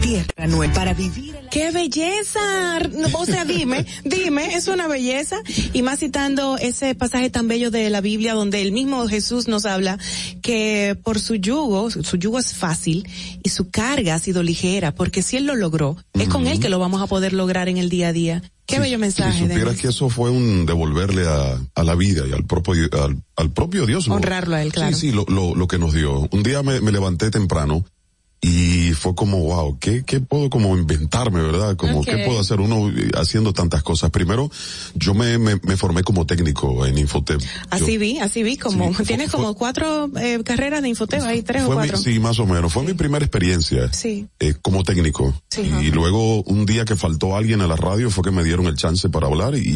Tierra 0.01 0.47
Nueva 0.47 0.73
para 0.75 0.95
vivir. 0.95 1.35
¡Qué 1.51 1.71
belleza! 1.71 2.79
No, 2.93 3.09
O 3.19 3.25
sea, 3.27 3.45
dime, 3.45 3.87
dime, 4.05 4.55
es 4.55 4.69
una 4.69 4.89
belleza. 4.89 5.37
Y 5.73 5.83
más 5.83 6.01
citando 6.01 6.57
ese 6.59 6.95
pasaje 6.95 7.31
tan 7.31 7.49
bello 7.49 7.71
de 7.71 7.89
la 7.91 8.01
Biblia 8.01 8.35
donde 8.35 8.61
el 8.62 8.73
mismo 8.73 9.07
Jesús 9.09 9.49
nos 9.49 9.65
habla 9.65 9.99
que 10.43 10.97
por 11.03 11.19
su 11.21 11.37
yugo, 11.37 11.91
su 11.91 12.16
yugo 12.16 12.39
es 12.39 12.55
fácil 12.55 13.09
y 13.43 13.49
su 13.51 13.71
carga 13.71 14.15
ha 14.15 14.19
sido 14.19 14.43
ligera, 14.43 14.95
porque 14.95 15.23
si 15.23 15.37
Él 15.37 15.47
lo 15.47 15.55
logró, 15.55 15.97
es 16.15 16.29
con 16.29 16.47
Él 16.47 16.61
que 16.61 16.69
lo 16.69 16.79
vamos 16.79 17.01
a 17.01 17.07
poder 17.07 17.33
lograr 17.33 17.69
en 17.69 17.79
el 17.79 17.89
día 17.89 18.09
a 18.09 18.12
día. 18.12 18.43
Qué 18.66 18.79
bello 18.79 18.97
Si 18.97 19.01
mensaje. 19.01 19.39
supieras 19.41 19.65
Denis. 19.66 19.81
que 19.83 19.89
eso 19.89 20.09
fue 20.09 20.31
un 20.31 20.65
devolverle 20.65 21.27
a, 21.29 21.61
a 21.75 21.83
la 21.85 21.95
vida 21.95 22.25
y 22.29 22.33
al 22.33 22.45
propio, 22.45 22.89
al, 23.03 23.23
al 23.37 23.51
propio 23.51 23.85
Dios. 23.85 24.09
Honrarlo 24.09 24.57
a 24.57 24.62
Él, 24.62 24.73
claro. 24.73 24.95
Sí, 24.97 25.09
sí, 25.11 25.12
lo, 25.12 25.27
lo, 25.29 25.55
lo 25.55 25.69
que 25.69 25.79
nos 25.79 25.93
dio. 25.93 26.29
Un 26.33 26.43
día 26.43 26.62
me, 26.62 26.81
me 26.81 26.91
levanté 26.91 27.31
temprano 27.31 27.85
y 28.47 28.93
fue 28.93 29.15
como, 29.15 29.39
wow, 29.39 29.79
¿qué, 29.79 30.05
qué 30.05 30.21
puedo 30.21 30.51
como 30.51 30.77
inventarme, 30.77 31.41
verdad? 31.41 31.77
Como, 31.77 32.01
Ok. 32.01 32.05
¿qué 32.07 32.19
puedo 32.27 32.39
hacer 32.41 32.61
uno 32.61 32.91
eh, 32.91 33.11
haciendo 33.15 33.55
tantas 33.55 33.83
cosas? 33.83 34.11
Primero, 34.11 34.51
yo 34.95 35.15
me, 35.15 35.39
me, 35.39 35.57
me 35.62 35.77
formé 35.79 36.03
como 36.03 36.27
técnico 36.27 36.85
en 36.85 36.99
Infotep. 36.99 37.41
Así 37.71 37.97
vi, 37.97 38.19
así 38.19 38.43
vi, 38.43 38.59
como, 38.59 38.91
tienes 39.07 39.31
como 39.31 39.55
cuatro 39.55 40.11
eh, 40.21 40.43
carreras 40.45 40.83
de 40.83 40.91
Infoteo, 40.91 41.25
hay 41.25 41.41
tres 41.43 41.62
o 41.62 41.69
mi- 41.71 41.75
cuatro. 41.77 41.97
sí, 41.97 42.19
más 42.19 42.39
o 42.39 42.45
menos. 42.47 42.71
Fue 42.71 42.83
mi 42.83 42.93
primera 42.93 43.25
experiencia 43.25 43.91
Sí. 43.93 44.27
eh, 44.41 44.55
como 44.61 44.83
técnico. 44.85 45.35
Sí. 45.51 45.62
Y 45.83 45.91
luego, 45.91 46.43
un 46.43 46.66
día 46.66 46.85
que 46.85 46.97
faltó 46.97 47.37
alguien 47.37 47.62
a 47.62 47.66
la 47.66 47.77
radio, 47.77 48.11
fue 48.11 48.25
que 48.25 48.31
me 48.31 48.45
dieron 48.45 48.66
el 48.66 48.77
chance 48.77 49.09
para 49.09 49.27
hablar 49.27 49.55
y, 49.57 49.75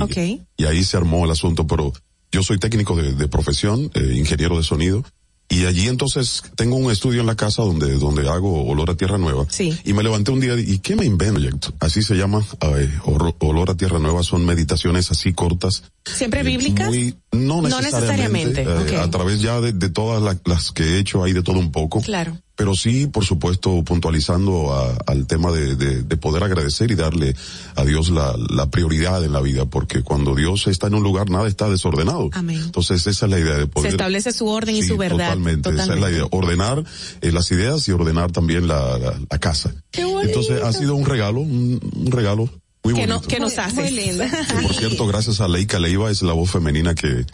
y 0.59 0.65
ahí 0.66 0.85
se 0.85 0.97
armó 0.99 1.24
el 1.24 1.31
asunto. 1.31 1.66
Pero 1.66 1.93
yo 2.31 2.43
soy 2.43 2.59
técnico 2.59 2.95
de, 2.97 3.15
de 3.15 3.28
profesión, 3.28 3.90
eh, 3.95 4.12
ingeniero 4.15 4.59
de 4.59 4.62
sonido. 4.62 5.05
Y 5.51 5.65
allí 5.65 5.89
entonces 5.89 6.43
tengo 6.57 6.77
un 6.77 6.91
estudio 6.91 7.23
en 7.23 7.27
la 7.27 7.35
casa 7.35 7.62
donde, 7.62 7.99
donde 7.99 8.29
hago 8.29 8.66
olor 8.66 8.91
a 8.91 8.97
tierra 8.97 9.16
nueva. 9.16 9.47
Sí. 9.49 9.79
Y 9.85 9.95
me 9.95 10.03
levanté 10.03 10.31
un 10.31 10.41
día 10.41 10.55
y 10.59 10.79
¿qué 10.81 10.95
me 10.95 11.07
invento? 11.07 11.73
Así 11.81 12.03
se 12.03 12.16
llama, 12.16 12.45
eh, 12.77 12.91
olor 13.03 13.70
a 13.70 13.75
tierra 13.75 13.99
nueva. 13.99 14.23
Son 14.23 14.45
meditaciones 14.45 15.11
así 15.11 15.33
cortas. 15.33 15.85
¿Siempre 16.05 16.43
bíblicas? 16.43 16.89
Muy, 16.89 17.15
no 17.32 17.60
No 17.62 17.80
necesariamente. 17.80 18.62
eh. 18.62 18.96
A 18.98 19.10
través 19.10 19.40
ya 19.42 19.60
de, 19.60 19.72
de 19.72 19.88
todas 19.90 20.22
la- 20.22 20.38
las 20.44 20.72
que 20.72 20.82
he 20.82 20.98
hecho, 20.98 21.22
hay 21.24 21.32
de 21.32 21.42
todo 21.42 21.59
un 21.59 21.70
poco. 21.72 22.00
Claro. 22.00 22.38
Pero 22.56 22.74
sí, 22.74 23.06
por 23.06 23.24
supuesto, 23.24 23.84
puntualizando 23.84 24.72
a- 24.74 24.96
al 25.06 25.26
tema 25.28 25.52
de, 25.52 25.76
de- 25.76 26.02
de 26.02 26.16
poder 26.16 26.42
agradecer 26.42 26.90
y 26.90 26.96
darle 26.96 27.36
a 27.76 27.84
Dios 27.84 28.10
la, 28.10 28.34
la 28.50 28.66
prioridad 28.70 29.22
en 29.24 29.32
la 29.32 29.40
vida, 29.40 29.66
porque 29.66 30.02
cuando 30.02 30.34
Dios 30.34 30.66
está 30.66 30.88
en 30.88 30.94
un 30.94 31.02
lugar, 31.05 31.30
nada 31.30 31.46
está 31.46 31.68
desordenado. 31.70 32.30
Amén. 32.32 32.60
Entonces, 32.64 33.06
esa 33.06 33.26
es 33.26 33.30
la 33.30 33.38
idea 33.38 33.55
de 33.55 33.62
Se 33.62 33.66
poder. 33.68 33.90
establece 33.92 34.32
su 34.32 34.48
orden 34.48 34.74
y 34.74 34.82
su 34.82 34.96
verdad. 34.96 35.26
Totalmente, 35.28 35.70
esa 35.70 35.94
es 35.94 36.00
la 36.00 36.10
idea. 36.10 36.24
Ordenar 36.30 36.82
eh, 37.20 37.30
las 37.30 37.48
ideas 37.52 37.86
y 37.88 37.92
ordenar 37.92 38.32
también 38.32 38.66
la, 38.66 38.98
la, 38.98 39.14
la 39.30 39.38
casa. 39.38 39.72
Entonces, 39.92 40.60
ha 40.62 40.72
sido 40.72 40.94
un 40.96 41.05
regalo, 41.06 41.40
un, 41.40 41.78
un 41.94 42.10
regalo 42.10 42.50
muy 42.93 42.94
Que, 42.94 43.06
bonito. 43.06 43.20
no, 43.23 43.28
que 43.28 43.40
nos 43.40 43.59
hace. 43.59 43.82
Muy 43.82 43.90
linda. 43.90 44.28
Que, 44.48 44.62
por 44.62 44.74
cierto, 44.74 45.06
gracias 45.06 45.40
a 45.40 45.48
Leica 45.48 45.78
Leiva, 45.78 46.10
es 46.10 46.23
la 46.23 46.32
voz 46.32 46.51
femenina 46.51 46.94
que, 46.94 47.24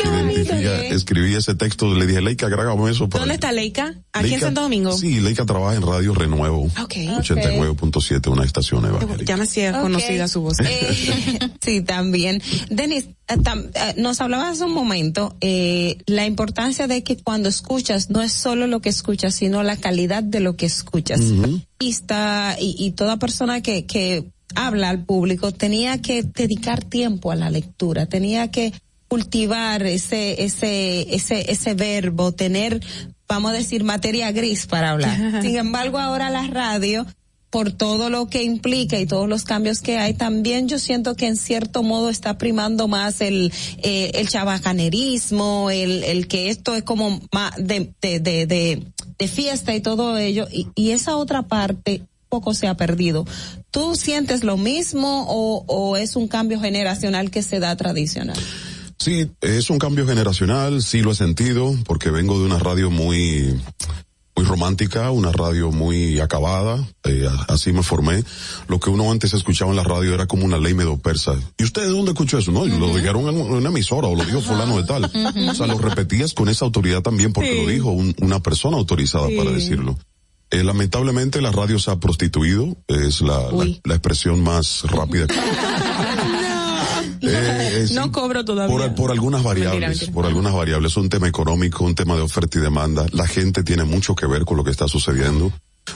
que 0.00 0.08
identifica, 0.08 0.82
escribí 0.86 1.34
ese 1.34 1.54
texto, 1.54 1.92
le 1.94 2.06
dije, 2.06 2.20
Leica, 2.20 2.46
agrégame 2.46 2.90
eso 2.90 3.08
para 3.08 3.20
¿Dónde 3.20 3.34
está 3.34 3.52
Leica? 3.52 3.94
Aquí 4.12 4.34
en 4.34 4.40
Santo 4.40 4.62
Domingo. 4.62 4.96
Sí, 4.96 5.20
Leica 5.20 5.44
trabaja 5.44 5.76
en 5.76 5.82
Radio 5.82 6.14
Renuevo. 6.14 6.62
Ok. 6.82 6.94
89.7, 6.94 8.30
una 8.30 8.44
estación 8.44 8.84
evangélica. 8.84 9.24
Ya 9.24 9.36
me 9.36 9.44
hacía 9.44 9.80
conocida 9.80 10.28
su 10.28 10.40
voz. 10.42 10.58
Eh, 10.60 11.38
sí, 11.62 11.80
también. 11.82 12.42
Denis, 12.70 13.04
eh, 13.28 13.36
tam- 13.38 13.70
eh, 13.74 13.94
nos 13.98 14.20
hablabas 14.20 14.52
hace 14.54 14.64
un 14.64 14.72
momento 14.72 15.36
eh, 15.40 15.98
la 16.06 16.26
importancia 16.26 16.86
de 16.86 17.02
que 17.02 17.16
cuando 17.16 17.48
escuchas 17.48 18.10
no 18.10 18.22
es 18.22 18.32
solo 18.32 18.66
lo 18.66 18.80
que 18.80 18.88
escuchas, 18.88 19.34
sino 19.34 19.62
la 19.62 19.76
calidad 19.76 20.22
de 20.22 20.40
lo 20.40 20.56
que 20.56 20.66
escuchas. 20.66 21.20
Artista 21.20 22.56
y, 22.58 22.74
y 22.78 22.92
toda 22.92 23.18
persona 23.18 23.60
que, 23.60 23.84
que 23.86 24.24
habla 24.56 24.88
al 24.88 25.04
público 25.04 25.52
tenía 25.52 26.02
que 26.02 26.22
dedicar 26.22 26.82
tiempo 26.82 27.30
a 27.30 27.36
la 27.36 27.50
lectura, 27.50 28.06
tenía 28.06 28.50
que 28.50 28.72
cultivar 29.08 29.84
ese, 29.84 30.44
ese, 30.44 31.14
ese, 31.14 31.50
ese 31.52 31.74
verbo, 31.74 32.32
tener, 32.32 32.80
vamos 33.28 33.52
a 33.52 33.54
decir, 33.54 33.84
materia 33.84 34.32
gris 34.32 34.66
para 34.66 34.90
hablar. 34.90 35.16
Sin 35.42 35.56
embargo, 35.56 35.98
ahora 35.98 36.30
la 36.30 36.46
radio 36.48 37.06
por 37.50 37.70
todo 37.70 38.10
lo 38.10 38.26
que 38.26 38.42
implica 38.42 38.98
y 38.98 39.06
todos 39.06 39.28
los 39.28 39.44
cambios 39.44 39.80
que 39.80 39.98
hay, 39.98 40.14
también 40.14 40.68
yo 40.68 40.78
siento 40.78 41.14
que 41.14 41.26
en 41.26 41.36
cierto 41.36 41.82
modo 41.82 42.10
está 42.10 42.38
primando 42.38 42.88
más 42.88 43.20
el, 43.20 43.52
eh, 43.82 44.10
el 44.14 44.28
chabacanerismo, 44.28 45.70
el, 45.70 46.02
el 46.04 46.26
que 46.26 46.48
esto 46.48 46.74
es 46.74 46.82
como 46.82 47.20
más 47.32 47.52
de, 47.56 47.94
de, 48.02 48.20
de, 48.20 48.46
de, 48.46 48.82
de 49.18 49.28
fiesta 49.28 49.74
y 49.74 49.80
todo 49.80 50.18
ello, 50.18 50.48
y, 50.50 50.66
y 50.74 50.90
esa 50.90 51.16
otra 51.16 51.42
parte 51.42 52.02
poco 52.40 52.54
se 52.54 52.66
ha 52.68 52.76
perdido. 52.76 53.24
¿Tú 53.70 53.94
sientes 53.96 54.44
lo 54.44 54.56
mismo 54.56 55.24
o, 55.28 55.64
o 55.66 55.96
es 55.96 56.16
un 56.16 56.28
cambio 56.28 56.60
generacional 56.60 57.30
que 57.30 57.42
se 57.42 57.60
da 57.60 57.76
tradicional? 57.76 58.36
Sí, 58.98 59.30
es 59.42 59.68
un 59.70 59.78
cambio 59.78 60.06
generacional, 60.06 60.82
sí 60.82 61.00
lo 61.02 61.12
he 61.12 61.14
sentido, 61.14 61.74
porque 61.86 62.10
vengo 62.10 62.38
de 62.38 62.46
una 62.46 62.58
radio 62.58 62.90
muy, 62.90 63.54
muy 64.34 64.44
romántica, 64.46 65.10
una 65.10 65.32
radio 65.32 65.70
muy 65.70 66.18
acabada, 66.18 66.82
eh, 67.04 67.28
así 67.48 67.72
me 67.72 67.82
formé. 67.82 68.24
Lo 68.68 68.80
que 68.80 68.88
uno 68.88 69.10
antes 69.12 69.34
escuchaba 69.34 69.70
en 69.70 69.76
la 69.76 69.82
radio 69.84 70.14
era 70.14 70.26
como 70.26 70.44
una 70.46 70.56
ley 70.58 70.72
medio 70.72 70.96
persa. 70.96 71.34
¿Y 71.58 71.64
usted 71.64 71.82
de 71.82 71.88
dónde 71.88 72.12
escuchó 72.12 72.38
eso? 72.38 72.52
No, 72.52 72.64
lo 72.64 72.94
dijeron 72.96 73.28
en 73.28 73.38
una 73.38 73.68
emisora 73.68 74.08
o 74.08 74.16
lo 74.16 74.24
dijo 74.24 74.40
fulano 74.40 74.78
de 74.78 74.84
tal. 74.84 75.04
O 75.50 75.54
sea, 75.54 75.66
lo 75.66 75.76
repetías 75.78 76.32
con 76.32 76.48
esa 76.48 76.64
autoridad 76.64 77.02
también 77.02 77.32
porque 77.34 77.52
Sí. 77.52 77.62
lo 77.64 77.68
dijo 77.68 77.90
un- 77.90 78.14
una 78.22 78.40
persona 78.40 78.78
autorizada 78.78 79.28
para 79.36 79.50
decirlo. 79.50 79.98
Eh, 80.50 80.62
lamentablemente 80.62 81.40
la 81.40 81.50
radio 81.50 81.78
se 81.78 81.90
ha 81.90 81.96
prostituido, 81.96 82.76
es 82.86 83.20
la, 83.20 83.50
la, 83.50 83.66
la 83.84 83.94
expresión 83.94 84.42
más 84.42 84.82
rápida. 84.82 85.26
Eh, 87.22 87.86
eh, 87.88 87.94
no 87.94 88.12
cobro 88.12 88.44
todavía. 88.44 88.76
por, 88.76 88.94
por 88.94 89.10
algunas 89.10 89.42
variables, 89.42 89.72
Mentira, 89.72 89.88
mentira. 89.88 90.12
por 90.12 90.26
algunas 90.26 90.52
variables, 90.52 90.96
un 90.96 91.08
tema 91.08 91.28
económico, 91.28 91.84
un 91.84 91.94
tema 91.94 92.14
de 92.14 92.22
oferta 92.22 92.58
y 92.58 92.60
demanda. 92.60 93.06
La 93.12 93.26
gente 93.26 93.62
tiene 93.62 93.84
mucho 93.84 94.14
que 94.14 94.26
ver 94.26 94.44
con 94.44 94.56
lo 94.56 94.64
que 94.64 94.70
está 94.70 94.86
sucediendo, 94.86 95.52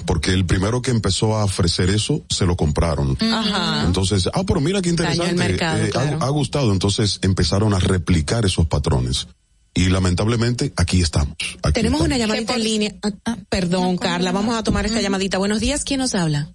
porque 0.06 0.32
el 0.32 0.47
primero 0.47 0.82
que 0.82 0.90
empezó 0.90 1.36
a 1.36 1.44
ofrecer 1.44 1.90
eso, 1.90 2.22
se 2.28 2.47
lo 2.47 2.56
compraron. 2.56 3.16
Ajá. 3.20 3.85
Entonces, 3.86 4.28
ah, 4.32 4.43
pero 4.47 4.60
mira 4.60 4.81
qué 4.82 4.89
interesante, 4.89 5.31
el 5.31 5.36
mercado, 5.36 5.78
eh, 5.78 6.16
ha, 6.20 6.28
gustado. 6.28 6.72
Entonces 6.72 7.18
empezaron 7.22 7.74
a 7.74 7.78
replicar 7.78 8.44
esos 8.44 8.66
patrones. 8.66 9.28
Y 9.74 9.88
lamentablemente, 9.88 10.72
aquí 10.76 11.01
estamos. 11.01 11.36
Aquí 11.62 11.72
Tenemos 11.74 12.01
estamos. 12.01 12.06
una 12.06 12.18
llamadita 12.18 12.55
en 12.55 12.64
línea. 12.64 12.94
Ah, 13.24 13.38
perdón, 13.48 13.98
Carla, 13.98 14.32
vamos 14.32 14.56
a 14.56 14.62
tomar 14.62 14.84
esta 14.86 15.01
llamadita. 15.01 15.38
Buenos 15.38 15.60
días, 15.60 15.84
¿quién 15.84 16.01
nos 16.01 16.14
habla? 16.14 16.52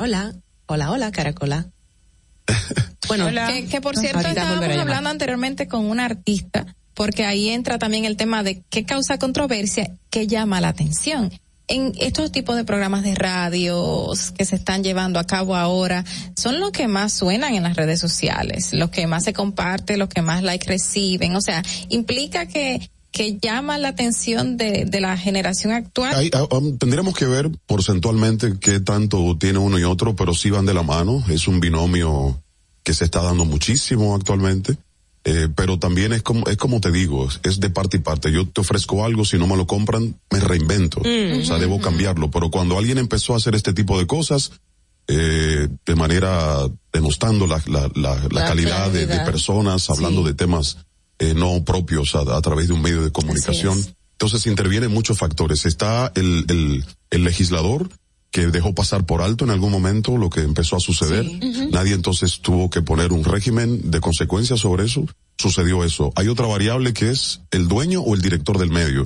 Hola, 0.00 0.34
hola, 0.66 0.90
hola, 0.90 1.12
Caracola. 1.12 1.68
Bueno, 3.08 3.26
que, 3.26 3.66
que 3.68 3.80
por 3.80 3.96
cierto 3.96 4.18
Ahorita 4.18 4.42
estábamos 4.42 4.78
hablando 4.78 5.08
anteriormente 5.08 5.66
con 5.66 5.86
una 5.86 6.04
artista, 6.04 6.76
porque 6.92 7.24
ahí 7.24 7.48
entra 7.48 7.78
también 7.78 8.04
el 8.04 8.18
tema 8.18 8.42
de 8.42 8.62
qué 8.68 8.84
causa 8.84 9.18
controversia, 9.18 9.96
qué 10.10 10.26
llama 10.26 10.60
la 10.60 10.68
atención. 10.68 11.32
En 11.68 11.92
estos 11.98 12.32
tipos 12.32 12.56
de 12.56 12.64
programas 12.64 13.02
de 13.02 13.14
radios 13.14 14.30
que 14.30 14.46
se 14.46 14.56
están 14.56 14.82
llevando 14.82 15.18
a 15.20 15.24
cabo 15.24 15.54
ahora, 15.54 16.04
son 16.34 16.60
los 16.60 16.72
que 16.72 16.88
más 16.88 17.12
suenan 17.12 17.54
en 17.54 17.62
las 17.62 17.76
redes 17.76 18.00
sociales, 18.00 18.72
los 18.72 18.88
que 18.88 19.06
más 19.06 19.24
se 19.24 19.34
comparten, 19.34 19.98
los 19.98 20.08
que 20.08 20.22
más 20.22 20.42
like 20.42 20.66
reciben. 20.66 21.36
O 21.36 21.42
sea, 21.42 21.62
implica 21.90 22.46
que, 22.46 22.90
que 23.12 23.38
llama 23.38 23.76
la 23.76 23.88
atención 23.88 24.56
de, 24.56 24.86
de 24.86 25.00
la 25.00 25.16
generación 25.18 25.72
actual. 25.72 26.30
Ah, 26.32 26.56
um, 26.56 26.78
tendríamos 26.78 27.14
que 27.14 27.26
ver 27.26 27.50
porcentualmente 27.66 28.58
qué 28.58 28.80
tanto 28.80 29.36
tiene 29.38 29.58
uno 29.58 29.78
y 29.78 29.84
otro, 29.84 30.16
pero 30.16 30.32
sí 30.32 30.48
van 30.48 30.64
de 30.64 30.72
la 30.72 30.82
mano. 30.82 31.22
Es 31.28 31.48
un 31.48 31.60
binomio 31.60 32.42
que 32.82 32.94
se 32.94 33.04
está 33.04 33.22
dando 33.22 33.44
muchísimo 33.44 34.14
actualmente. 34.14 34.78
Eh, 35.24 35.48
pero 35.54 35.78
también 35.78 36.12
es 36.12 36.22
como, 36.22 36.46
es 36.46 36.56
como 36.56 36.80
te 36.80 36.90
digo, 36.92 37.28
es 37.42 37.60
de 37.60 37.70
parte 37.70 37.98
y 37.98 38.00
parte. 38.00 38.32
Yo 38.32 38.48
te 38.48 38.60
ofrezco 38.60 39.04
algo, 39.04 39.24
si 39.24 39.36
no 39.36 39.46
me 39.46 39.56
lo 39.56 39.66
compran, 39.66 40.18
me 40.30 40.40
reinvento. 40.40 41.00
Mm. 41.00 41.40
O 41.42 41.44
sea, 41.44 41.58
debo 41.58 41.80
cambiarlo. 41.80 42.30
Pero 42.30 42.50
cuando 42.50 42.78
alguien 42.78 42.98
empezó 42.98 43.34
a 43.34 43.36
hacer 43.36 43.54
este 43.54 43.72
tipo 43.74 43.98
de 43.98 44.06
cosas, 44.06 44.52
eh, 45.08 45.68
de 45.86 45.94
manera 45.94 46.66
denostando 46.92 47.46
la, 47.46 47.62
la, 47.66 47.90
la, 47.94 48.14
la 48.16 48.28
La 48.30 48.46
calidad, 48.46 48.90
de- 48.90 49.06
De, 49.06 49.18
personas, 49.20 49.90
hablando 49.90 50.22
de 50.22 50.34
temas 50.34 50.78
eh, 51.18 51.34
no 51.34 51.64
propios 51.64 52.14
a, 52.14 52.20
a 52.36 52.40
través 52.40 52.68
de 52.68 52.74
un 52.74 52.82
medio 52.82 53.02
de 53.02 53.10
comunicación. 53.10 53.78
es. 53.78 53.94
Entonces 54.12 54.46
intervienen 54.46 54.90
muchos 54.92 55.18
factores. 55.18 55.64
Está 55.66 56.12
el, 56.14 56.44
el, 56.48 56.84
el 57.10 57.24
legislador 57.24 57.88
que 58.38 58.46
dejó 58.46 58.72
pasar 58.72 59.04
por 59.04 59.20
alto 59.20 59.44
en 59.44 59.50
algún 59.50 59.72
momento 59.72 60.16
lo 60.16 60.30
que 60.30 60.42
empezó 60.42 60.76
a 60.76 60.80
suceder. 60.80 61.26
Nadie 61.72 61.94
entonces 61.94 62.40
tuvo 62.40 62.70
que 62.70 62.82
poner 62.82 63.12
un 63.12 63.24
régimen 63.24 63.90
de 63.90 64.00
consecuencias 64.00 64.60
sobre 64.60 64.84
eso. 64.84 65.04
Sucedió 65.36 65.82
eso. 65.82 66.12
Hay 66.14 66.28
otra 66.28 66.46
variable 66.46 66.92
que 66.92 67.10
es 67.10 67.40
el 67.50 67.66
dueño 67.66 68.00
o 68.00 68.14
el 68.14 68.22
director 68.22 68.56
del 68.58 68.70
medio. 68.70 69.04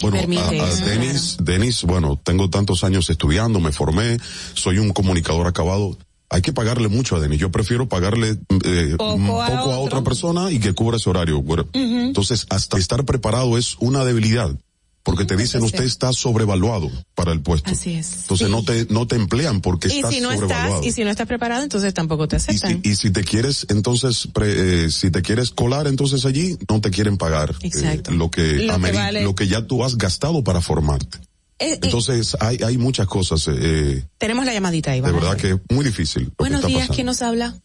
Bueno, 0.00 0.18
a, 0.18 0.84
Denis, 0.84 1.36
Denis, 1.40 1.84
bueno, 1.84 2.20
tengo 2.22 2.50
tantos 2.50 2.82
años 2.82 3.08
estudiando, 3.08 3.60
me 3.60 3.70
formé, 3.72 4.18
soy 4.54 4.78
un 4.78 4.92
comunicador 4.92 5.46
acabado. 5.46 5.96
Hay 6.28 6.42
que 6.42 6.52
pagarle 6.52 6.88
mucho 6.88 7.14
a 7.14 7.20
Denis. 7.20 7.38
Yo 7.38 7.52
prefiero 7.52 7.88
pagarle 7.88 8.38
eh, 8.64 8.94
Poco 8.96 9.18
mm, 9.18 9.30
a 9.30 9.46
poco 9.46 9.72
a 9.72 9.78
otra 9.78 10.02
persona 10.02 10.50
y 10.50 10.58
que 10.58 10.72
cubra 10.72 10.96
ese 10.96 11.08
horario. 11.08 11.40
Bueno, 11.40 11.66
Entonces, 11.72 12.46
hasta 12.50 12.78
estar 12.78 13.04
preparado 13.04 13.58
es 13.58 13.76
una 13.78 14.04
debilidad. 14.04 14.56
Porque 15.04 15.24
te 15.24 15.36
dicen, 15.36 15.62
usted 15.64 15.82
está 15.82 16.12
sobrevaluado 16.12 16.88
para 17.16 17.32
el 17.32 17.40
puesto. 17.40 17.70
Así 17.72 17.94
es. 17.94 18.18
Entonces 18.22 18.48
no 18.48 18.62
te, 18.64 18.86
no 18.88 19.06
te 19.08 19.16
emplean 19.16 19.60
porque 19.60 19.88
Y 19.88 19.96
estás 19.96 20.14
si 20.14 20.20
no 20.20 20.30
estás, 20.30 20.48
sobrevaluado. 20.48 20.84
y 20.84 20.92
si 20.92 21.02
no 21.02 21.10
estás 21.10 21.26
preparado, 21.26 21.64
entonces 21.64 21.92
tampoco 21.92 22.28
te 22.28 22.36
Y 22.36 22.40
si, 22.40 22.50
aceptan. 22.50 22.80
y 22.84 22.94
si 22.94 23.10
te 23.10 23.24
quieres, 23.24 23.66
entonces, 23.68 24.28
pre- 24.32 24.84
eh, 24.84 24.90
si 24.92 25.10
te 25.10 25.20
quieres 25.22 25.50
colar, 25.50 25.88
entonces 25.88 26.24
allí 26.24 26.56
no 26.68 26.80
te 26.80 26.90
quieren 26.92 27.16
pagar 27.18 27.50
eh, 27.50 27.66
Exacto. 27.66 28.12
lo 28.12 28.30
que 28.30 28.42
Lo 28.64 28.78
que 28.80 28.92
vale. 28.92 29.22
lo 29.24 29.34
que 29.34 29.48
ya 29.48 29.66
tú 29.66 29.82
has 29.84 29.98
gastado 29.98 30.44
para 30.44 30.60
formarte. 30.60 31.18
Eh, 31.58 31.72
eh, 31.74 31.78
Entonces 31.82 32.36
hay 32.38 32.58
hay 32.64 32.78
muchas 32.78 33.08
cosas, 33.08 33.48
eh, 33.48 34.04
tenemos 34.18 34.46
la 34.46 34.52
llamadita 34.52 34.92
ahí, 34.92 35.00
de 35.00 35.10
verdad 35.10 35.36
que 35.36 35.50
es 35.50 35.56
muy 35.70 35.84
difícil. 35.84 36.24
Lo 36.26 36.30
Buenos 36.38 36.60
que 36.60 36.66
está 36.66 36.68
días, 36.68 36.80
pasando. 36.82 36.94
¿quién 36.94 37.06
nos 37.06 37.22
habla? 37.22 37.56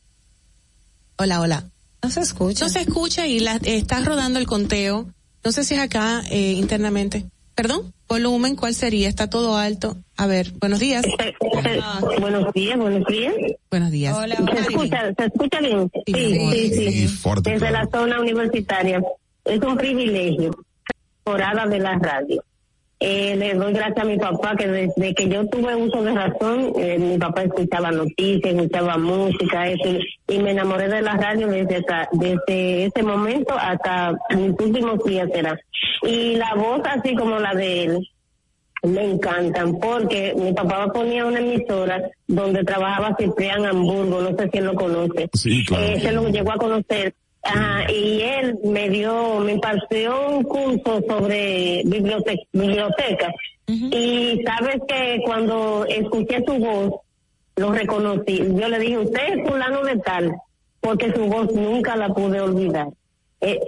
Hola, 1.18 1.42
hola. 1.42 1.70
No 2.04 2.10
se 2.12 2.22
escucha. 2.22 2.66
No 2.66 2.72
se 2.72 2.82
escucha 2.82 3.28
y 3.28 3.40
la, 3.40 3.56
eh, 3.58 3.78
está 3.78 4.00
rodando 4.02 4.40
el 4.40 4.46
conteo. 4.48 5.14
No 5.48 5.54
sé 5.54 5.64
si 5.64 5.76
es 5.76 5.80
acá 5.80 6.24
eh, 6.30 6.52
internamente. 6.58 7.24
Perdón, 7.56 7.94
volumen, 8.10 8.58
¿cuál 8.58 8.74
sería? 8.76 9.08
Está 9.08 9.30
todo 9.30 9.56
alto. 9.56 9.96
A 10.18 10.28
ver, 10.28 10.52
buenos 10.60 10.82
días. 10.82 11.06
buenos 12.20 12.52
días, 12.52 12.78
buenos 12.78 13.08
días. 13.08 13.34
Buenos 13.72 13.92
días. 13.92 14.18
Hola, 14.18 14.36
¿Se 14.36 14.60
escucha, 14.60 15.14
¿Se 15.18 15.26
escucha 15.26 15.62
bien? 15.62 15.90
Sí, 16.06 16.70
sí, 16.74 17.08
sí. 17.08 17.20
Desde 17.44 17.72
la 17.72 17.88
zona 17.90 18.20
universitaria. 18.20 19.02
Es 19.46 19.62
un 19.62 19.78
privilegio. 19.78 20.52
Temporada 21.24 21.66
de 21.66 21.80
la 21.80 21.98
radio. 21.98 22.44
Eh, 23.00 23.36
le 23.36 23.54
doy 23.54 23.74
gracias 23.74 24.00
a 24.00 24.08
mi 24.08 24.18
papá 24.18 24.56
que 24.56 24.68
desde 24.68 25.14
que 25.14 25.30
yo 25.30 25.48
tuve 25.48 25.76
uso 25.76 26.02
de 26.02 26.14
razón, 26.14 26.74
eh, 26.78 26.98
mi 26.98 27.18
papá 27.20 27.44
escuchaba 27.44 27.92
noticias, 27.92 28.56
escuchaba 28.56 28.98
música, 28.98 29.68
eso, 29.68 30.00
y 30.28 30.40
me 30.40 30.52
enamoré 30.52 30.88
de 30.88 31.04
la 31.04 31.14
radio 31.14 31.48
desde, 31.48 31.86
desde 32.14 32.86
ese 32.86 33.04
momento 33.04 33.54
hasta 33.54 34.18
mis 34.36 34.52
últimos 34.60 35.04
días 35.04 35.30
será. 35.32 35.60
Y 36.02 36.38
la 36.38 36.56
voz 36.56 36.82
así 36.86 37.16
como 37.16 37.38
la 37.38 37.54
de 37.54 37.84
él, 37.84 38.10
me 38.84 39.04
encantan 39.04 39.80
porque 39.80 40.34
mi 40.36 40.54
papá 40.54 40.92
ponía 40.92 41.26
una 41.26 41.40
emisora 41.40 42.02
donde 42.28 42.64
trabajaba 42.64 43.16
Ciprián 43.20 43.66
Hamburgo, 43.66 44.22
no 44.22 44.36
sé 44.38 44.50
si 44.52 44.58
él 44.58 44.66
lo 44.66 44.76
conoce. 44.76 45.30
Sí, 45.34 45.64
claro. 45.66 45.84
Eh, 45.84 46.00
se 46.00 46.12
lo 46.12 46.28
llegó 46.30 46.52
a 46.52 46.58
conocer 46.58 47.14
Ajá, 47.48 47.92
y 47.92 48.22
él 48.22 48.58
me 48.64 48.90
dio, 48.90 49.40
me 49.40 49.54
impartió 49.54 50.30
un 50.30 50.44
curso 50.44 51.02
sobre 51.08 51.82
biblioteca, 51.86 52.44
biblioteca. 52.52 53.34
y 53.68 54.42
sabes 54.46 54.82
que 54.88 55.22
cuando 55.26 55.86
escuché 55.86 56.44
su 56.46 56.54
voz, 56.56 56.94
lo 57.56 57.72
reconocí. 57.72 58.38
Yo 58.38 58.68
le 58.70 58.80
dije, 58.80 58.98
usted 58.98 59.22
es 59.34 59.48
fulano 59.48 59.84
de 59.84 59.98
tal, 59.98 60.32
porque 60.80 61.12
su 61.14 61.26
voz 61.26 61.52
nunca 61.54 61.96
la 61.96 62.10
pude 62.10 62.40
olvidar. 62.40 62.88
Eh, 63.42 63.60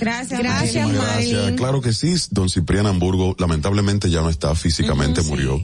Gracias, 0.00 0.40
gracias, 0.40 0.92
gracias. 0.92 1.52
Claro 1.52 1.80
que 1.80 1.92
sí, 1.92 2.14
don 2.30 2.48
Ciprián 2.48 2.86
Hamburgo 2.86 3.36
lamentablemente 3.38 4.10
ya 4.10 4.22
no 4.22 4.30
está 4.30 4.54
físicamente, 4.54 5.22
murió, 5.22 5.56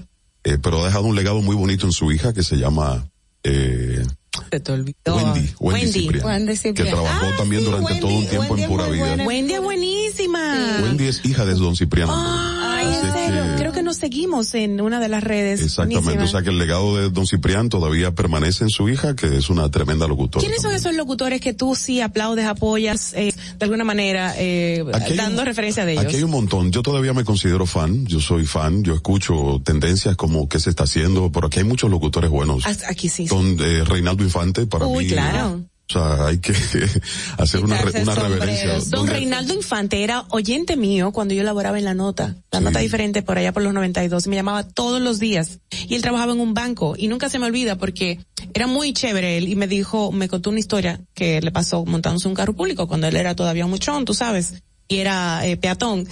eh, 0.44 0.58
pero 0.62 0.82
ha 0.82 0.86
dejado 0.86 1.06
un 1.06 1.16
legado 1.16 1.40
muy 1.42 1.56
bonito 1.56 1.86
en 1.86 1.92
su 1.92 2.12
hija 2.12 2.32
que 2.32 2.42
se 2.42 2.56
llama 2.56 3.10
eh, 3.42 4.04
Wendy, 4.50 5.54
Wendy, 5.60 5.92
Ciprián, 5.92 6.46
que 6.46 6.84
trabajó 6.84 7.26
ah, 7.26 7.36
también 7.36 7.64
durante 7.64 7.94
todo 7.96 8.14
un 8.14 8.26
tiempo 8.26 8.56
en 8.56 8.68
Pura 8.68 8.88
Vida. 8.88 9.16
Wendy 9.24 9.54
es 9.54 9.62
buenísima. 9.62 10.80
Wendy 10.82 11.06
es 11.06 11.24
hija 11.24 11.44
de 11.44 11.54
Don 11.54 11.76
Cipriano. 11.76 12.59
Serio, 12.94 13.44
creo 13.56 13.72
que 13.72 13.82
nos 13.82 13.96
seguimos 13.96 14.54
en 14.54 14.80
una 14.80 15.00
de 15.00 15.08
las 15.08 15.22
redes. 15.22 15.62
Exactamente, 15.62 16.22
o 16.22 16.26
sea 16.26 16.42
que 16.42 16.50
el 16.50 16.58
legado 16.58 16.96
de 16.96 17.10
Don 17.10 17.26
Ciprián 17.26 17.68
todavía 17.68 18.14
permanece 18.14 18.64
en 18.64 18.70
su 18.70 18.88
hija, 18.88 19.14
que 19.14 19.36
es 19.36 19.50
una 19.50 19.70
tremenda 19.70 20.06
locutora. 20.06 20.40
¿Quiénes 20.42 20.62
son 20.62 20.72
esos 20.72 20.94
locutores 20.94 21.40
que 21.40 21.54
tú 21.54 21.74
sí 21.74 22.00
aplaudes, 22.00 22.46
apoyas, 22.46 23.12
eh, 23.14 23.32
de 23.58 23.64
alguna 23.64 23.84
manera, 23.84 24.34
eh, 24.36 24.84
dando 25.16 25.44
referencia 25.44 25.84
de 25.84 25.92
ellos? 25.92 26.04
Aquí 26.04 26.16
hay 26.16 26.22
un 26.22 26.30
montón, 26.30 26.72
yo 26.72 26.82
todavía 26.82 27.12
me 27.12 27.24
considero 27.24 27.66
fan, 27.66 28.06
yo 28.06 28.20
soy 28.20 28.44
fan, 28.46 28.82
yo 28.82 28.94
escucho 28.94 29.60
tendencias 29.64 30.16
como 30.16 30.48
qué 30.48 30.58
se 30.58 30.70
está 30.70 30.84
haciendo, 30.84 31.30
pero 31.32 31.46
aquí 31.46 31.58
hay 31.58 31.64
muchos 31.64 31.90
locutores 31.90 32.30
buenos. 32.30 32.64
Aquí 32.88 33.08
sí. 33.08 33.26
Don 33.26 33.56
eh, 33.60 33.84
Reinaldo 33.84 34.24
Infante, 34.24 34.66
para 34.66 34.86
Uy, 34.86 35.04
mí. 35.04 35.10
claro. 35.10 35.64
O 35.90 35.92
sea, 35.92 36.26
hay 36.26 36.38
que 36.38 36.52
hacer 37.38 37.64
una, 37.64 37.80
una 37.80 38.14
reverencia. 38.14 38.78
Don 38.86 39.08
Reinaldo 39.08 39.54
Infante 39.54 40.04
era 40.04 40.24
oyente 40.30 40.76
mío 40.76 41.10
cuando 41.10 41.34
yo 41.34 41.42
laboraba 41.42 41.78
en 41.78 41.84
la 41.84 41.94
nota, 41.94 42.36
la 42.52 42.60
nota 42.60 42.78
diferente 42.78 43.22
por 43.22 43.38
allá 43.38 43.52
por 43.52 43.64
los 43.64 43.74
92, 43.74 44.28
me 44.28 44.36
llamaba 44.36 44.62
todos 44.62 45.00
los 45.00 45.18
días. 45.18 45.58
Y 45.88 45.96
él 45.96 46.02
trabajaba 46.02 46.32
en 46.32 46.40
un 46.40 46.54
banco. 46.54 46.94
Y 46.96 47.08
nunca 47.08 47.28
se 47.28 47.40
me 47.40 47.46
olvida 47.46 47.76
porque 47.76 48.20
era 48.54 48.68
muy 48.68 48.92
chévere 48.92 49.36
él 49.36 49.48
y 49.48 49.56
me 49.56 49.66
dijo, 49.66 50.12
me 50.12 50.28
contó 50.28 50.50
una 50.50 50.60
historia 50.60 51.00
que 51.12 51.40
le 51.40 51.50
pasó 51.50 51.84
montándose 51.84 52.28
un 52.28 52.34
carro 52.34 52.54
público 52.54 52.86
cuando 52.86 53.08
él 53.08 53.16
era 53.16 53.34
todavía 53.34 53.64
un 53.64 53.70
muchón, 53.72 54.04
tú 54.04 54.14
sabes, 54.14 54.62
y 54.86 54.98
era 54.98 55.44
eh, 55.44 55.56
peatón. 55.56 56.06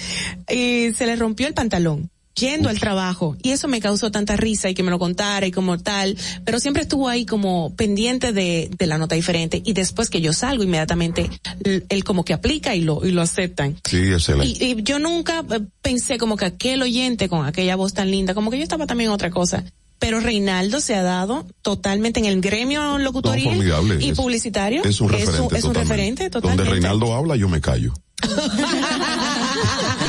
Y 0.49 0.93
se 0.93 1.07
le 1.07 1.15
rompió 1.15 1.47
el 1.47 1.55
pantalón 1.55 2.11
yendo 2.39 2.69
al 2.69 2.79
trabajo 2.79 3.37
y 3.43 3.51
eso 3.51 3.69
me 3.69 3.81
causó 3.81 4.11
tanta 4.11 4.37
risa 4.37 4.71
y 4.71 4.75
que 4.75 4.83
me 4.83 4.91
lo 4.91 4.99
contara 4.99 5.47
y 5.47 5.51
como 5.51 5.79
tal, 5.79 6.17
pero 6.45 6.61
siempre 6.61 6.83
estuvo 6.83 7.09
ahí 7.09 7.27
como 7.27 7.75
pendiente 7.75 8.33
de, 8.33 8.71
de 8.77 8.87
la 8.87 8.99
nota 8.99 9.15
diferente 9.15 9.63
y 9.65 9.73
después 9.73 10.11
que 10.11 10.21
yo 10.21 10.33
salgo 10.33 10.63
inmediatamente 10.63 11.29
él 11.65 12.05
como 12.05 12.25
que 12.25 12.33
aplica 12.33 12.75
y 12.75 12.83
lo 12.83 13.05
y 13.05 13.11
lo 13.11 13.23
aceptan. 13.23 13.77
Sí, 13.85 13.99
excelente. 13.99 14.65
Y, 14.65 14.73
y 14.73 14.83
yo 14.83 14.99
nunca 14.99 15.45
eh, 15.51 15.61
pensé 15.83 16.19
como 16.19 16.37
que 16.37 16.45
aquel 16.45 16.83
oyente 16.83 17.29
con 17.29 17.47
aquella 17.47 17.77
voz 17.77 17.95
tan 17.95 18.11
linda, 18.11 18.35
como 18.35 18.51
que 18.51 18.59
yo 18.59 18.63
estaba 18.63 18.87
también 18.87 19.11
en 19.11 19.15
otra 19.15 19.31
cosa 19.31 19.65
pero 19.99 20.21
Reinaldo 20.21 20.81
se 20.81 20.95
ha 20.95 21.03
dado 21.03 21.47
totalmente 21.63 22.21
en 22.21 22.27
el 22.27 22.41
gremio 22.41 22.99
locutorial 22.99 24.01
y 24.01 24.13
publicitario. 24.13 24.85
Es 24.85 25.01
un 25.01 25.09
referente. 25.09 25.59
Es 25.59 25.65
un, 25.65 25.75
referente 25.75 26.31
totalmente. 26.31 26.65
Donde 26.65 26.81
Reinaldo 26.81 27.15
habla, 27.15 27.37
yo 27.37 27.49
me 27.49 27.61
callo. 27.61 27.93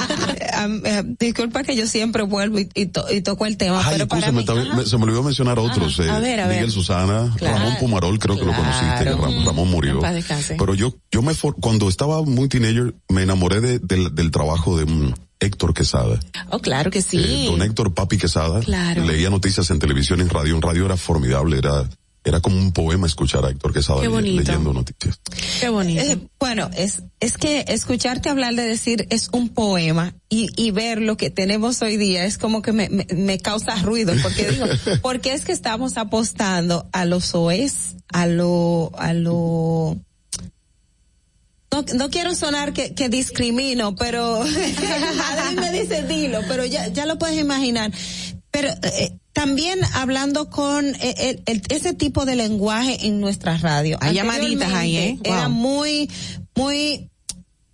Eh, 0.66 1.04
disculpa 1.20 1.64
que 1.64 1.76
yo 1.76 1.88
siempre 1.88 2.24
vuelvo 2.24 2.60
y, 2.60 2.86
toco 2.88 3.46
el 3.46 3.58
tema, 3.58 3.86
pero 3.90 4.08
para 4.08 4.32
mí, 4.32 4.46
se 4.86 4.98
me 4.98 5.04
olvidó 5.04 5.24
mencionar 5.24 5.60
otros. 5.60 6.00
Eh, 6.00 6.12
Miguel 6.48 6.72
Susana, 6.72 7.36
Ramón 7.40 7.78
Pumarol, 7.80 8.20
creo 8.20 8.38
que 8.38 8.46
lo 8.46 8.54
conociste, 8.54 9.06
Ramón, 9.46 9.70
murió. 9.70 10.00
Pero 10.58 10.74
yo, 10.74 10.96
yo 11.12 11.22
me 11.22 11.34
cuando 11.62 11.88
estaba 11.88 12.22
muy 12.24 12.50
teenager, 12.50 12.96
me 13.08 13.24
enamoré 13.24 13.62
de, 13.62 13.80
del 13.80 14.32
trabajo 14.32 14.78
de 14.78 14.84
un 14.84 15.16
Héctor 15.40 15.74
Quesada. 15.74 16.20
Oh, 16.50 16.60
claro 16.60 16.92
que 16.92 17.02
sí. 17.02 17.18
Eh, 17.18 17.46
don 17.50 17.62
Héctor 17.62 17.94
Papi 17.94 18.18
Quesada. 18.18 18.60
Claro. 18.60 19.06
Leía 19.06 19.30
noticias 19.30 19.70
en 19.72 19.80
televisión, 19.80 20.20
en 20.22 20.30
radio. 20.30 20.56
En 20.56 20.62
radio 20.62 20.86
era 20.86 20.98
formidable, 20.98 21.58
era 21.58 21.88
era 22.24 22.42
como 22.42 22.58
un 22.58 22.72
poema 22.72 23.08
escuchar 23.08 23.46
a 23.46 23.50
Héctor 23.50 23.74
Quesada 23.74 24.02
leyendo 24.02 24.74
noticias. 24.74 25.20
Qué 25.60 25.70
bonito. 25.70 26.02
Eh, 26.02 26.20
bueno, 26.40 26.70
es, 26.76 27.04
es 27.20 27.38
que 27.38 27.66
escucharte 27.68 28.30
hablar 28.30 28.56
de 28.56 28.64
decir 28.64 29.08
es 29.10 29.30
un 29.32 29.50
poema 29.50 30.14
y, 30.28 30.50
y 30.56 30.72
ver 30.72 31.02
lo 31.02 31.18
que 31.18 31.30
tenemos 31.30 31.82
hoy 31.82 31.98
día 31.98 32.26
es 32.26 32.38
como 32.38 32.62
que 32.62 32.74
me, 32.74 32.90
me, 32.90 33.40
causa 33.40 33.76
ruido, 33.78 34.14
porque 34.22 34.52
digo, 34.52 34.66
porque 35.02 35.34
es 35.34 35.46
que 35.46 35.54
estamos 35.54 35.98
apostando 35.98 36.90
a 36.92 37.06
los 37.06 37.34
OES, 37.34 37.96
a 38.10 38.28
lo, 38.28 38.92
a 38.98 39.14
lo, 39.14 39.98
no, 41.72 41.86
no 41.96 42.10
quiero 42.10 42.36
sonar 42.36 42.74
que, 42.74 42.94
que 42.94 43.10
discrimino, 43.10 43.96
pero 43.96 44.40
Madrid 45.18 45.60
me 45.60 45.72
dice 45.72 46.04
dilo, 46.04 46.42
pero 46.48 46.66
ya, 46.66 46.88
ya 46.88 47.06
lo 47.06 47.18
puedes 47.18 47.40
imaginar. 47.40 47.92
Pero 48.52 48.70
eh, 48.70 49.18
también 49.40 49.80
hablando 49.94 50.50
con 50.50 50.86
eh, 51.00 51.42
ese 51.46 51.94
tipo 51.94 52.26
de 52.26 52.36
lenguaje 52.36 53.08
en 53.08 53.22
nuestra 53.22 53.58
radio. 53.58 53.98
Hay 54.02 54.14
llamaditas 54.14 54.74
ahí, 54.74 54.98
¿eh? 54.98 55.20
Era 55.24 55.48
muy, 55.48 56.10
muy 56.58 57.10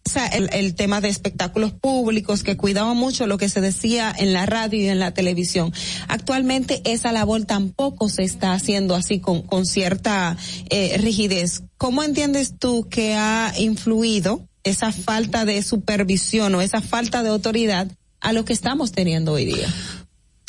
o 0.06 0.10
sea, 0.12 0.28
el, 0.28 0.48
el, 0.54 0.76
tema 0.76 1.02
de 1.02 1.10
espectáculos 1.10 1.72
públicos 1.74 2.44
que 2.44 2.56
cuidaba 2.56 2.94
mucho 2.94 3.26
lo 3.26 3.40
que 3.40 3.50
se 3.50 3.62
decía 3.62 4.14
en 4.16 4.32
la 4.32 4.46
radio 4.46 4.80
y 4.80 4.90
en 4.90 5.00
la 5.00 5.16
televisión. 5.16 5.74
Actualmente 6.08 6.84
esa 6.86 7.12
labor 7.12 7.46
tampoco 7.46 8.10
se 8.10 8.22
está 8.22 8.54
haciendo 8.54 8.94
así 8.94 9.20
con, 9.20 9.42
con 9.42 9.66
cierta 9.66 10.38
eh, 10.70 10.96
rigidez. 11.00 11.64
¿Cómo 11.78 12.04
entiendes 12.04 12.60
tú 12.60 12.88
que 12.92 13.16
ha 13.16 13.52
influido 13.58 14.48
esa 14.64 14.92
falta 14.92 15.46
de 15.46 15.64
supervisión 15.64 16.54
o 16.54 16.62
esa 16.62 16.82
falta 16.82 17.24
de 17.24 17.30
autoridad 17.30 17.92
a 18.22 18.34
lo 18.34 18.46
que 18.46 18.54
estamos 18.54 18.92
teniendo 18.92 19.32
hoy 19.32 19.46
día? 19.46 19.68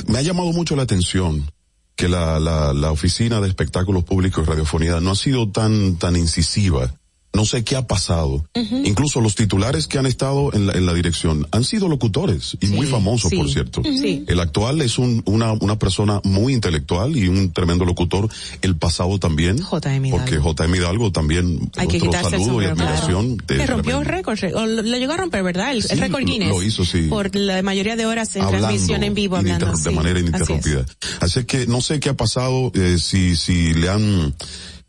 Me 0.09 0.19
ha 0.19 0.23
llamado 0.23 0.53
mucho 0.53 0.77
la 0.77 0.83
atención 0.83 1.51
que 1.97 2.09
la, 2.09 2.39
la, 2.39 2.73
la 2.73 2.93
oficina 2.93 3.41
de 3.41 3.49
espectáculos 3.49 4.05
públicos 4.05 4.45
y 4.45 4.49
radiofonía 4.49 5.01
no 5.01 5.13
ha 5.13 5.17
sido 5.17 5.51
tan, 5.51 5.97
tan 5.97 6.17
incisiva 6.17 6.95
no 7.37 7.45
sé 7.45 7.63
qué 7.63 7.77
ha 7.77 7.87
pasado. 7.87 8.45
Incluso 8.55 9.21
los 9.21 9.35
titulares 9.35 9.87
que 9.87 9.99
han 9.99 10.07
estado 10.07 10.53
en 10.55 10.67
la, 10.67 10.73
en 10.73 10.87
la 10.87 10.95
dirección 10.95 11.47
han 11.53 11.65
sido 11.65 11.89
locutores 11.89 12.57
y 12.61 12.67
muy 12.69 12.87
famosos, 12.87 13.33
por 13.33 13.49
cierto. 13.49 13.83
El 13.85 14.41
actual 14.41 14.81
es 14.81 14.99
un, 14.99 15.23
una, 15.27 15.53
una 15.53 15.79
persona 15.79 16.21
muy 16.25 16.55
intelectual 16.55 17.17
y 17.17 17.29
un 17.29 17.53
tremendo 17.53 17.85
locutor. 17.85 18.29
El 18.63 18.77
pasado 18.77 19.19
también. 19.19 19.59
JM 19.59 20.11
Porque 20.11 20.39
JM 20.39 20.75
Hidalgo 20.75 21.13
también. 21.13 21.71
Hay 21.77 21.87
que 21.89 22.01
saludo 22.01 22.63
y 22.63 22.65
admiración. 22.65 23.37
Que 23.37 23.67
rompió 23.67 24.03
récord, 24.03 24.39
lo, 24.43 24.83
llegó 24.83 25.13
a 25.13 25.19
romper, 25.19 25.43
¿verdad? 25.43 25.73
El, 25.73 25.83
récord 25.83 26.25
Guinness. 26.25 26.49
Lo, 26.49 26.63
hizo, 26.63 26.85
sí. 26.85 27.03
Por 27.03 27.35
la 27.37 27.63
mayoría 27.63 27.97
de 27.97 28.07
horas 28.07 28.35
en 28.37 28.49
transmisión 28.49 29.03
en 29.03 29.15
vivo 29.15 29.37
hablando. 29.37 29.71
De 29.77 29.91
manera 29.91 30.19
ininterrumpida. 30.19 30.87
Así, 31.21 31.45
que 31.45 31.67
no 31.67 31.83
sé 31.83 32.01
qué 32.01 32.09
ha 32.09 32.15
pasado, 32.15 32.73
eh, 32.75 32.97
si, 32.99 33.37
si 33.37 33.75
le 33.75 33.91
han, 33.91 34.35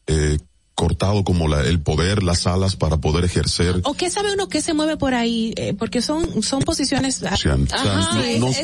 eh, 0.07 0.37
cortado 0.77 1.23
como 1.23 1.47
la, 1.47 1.61
el 1.63 1.81
poder, 1.81 2.21
las 2.21 2.45
alas 2.45 2.75
para 2.75 2.97
poder 2.97 3.25
ejercer. 3.25 3.81
¿O 3.83 3.95
qué 3.95 4.11
sabe 4.11 4.31
uno 4.31 4.47
que 4.47 4.61
se 4.61 4.75
mueve 4.75 4.95
por 4.95 5.15
ahí? 5.15 5.51
Eh, 5.57 5.73
porque 5.73 6.03
son, 6.03 6.43
son 6.43 6.61
posiciones... 6.61 7.23
O 7.23 7.35
sea, 7.35 7.57
no, 7.57 7.65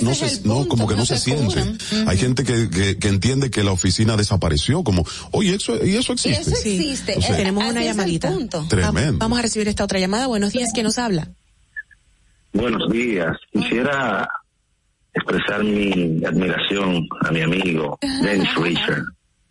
no, 0.03 0.13
se, 0.13 0.41
no, 0.45 0.67
como 0.67 0.87
que 0.87 0.95
no, 0.95 1.07
se, 1.07 1.17
siente. 1.17 1.59
Hay 2.05 2.17
gente 2.19 2.43
que, 2.43 2.69
que, 2.69 2.99
que, 2.99 3.07
entiende 3.07 3.49
que 3.49 3.63
la 3.63 3.71
oficina 3.71 4.15
desapareció, 4.15 4.83
como, 4.83 5.03
oye, 5.31 5.55
eso, 5.55 5.83
y 5.83 5.95
eso 5.95 6.13
existe. 6.13 6.39
Eso 6.39 6.51
existe. 6.51 7.17
Tenemos 7.35 7.63
una 7.63 7.83
llamadita. 7.83 8.31
Tremendo. 8.69 9.17
Vamos 9.17 9.39
a 9.39 9.41
recibir 9.41 9.67
esta 9.67 9.83
otra 9.83 9.97
llamada. 9.97 10.27
Buenos 10.27 10.53
días, 10.53 10.69
¿quién 10.71 10.83
nos 10.83 10.99
habla? 10.99 11.31
Buenos 12.53 12.91
días. 12.91 13.35
Quisiera 13.51 14.29
expresar 15.15 15.63
mi 15.63 16.23
admiración 16.23 17.07
a 17.21 17.31
mi 17.31 17.41
amigo 17.41 17.97
Dennis 18.21 18.53
Richard. 18.53 19.01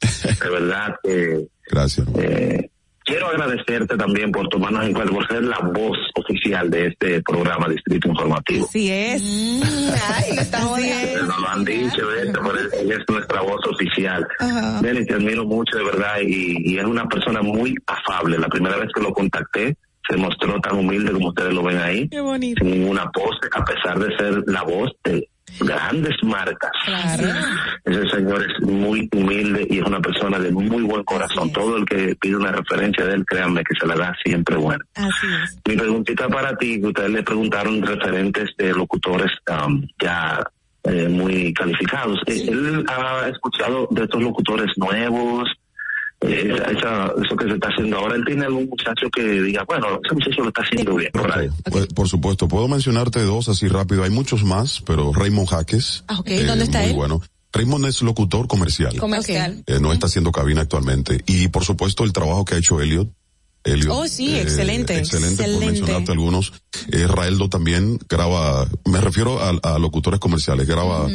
De 0.42 0.50
verdad 0.50 0.94
que 1.02 1.48
Gracias. 1.70 2.06
Eh, 2.16 2.70
quiero 3.04 3.28
agradecerte 3.28 3.96
también 3.96 4.30
por 4.30 4.48
tomarnos 4.48 4.84
en 4.84 4.92
cuenta, 4.92 5.12
por 5.12 5.26
ser 5.28 5.44
la 5.44 5.58
voz 5.58 5.98
oficial 6.14 6.70
de 6.70 6.88
este 6.88 7.22
programa 7.22 7.68
Distrito 7.68 8.08
Informativo. 8.08 8.66
Así 8.66 8.90
es. 8.90 9.22
Mm, 9.22 9.62
ay, 10.14 10.38
estamos 10.38 10.80
Nos 10.80 11.40
lo 11.40 11.48
han 11.48 11.64
dicho, 11.64 12.12
esto, 12.12 12.56
es 12.56 13.00
nuestra 13.08 13.40
voz 13.42 13.60
oficial. 13.68 14.26
Denis, 14.80 15.06
te 15.06 15.14
admiro 15.14 15.44
mucho, 15.44 15.78
de 15.78 15.84
verdad, 15.84 16.16
y, 16.22 16.72
y 16.72 16.78
es 16.78 16.84
una 16.84 17.06
persona 17.06 17.42
muy 17.42 17.74
afable. 17.86 18.38
La 18.38 18.48
primera 18.48 18.76
vez 18.76 18.88
que 18.94 19.02
lo 19.02 19.12
contacté, 19.12 19.76
se 20.08 20.16
mostró 20.16 20.60
tan 20.60 20.78
humilde 20.78 21.12
como 21.12 21.28
ustedes 21.28 21.54
lo 21.54 21.62
ven 21.62 21.78
ahí. 21.78 22.08
Qué 22.08 22.20
bonito. 22.20 22.64
Sin 22.64 22.72
ninguna 22.72 23.10
pose, 23.10 23.48
a 23.52 23.64
pesar 23.64 23.98
de 23.98 24.16
ser 24.16 24.42
la 24.46 24.62
voz 24.62 24.90
de 25.04 25.28
grandes 25.60 26.16
marcas. 26.22 26.72
Ese 27.84 28.08
señor 28.10 28.42
es 28.42 28.66
muy 28.66 29.08
humilde 29.14 29.66
y 29.68 29.78
es 29.78 29.84
una 29.84 30.00
persona 30.00 30.38
de 30.38 30.50
muy 30.50 30.82
buen 30.82 31.04
corazón. 31.04 31.52
Todo 31.52 31.76
el 31.76 31.84
que 31.84 32.16
pide 32.16 32.36
una 32.36 32.52
referencia 32.52 33.04
de 33.04 33.14
él, 33.14 33.24
créanme 33.26 33.64
que 33.64 33.74
se 33.78 33.86
la 33.86 33.94
da 33.96 34.16
siempre 34.24 34.56
bueno. 34.56 34.84
Así 34.94 35.26
es. 35.44 35.58
Mi 35.66 35.76
preguntita 35.76 36.28
para 36.28 36.56
ti, 36.56 36.80
que 36.80 36.88
ustedes 36.88 37.10
le 37.10 37.22
preguntaron 37.22 37.82
referentes 37.82 38.50
de 38.56 38.72
locutores 38.72 39.30
um, 39.48 39.86
ya 40.00 40.42
eh, 40.84 41.08
muy 41.08 41.54
calificados. 41.54 42.20
¿Él 42.26 42.84
ha 42.88 43.28
escuchado 43.28 43.88
de 43.90 44.04
estos 44.04 44.22
locutores 44.22 44.70
nuevos? 44.76 45.48
Eh, 46.22 46.54
eso 46.54 47.36
que 47.36 47.44
se 47.46 47.54
está 47.54 47.68
haciendo 47.68 47.98
ahora. 47.98 48.14
Él 48.14 48.24
tiene 48.24 48.44
algún 48.44 48.68
muchacho 48.68 49.08
que 49.10 49.22
diga, 49.22 49.64
bueno, 49.66 50.00
ese 50.04 50.14
muchacho 50.14 50.42
lo 50.42 50.48
está 50.48 50.62
haciendo 50.62 50.94
bien. 50.94 51.10
Pues, 51.70 51.86
por 51.88 52.08
supuesto, 52.08 52.48
puedo 52.48 52.68
mencionarte 52.68 53.20
dos 53.22 53.48
así 53.48 53.68
rápido. 53.68 54.04
Hay 54.04 54.10
muchos 54.10 54.44
más, 54.44 54.80
pero 54.86 55.12
Raymond 55.12 55.48
Jaques. 55.48 56.04
Ah, 56.08 56.18
okay. 56.20 56.44
¿Dónde 56.44 56.64
está 56.64 56.82
muy 56.82 56.92
bueno. 56.92 57.20
Raymond 57.52 57.86
es 57.86 58.02
locutor 58.02 58.46
comercial. 58.46 58.96
Comercial. 58.96 59.62
Eh, 59.66 59.78
no 59.80 59.92
está 59.92 60.06
haciendo 60.06 60.32
cabina 60.32 60.62
actualmente. 60.62 61.22
Y 61.26 61.48
por 61.48 61.64
supuesto 61.64 62.04
el 62.04 62.12
trabajo 62.12 62.44
que 62.44 62.54
ha 62.54 62.58
hecho 62.58 62.80
Elliot. 62.80 63.08
Elliot 63.64 63.92
oh, 63.92 64.08
sí, 64.08 64.36
eh, 64.36 64.42
excelente. 64.42 64.98
excelente. 64.98 65.44
por 65.44 65.64
mencionarte 65.64 66.12
algunos. 66.12 66.52
Eh, 66.90 67.06
Raeldo 67.06 67.48
también 67.48 67.98
graba, 68.08 68.66
me 68.86 69.00
refiero 69.00 69.38
a, 69.40 69.78
locutores 69.78 70.18
comerciales, 70.18 70.66
graba 70.66 71.06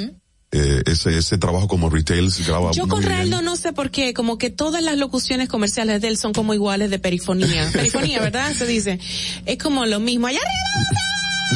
eh, 0.52 0.82
ese, 0.86 1.18
ese 1.18 1.38
trabajo 1.38 1.68
como 1.68 1.90
retail 1.90 2.32
graba 2.46 2.72
Yo 2.72 2.88
con 2.88 3.04
Realdo 3.04 3.42
no 3.42 3.58
sé 3.58 3.74
por 3.74 3.92
qué, 3.92 4.14
como 4.14 4.38
que 4.38 4.50
todas 4.50 4.82
las 4.82 4.98
locuciones 4.98 5.50
comerciales 5.50 6.02
de 6.02 6.08
él 6.08 6.18
son 6.18 6.34
como 6.34 6.54
iguales 6.54 6.90
de 6.90 7.00
perifonía. 7.00 7.70
perifonía, 7.74 8.22
¿verdad? 8.22 8.54
Se 8.54 8.66
dice. 8.66 9.00
Es 9.46 9.58
como 9.58 9.86
lo 9.86 10.00
mismo. 10.00 10.28
¡Allá 10.28 10.40
arriba! 10.40 11.00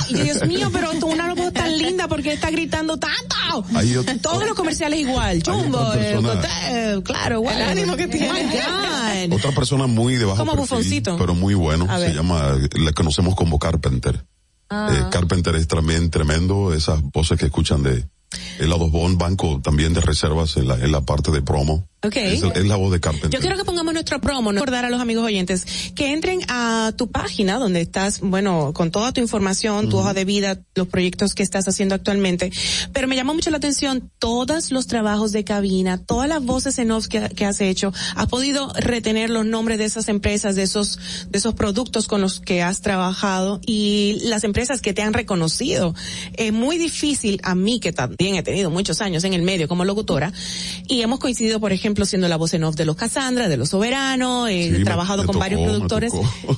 Y 0.09 0.13
Dios 0.23 0.45
mío, 0.47 0.69
pero 0.71 0.91
tú 0.99 1.07
una 1.07 1.33
voz 1.33 1.53
tan 1.53 1.77
linda 1.77 2.07
porque 2.07 2.33
está 2.33 2.49
gritando 2.49 2.97
tanto. 2.97 3.35
Todos 4.21 4.45
los 4.45 4.55
comerciales 4.55 4.99
igual. 4.99 5.41
Chumbo, 5.43 5.93
el 5.93 7.03
claro, 7.03 7.43
el 7.49 7.61
ánimo 7.61 7.95
que 7.95 8.07
tiene. 8.07 8.49
Otra 9.31 9.51
persona 9.51 9.87
muy 9.87 10.15
de 10.15 10.25
bajo 10.25 10.37
Como 10.37 10.55
bufoncito. 10.55 11.17
pero 11.17 11.33
muy 11.35 11.53
bueno. 11.53 11.87
Se 11.99 12.13
llama, 12.13 12.57
le 12.73 12.93
conocemos 12.93 13.35
como 13.35 13.59
Carpenter. 13.59 14.25
Ah. 14.69 14.89
Eh, 14.93 15.03
Carpenter 15.11 15.55
es 15.55 15.67
también 15.67 16.09
tremendo, 16.09 16.73
esas 16.73 17.01
voces 17.01 17.37
que 17.37 17.47
escuchan 17.47 17.83
de, 17.83 18.05
el 18.59 18.71
Adobón 18.71 19.17
Banco 19.17 19.59
también 19.61 19.93
de 19.93 20.01
reservas 20.01 20.57
en 20.57 20.67
la, 20.67 20.75
en 20.75 20.91
la 20.91 21.01
parte 21.01 21.31
de 21.31 21.41
promo. 21.41 21.90
Okay. 22.03 22.33
Es, 22.33 22.65
la 22.65 22.77
voz 22.77 22.91
de 22.91 22.99
Carpenter. 22.99 23.29
Yo 23.29 23.39
quiero 23.39 23.55
que 23.57 23.63
pongamos 23.63 23.93
nuestro 23.93 24.19
promo, 24.19 24.51
no 24.51 24.61
recordar 24.61 24.85
a 24.85 24.89
los 24.89 24.99
amigos 24.99 25.23
oyentes 25.23 25.91
que 25.93 26.11
entren 26.11 26.39
a 26.47 26.93
tu 26.97 27.11
página 27.11 27.59
donde 27.59 27.79
estás, 27.79 28.21
bueno, 28.21 28.73
con 28.73 28.89
toda 28.89 29.11
tu 29.11 29.21
información, 29.21 29.87
tu 29.87 29.99
hoja 29.99 30.15
de 30.15 30.25
vida, 30.25 30.59
los 30.73 30.87
proyectos 30.87 31.35
que 31.35 31.43
estás 31.43 31.67
haciendo 31.67 31.93
actualmente. 31.93 32.51
Pero 32.91 33.07
me 33.07 33.15
llamó 33.15 33.35
mucho 33.35 33.51
la 33.51 33.57
atención 33.57 34.09
todos 34.17 34.71
los 34.71 34.87
trabajos 34.87 35.31
de 35.31 35.43
cabina, 35.43 36.03
todas 36.03 36.27
las 36.27 36.43
voces 36.43 36.79
en 36.79 36.89
off 36.89 37.07
que, 37.07 37.45
has 37.45 37.61
hecho. 37.61 37.93
Has 38.15 38.27
podido 38.27 38.73
retener 38.73 39.29
los 39.29 39.45
nombres 39.45 39.77
de 39.77 39.85
esas 39.85 40.09
empresas, 40.09 40.55
de 40.55 40.63
esos, 40.63 41.27
de 41.29 41.37
esos 41.37 41.53
productos 41.53 42.07
con 42.07 42.19
los 42.19 42.39
que 42.39 42.63
has 42.63 42.81
trabajado 42.81 43.61
y 43.63 44.21
las 44.23 44.43
empresas 44.43 44.81
que 44.81 44.93
te 44.93 45.03
han 45.03 45.13
reconocido. 45.13 45.93
Es 46.35 46.51
muy 46.51 46.79
difícil 46.79 47.39
a 47.43 47.53
mí 47.53 47.79
que 47.79 47.93
también 47.93 48.37
he 48.37 48.41
tenido 48.41 48.71
muchos 48.71 49.01
años 49.01 49.23
en 49.23 49.35
el 49.35 49.43
medio 49.43 49.67
como 49.67 49.85
locutora 49.85 50.33
y 50.87 51.01
hemos 51.01 51.19
coincidido, 51.19 51.59
por 51.59 51.71
ejemplo, 51.71 51.90
siendo 52.05 52.27
la 52.27 52.37
voz 52.37 52.53
en 52.53 52.63
off 52.63 52.75
de 52.75 52.85
los 52.85 52.95
Cassandra, 52.95 53.47
de 53.47 53.57
los 53.57 53.69
Soberanos, 53.69 54.49
he 54.49 54.83
trabajado 54.83 55.25
con 55.25 55.37
varios 55.37 55.61
productores. 55.61 56.13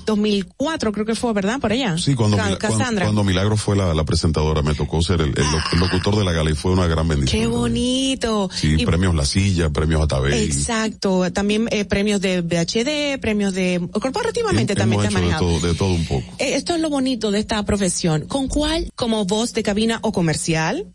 2004 0.05 0.91
creo 0.93 1.05
que 1.05 1.15
fue, 1.15 1.33
¿verdad? 1.33 1.59
Por 1.59 1.71
allá. 1.71 1.97
Sí, 1.97 2.15
cuando, 2.15 2.37
cuando, 2.37 3.23
Milagro 3.23 3.57
fue 3.57 3.75
la, 3.75 4.03
presentadora, 4.03 4.61
me 4.61 4.73
tocó 4.73 5.01
ser 5.01 5.21
el, 5.21 5.33
locutor 5.79 6.17
de 6.17 6.23
la 6.23 6.31
gala 6.31 6.51
y 6.51 6.55
fue 6.55 6.71
una 6.71 6.87
gran 6.87 7.07
bendición. 7.07 7.41
Qué 7.41 7.47
bonito. 7.47 8.49
Sí, 8.53 8.85
premios 8.85 9.15
La 9.15 9.25
Silla, 9.25 9.69
premios 9.69 10.01
Atabey. 10.01 10.43
Exacto, 10.43 11.31
también 11.31 11.67
eh, 11.71 11.85
premios 11.85 12.21
de 12.21 12.41
BHD, 12.41 13.19
premios 13.19 13.53
de, 13.53 13.87
corporativamente 13.91 14.75
también 14.75 15.01
te 15.01 15.09
manejado. 15.09 15.45
De 15.45 15.59
todo, 15.59 15.67
de 15.67 15.73
todo 15.75 15.93
un 15.93 16.05
poco. 16.05 16.23
Eh, 16.39 16.55
esto 16.55 16.75
es 16.75 16.81
lo 16.81 16.89
bonito 16.89 17.31
de 17.31 17.39
esta 17.39 17.63
profesión. 17.63 18.25
¿Con 18.27 18.47
cuál? 18.47 18.91
Como 18.95 19.25
voz 19.25 19.53
de 19.53 19.63
cabina 19.63 19.99
o 20.01 20.11
comercial 20.11 20.87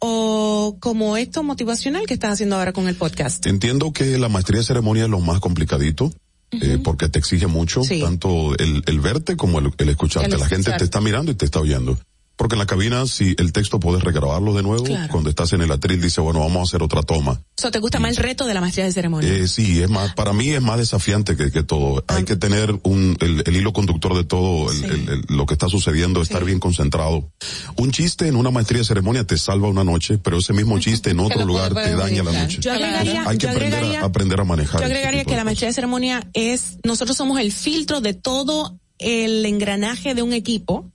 o 0.00 0.76
como 0.80 1.16
esto 1.16 1.42
motivacional 1.42 2.06
que 2.06 2.14
estás 2.14 2.32
haciendo 2.32 2.56
ahora 2.56 2.72
con 2.72 2.88
el 2.88 2.96
podcast? 2.96 3.46
Entiendo 3.46 3.79
que 3.92 4.18
la 4.18 4.28
maestría 4.28 4.60
de 4.60 4.66
ceremonia 4.66 5.04
es 5.04 5.10
lo 5.10 5.20
más 5.20 5.40
complicadito. 5.40 6.12
Eh, 6.52 6.80
porque 6.82 7.08
te 7.08 7.20
exige 7.20 7.46
mucho, 7.46 7.80
tanto 8.00 8.56
el, 8.58 8.82
el, 8.86 8.98
verte 8.98 9.36
como 9.36 9.60
el, 9.60 9.88
escucharte. 9.88 10.36
la 10.36 10.48
gente 10.48 10.72
te 10.76 10.82
está 10.82 11.00
mirando 11.00 11.30
y 11.30 11.36
te 11.36 11.44
está 11.44 11.60
oyendo. 11.60 11.96
Porque 12.40 12.54
en 12.54 12.60
la 12.60 12.66
cabina, 12.66 13.06
si 13.06 13.34
el 13.36 13.52
texto 13.52 13.78
puedes 13.78 14.02
regrabarlo 14.02 14.54
de 14.54 14.62
nuevo, 14.62 14.86
cuando 15.10 15.28
estás 15.28 15.52
en 15.52 15.60
el 15.60 15.70
atril 15.70 16.00
dice, 16.00 16.22
bueno, 16.22 16.40
vamos 16.40 16.56
a 16.56 16.62
hacer 16.62 16.82
otra 16.82 17.02
toma. 17.02 17.38
¿Te 17.54 17.78
gusta 17.80 18.00
más 18.00 18.12
el 18.12 18.16
reto 18.16 18.46
de 18.46 18.54
la 18.54 18.62
maestría 18.62 18.86
de 18.86 18.92
ceremonia? 18.92 19.30
Eh, 19.30 19.46
sí, 19.46 19.82
es 19.82 19.90
más, 19.90 20.14
para 20.14 20.32
mí 20.32 20.48
es 20.48 20.62
más 20.62 20.78
desafiante 20.78 21.36
que, 21.36 21.50
que 21.50 21.62
todo. 21.62 22.02
Hay 22.08 22.24
que 22.24 22.36
tener 22.36 22.80
un, 22.82 23.14
el, 23.20 23.54
hilo 23.54 23.74
conductor 23.74 24.16
de 24.16 24.24
todo, 24.24 24.72
el, 24.72 25.26
lo 25.28 25.44
que 25.44 25.52
está 25.52 25.68
sucediendo, 25.68 26.22
estar 26.22 26.42
bien 26.42 26.60
concentrado. 26.60 27.30
Un 27.76 27.90
chiste 27.90 28.26
en 28.26 28.36
una 28.36 28.50
maestría 28.50 28.78
de 28.78 28.86
ceremonia 28.86 29.24
te 29.24 29.36
salva 29.36 29.68
una 29.68 29.84
noche, 29.84 30.16
pero 30.16 30.38
ese 30.38 30.54
mismo 30.54 30.78
chiste 30.78 31.10
en 31.10 31.20
otro 31.20 31.44
lugar 31.44 31.74
te 31.74 31.94
daña 31.94 32.22
la 32.22 32.32
noche. 32.32 32.56
Yo 32.62 32.72
agregaría, 32.72 33.22
Hay 33.28 33.36
que 33.36 33.50
aprender, 33.50 33.96
a, 33.98 34.06
aprender 34.06 34.40
a 34.40 34.44
manejar. 34.44 34.80
Yo 34.80 34.86
agregaría 34.86 35.26
que 35.26 35.36
la 35.36 35.44
maestría 35.44 35.68
de 35.68 35.74
ceremonia 35.74 36.26
es, 36.32 36.78
nosotros 36.84 37.18
somos 37.18 37.38
el 37.38 37.52
filtro 37.52 38.00
de 38.00 38.14
todo 38.14 38.78
el 38.98 39.44
engranaje 39.44 40.14
de 40.14 40.22
un 40.22 40.32
equipo 40.32 40.90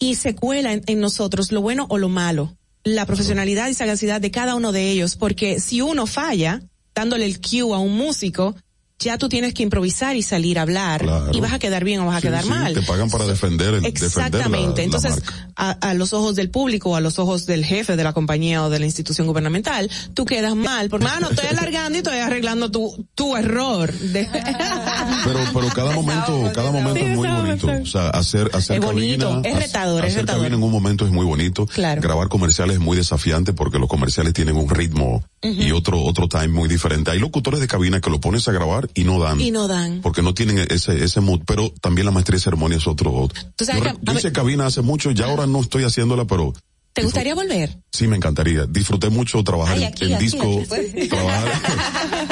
y 0.00 0.16
se 0.16 0.34
cuela 0.34 0.72
en, 0.72 1.00
nosotros 1.00 1.52
lo 1.52 1.60
bueno 1.60 1.86
o 1.90 1.98
lo 1.98 2.08
malo, 2.08 2.56
la 2.82 3.06
profesionalidad 3.06 3.68
y 3.68 3.74
sagacidad 3.74 4.20
de 4.20 4.32
cada 4.32 4.56
uno 4.56 4.72
de 4.72 4.90
ellos, 4.90 5.14
porque 5.14 5.60
si 5.60 5.82
uno 5.82 6.06
falla, 6.06 6.62
dándole 6.94 7.26
el 7.26 7.40
cue 7.40 7.74
a 7.74 7.78
un 7.78 7.96
músico, 7.96 8.56
ya 9.00 9.16
tú 9.16 9.30
tienes 9.30 9.54
que 9.54 9.62
improvisar 9.62 10.14
y 10.14 10.22
salir 10.22 10.58
a 10.58 10.62
hablar 10.62 11.06
y 11.32 11.40
vas 11.40 11.54
a 11.54 11.58
quedar 11.58 11.84
bien 11.84 12.00
o 12.00 12.06
vas 12.06 12.18
a 12.18 12.20
quedar 12.20 12.44
mal. 12.44 12.74
Te 12.74 12.82
pagan 12.82 13.08
para 13.08 13.26
defender. 13.26 13.74
El, 13.74 13.86
Exactamente. 13.86 14.82
Entonces, 14.82 15.22
a, 15.56 15.94
los 15.94 16.12
ojos 16.12 16.36
del 16.36 16.50
público 16.50 16.90
o 16.90 16.96
a 16.96 17.00
los 17.00 17.18
ojos 17.18 17.46
del 17.46 17.64
jefe 17.64 17.96
de 17.96 18.04
la 18.04 18.12
compañía 18.12 18.62
o 18.62 18.70
de 18.70 18.78
la 18.78 18.84
institución 18.84 19.26
gubernamental, 19.26 19.90
tú 20.12 20.26
quedas 20.26 20.54
mal. 20.54 20.90
Por 20.90 21.02
mano, 21.02 21.30
estoy 21.30 21.46
alargando 21.50 21.96
y 21.96 21.98
estoy 22.00 22.18
arreglando 22.18 22.70
tu, 22.70 23.06
tu 23.14 23.36
error. 23.36 23.90
pero, 24.12 25.40
pero 25.54 25.68
cada 25.74 25.92
momento, 25.92 26.50
cada 26.54 26.70
momento 26.70 27.00
es 27.00 27.16
muy 27.16 27.28
bonito. 27.28 27.68
O 27.82 27.86
sea, 27.86 28.10
hacer, 28.10 28.50
hacer 28.52 28.76
es 28.76 28.84
bonito, 28.84 29.40
es 29.42 29.56
retador, 29.56 30.04
hacer 30.04 30.10
es 30.10 30.16
retador. 30.16 30.46
en 30.46 30.62
un 30.62 30.70
momento 30.70 31.06
es 31.06 31.10
muy 31.10 31.24
bonito. 31.24 31.64
Claro. 31.66 32.02
Grabar 32.02 32.28
comerciales 32.28 32.74
es 32.74 32.80
muy 32.80 32.98
desafiante 32.98 33.54
porque 33.54 33.78
los 33.78 33.88
comerciales 33.88 34.34
tienen 34.34 34.56
un 34.56 34.68
ritmo 34.68 35.24
y 35.42 35.72
otro, 35.72 36.02
otro 36.02 36.28
time 36.28 36.48
muy 36.48 36.68
diferente. 36.68 37.10
Hay 37.10 37.18
locutores 37.18 37.60
de 37.60 37.66
cabina 37.66 38.00
que 38.02 38.10
lo 38.10 38.20
pones 38.20 38.46
a 38.46 38.52
grabar 38.52 38.89
y 38.94 39.04
no 39.04 39.18
dan. 39.18 39.40
Y 39.40 39.50
no 39.50 39.68
dan. 39.68 40.00
Porque 40.00 40.22
no 40.22 40.34
tienen 40.34 40.58
ese, 40.70 41.04
ese 41.04 41.20
mood, 41.20 41.40
pero 41.46 41.70
también 41.80 42.06
la 42.06 42.12
maestría 42.12 42.36
de 42.36 42.42
ceremonia 42.42 42.78
es 42.78 42.86
otro. 42.86 43.12
otro. 43.12 43.40
yo, 43.58 44.12
hice 44.12 44.32
cabina 44.32 44.66
hace 44.66 44.82
mucho, 44.82 45.10
ya 45.10 45.26
ahora 45.26 45.46
no 45.46 45.60
estoy 45.60 45.84
haciéndola, 45.84 46.24
pero 46.24 46.52
¿Te 46.92 47.02
gustaría 47.04 47.34
volver? 47.34 47.78
Sí, 47.92 48.08
me 48.08 48.16
encantaría. 48.16 48.66
Disfruté 48.66 49.10
mucho 49.10 49.44
trabajar 49.44 49.78
en, 49.78 50.18
disco, 50.18 50.44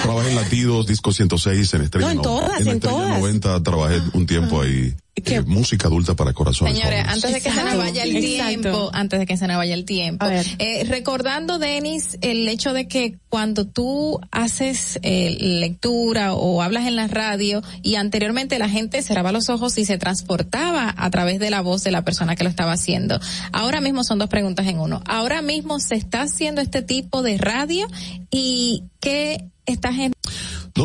trabajé 0.03 0.31
en 0.31 0.37
Latidos, 0.37 0.87
Disco 0.87 1.13
106, 1.13 1.75
en 1.75 1.83
Estrella, 1.83 2.07
no, 2.07 2.13
en 2.13 2.23
todas, 2.23 2.61
en, 2.61 2.69
en 2.69 2.75
Estrella 2.77 2.97
todas. 2.97 3.21
90 3.21 3.63
trabajé 3.63 4.01
un 4.15 4.27
tiempo 4.27 4.61
ahí. 4.63 4.95
Eh, 5.25 5.43
música 5.43 5.89
adulta 5.89 6.15
para 6.15 6.33
corazones. 6.33 6.77
Señores, 6.77 7.05
antes 7.07 7.33
de 7.33 7.41
que 7.41 7.51
se 7.51 7.65
nos 7.65 7.77
vaya 7.77 8.03
el 8.05 8.21
tiempo, 8.21 8.91
antes 8.93 9.19
de 9.19 9.27
que 9.27 9.37
se 9.37 9.47
nos 9.47 9.57
vaya 9.57 9.75
el 9.75 9.85
tiempo, 9.85 10.27
eh, 10.27 10.85
recordando, 10.89 11.59
Denis, 11.59 12.19
el 12.21 12.49
hecho 12.49 12.73
de 12.73 12.87
que 12.87 13.17
cuando 13.29 13.67
tú 13.67 14.21
haces 14.31 14.99
eh, 15.03 15.37
lectura 15.41 16.35
o 16.35 16.63
hablas 16.63 16.87
en 16.87 16.97
la 16.97 17.09
radio 17.09 17.63
y 17.83 17.97
anteriormente 17.97 18.59
la 18.59 18.69
gente 18.69 19.03
cerraba 19.03 19.33
los 19.33 19.49
ojos 19.49 19.77
y 19.79 19.85
se 19.85 19.99
transportaba 19.99 20.95
a 20.97 21.11
través 21.11 21.41
de 21.41 21.51
la 21.51 21.61
voz 21.61 21.85
de 21.85 21.91
la 21.91 22.03
persona 22.03 22.37
que 22.37 22.45
lo 22.45 22.51
estaba 22.51 22.73
haciendo. 22.73 23.19
Ahora 23.53 23.81
mismo 23.81 24.05
son 24.05 24.19
dos 24.19 24.29
preguntas 24.29 24.67
en 24.67 24.79
uno. 24.79 25.03
Ahora 25.07 25.43
mismo 25.43 25.81
se 25.81 25.97
está 25.97 26.23
haciendo 26.23 26.61
este 26.61 26.83
tipo 26.83 27.23
de 27.23 27.39
radio 27.39 27.87
y 28.31 28.85
qué 29.01 29.45
está 29.73 29.93
gente. 29.93 30.19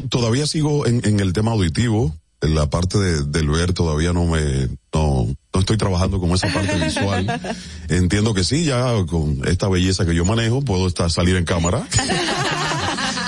todavía 0.09 0.47
sigo 0.47 0.85
en, 0.85 1.01
en 1.05 1.19
el 1.19 1.33
tema 1.33 1.51
auditivo 1.51 2.13
la 2.47 2.69
parte 2.69 2.97
de, 2.97 3.23
del 3.23 3.49
ver 3.49 3.73
todavía 3.73 4.13
no 4.13 4.25
me, 4.25 4.67
no, 4.93 5.27
no 5.53 5.59
estoy 5.59 5.77
trabajando 5.77 6.19
con 6.19 6.31
esa 6.31 6.47
parte 6.47 6.75
visual. 6.75 7.55
Entiendo 7.89 8.33
que 8.33 8.43
sí, 8.43 8.65
ya 8.65 8.93
con 9.07 9.41
esta 9.47 9.67
belleza 9.69 10.05
que 10.05 10.15
yo 10.15 10.25
manejo 10.25 10.61
puedo 10.61 10.87
estar, 10.87 11.09
salir 11.09 11.35
en 11.35 11.45
cámara. 11.45 11.87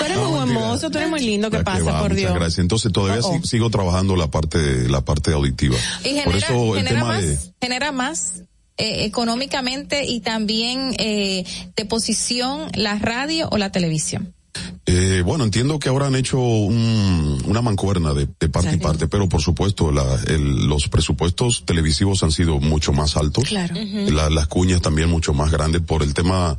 Eres 0.06 0.18
muy 0.18 0.40
hermoso, 0.40 0.92
tú 0.92 0.98
eres 0.98 1.10
muy 1.10 1.22
lindo, 1.22 1.50
¿qué 1.50 1.64
pasa, 1.64 2.00
por 2.00 2.14
Dios? 2.14 2.34
Gracias. 2.34 2.60
Entonces 2.60 2.92
todavía 2.92 3.22
oh, 3.24 3.40
oh. 3.42 3.44
sigo 3.44 3.70
trabajando 3.70 4.16
la 4.16 4.30
parte, 4.30 4.88
la 4.88 5.02
parte 5.02 5.32
auditiva. 5.32 5.76
por 6.24 6.36
eso 6.36 6.76
el 6.76 6.86
tema 6.86 7.06
más, 7.06 7.22
de... 7.22 7.40
Genera 7.60 7.92
más 7.92 8.44
eh, 8.78 9.06
económicamente 9.06 10.06
y 10.06 10.20
también 10.20 10.94
eh, 11.00 11.44
de 11.76 11.86
posición 11.86 12.70
la 12.76 13.00
radio 13.00 13.48
o 13.52 13.58
la 13.58 13.72
televisión. 13.72 14.35
Eh, 14.86 15.24
bueno, 15.26 15.44
entiendo 15.44 15.80
que 15.80 15.90
ahora 15.90 16.08
han 16.08 16.16
hecho 16.16 16.40
un, 16.40 17.42
una 17.46 17.62
mancuerna 17.62 18.14
de, 18.14 18.28
parte 18.50 18.76
y 18.76 18.78
parte, 18.78 19.08
pero 19.08 19.28
por 19.28 19.42
supuesto 19.42 19.92
la, 19.92 20.04
el, 20.28 20.68
los 20.68 20.88
presupuestos 20.90 21.64
televisivos 21.66 22.24
han 22.24 22.32
sido 22.32 22.60
mucho 22.60 22.94
más 22.94 23.18
altos. 23.18 23.46
Claro. 23.46 23.76
las 23.76 24.48
cuñas 24.48 24.82
también 24.82 25.10
mucho 25.10 25.34
más 25.34 25.52
grandes 25.52 25.82
por 25.82 26.04
el 26.04 26.14
tema 26.14 26.58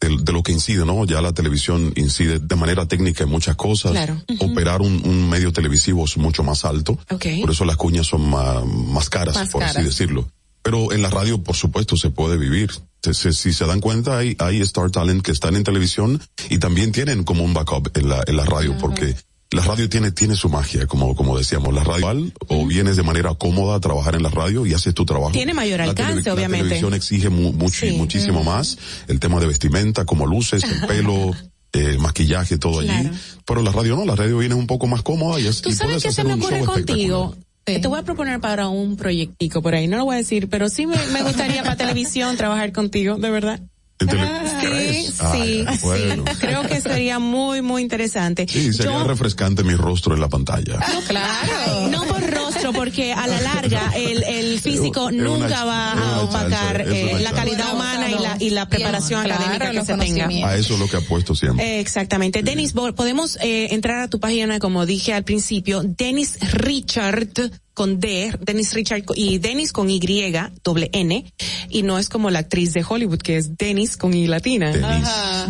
de, 0.00 0.32
lo 0.32 0.42
que 0.42 0.52
incide, 0.52 0.84
¿no? 0.84 1.04
Ya 1.04 1.20
la 1.20 1.32
televisión 1.32 1.92
incide 1.96 2.38
de 2.40 2.56
manera 2.56 2.86
técnica 2.86 3.24
en 3.24 3.30
muchas 3.30 3.56
cosas. 3.56 3.92
Claro. 3.92 4.20
Operar 4.40 4.82
un, 4.82 5.02
un, 5.04 5.28
medio 5.28 5.52
televisivo 5.52 6.04
es 6.04 6.16
mucho 6.16 6.42
más 6.42 6.64
alto. 6.64 6.98
Okay. 7.10 7.40
Por 7.40 7.50
eso 7.50 7.64
las 7.64 7.76
cuñas 7.76 8.06
son 8.06 8.28
más, 8.28 8.64
más 8.64 9.08
caras, 9.08 9.48
por 9.50 9.62
así 9.62 9.82
decirlo. 9.82 10.28
Pero 10.62 10.92
en 10.92 11.02
la 11.02 11.10
radio, 11.10 11.42
por 11.42 11.56
supuesto, 11.56 11.96
se 11.96 12.10
puede 12.10 12.36
vivir. 12.36 12.70
si 13.02 13.52
se 13.52 13.66
dan 13.66 13.80
cuenta, 13.80 14.18
hay, 14.18 14.36
hay 14.38 14.60
Star 14.62 14.90
Talent 14.90 15.22
que 15.22 15.32
están 15.32 15.56
en 15.56 15.64
televisión 15.64 16.20
y 16.48 16.58
también 16.58 16.92
tienen 16.92 17.24
como 17.24 17.44
un 17.44 17.52
backup 17.54 17.96
en 17.96 18.08
la, 18.08 18.22
en 18.26 18.36
la 18.36 18.44
radio, 18.44 18.76
porque 18.78 19.16
la 19.52 19.62
radio 19.62 19.88
tiene, 19.88 20.12
tiene 20.12 20.34
su 20.34 20.48
magia, 20.48 20.86
como, 20.86 21.14
como 21.14 21.36
decíamos. 21.36 21.74
La 21.74 21.84
radio, 21.84 22.32
o 22.48 22.66
vienes 22.66 22.96
de 22.96 23.02
manera 23.02 23.34
cómoda 23.34 23.76
a 23.76 23.80
trabajar 23.80 24.14
en 24.14 24.22
la 24.22 24.30
radio 24.30 24.64
y 24.66 24.72
haces 24.72 24.94
tu 24.94 25.04
trabajo. 25.04 25.32
Tiene 25.32 25.52
mayor 25.52 25.80
alcance, 25.80 26.30
obviamente. 26.30 26.64
La 26.64 26.80
televisión 26.80 26.94
exige 26.94 27.28
mucho, 27.28 27.86
muchísimo 27.96 28.44
más. 28.44 28.78
El 29.08 29.20
tema 29.20 29.40
de 29.40 29.46
vestimenta, 29.46 30.04
como 30.04 30.26
luces, 30.26 30.64
el 30.64 30.86
pelo. 30.86 31.32
Eh, 31.74 31.96
maquillaje, 31.98 32.58
todo 32.58 32.80
allí. 32.80 33.10
Pero 33.46 33.62
la 33.62 33.72
radio 33.72 33.96
no, 33.96 34.04
la 34.04 34.14
radio 34.14 34.36
viene 34.36 34.54
un 34.54 34.66
poco 34.66 34.86
más 34.86 35.00
cómoda 35.00 35.40
y 35.40 35.46
es 35.46 35.62
¿Tú 35.62 35.72
sabes 35.72 36.02
qué 36.02 36.12
se 36.12 36.22
me 36.22 36.34
ocurre 36.34 36.60
contigo? 36.66 37.34
Te 37.64 37.86
voy 37.86 37.98
a 37.98 38.02
proponer 38.02 38.40
para 38.40 38.68
un 38.68 38.96
proyectico 38.96 39.62
por 39.62 39.74
ahí, 39.74 39.86
no 39.86 39.96
lo 39.96 40.04
voy 40.04 40.14
a 40.14 40.18
decir, 40.18 40.48
pero 40.48 40.68
sí 40.68 40.86
me, 40.86 40.96
me 41.12 41.22
gustaría 41.22 41.62
para 41.62 41.76
televisión 41.76 42.36
trabajar 42.36 42.72
contigo, 42.72 43.16
de 43.16 43.30
verdad. 43.30 43.60
Sí, 43.98 45.06
sí, 45.06 45.64
sí. 45.80 46.22
Creo 46.40 46.62
que 46.62 46.80
sería 46.80 47.18
muy, 47.18 47.62
muy 47.62 47.82
interesante. 47.82 48.46
Sí, 48.48 48.72
sería 48.72 49.04
refrescante 49.04 49.62
mi 49.62 49.74
rostro 49.74 50.14
en 50.14 50.20
la 50.20 50.28
pantalla. 50.28 50.78
No, 50.92 51.00
claro. 51.02 51.88
No 51.88 52.04
por 52.04 52.22
rostro, 52.30 52.72
porque 52.72 53.12
a 53.12 53.26
la 53.26 53.40
larga 53.40 53.92
el, 53.94 54.22
el 54.24 54.60
físico 54.60 55.10
nunca 55.10 55.64
va 55.64 55.92
a 55.92 56.20
opacar 56.22 56.82
eh, 56.88 57.18
la 57.20 57.32
calidad 57.32 57.74
humana 57.74 58.10
y 58.10 58.14
la, 58.14 58.36
y 58.40 58.50
la 58.50 58.68
preparación 58.68 59.30
académica 59.30 59.70
que 59.70 59.84
se 59.84 59.96
tenga. 59.96 60.48
A 60.48 60.56
eso 60.56 60.74
es 60.74 60.80
lo 60.80 60.88
que 60.88 60.96
apuesto 60.96 61.34
siempre. 61.34 61.80
exactamente. 61.80 62.42
Denis, 62.42 62.72
podemos 62.72 63.38
eh, 63.42 63.68
entrar 63.70 64.00
a 64.00 64.08
tu 64.08 64.20
página, 64.20 64.58
como 64.58 64.86
dije 64.86 65.14
al 65.14 65.24
principio, 65.24 65.82
Denis 65.84 66.38
Richard 66.52 67.28
con 67.74 68.00
D, 68.00 68.32
Dennis 68.40 68.74
Richard 68.74 69.04
y 69.14 69.38
Dennis 69.38 69.72
con 69.72 69.90
Y, 69.90 70.00
doble 70.62 70.90
N, 70.92 71.32
y 71.68 71.82
no 71.82 71.98
es 71.98 72.08
como 72.08 72.30
la 72.30 72.40
actriz 72.40 72.72
de 72.72 72.84
Hollywood 72.86 73.18
que 73.18 73.36
es 73.36 73.56
Dennis 73.56 73.96
con 73.96 74.14
Y 74.14 74.26
latina. 74.26 74.72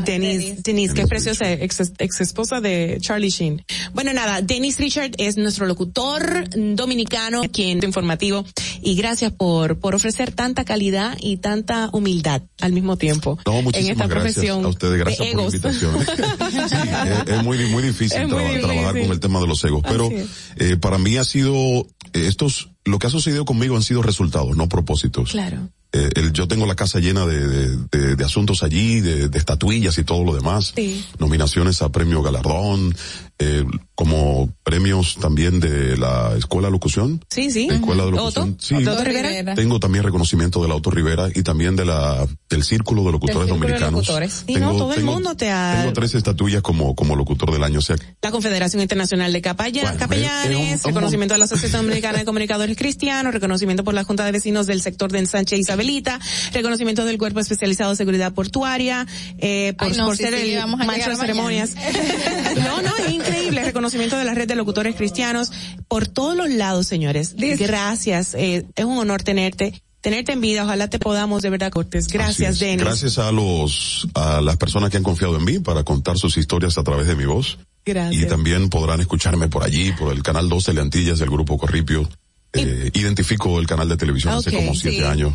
Dennis, 0.05 0.63
Dennis, 0.63 0.95
que 0.95 1.03
es 1.03 1.09
preciosa, 1.09 1.51
ex, 1.53 1.81
esposa 2.21 2.61
de 2.61 2.99
Charlie 3.01 3.31
Sheen. 3.31 3.65
Bueno, 3.93 4.13
nada, 4.13 4.41
Dennis 4.43 4.79
Richard 4.79 5.13
es 5.19 5.37
nuestro 5.37 5.67
locutor 5.67 6.45
dominicano 6.75 7.43
aquí 7.43 7.71
en 7.71 7.83
informativo 7.85 8.45
y 8.81 8.95
gracias 8.95 9.33
por, 9.33 9.79
por 9.79 9.95
ofrecer 9.95 10.33
tanta 10.33 10.65
calidad 10.65 11.17
y 11.21 11.37
tanta 11.39 11.91
humildad 11.93 12.43
al 12.61 12.73
mismo 12.73 12.97
tiempo. 12.97 13.39
en 13.75 13.87
esta 13.91 14.09
profesión. 14.09 14.65
A 14.65 14.69
ustedes, 14.69 14.99
gracias 14.99 15.29
por 15.29 15.37
la 15.37 15.45
invitación. 15.45 15.97
es, 17.27 17.43
muy, 17.43 17.59
muy 17.67 17.83
difícil, 17.83 18.29
trabajar 18.29 19.01
con 19.01 19.11
el 19.11 19.21
tema 19.21 19.41
de 19.41 19.47
los 19.47 19.63
egos, 19.65 19.83
pero 19.87 20.09
eh, 20.57 20.77
para 20.81 20.99
mí 20.99 21.17
ha 21.17 21.25
sido 21.25 21.87
estos, 22.13 22.71
lo 22.85 22.99
que 22.99 23.07
ha 23.07 23.11
sucedido 23.11 23.45
conmigo 23.45 23.77
han 23.77 23.83
sido 23.83 24.03
resultados, 24.03 24.57
no 24.57 24.69
propósitos. 24.69 25.33
Claro. 25.33 25.69
Eh, 25.93 26.11
el, 26.15 26.33
yo 26.33 26.49
tengo 26.49 26.65
la 26.65 26.75
casa 26.75 27.01
llena 27.01 27.27
de, 27.27 27.77
de, 27.77 28.17
de, 28.17 28.25
asuntos 28.25 28.63
allí, 28.63 29.01
de, 29.01 29.29
de, 29.29 29.39
estatuillas 29.39 29.99
y 29.99 30.05
todo 30.05 30.25
lo 30.25 30.35
demás. 30.35 30.73
Sí. 30.75 31.05
Nominaciones 31.19 31.83
a 31.83 31.91
premio 31.91 32.23
galardón, 32.23 32.95
eh, 33.39 33.65
como 33.95 34.53
premios 34.63 35.17
también 35.21 35.61
de 35.61 35.97
la 35.97 36.35
Escuela 36.37 36.69
de 36.69 36.73
Locución. 36.73 37.25
Sí, 37.29 37.51
sí. 37.51 37.69
Escuela 37.71 38.05
de 38.05 38.13
Locución. 38.13 38.57
Sí. 38.61 38.75
Rivera? 38.75 39.55
Tengo 39.55 39.79
también 39.81 40.05
reconocimiento 40.05 40.63
de 40.63 40.69
la 40.69 40.75
Auto 40.75 40.91
Rivera 40.91 41.29
y 41.35 41.43
también 41.43 41.77
de 41.77 41.85
la, 41.85 42.27
del 42.49 42.65
Círculo 42.65 43.05
de 43.05 43.13
Locutores 43.13 43.49
Dominicanos. 43.49 44.11
tengo, 44.47 44.73
no, 44.73 44.77
todo 44.77 44.95
el 44.95 45.05
mundo 45.05 45.37
te 45.37 45.51
ha... 45.51 45.79
Tengo 45.81 45.93
tres 45.93 46.15
estatuillas 46.15 46.63
como, 46.63 46.95
como 46.95 47.17
locutor 47.17 47.53
del 47.53 47.63
año. 47.63 47.79
O 47.79 47.83
sea, 47.83 47.97
la 48.21 48.31
Confederación 48.31 48.83
Internacional 48.83 49.33
de 49.33 49.43
Capellanes, 49.43 50.83
reconocimiento 50.83 51.35
de 51.35 51.39
la 51.39 51.45
Asociación 51.45 51.83
Dominicana 51.83 52.19
de 52.19 52.25
Comunicadores 52.25 52.77
Cristianos, 52.77 53.33
reconocimiento 53.33 53.85
por 53.85 53.95
la 53.95 54.05
Junta 54.05 54.25
de 54.25 54.33
Vecinos 54.33 54.67
del 54.67 54.83
sector 54.83 55.13
de 55.13 55.21
Ensanche 55.21 55.57
Isabelita, 55.57 56.19
reconocimiento 56.53 57.05
del 57.05 57.19
Cuerpo 57.19 57.41
Especializado 57.41 57.91
de 57.91 57.97
Seguridad 57.97 58.33
Portuaria, 58.33 59.07
eh, 59.39 59.75
por, 59.79 59.95
por 59.97 60.17
ser 60.17 60.35
el 60.35 60.67
maestro 60.87 61.13
de 61.13 61.21
ceremonias. 61.21 61.75
no, 62.57 62.83
no, 62.83 62.93
increíble. 63.23 63.65
Reconocimiento 63.65 64.17
de 64.17 64.25
la 64.25 64.35
red 64.35 64.49
de 64.49 64.55
locutores 64.55 64.97
cristianos 64.97 65.51
por 65.89 66.07
todos 66.07 66.37
los 66.37 66.51
lados, 66.51 66.87
señores. 66.87 67.35
Gracias. 67.37 68.35
Eh, 68.35 68.67
es 68.75 68.85
un 68.85 68.99
honor 68.99 69.23
tenerte 69.23 69.83
tenerte 70.03 70.33
en 70.33 70.41
vida. 70.41 70.65
Ojalá 70.65 70.89
te 70.89 70.99
podamos 70.99 71.43
de 71.43 71.51
verdad, 71.51 71.71
Cortés. 71.71 72.09
Gracias, 72.09 72.59
Denis. 72.59 72.85
Gracias 72.85 73.19
a 73.19 73.33
los, 73.33 74.07
a 74.15 74.41
las 74.43 74.57
personas 74.59 74.91
que 74.91 74.99
han 74.99 75.03
confiado 75.03 75.37
en 75.37 75.45
mí 75.45 75.59
para 75.61 75.85
contar 75.85 76.19
sus 76.19 76.37
historias 76.37 76.77
a 76.77 76.83
través 76.83 77.07
de 77.07 77.17
mi 77.17 77.25
voz. 77.25 77.59
Gracias. 77.87 78.23
Y 78.23 78.27
también 78.27 78.69
podrán 78.69 79.01
escucharme 79.01 79.49
por 79.49 79.63
allí, 79.63 79.93
por 79.93 80.13
el 80.13 80.23
canal 80.23 80.49
12 80.49 80.73
de 80.73 80.81
Antillas 80.81 81.19
del 81.19 81.31
Grupo 81.31 81.57
Corripio. 81.57 82.09
Eh, 82.53 82.91
identifico 82.95 83.59
el 83.59 83.67
canal 83.67 83.89
de 83.89 83.97
televisión 83.97 84.35
hace 84.35 84.53
como 84.53 84.75
siete 84.75 85.07
años 85.07 85.33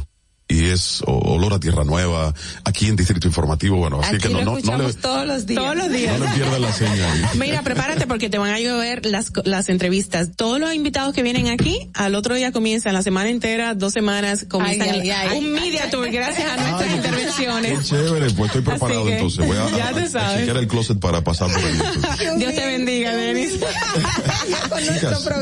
y 0.47 0.65
es 0.65 1.03
olor 1.05 1.53
a 1.53 1.59
tierra 1.59 1.83
nueva 1.83 2.33
aquí 2.63 2.87
en 2.87 2.95
Distrito 2.95 3.27
Informativo 3.27 3.77
bueno 3.77 3.99
así 4.01 4.17
que 4.17 4.29
no 4.29 4.41
no, 4.41 4.57
no 4.59 4.77
le, 4.77 4.93
todos 4.93 5.27
los 5.27 5.45
días. 5.45 5.61
Todos 5.61 5.75
los 5.75 5.89
días. 5.89 6.17
No 6.17 6.25
le 6.25 6.31
pierda 6.31 6.59
la 6.59 6.73
señal. 6.73 7.29
Mira 7.35 7.61
prepárate 7.63 8.07
porque 8.07 8.29
te 8.29 8.37
van 8.37 8.51
a 8.51 8.59
llover 8.59 9.05
las 9.05 9.31
las 9.43 9.69
entrevistas. 9.69 10.31
Todos 10.35 10.59
los 10.59 10.73
invitados 10.73 11.13
que 11.13 11.23
vienen 11.23 11.47
aquí 11.47 11.89
al 11.93 12.15
otro 12.15 12.35
día 12.35 12.51
comienzan 12.51 12.93
la 12.93 13.01
semana 13.01 13.29
entera 13.29 13.73
dos 13.73 13.93
semanas 13.93 14.45
comienzan 14.49 15.01
un 15.37 15.51
media 15.51 15.89
tour 15.89 16.09
gracias 16.09 16.49
a 16.49 16.57
nuestras 16.57 16.95
intervenciones. 16.95 17.79
qué 17.79 17.85
chévere 17.85 18.29
pues 18.31 18.47
estoy 18.47 18.61
preparado 18.61 19.09
entonces 19.09 19.45
voy 19.45 19.57
a, 19.57 19.69
ya 19.77 19.93
te 19.93 20.07
sabes. 20.07 20.39
chequear 20.39 20.57
el 20.57 20.67
closet 20.67 20.99
para 20.99 21.23
pasar 21.23 21.51
por 21.51 21.61
ahí 21.63 22.37
Dios 22.37 22.53
te 22.53 22.65
bendiga 22.65 23.15
Denis. 23.15 23.59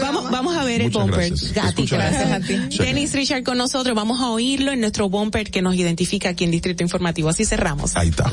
Vamos 0.01 0.31
vamos 0.31 0.55
a 0.55 0.63
ver 0.63 0.81
el 0.81 0.89
bumper 0.89 1.29
gracias. 1.53 1.89
gracias 1.89 2.31
a 2.31 2.39
ti. 2.39 2.77
Denis 2.77 3.13
Richard 3.13 3.43
con 3.43 3.57
nosotros 3.57 3.95
vamos 3.95 4.21
a 4.21 4.29
oírlo 4.29 4.71
en 4.71 4.79
nuestro 4.79 4.94
nuestro 4.95 5.09
bumper 5.09 5.51
que 5.51 5.61
nos 5.61 5.75
identifica 5.75 6.29
aquí 6.29 6.45
en 6.45 6.51
Distrito 6.51 6.81
Informativo. 6.81 7.27
Así 7.27 7.43
cerramos. 7.43 7.97
Ahí 7.97 8.09
está. 8.09 8.31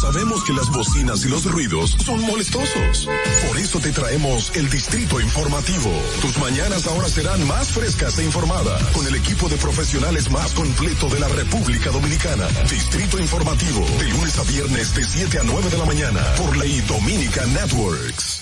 Sabemos 0.00 0.44
que 0.44 0.52
las 0.52 0.68
bocinas 0.70 1.24
y 1.24 1.28
los 1.28 1.44
ruidos 1.44 1.96
son 2.04 2.20
molestosos. 2.22 3.08
Por 3.48 3.58
eso 3.58 3.80
te 3.80 3.90
traemos 3.90 4.54
el 4.54 4.70
Distrito 4.70 5.20
Informativo. 5.20 5.90
Tus 6.20 6.38
mañanas 6.38 6.86
ahora 6.86 7.08
serán 7.08 7.44
más 7.48 7.68
frescas 7.68 8.18
e 8.18 8.24
informadas 8.24 8.82
con 8.90 9.06
el 9.06 9.16
equipo 9.16 9.48
de 9.48 9.56
profesionales 9.56 10.30
más 10.30 10.52
completo 10.52 11.08
de 11.08 11.18
la 11.18 11.28
República 11.28 11.90
Dominicana. 11.90 12.46
Distrito 12.70 13.18
Informativo, 13.18 13.84
de 13.98 14.08
lunes 14.08 14.38
a 14.38 14.44
viernes 14.44 14.94
de 14.94 15.04
7 15.04 15.38
a 15.38 15.42
9 15.44 15.70
de 15.70 15.78
la 15.78 15.84
mañana 15.84 16.20
por 16.36 16.56
Ley 16.56 16.80
Dominica 16.82 17.44
Networks. 17.46 18.41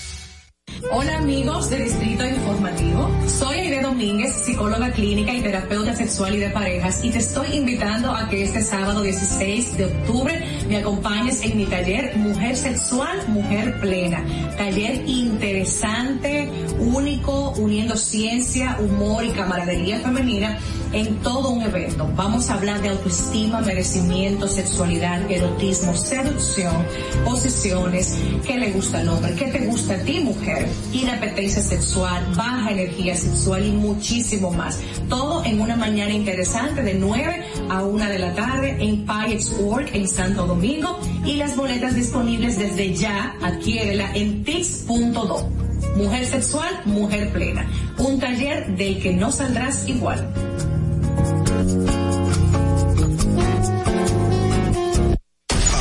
Hola 0.91 1.17
amigos 1.17 1.69
de 1.69 1.83
Distrito 1.83 2.25
Informativo. 2.25 3.09
Soy 3.27 3.59
Aide 3.59 3.81
Domínguez, 3.81 4.33
psicóloga 4.33 4.91
clínica 4.91 5.33
y 5.33 5.41
terapeuta 5.41 5.95
sexual 5.95 6.35
y 6.35 6.39
de 6.39 6.49
parejas 6.49 7.03
y 7.03 7.11
te 7.11 7.19
estoy 7.19 7.55
invitando 7.55 8.11
a 8.11 8.29
que 8.29 8.43
este 8.43 8.61
sábado 8.63 9.01
16 9.01 9.77
de 9.77 9.85
octubre 9.85 10.43
me 10.67 10.77
acompañes 10.77 11.43
en 11.43 11.57
mi 11.57 11.65
taller 11.65 12.15
Mujer 12.17 12.55
Sexual, 12.55 13.27
Mujer 13.27 13.79
Plena. 13.79 14.25
Taller 14.57 15.07
interesante, 15.07 16.49
único, 16.79 17.51
uniendo 17.51 17.95
ciencia, 17.95 18.77
humor 18.79 19.23
y 19.23 19.29
camaradería 19.29 19.99
femenina 19.99 20.57
en 20.93 21.15
todo 21.17 21.49
un 21.49 21.61
evento. 21.61 22.09
Vamos 22.15 22.49
a 22.49 22.55
hablar 22.55 22.81
de 22.81 22.89
autoestima, 22.89 23.61
merecimiento, 23.61 24.47
sexualidad, 24.47 25.29
erotismo, 25.29 25.95
seducción, 25.95 26.75
posiciones, 27.23 28.17
qué 28.45 28.57
le 28.57 28.71
gusta 28.71 28.99
al 28.99 29.09
hombre, 29.09 29.35
qué 29.35 29.45
te 29.45 29.59
gusta 29.59 29.95
a 29.95 29.97
ti 29.99 30.19
mujer, 30.19 30.60
inapetencia 30.93 31.61
sexual, 31.61 32.25
baja 32.35 32.71
energía 32.71 33.15
sexual 33.15 33.65
y 33.65 33.71
muchísimo 33.71 34.51
más. 34.51 34.79
Todo 35.09 35.43
en 35.45 35.61
una 35.61 35.75
mañana 35.75 36.11
interesante 36.11 36.83
de 36.83 36.93
9 36.93 37.43
a 37.69 37.83
1 37.83 38.05
de 38.05 38.19
la 38.19 38.33
tarde 38.33 38.77
en 38.79 39.05
Payex 39.05 39.53
Work 39.59 39.89
en 39.93 40.07
Santo 40.07 40.47
Domingo 40.47 40.99
y 41.25 41.35
las 41.35 41.55
boletas 41.55 41.95
disponibles 41.95 42.57
desde 42.57 42.93
ya, 42.95 43.35
adquiérela 43.41 44.11
en 44.13 44.43
tix.do. 44.43 45.49
Mujer 45.95 46.25
sexual, 46.25 46.81
mujer 46.85 47.31
plena. 47.31 47.67
Un 47.97 48.19
taller 48.19 48.75
del 48.75 49.01
que 49.01 49.13
no 49.13 49.31
saldrás 49.31 49.87
igual. 49.87 50.31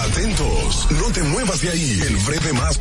Atentos, 0.04 0.88
No 0.90 1.12
te 1.12 1.22
muevas 1.22 1.60
de 1.60 1.68
ahí. 1.70 2.00
El 2.06 2.16
breve 2.16 2.52
más. 2.54 2.80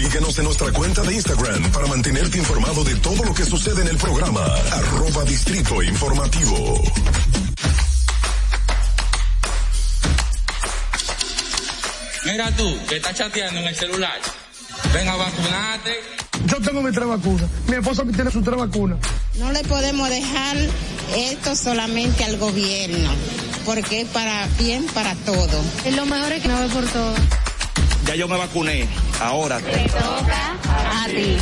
Síguenos 0.00 0.38
en 0.38 0.44
nuestra 0.44 0.72
cuenta 0.72 1.02
de 1.02 1.14
Instagram 1.14 1.70
para 1.72 1.86
mantenerte 1.86 2.38
informado 2.38 2.82
de 2.84 2.94
todo 2.96 3.22
lo 3.22 3.34
que 3.34 3.44
sucede 3.44 3.82
en 3.82 3.88
el 3.88 3.98
programa. 3.98 4.40
Arroba 4.72 5.24
Distrito 5.24 5.82
Informativo. 5.82 6.82
Mira 12.24 12.56
tú, 12.56 12.78
que 12.88 12.96
estás 12.96 13.14
chateando 13.14 13.60
en 13.60 13.66
el 13.66 13.76
celular. 13.76 14.18
Venga, 14.94 15.16
vacunate. 15.16 16.00
Yo 16.46 16.56
tengo 16.62 16.80
mi 16.80 16.92
tres 16.92 17.06
vacunas. 17.06 17.50
Mi 17.66 17.76
esposa 17.76 18.02
tiene 18.04 18.30
sus 18.30 18.42
tres 18.42 18.56
vacunas. 18.56 18.98
No 19.38 19.52
le 19.52 19.62
podemos 19.64 20.08
dejar 20.08 20.56
esto 21.14 21.54
solamente 21.54 22.24
al 22.24 22.38
gobierno, 22.38 23.10
porque 23.66 24.00
es 24.00 24.08
para 24.08 24.46
bien 24.58 24.86
para 24.94 25.14
todo. 25.14 25.62
Es 25.84 25.94
lo 25.94 26.06
mejor 26.06 26.32
es 26.32 26.40
que 26.40 26.48
no 26.48 26.58
ve 26.58 26.68
por 26.68 26.86
todo. 26.86 27.14
Ya 28.10 28.16
yo 28.16 28.26
me 28.26 28.36
vacuné. 28.36 28.88
Ahora 29.20 29.60
Te 29.60 29.88
toca 29.88 30.58
a 30.74 31.06
ti. 31.06 31.36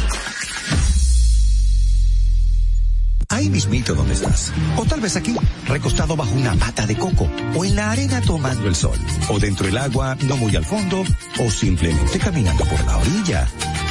Ahí 3.31 3.49
mismito 3.49 3.95
donde 3.95 4.13
estás. 4.13 4.53
O 4.77 4.85
tal 4.85 5.01
vez 5.01 5.17
aquí, 5.17 5.35
recostado 5.67 6.15
bajo 6.15 6.35
una 6.35 6.55
mata 6.57 6.87
de 6.87 6.95
coco. 6.95 7.27
O 7.57 7.65
en 7.65 7.75
la 7.75 7.93
arena 7.93 8.21
tomando 8.21 8.69
el 8.69 8.75
sol. 8.75 8.99
O 9.31 9.39
dentro 9.39 9.65
del 9.65 9.79
agua, 9.79 10.15
no 10.27 10.37
muy 10.37 10.55
al 10.57 10.65
fondo. 10.67 11.05
O 11.39 11.51
simplemente 11.51 12.19
caminando 12.19 12.67
por 12.67 12.85
la 12.85 12.99
orilla. 12.99 13.49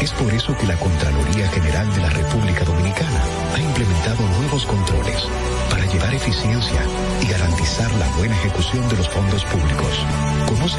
Es 0.00 0.12
por 0.12 0.32
eso 0.32 0.56
que 0.56 0.66
la 0.66 0.76
Contraloría 0.78 1.48
General 1.48 1.94
de 1.94 2.00
la 2.02 2.10
República 2.10 2.64
Dominicana 2.64 3.22
ha 3.54 3.60
implementado 3.60 4.22
nuevos 4.38 4.66
controles 4.66 5.26
para 5.70 5.86
llevar 5.86 6.14
eficiencia 6.14 6.80
y 7.22 7.26
garantizar 7.26 7.90
la 7.94 8.08
buena 8.16 8.36
ejecución 8.36 8.88
de 8.88 8.96
los 8.96 9.08
fondos 9.08 9.44
públicos. 9.44 10.06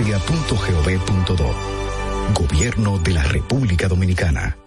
Ya 0.06 0.20
.gov.do. 0.20 1.56
Gobierno 2.34 3.00
de 3.00 3.12
la 3.12 3.24
República 3.24 3.88
Dominicana. 3.88 4.67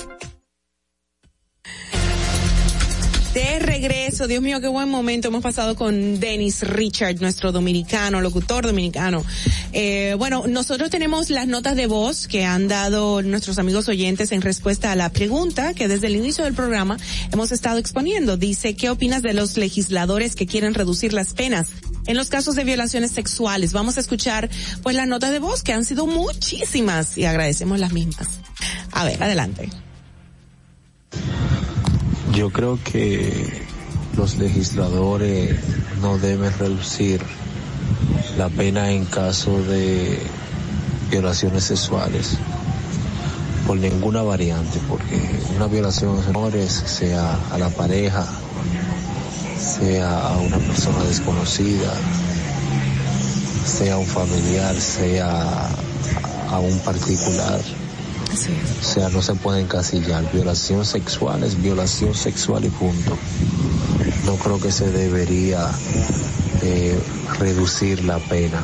De 3.38 3.60
regreso, 3.60 4.26
Dios 4.26 4.42
mío, 4.42 4.60
qué 4.62 4.68
buen 4.68 4.90
momento 4.90 5.28
hemos 5.28 5.44
pasado 5.44 5.76
con 5.76 6.20
Dennis 6.20 6.62
Richard, 6.62 7.22
nuestro 7.22 7.52
dominicano, 7.52 8.20
locutor 8.20 8.66
dominicano. 8.66 9.24
Eh, 9.74 10.16
bueno, 10.18 10.46
nosotros 10.48 10.90
tenemos 10.90 11.30
las 11.30 11.46
notas 11.46 11.76
de 11.76 11.86
voz 11.86 12.28
que 12.28 12.46
han 12.46 12.68
dado 12.68 13.22
nuestros 13.22 13.60
amigos 13.60 13.88
oyentes 13.90 14.32
en 14.32 14.42
respuesta 14.42 14.92
a 14.92 14.96
la 14.96 15.12
pregunta 15.12 15.76
que 15.76 15.88
desde 15.88 16.08
el 16.08 16.16
inicio 16.16 16.46
del 16.46 16.56
programa 16.56 16.98
hemos 17.32 17.52
estado 17.52 17.78
exponiendo. 17.78 18.38
Dice, 18.38 18.76
¿qué 18.76 18.90
opinas 18.90 19.22
de 19.22 19.36
los 19.36 19.56
legisladores 19.56 20.36
que 20.36 20.48
quieren 20.48 20.74
reducir 20.74 21.14
las 21.14 21.36
penas? 21.36 21.68
En 22.08 22.18
los 22.18 22.30
casos 22.30 22.56
de 22.56 22.64
violaciones 22.64 23.12
sexuales, 23.12 23.72
vamos 23.72 23.98
a 23.98 24.00
escuchar 24.00 24.50
pues 24.82 24.96
las 24.96 25.08
notas 25.08 25.30
de 25.30 25.38
voz 25.38 25.62
que 25.62 25.74
han 25.74 25.86
sido 25.86 26.08
muchísimas 26.08 27.16
y 27.20 27.26
agradecemos 27.26 27.80
las 27.80 27.94
mismas. 27.94 28.30
A 28.94 29.06
ver, 29.06 29.22
adelante. 29.22 29.70
Yo 32.38 32.52
creo 32.52 32.78
que 32.84 33.66
los 34.16 34.38
legisladores 34.38 35.60
no 36.04 36.20
deben 36.20 36.54
reducir 36.60 37.20
la 38.38 38.48
pena 38.48 38.92
en 38.92 39.06
caso 39.06 39.64
de 39.64 40.20
violaciones 41.10 41.64
sexuales 41.64 42.38
por 43.66 43.78
ninguna 43.78 44.22
variante, 44.22 44.80
porque 44.88 45.20
una 45.56 45.66
violación 45.66 46.22
de 46.22 46.28
menores, 46.28 46.72
sea 46.72 47.40
a 47.52 47.58
la 47.58 47.70
pareja, 47.70 48.24
sea 49.58 50.28
a 50.28 50.38
una 50.38 50.58
persona 50.58 51.04
desconocida, 51.06 51.92
sea 53.66 53.98
un 53.98 54.06
familiar, 54.06 54.80
sea 54.80 55.72
a 56.52 56.60
un 56.60 56.78
particular, 56.82 57.60
o 58.46 58.84
sea, 58.84 59.10
no 59.10 59.22
se 59.22 59.34
puede 59.36 59.62
encasillar. 59.62 60.32
Violación 60.32 60.86
sexual 60.86 61.44
es 61.44 61.62
violación 61.62 62.14
sexual 62.14 62.66
y 62.66 62.70
punto. 62.70 63.18
No 64.26 64.36
creo 64.36 64.60
que 64.60 64.72
se 64.72 64.92
debería 64.92 65.72
eh, 66.62 67.00
reducir 67.40 68.04
la 68.04 68.20
pena 68.20 68.62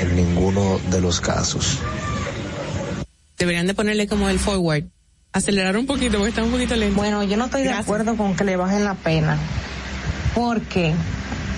en 0.00 0.16
ninguno 0.16 0.80
de 0.90 1.00
los 1.00 1.20
casos. 1.20 1.78
Deberían 3.38 3.66
de 3.66 3.74
ponerle 3.74 4.06
como 4.06 4.28
el 4.28 4.38
forward. 4.38 4.84
Acelerar 5.32 5.76
un 5.76 5.86
poquito 5.86 6.18
porque 6.18 6.30
está 6.30 6.44
un 6.44 6.52
poquito 6.52 6.76
lento. 6.76 6.96
Bueno, 6.96 7.22
yo 7.24 7.36
no 7.36 7.46
estoy 7.46 7.62
de 7.62 7.72
acuerdo 7.72 8.16
con 8.16 8.36
que 8.36 8.44
le 8.44 8.56
bajen 8.56 8.84
la 8.84 8.94
pena. 8.94 9.36
Porque 10.34 10.94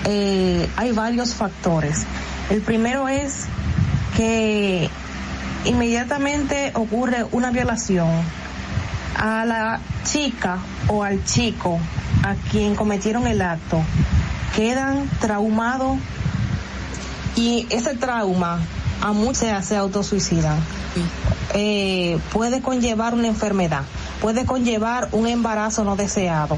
eh, 0.05 0.67
hay 0.75 0.91
varios 0.91 1.35
factores. 1.35 2.03
El 2.49 2.61
primero 2.61 3.07
es 3.07 3.45
que 4.15 4.89
inmediatamente 5.65 6.71
ocurre 6.75 7.25
una 7.31 7.51
violación 7.51 8.09
a 9.15 9.45
la 9.45 9.79
chica 10.03 10.59
o 10.87 11.03
al 11.03 11.23
chico 11.25 11.79
a 12.23 12.35
quien 12.51 12.75
cometieron 12.75 13.27
el 13.27 13.41
acto 13.41 13.81
quedan 14.55 15.07
traumados 15.19 15.97
y 17.35 17.67
ese 17.69 17.95
trauma 17.95 18.59
a 19.01 19.11
muchos 19.11 19.37
se, 19.37 19.61
se 19.61 19.77
autosuicidan. 19.77 20.57
Eh, 21.53 22.17
puede 22.33 22.61
conllevar 22.61 23.13
una 23.13 23.27
enfermedad, 23.27 23.83
puede 24.19 24.45
conllevar 24.45 25.09
un 25.11 25.27
embarazo 25.27 25.83
no 25.83 25.95
deseado. 25.95 26.57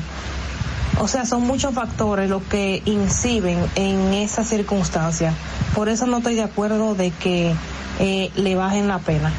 O 1.02 1.08
sea, 1.08 1.26
son 1.26 1.46
muchos 1.46 1.74
factores 1.74 2.30
los 2.30 2.42
que 2.44 2.82
inciden 2.86 3.60
en 3.76 4.14
esa 4.14 4.46
circunstancia. 4.46 5.34
Por 5.76 5.90
eso 5.90 6.08
no 6.08 6.18
estoy 6.18 6.36
de 6.36 6.44
acuerdo 6.44 6.96
de 6.96 7.12
que 7.12 7.54
eh, 8.00 8.32
le 8.36 8.56
bajen 8.56 8.88
la 8.88 9.00
pena. 9.00 9.34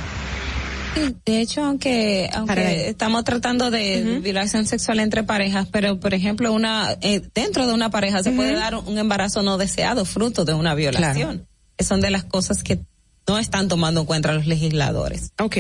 De 1.24 1.40
hecho, 1.40 1.62
aunque, 1.62 2.28
aunque 2.32 2.88
estamos 2.88 3.24
tratando 3.24 3.70
de 3.70 4.20
violación 4.22 4.66
sexual 4.66 5.00
entre 5.00 5.22
parejas, 5.22 5.68
pero 5.70 6.00
por 6.00 6.14
ejemplo, 6.14 6.52
una 6.52 6.96
eh, 7.00 7.22
dentro 7.34 7.66
de 7.66 7.74
una 7.74 7.90
pareja 7.90 8.22
se 8.22 8.32
puede 8.32 8.54
dar 8.54 8.74
un 8.74 8.98
embarazo 8.98 9.42
no 9.42 9.56
deseado 9.56 10.04
fruto 10.04 10.44
de 10.44 10.54
una 10.54 10.74
violación. 10.74 11.46
Son 11.78 12.00
de 12.00 12.10
las 12.10 12.24
cosas 12.24 12.62
que 12.62 12.80
no 13.26 13.38
están 13.38 13.68
tomando 13.68 14.00
en 14.00 14.06
cuenta 14.06 14.32
los 14.32 14.46
legisladores. 14.46 15.32
Ok. 15.38 15.56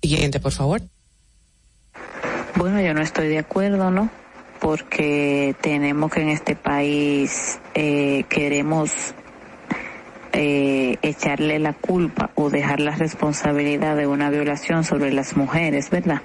Siguiente, 0.00 0.40
por 0.40 0.52
favor. 0.52 0.80
Bueno, 2.56 2.80
yo 2.80 2.94
no 2.94 3.02
estoy 3.02 3.28
de 3.28 3.38
acuerdo, 3.38 3.90
¿no? 3.90 4.10
Porque 4.60 5.54
tenemos 5.60 6.12
que 6.12 6.22
en 6.22 6.28
este 6.30 6.54
país 6.56 7.58
eh, 7.74 8.24
queremos 8.28 9.14
eh, 10.32 10.96
echarle 11.02 11.58
la 11.58 11.72
culpa 11.72 12.30
o 12.34 12.50
dejar 12.50 12.80
la 12.80 12.94
responsabilidad 12.94 13.96
de 13.96 14.06
una 14.06 14.30
violación 14.30 14.84
sobre 14.84 15.12
las 15.12 15.36
mujeres, 15.36 15.90
¿verdad? 15.90 16.22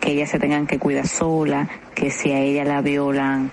Que 0.00 0.12
ellas 0.12 0.30
se 0.30 0.38
tengan 0.38 0.66
que 0.66 0.78
cuidar 0.78 1.08
sola, 1.08 1.68
que 1.94 2.10
si 2.10 2.30
a 2.32 2.40
ella 2.40 2.64
la 2.64 2.80
violan, 2.82 3.50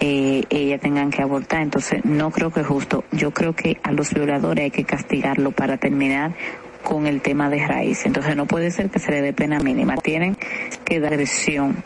eh, 0.00 0.44
ella 0.50 0.78
tengan 0.78 1.10
que 1.10 1.22
abortar. 1.22 1.62
Entonces, 1.62 2.04
no 2.04 2.30
creo 2.30 2.50
que 2.50 2.60
es 2.60 2.66
justo. 2.66 3.04
Yo 3.12 3.30
creo 3.30 3.54
que 3.54 3.78
a 3.82 3.92
los 3.92 4.12
violadores 4.12 4.64
hay 4.64 4.70
que 4.70 4.84
castigarlo 4.84 5.52
para 5.52 5.76
terminar 5.76 6.34
con 6.82 7.06
el 7.06 7.20
tema 7.20 7.48
de 7.48 7.64
raíz. 7.64 8.04
Entonces, 8.04 8.34
no 8.34 8.46
puede 8.46 8.72
ser 8.72 8.90
que 8.90 8.98
se 8.98 9.12
le 9.12 9.22
dé 9.22 9.32
pena 9.32 9.60
mínima. 9.60 9.96
Tienen 9.96 10.36
que 10.84 10.98
dar 10.98 11.12
agresión. 11.12 11.84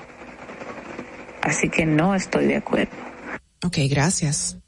Así 1.42 1.68
que 1.68 1.84
no 1.84 2.14
estoy 2.14 2.46
de 2.46 2.56
acuerdo. 2.56 2.96
Ok, 3.62 3.78
gracias. 3.90 4.58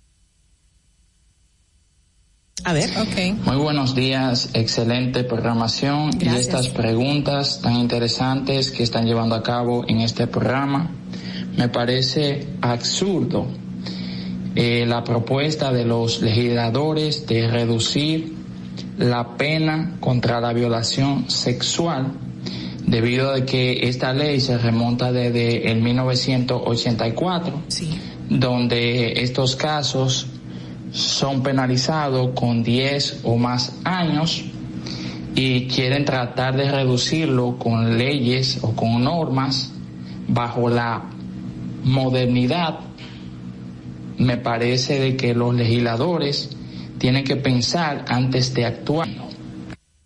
A 2.64 2.72
ver. 2.72 2.90
Okay. 3.10 3.32
Muy 3.32 3.56
buenos 3.56 3.94
días, 3.94 4.50
excelente 4.52 5.24
programación 5.24 6.10
y 6.20 6.28
estas 6.28 6.68
preguntas 6.68 7.60
tan 7.62 7.76
interesantes 7.76 8.70
que 8.70 8.82
están 8.82 9.06
llevando 9.06 9.34
a 9.34 9.42
cabo 9.42 9.84
en 9.88 10.00
este 10.00 10.26
programa. 10.26 10.90
Me 11.56 11.68
parece 11.68 12.46
absurdo 12.60 13.46
eh, 14.54 14.84
la 14.86 15.04
propuesta 15.04 15.72
de 15.72 15.84
los 15.84 16.20
legisladores 16.20 17.26
de 17.26 17.48
reducir 17.48 18.34
la 18.98 19.36
pena 19.36 19.96
contra 20.00 20.40
la 20.40 20.52
violación 20.52 21.30
sexual 21.30 22.12
debido 22.86 23.32
a 23.32 23.44
que 23.44 23.88
esta 23.88 24.12
ley 24.12 24.40
se 24.40 24.58
remonta 24.58 25.12
desde 25.12 25.70
el 25.70 25.80
1984, 25.80 27.62
donde 28.30 29.22
estos 29.22 29.56
casos 29.56 30.26
son 30.92 31.42
penalizados 31.42 32.30
con 32.34 32.62
10 32.62 33.20
o 33.24 33.36
más 33.36 33.74
años 33.84 34.44
y 35.34 35.68
quieren 35.68 36.04
tratar 36.04 36.56
de 36.56 36.70
reducirlo 36.70 37.58
con 37.58 37.96
leyes 37.98 38.58
o 38.62 38.74
con 38.74 39.04
normas 39.04 39.72
bajo 40.26 40.68
la 40.68 41.04
modernidad. 41.84 42.80
Me 44.16 44.36
parece 44.36 44.98
de 44.98 45.16
que 45.16 45.34
los 45.34 45.54
legisladores 45.54 46.50
tienen 46.98 47.24
que 47.24 47.36
pensar 47.36 48.04
antes 48.08 48.52
de 48.54 48.66
actuar. 48.66 49.08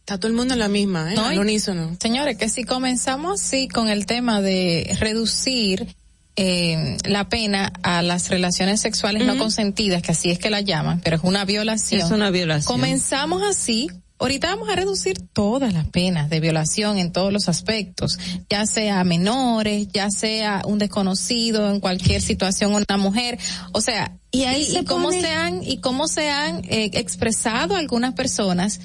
Está 0.00 0.18
todo 0.18 0.28
el 0.28 0.36
mundo 0.36 0.54
en 0.54 0.60
la 0.60 0.68
misma, 0.68 1.12
¿eh? 1.12 1.16
No, 1.16 1.94
Señores, 1.98 2.36
que 2.36 2.48
si 2.48 2.64
comenzamos 2.64 3.40
sí 3.40 3.68
con 3.68 3.88
el 3.88 4.04
tema 4.04 4.42
de 4.42 4.96
reducir 5.00 5.94
eh, 6.36 6.96
la 7.04 7.28
pena 7.28 7.72
a 7.82 8.00
las 8.00 8.30
relaciones 8.30 8.80
sexuales 8.80 9.26
no 9.26 9.36
consentidas, 9.36 10.02
que 10.02 10.12
así 10.12 10.30
es 10.30 10.38
que 10.38 10.48
la 10.48 10.62
llaman, 10.62 11.00
pero 11.02 11.16
es 11.16 11.22
una 11.24 11.44
violación. 11.44 12.00
Es 12.00 12.10
una 12.10 12.30
violación. 12.30 12.72
Comenzamos 12.72 13.42
así. 13.42 13.88
Ahorita 14.18 14.48
vamos 14.48 14.68
a 14.68 14.76
reducir 14.76 15.18
todas 15.32 15.72
las 15.72 15.88
penas 15.88 16.30
de 16.30 16.38
violación 16.38 16.96
en 16.96 17.10
todos 17.10 17.32
los 17.32 17.48
aspectos, 17.48 18.18
ya 18.48 18.66
sea 18.66 19.02
menores, 19.02 19.88
ya 19.92 20.10
sea 20.10 20.62
un 20.64 20.78
desconocido 20.78 21.68
en 21.70 21.80
cualquier 21.80 22.22
situación 22.22 22.72
una 22.72 22.96
mujer, 22.98 23.38
o 23.72 23.80
sea, 23.80 24.16
y 24.30 24.44
ahí 24.44 24.64
y 24.78 24.84
cómo 24.84 25.10
se 25.10 25.28
han 25.28 25.62
y 25.64 25.78
cómo 25.78 26.06
se 26.06 26.30
han 26.30 26.64
eh, 26.64 26.90
expresado 26.94 27.74
algunas 27.74 28.14
personas 28.14 28.80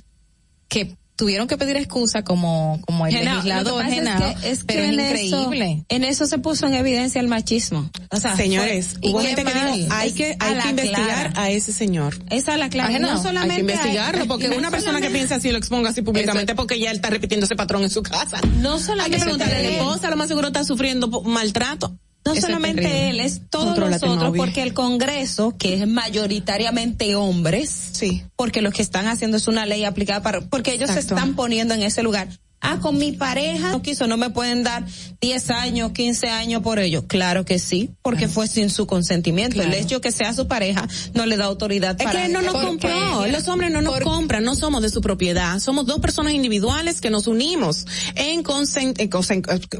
que 0.67 0.97
tuvieron 1.17 1.47
que 1.47 1.57
pedir 1.57 1.75
excusa 1.75 2.23
como 2.23 2.79
como 2.85 3.05
el 3.07 3.13
legislador 3.13 3.83
es 4.43 4.63
que, 4.63 4.65
pero 4.65 4.83
es 4.83 5.23
increíble. 5.23 5.83
en 5.89 6.03
eso 6.03 6.27
se 6.27 6.37
puso 6.37 6.67
en 6.67 6.75
evidencia 6.75 7.19
el 7.19 7.27
machismo. 7.27 7.89
O 8.11 8.17
sea, 8.17 8.37
señores, 8.37 8.97
hubo 9.01 9.19
gente 9.19 9.43
que 9.43 9.53
dijo, 9.53 9.93
hay 9.93 10.11
que 10.13 10.37
hay 10.39 10.55
que 10.61 10.69
investigar 10.69 11.33
a 11.35 11.49
ese 11.49 11.73
señor. 11.73 12.17
Esa 12.29 12.53
es 12.53 12.59
la 12.59 12.69
clave, 12.69 12.99
no, 12.99 13.21
solamente 13.21 13.55
hay 13.55 13.65
que 13.65 13.73
investigarlo 13.73 14.27
porque 14.27 14.49
una 14.49 14.71
persona 14.71 15.01
que 15.01 15.09
piensa 15.09 15.35
así 15.35 15.51
lo 15.51 15.57
exponga 15.57 15.89
así 15.89 16.01
públicamente 16.01 16.55
porque 16.55 16.79
ya 16.79 16.91
él 16.91 16.97
está 16.97 17.09
repitiendo 17.09 17.45
ese 17.45 17.55
patrón 17.55 17.83
en 17.83 17.89
su 17.89 18.03
casa. 18.03 18.39
No 18.61 18.79
solamente 18.79 19.15
hay 19.15 19.19
que 19.19 19.25
preguntarle 19.25 19.55
a 19.55 19.61
la 19.61 19.69
esposa, 19.69 20.09
lo 20.09 20.15
más 20.15 20.27
seguro 20.27 20.47
está 20.47 20.63
sufriendo 20.63 21.09
maltrato. 21.23 21.97
No 22.35 22.41
solamente 22.41 23.09
él, 23.09 23.19
es 23.19 23.41
todos 23.49 23.77
nosotros, 23.77 24.33
porque 24.35 24.61
el 24.61 24.73
Congreso, 24.73 25.56
que 25.57 25.75
es 25.75 25.88
mayoritariamente 25.88 27.15
hombres, 27.15 27.69
sí. 27.93 28.23
porque 28.35 28.61
lo 28.61 28.72
que 28.72 28.81
están 28.81 29.07
haciendo 29.07 29.38
es 29.38 29.47
una 29.47 29.65
ley 29.65 29.85
aplicada 29.85 30.22
para, 30.22 30.41
porque 30.41 30.73
ellos 30.73 30.89
se 30.91 30.99
están 30.99 31.35
poniendo 31.35 31.73
en 31.73 31.83
ese 31.83 32.03
lugar. 32.03 32.27
Ah, 32.60 32.80
con 32.80 32.98
mi 32.98 33.11
pareja 33.11 33.72
no 33.72 33.82
quiso, 33.82 34.08
no 34.08 34.18
me 34.18 34.32
pueden 34.32 34.64
dar 34.64 34.84
10 35.22 35.50
años, 35.52 35.92
15 35.92 36.30
años 36.30 36.61
por 36.64 36.80
ello. 36.80 37.08
Claro 37.08 37.45
que 37.45 37.60
sí, 37.60 37.92
porque 38.02 38.27
fue 38.27 38.48
sin 38.48 38.69
su 38.69 38.88
consentimiento. 38.88 39.61
El 39.61 39.74
hecho 39.74 40.02
que 40.02 40.11
sea 40.11 40.34
su 40.34 40.48
pareja 40.48 40.88
no 41.14 41.26
le 41.26 41.38
da 41.38 41.45
autoridad 41.45 41.95
es 42.00 42.10
que 42.10 42.26
él 42.26 42.34
no 42.34 42.42
nos 42.42 42.53
compró. 42.53 43.27
Los 43.27 43.48
hombres 43.48 43.72
no 43.72 43.82
nos 43.82 44.00
compran, 44.00 44.44
no 44.44 44.56
somos 44.56 44.82
de 44.82 44.90
su 44.90 45.02
propiedad. 45.02 45.60
Somos 45.60 45.86
dos 45.86 46.00
personas 46.00 46.34
individuales 46.34 47.00
que 47.00 47.10
nos 47.10 47.27
unimos 47.27 47.86
en, 48.16 48.44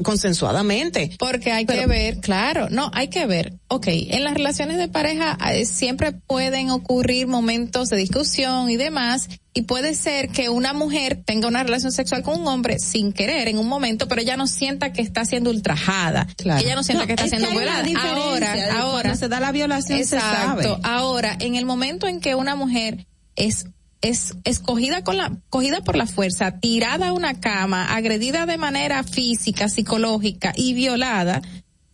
consensuadamente. 0.02 1.16
Porque 1.18 1.52
hay 1.52 1.66
que 1.66 1.86
ver, 1.86 2.20
claro, 2.20 2.68
no, 2.70 2.90
hay 2.94 3.08
que 3.08 3.26
ver. 3.26 3.54
Ok, 3.68 3.86
en 3.88 4.24
las 4.24 4.34
relaciones 4.34 4.78
de 4.78 4.88
pareja 4.88 5.36
eh, 5.52 5.66
siempre 5.66 6.12
pueden 6.12 6.70
ocurrir 6.70 7.26
momentos 7.26 7.88
de 7.88 7.96
discusión 7.96 8.70
y 8.70 8.76
demás 8.76 9.28
y 9.58 9.62
puede 9.62 9.96
ser 9.96 10.28
que 10.28 10.50
una 10.50 10.72
mujer 10.72 11.20
tenga 11.24 11.48
una 11.48 11.64
relación 11.64 11.90
sexual 11.90 12.22
con 12.22 12.42
un 12.42 12.46
hombre 12.46 12.78
sin 12.78 13.12
querer 13.12 13.48
en 13.48 13.58
un 13.58 13.66
momento, 13.66 14.06
pero 14.06 14.20
ella 14.20 14.36
no 14.36 14.46
sienta 14.46 14.92
que 14.92 15.02
está 15.02 15.24
siendo 15.24 15.50
ultrajada. 15.50 16.28
Ella 16.38 16.76
no 16.76 16.84
sienta 16.84 17.08
que 17.08 17.14
está 17.14 17.26
siendo 17.26 17.50
violada. 17.50 17.84
Ahora, 18.00 18.80
ahora 18.80 19.16
se 19.16 19.28
da 19.28 19.40
la 19.40 19.50
violación 19.50 19.98
exacto. 19.98 20.78
Ahora, 20.84 21.36
en 21.40 21.56
el 21.56 21.66
momento 21.66 22.06
en 22.06 22.20
que 22.20 22.36
una 22.36 22.54
mujer 22.54 23.08
es 23.34 23.66
es 24.00 24.36
escogida 24.44 25.02
con 25.02 25.16
la 25.16 25.32
cogida 25.50 25.80
por 25.80 25.96
la 25.96 26.06
fuerza, 26.06 26.60
tirada 26.60 27.08
a 27.08 27.12
una 27.12 27.40
cama, 27.40 27.96
agredida 27.96 28.46
de 28.46 28.58
manera 28.58 29.02
física, 29.02 29.68
psicológica 29.68 30.52
y 30.54 30.74
violada, 30.74 31.42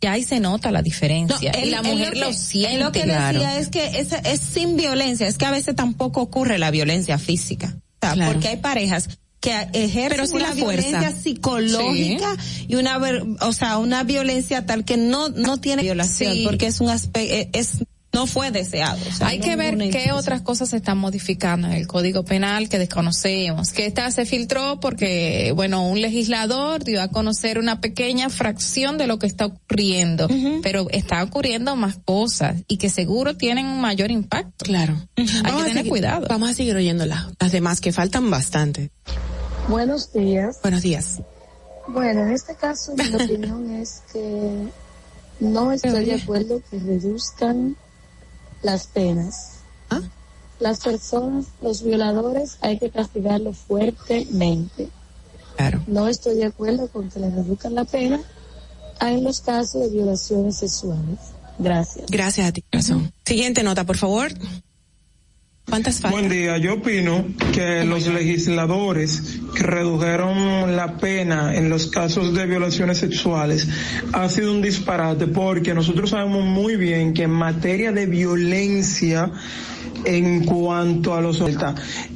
ya 0.05 0.13
ahí 0.13 0.23
se 0.23 0.39
nota 0.39 0.71
la 0.71 0.83
diferencia. 0.83 1.51
y 1.59 1.71
la 1.71 1.83
mujer 1.83 2.17
lo, 2.19 2.31
siente. 2.33 2.79
lo 2.79 2.93
que 2.93 3.07
decía 3.07 3.59
es 3.59 3.69
que 3.69 3.87
es, 4.01 4.13
es 4.13 4.41
sin 4.41 4.77
violencia, 4.77 5.27
es 5.27 5.39
que 5.39 5.47
a 5.47 5.51
veces 5.51 5.75
tampoco 5.75 6.21
ocurre 6.21 6.59
la 6.59 6.71
violencia 6.71 7.19
física. 7.19 7.75
Porque 8.27 8.49
hay 8.49 8.57
parejas 8.59 9.09
que 9.41 9.55
ejercen 9.73 10.37
una 10.37 10.53
violencia 10.53 11.11
psicológica 11.11 12.37
y 12.69 12.75
una 12.77 13.01
o 13.41 13.53
sea 13.53 13.79
una 13.79 14.03
violencia 14.03 14.67
tal 14.67 14.85
que 14.85 14.97
no 14.97 15.31
no 15.31 15.59
tiene 15.59 15.83
violación 15.83 16.39
porque 16.45 16.67
es 16.67 16.81
un 16.81 16.89
aspecto 16.89 17.35
e, 17.35 17.51
es 17.53 17.85
no 18.15 18.27
fue 18.27 18.51
deseado. 18.51 18.99
Hay 19.21 19.41
que 19.41 19.57
ver 19.57 19.77
qué 19.91 20.13
otras 20.13 20.41
cosas 20.41 20.71
se 20.71 20.77
están 20.77 20.99
modificando 20.99 21.67
en 21.67 21.75
el 21.75 21.87
Código 21.87 22.25
Penal 22.25 22.69
que 22.69 22.79
desconocemos. 22.79 23.73
Que 23.73 23.87
esta 23.87 24.11
se 24.11 24.25
filtró 24.25 24.81
porque, 24.81 25.53
bueno, 25.55 25.87
un 25.87 26.01
legislador 26.01 26.85
dio 26.85 27.03
a 27.03 27.09
conocer 27.09 27.59
una 27.59 27.81
pequeña 27.81 28.31
fracción 28.31 28.97
de 28.97 29.07
lo 29.07 29.19
que 29.19 29.27
está 29.27 29.47
ocurriendo, 29.47 30.29
pero 30.63 30.87
está 30.91 31.23
ocurriendo 31.23 31.77
más 31.77 31.99
cosas 32.05 32.63
y 32.69 32.79
que 32.79 32.89
seguro 32.89 33.37
tienen 33.37 33.67
un 33.67 33.81
mayor 33.81 34.11
impacto. 34.11 34.65
Claro. 34.65 34.97
Hay 35.17 35.53
que 35.53 35.65
tener 35.65 35.89
cuidado. 35.89 36.27
Vamos 36.29 36.51
a 36.51 36.55
seguir 36.55 36.77
oyéndola. 36.77 37.33
Las 37.41 37.53
demás 37.53 37.81
que 37.81 37.93
faltan 37.93 38.31
bastante. 38.31 38.91
Buenos 39.69 40.13
días. 40.13 40.61
Buenos 40.63 40.83
días. 40.83 41.21
Bueno, 41.89 42.23
en 42.23 42.33
este 42.33 42.55
caso 42.55 42.95
mi 42.95 43.15
opinión 43.23 43.71
es 43.75 44.03
que 44.13 44.69
no 45.41 45.73
estoy 45.73 46.05
de 46.05 46.15
acuerdo 46.15 46.63
que 46.71 46.79
reduzcan 46.79 47.77
las 48.65 48.87
penas. 48.89 49.59
¿Ah? 49.91 50.01
Las 50.59 50.81
personas, 50.81 51.47
los 51.63 51.83
violadores, 51.83 52.59
hay 52.61 52.79
que 52.79 52.91
castigarlos 52.91 53.59
fuertemente. 53.59 54.89
Claro. 55.57 55.83
No 55.87 56.09
estoy 56.09 56.37
de 56.37 56.47
acuerdo 56.47 56.89
con 56.89 57.11
que 57.11 57.21
le 57.21 57.31
reduzcan 57.31 57.75
la 57.75 57.85
pena 57.85 58.21
en 59.01 59.23
los 59.23 59.41
casos 59.41 59.83
de 59.83 59.91
violaciones 59.91 60.57
sexuales. 60.57 61.19
Gracias. 61.59 62.07
Gracias 62.11 62.49
a 62.49 62.53
ti, 62.53 62.63
corazón. 62.63 63.13
Siguiente 63.25 63.63
nota, 63.63 63.85
por 63.85 63.97
favor. 63.97 64.33
¿Cuántas 65.69 66.01
faltan? 66.01 66.21
Buen 66.21 66.31
día, 66.31 66.59
yo 66.59 66.75
opino 66.75 67.25
que 67.53 67.85
los 67.85 68.07
legisladores 68.07 69.41
que 69.55 69.63
redujeron 69.63 70.77
la 70.77 70.99
pena 70.99 71.55
en 71.55 71.71
los 71.71 71.87
casos 71.87 72.35
de 72.35 72.47
violaciones 72.47 72.99
sexuales 72.99 73.69
ha 74.13 74.29
sido 74.29 74.53
un 74.53 74.61
disparate 74.61 75.27
porque 75.27 75.73
nosotros 75.73 76.11
sabemos 76.11 76.45
muy 76.45 76.77
bien 76.77 77.15
que 77.15 77.23
en 77.23 77.31
materia 77.31 77.93
de 77.93 78.07
violencia 78.07 79.33
en 80.05 80.45
cuanto 80.45 81.15
a 81.15 81.21
los 81.21 81.43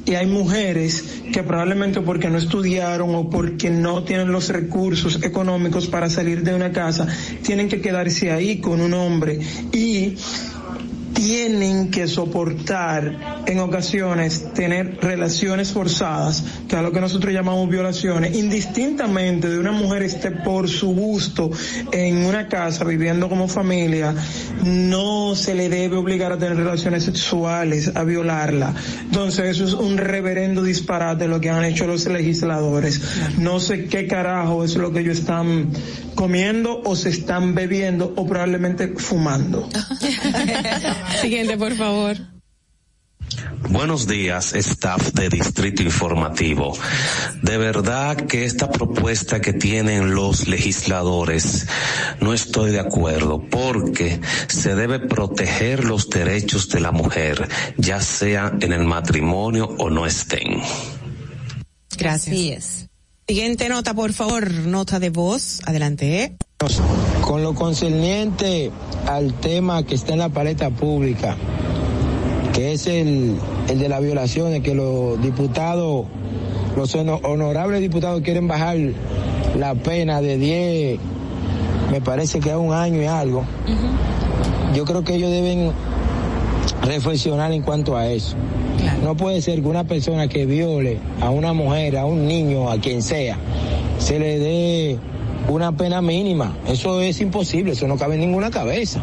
y 0.05 0.13
hay 0.13 0.27
mujeres 0.27 1.21
que 1.33 1.43
probablemente 1.43 2.01
porque 2.01 2.29
no 2.29 2.37
estudiaron 2.37 3.15
o 3.15 3.29
porque 3.29 3.69
no 3.69 4.03
tienen 4.03 4.31
los 4.31 4.49
recursos 4.49 5.23
económicos 5.23 5.87
para 5.87 6.09
salir 6.09 6.43
de 6.43 6.53
una 6.53 6.71
casa 6.71 7.07
tienen 7.43 7.67
que 7.67 7.81
quedarse 7.81 8.31
ahí 8.31 8.59
con 8.59 8.79
un 8.81 8.93
hombre 8.93 9.39
y 9.71 10.15
tienen 11.19 11.91
que 11.91 12.07
soportar 12.07 13.43
en 13.45 13.59
ocasiones 13.59 14.53
tener 14.53 14.99
relaciones 15.01 15.73
forzadas, 15.73 16.45
que 16.69 16.77
es 16.77 16.81
lo 16.81 16.93
que 16.93 17.01
nosotros 17.01 17.33
llamamos 17.33 17.69
violaciones, 17.69 18.37
indistintamente 18.37 19.49
de 19.49 19.59
una 19.59 19.73
mujer 19.73 20.03
esté 20.03 20.31
por 20.31 20.69
su 20.69 20.95
gusto 20.95 21.51
en 21.91 22.25
una 22.25 22.47
casa 22.47 22.85
viviendo 22.85 23.27
como 23.27 23.49
familia, 23.49 24.15
no 24.63 25.35
se 25.35 25.55
le 25.55 25.67
debe 25.67 25.97
obligar 25.97 26.31
a 26.31 26.37
tener 26.37 26.55
relaciones 26.55 27.03
sexuales, 27.03 27.91
a 27.95 28.05
violarla. 28.05 28.73
Entonces 29.01 29.49
eso 29.49 29.65
es 29.65 29.73
un 29.73 29.97
reverendo 29.97 30.63
disparate 30.63 31.27
lo 31.27 31.41
que 31.41 31.49
han 31.49 31.65
hecho 31.65 31.85
los 31.85 32.07
legisladores. 32.07 33.01
No 33.37 33.59
sé 33.59 33.87
qué 33.87 34.07
carajo 34.07 34.63
es 34.63 34.77
lo 34.77 34.93
que 34.93 35.01
ellos 35.01 35.19
están 35.19 35.67
comiendo 36.15 36.81
o 36.85 36.95
se 36.95 37.09
están 37.09 37.55
bebiendo 37.55 38.13
o 38.15 38.25
probablemente 38.25 38.87
fumando. 38.95 39.67
Siguiente, 41.21 41.57
por 41.57 41.75
favor. 41.75 42.17
Buenos 43.69 44.07
días, 44.07 44.53
staff 44.53 45.13
de 45.13 45.29
Distrito 45.29 45.83
Informativo. 45.83 46.75
De 47.43 47.57
verdad 47.57 48.15
que 48.15 48.45
esta 48.45 48.71
propuesta 48.71 49.41
que 49.41 49.53
tienen 49.53 50.15
los 50.15 50.47
legisladores 50.47 51.67
no 52.19 52.33
estoy 52.33 52.71
de 52.71 52.79
acuerdo 52.79 53.41
porque 53.49 54.21
se 54.47 54.75
debe 54.75 54.99
proteger 54.99 55.83
los 55.83 56.09
derechos 56.09 56.69
de 56.69 56.79
la 56.79 56.91
mujer, 56.91 57.47
ya 57.77 58.01
sea 58.01 58.51
en 58.59 58.73
el 58.73 58.85
matrimonio 58.85 59.75
o 59.77 59.89
no 59.89 60.05
estén. 60.05 60.61
Gracias. 61.97 62.87
Siguiente 63.27 63.69
nota, 63.69 63.93
por 63.93 64.13
favor, 64.13 64.49
nota 64.51 64.99
de 64.99 65.11
voz. 65.11 65.61
Adelante. 65.65 66.37
Con 67.21 67.41
lo 67.41 67.55
concerniente 67.55 68.69
al 69.07 69.33
tema 69.35 69.83
que 69.83 69.95
está 69.95 70.11
en 70.11 70.19
la 70.19 70.27
paleta 70.27 70.69
pública, 70.69 71.37
que 72.53 72.73
es 72.73 72.85
el, 72.85 73.37
el 73.69 73.79
de 73.79 73.87
las 73.87 74.01
violaciones, 74.01 74.61
que 74.61 74.75
los 74.75 75.21
diputados, 75.21 76.05
los 76.75 76.93
honorables 76.95 77.79
diputados 77.79 78.19
quieren 78.23 78.49
bajar 78.49 78.75
la 79.57 79.73
pena 79.75 80.19
de 80.19 80.37
10, 80.37 80.99
me 81.91 82.01
parece 82.01 82.41
que 82.41 82.51
a 82.51 82.57
un 82.57 82.73
año 82.73 83.01
y 83.01 83.05
algo. 83.05 83.45
Yo 84.75 84.83
creo 84.83 85.05
que 85.05 85.15
ellos 85.15 85.31
deben 85.31 85.71
reflexionar 86.81 87.53
en 87.53 87.61
cuanto 87.61 87.95
a 87.95 88.07
eso. 88.07 88.35
No 89.01 89.15
puede 89.15 89.41
ser 89.41 89.61
que 89.61 89.67
una 89.69 89.85
persona 89.85 90.27
que 90.27 90.45
viole 90.45 90.99
a 91.21 91.29
una 91.29 91.53
mujer, 91.53 91.97
a 91.97 92.03
un 92.03 92.27
niño, 92.27 92.69
a 92.69 92.79
quien 92.79 93.01
sea, 93.01 93.37
se 93.97 94.19
le 94.19 94.39
dé 94.39 94.99
una 95.49 95.71
pena 95.75 96.01
mínima. 96.01 96.55
Eso 96.67 97.01
es 97.01 97.19
imposible, 97.21 97.73
eso 97.73 97.87
no 97.87 97.97
cabe 97.97 98.15
en 98.15 98.21
ninguna 98.21 98.51
cabeza. 98.51 99.01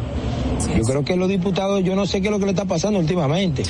yo 0.77 0.83
creo 0.83 1.05
que 1.05 1.17
los 1.17 1.29
diputados, 1.29 1.83
yo 1.85 1.97
no 1.97 2.07
sé 2.07 2.21
qué 2.21 2.29
es 2.29 2.33
lo 2.33 2.39
que 2.39 2.47
le 2.47 2.53
está 2.53 2.65
pasando 2.65 2.99
últimamente. 2.99 3.63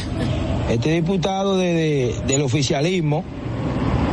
Este 0.71 0.91
diputado 0.91 1.57
del 1.57 2.43
oficialismo, 2.43 3.25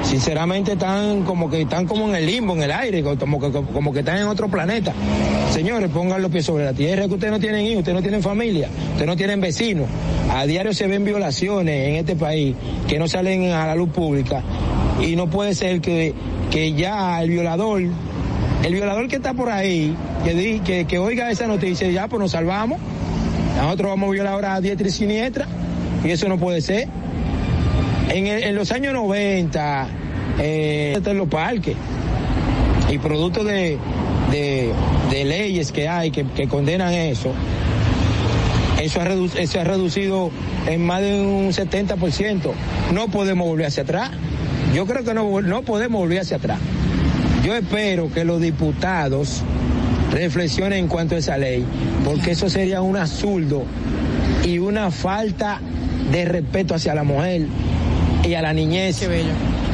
sinceramente 0.04 0.74
están 0.74 1.24
como 1.24 1.50
que 1.50 1.62
están 1.62 1.88
como 1.88 2.08
en 2.10 2.16
el 2.16 2.26
limbo, 2.26 2.54
en 2.54 2.64
el 2.64 2.72
aire, 2.72 3.04
como 3.04 3.40
que, 3.40 3.52
como 3.52 3.92
que 3.92 4.00
están 4.00 4.18
en 4.18 4.28
otro 4.28 4.48
planeta. 4.50 4.94
Señores, 5.52 5.90
pongan 5.90 6.22
los 6.22 6.32
pies 6.32 6.46
sobre 6.46 6.66
la 6.66 6.74
tierra, 6.74 7.08
que 7.08 7.14
ustedes 7.14 7.32
no 7.32 7.40
tienen 7.40 7.66
hijos, 7.66 7.80
ustedes 7.80 7.96
no 7.96 8.02
tienen 8.02 8.22
familia, 8.22 8.70
ustedes 8.92 9.08
no 9.08 9.16
tienen 9.16 9.42
vecinos. 9.42 9.88
A 10.32 10.46
diario 10.46 10.74
se 10.74 10.88
ven 10.88 11.04
violaciones 11.04 11.90
en 11.90 11.96
este 11.96 12.16
país 12.16 12.56
que 12.88 12.98
no 12.98 13.08
salen 13.08 13.52
a 13.52 13.68
la 13.68 13.76
luz 13.76 13.90
pública 13.90 14.42
y 15.02 15.16
no 15.16 15.30
puede 15.30 15.54
ser 15.56 15.82
que, 15.82 16.14
que 16.52 16.74
ya 16.74 17.22
el 17.22 17.30
violador, 17.30 17.82
el 18.64 18.74
violador 18.74 19.08
que 19.08 19.18
está 19.18 19.34
por 19.34 19.50
ahí, 19.50 19.96
que, 20.24 20.62
que, 20.64 20.86
que 20.86 20.98
oiga 20.98 21.30
esa 21.30 21.48
noticia, 21.48 21.90
ya 21.92 22.08
pues 22.08 22.20
nos 22.20 22.32
salvamos, 22.32 22.80
nosotros 23.58 23.90
vamos 23.90 24.10
a 24.10 24.12
violar 24.12 24.34
ahora 24.34 24.56
a 24.56 24.62
diestra 24.62 24.88
y 24.88 24.92
siniestra 24.92 25.48
y 26.04 26.12
eso 26.12 26.28
no 26.30 26.38
puede 26.38 26.62
ser. 26.62 26.88
En, 28.10 28.28
en 28.28 28.56
los 28.56 28.72
años 28.72 28.94
90, 28.94 29.88
eh, 30.40 31.00
en 31.04 31.18
los 31.18 31.28
parques 31.28 31.76
y 32.90 32.98
producto 32.98 33.44
de, 33.44 33.78
de, 34.32 35.26
leyes 35.26 35.72
que 35.72 35.88
hay 35.88 36.12
que, 36.12 36.48
condenan 36.48 36.94
eso, 36.94 37.34
eso 38.82 39.02
ha, 39.02 39.08
eso 39.42 39.60
ha 39.60 39.64
reducido 39.64 40.32
en 40.68 40.86
más 40.86 41.02
de 41.02 41.22
un 41.22 41.50
70%. 41.52 42.52
No 42.94 43.08
podemos 43.08 43.48
volver 43.48 43.68
hacia 43.68 43.84
atrás. 43.84 44.12
Yo 44.74 44.86
creo 44.86 45.04
que 45.04 45.14
no, 45.14 45.42
no 45.42 45.62
podemos 45.62 46.02
volver 46.02 46.20
hacia 46.20 46.38
atrás. 46.38 46.60
Yo 47.44 47.54
espero 47.56 48.10
que 48.12 48.24
los 48.24 48.40
diputados 48.40 49.42
reflexionen 50.12 50.80
en 50.80 50.88
cuanto 50.88 51.16
a 51.16 51.18
esa 51.18 51.38
ley, 51.38 51.66
porque 52.06 52.32
eso 52.32 52.50
sería 52.50 52.82
un 52.82 52.96
absurdo 52.96 53.66
y 54.46 54.60
una 54.60 54.92
falta 54.92 55.60
de 56.12 56.24
respeto 56.24 56.74
hacia 56.74 56.96
la 56.96 57.04
mujer 57.04 57.48
y 58.24 58.34
a 58.36 58.42
la 58.42 58.54
niñez 58.54 59.06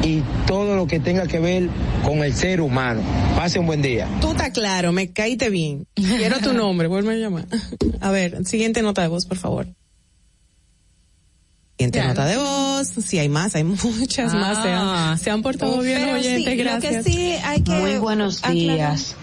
y 0.04 0.24
todo 0.48 0.76
lo 0.76 0.88
que 0.88 1.00
tenga 1.00 1.28
que 1.28 1.40
ver 1.40 1.70
con 2.04 2.24
el 2.24 2.34
ser 2.34 2.62
humano. 2.62 3.02
Pase 3.36 3.60
un 3.60 3.68
buen 3.68 3.84
día. 3.84 4.08
Tú 4.20 4.32
estás 4.32 4.50
claro, 4.50 4.92
me 4.92 5.12
caíste 5.12 5.52
bien. 5.52 5.86
Quiero 5.94 6.40
tu 6.40 6.54
nombre, 6.54 6.88
vuelve 6.88 7.14
a 7.14 7.18
llamar. 7.18 7.46
A 8.02 8.10
ver, 8.10 8.46
siguiente 8.46 8.82
nota 8.82 9.04
de 9.04 9.10
voz, 9.10 9.26
por 9.26 9.38
favor. 9.38 9.68
Siguiente 11.80 12.06
nota 12.06 12.26
de 12.26 12.36
voz. 12.36 12.90
Si 12.90 13.20
hay 13.20 13.30
más, 13.30 13.56
hay 13.56 13.64
muchas 13.64 14.34
más. 14.34 14.62
Se 14.62 14.70
han, 14.70 14.88
ah. 14.90 15.18
se 15.18 15.32
han 15.32 15.42
portado 15.42 15.80
bien, 15.80 16.10
oyente, 16.10 16.58
gracias. 16.58 17.06
Muy 17.68 17.98
buenos 18.00 18.42
días. 18.42 19.16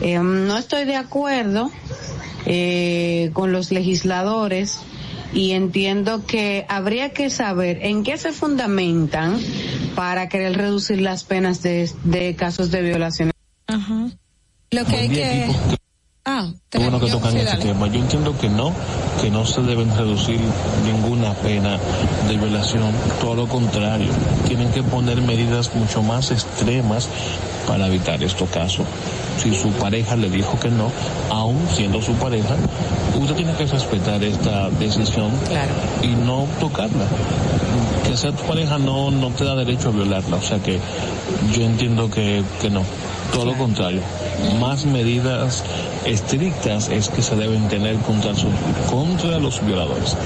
Eh, 0.00 0.20
no 0.20 0.56
estoy 0.56 0.84
de 0.84 0.94
acuerdo 0.94 1.72
eh, 2.44 3.30
con 3.32 3.50
los 3.50 3.72
legisladores 3.72 4.78
y 5.34 5.50
entiendo 5.50 6.24
que 6.24 6.64
habría 6.68 7.10
que 7.10 7.28
saber 7.28 7.84
en 7.84 8.04
qué 8.04 8.18
se 8.18 8.30
fundamentan 8.30 9.40
para 9.96 10.28
querer 10.28 10.56
reducir 10.56 11.00
las 11.00 11.24
penas 11.24 11.60
de, 11.60 11.90
de 12.04 12.36
casos 12.36 12.70
de 12.70 12.82
violación. 12.82 13.32
Ajá. 13.66 14.10
Lo 14.70 14.84
que 14.84 14.96
hay 14.96 15.08
que... 15.08 15.48
Ah, 16.28 16.50
Qué 16.70 16.78
bueno 16.78 16.98
que 16.98 17.08
tocan 17.08 17.36
ese 17.36 17.56
tema. 17.58 17.86
Yo 17.86 18.00
entiendo 18.00 18.36
que 18.36 18.48
no, 18.48 18.72
que 19.22 19.30
no 19.30 19.46
se 19.46 19.62
deben 19.62 19.96
reducir 19.96 20.40
ninguna 20.84 21.32
pena 21.34 21.78
de 22.26 22.36
violación. 22.36 22.90
Todo 23.20 23.36
lo 23.36 23.46
contrario, 23.46 24.08
tienen 24.48 24.72
que 24.72 24.82
poner 24.82 25.22
medidas 25.22 25.72
mucho 25.76 26.02
más 26.02 26.32
extremas 26.32 27.08
para 27.68 27.86
evitar 27.86 28.20
estos 28.24 28.48
casos. 28.50 28.84
Si 29.40 29.54
su 29.54 29.70
pareja 29.70 30.16
le 30.16 30.28
dijo 30.28 30.58
que 30.58 30.68
no, 30.68 30.90
aún 31.30 31.64
siendo 31.72 32.02
su 32.02 32.14
pareja, 32.14 32.56
usted 33.20 33.36
tiene 33.36 33.52
que 33.54 33.66
respetar 33.66 34.24
esta 34.24 34.68
decisión 34.70 35.30
y 36.02 36.08
no 36.08 36.48
tocarla. 36.58 37.06
Que 38.04 38.16
sea 38.16 38.32
tu 38.32 38.42
pareja 38.42 38.78
no, 38.78 39.12
no 39.12 39.30
te 39.30 39.44
da 39.44 39.54
derecho 39.54 39.90
a 39.90 39.92
violarla. 39.92 40.38
O 40.38 40.42
sea 40.42 40.58
que 40.58 40.80
yo 41.52 41.62
entiendo 41.62 42.10
que, 42.10 42.42
que 42.60 42.68
no. 42.68 42.82
Todo 43.32 43.44
lo 43.44 43.54
contrario, 43.56 44.00
más 44.60 44.86
medidas 44.86 45.64
estrictas 46.04 46.88
es 46.88 47.08
que 47.08 47.22
se 47.22 47.36
deben 47.36 47.68
tener 47.68 47.96
contra, 47.98 48.32
contra 48.88 49.38
los 49.38 49.64
violadores. 49.66 50.16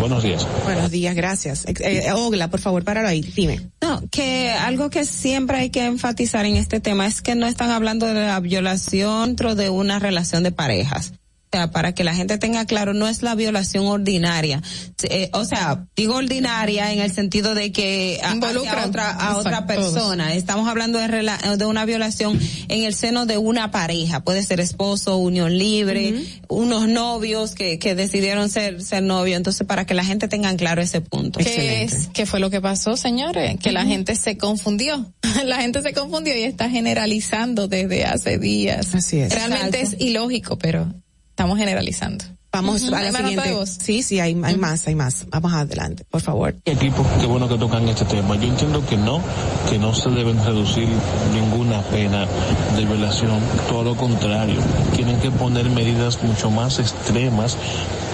Buenos 0.00 0.22
días. 0.22 0.46
Buenos 0.64 0.90
días, 0.90 1.14
gracias. 1.14 1.66
Eh, 1.66 1.74
eh, 1.80 2.12
Ogla, 2.12 2.48
por 2.48 2.60
favor, 2.60 2.84
páralo 2.84 3.08
ahí, 3.08 3.20
dime. 3.20 3.60
No, 3.80 4.02
que 4.10 4.50
algo 4.50 4.90
que 4.90 5.04
siempre 5.04 5.58
hay 5.58 5.70
que 5.70 5.84
enfatizar 5.84 6.46
en 6.46 6.56
este 6.56 6.80
tema 6.80 7.06
es 7.06 7.22
que 7.22 7.34
no 7.34 7.46
están 7.46 7.70
hablando 7.70 8.06
de 8.06 8.14
la 8.14 8.40
violación 8.40 9.36
dentro 9.36 9.54
de 9.54 9.68
una 9.68 9.98
relación 9.98 10.42
de 10.44 10.50
parejas 10.50 11.12
para 11.50 11.94
que 11.94 12.04
la 12.04 12.14
gente 12.14 12.38
tenga 12.38 12.66
claro, 12.66 12.92
no 12.92 13.08
es 13.08 13.22
la 13.22 13.34
violación 13.34 13.86
ordinaria. 13.86 14.62
Eh, 15.04 15.30
o 15.32 15.44
sea, 15.44 15.86
digo 15.96 16.16
ordinaria 16.16 16.92
en 16.92 17.00
el 17.00 17.12
sentido 17.12 17.54
de 17.54 17.72
que 17.72 18.20
involucra 18.32 18.82
a 18.82 18.86
otra, 18.86 19.10
a 19.10 19.36
otra 19.36 19.66
persona. 19.66 20.34
Estamos 20.34 20.68
hablando 20.68 20.98
de, 20.98 21.08
de, 21.56 21.64
una 21.66 21.84
violación 21.84 22.38
en 22.68 22.84
el 22.84 22.94
seno 22.94 23.26
de 23.26 23.38
una 23.38 23.70
pareja. 23.70 24.22
Puede 24.22 24.42
ser 24.42 24.60
esposo, 24.60 25.16
unión 25.16 25.56
libre, 25.56 26.24
unos 26.48 26.88
novios 26.88 27.54
que, 27.54 27.78
que 27.78 27.94
decidieron 27.94 28.50
ser, 28.50 28.82
ser 28.82 29.02
novios. 29.02 29.36
Entonces, 29.36 29.66
para 29.66 29.86
que 29.86 29.94
la 29.94 30.04
gente 30.04 30.28
tenga 30.28 30.54
claro 30.56 30.82
ese 30.82 31.00
punto. 31.00 31.40
¿Qué, 31.40 31.82
es, 31.82 32.08
¿Qué 32.12 32.26
fue 32.26 32.40
lo 32.40 32.50
que 32.50 32.60
pasó, 32.60 32.96
señores? 32.96 33.58
Que 33.60 33.72
la 33.72 33.86
gente 33.86 34.14
se 34.14 34.36
confundió. 34.36 35.12
la 35.44 35.56
gente 35.56 35.82
se 35.82 35.92
confundió 35.92 36.36
y 36.36 36.42
está 36.42 36.68
generalizando 36.68 37.68
desde 37.68 38.04
hace 38.04 38.38
días. 38.38 38.94
Así 38.94 39.18
es. 39.18 39.32
Realmente 39.32 39.80
es 39.80 39.96
ilógico, 39.98 40.58
pero 40.58 40.92
estamos 41.36 41.58
generalizando. 41.58 42.24
Vamos 42.50 42.82
a 42.90 43.02
la 43.02 43.12
siguiente. 43.12 43.66
Sí, 43.66 44.02
sí, 44.02 44.18
hay, 44.20 44.40
hay 44.42 44.56
más, 44.56 44.86
hay 44.86 44.94
más. 44.94 45.26
Vamos 45.28 45.52
adelante, 45.52 46.06
por 46.08 46.22
favor. 46.22 46.54
Equipo, 46.64 47.04
qué 47.20 47.26
bueno 47.26 47.46
que 47.46 47.58
tocan 47.58 47.86
este 47.90 48.06
tema. 48.06 48.36
Yo 48.36 48.48
entiendo 48.48 48.82
que 48.86 48.96
no, 48.96 49.20
que 49.68 49.78
no 49.78 49.94
se 49.94 50.08
deben 50.08 50.42
reducir 50.42 50.88
ninguna 51.34 51.82
pena 51.82 52.26
de 52.74 52.86
violación. 52.86 53.38
Todo 53.68 53.82
lo 53.84 53.96
contrario, 53.96 54.58
tienen 54.94 55.20
que 55.20 55.30
poner 55.30 55.68
medidas 55.68 56.22
mucho 56.22 56.50
más 56.50 56.78
extremas 56.78 57.58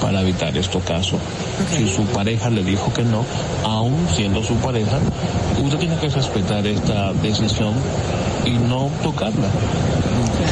para 0.01 0.21
evitar 0.23 0.57
estos 0.57 0.83
casos. 0.83 1.21
Si 1.77 1.89
su 1.89 2.05
pareja 2.07 2.51
le 2.51 2.65
dijo 2.65 2.93
que 2.93 3.05
no, 3.05 3.25
aún 3.63 4.09
siendo 4.13 4.43
su 4.43 4.57
pareja, 4.57 4.99
usted 5.63 5.79
tiene 5.79 5.97
que 5.99 6.09
respetar 6.09 6.67
esta 6.67 7.13
decisión 7.13 7.75
y 8.45 8.51
no 8.51 8.91
tocarla. 9.05 9.47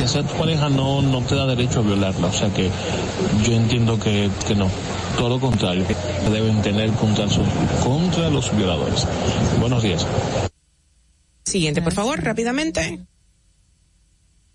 Que 0.01 0.09
sea 0.09 0.23
tu 0.23 0.35
pareja 0.35 0.71
no, 0.71 1.03
no 1.03 1.21
te 1.21 1.35
da 1.35 1.45
derecho 1.45 1.81
a 1.81 1.83
violarla. 1.83 2.29
O 2.29 2.33
sea 2.33 2.49
que 2.55 2.71
yo 3.45 3.53
entiendo 3.53 4.01
que, 4.01 4.31
que 4.47 4.55
no. 4.55 4.71
Todo 5.19 5.29
lo 5.29 5.41
contrario, 5.41 5.87
que 5.87 5.95
deben 6.31 6.63
tener 6.63 6.91
contra, 6.93 7.29
sus, 7.29 7.47
contra 7.85 8.31
los 8.31 8.57
violadores. 8.57 9.07
Buenos 9.61 9.83
días. 9.83 10.07
Siguiente, 11.45 11.83
por 11.83 11.93
favor, 11.93 12.23
rápidamente. 12.25 13.01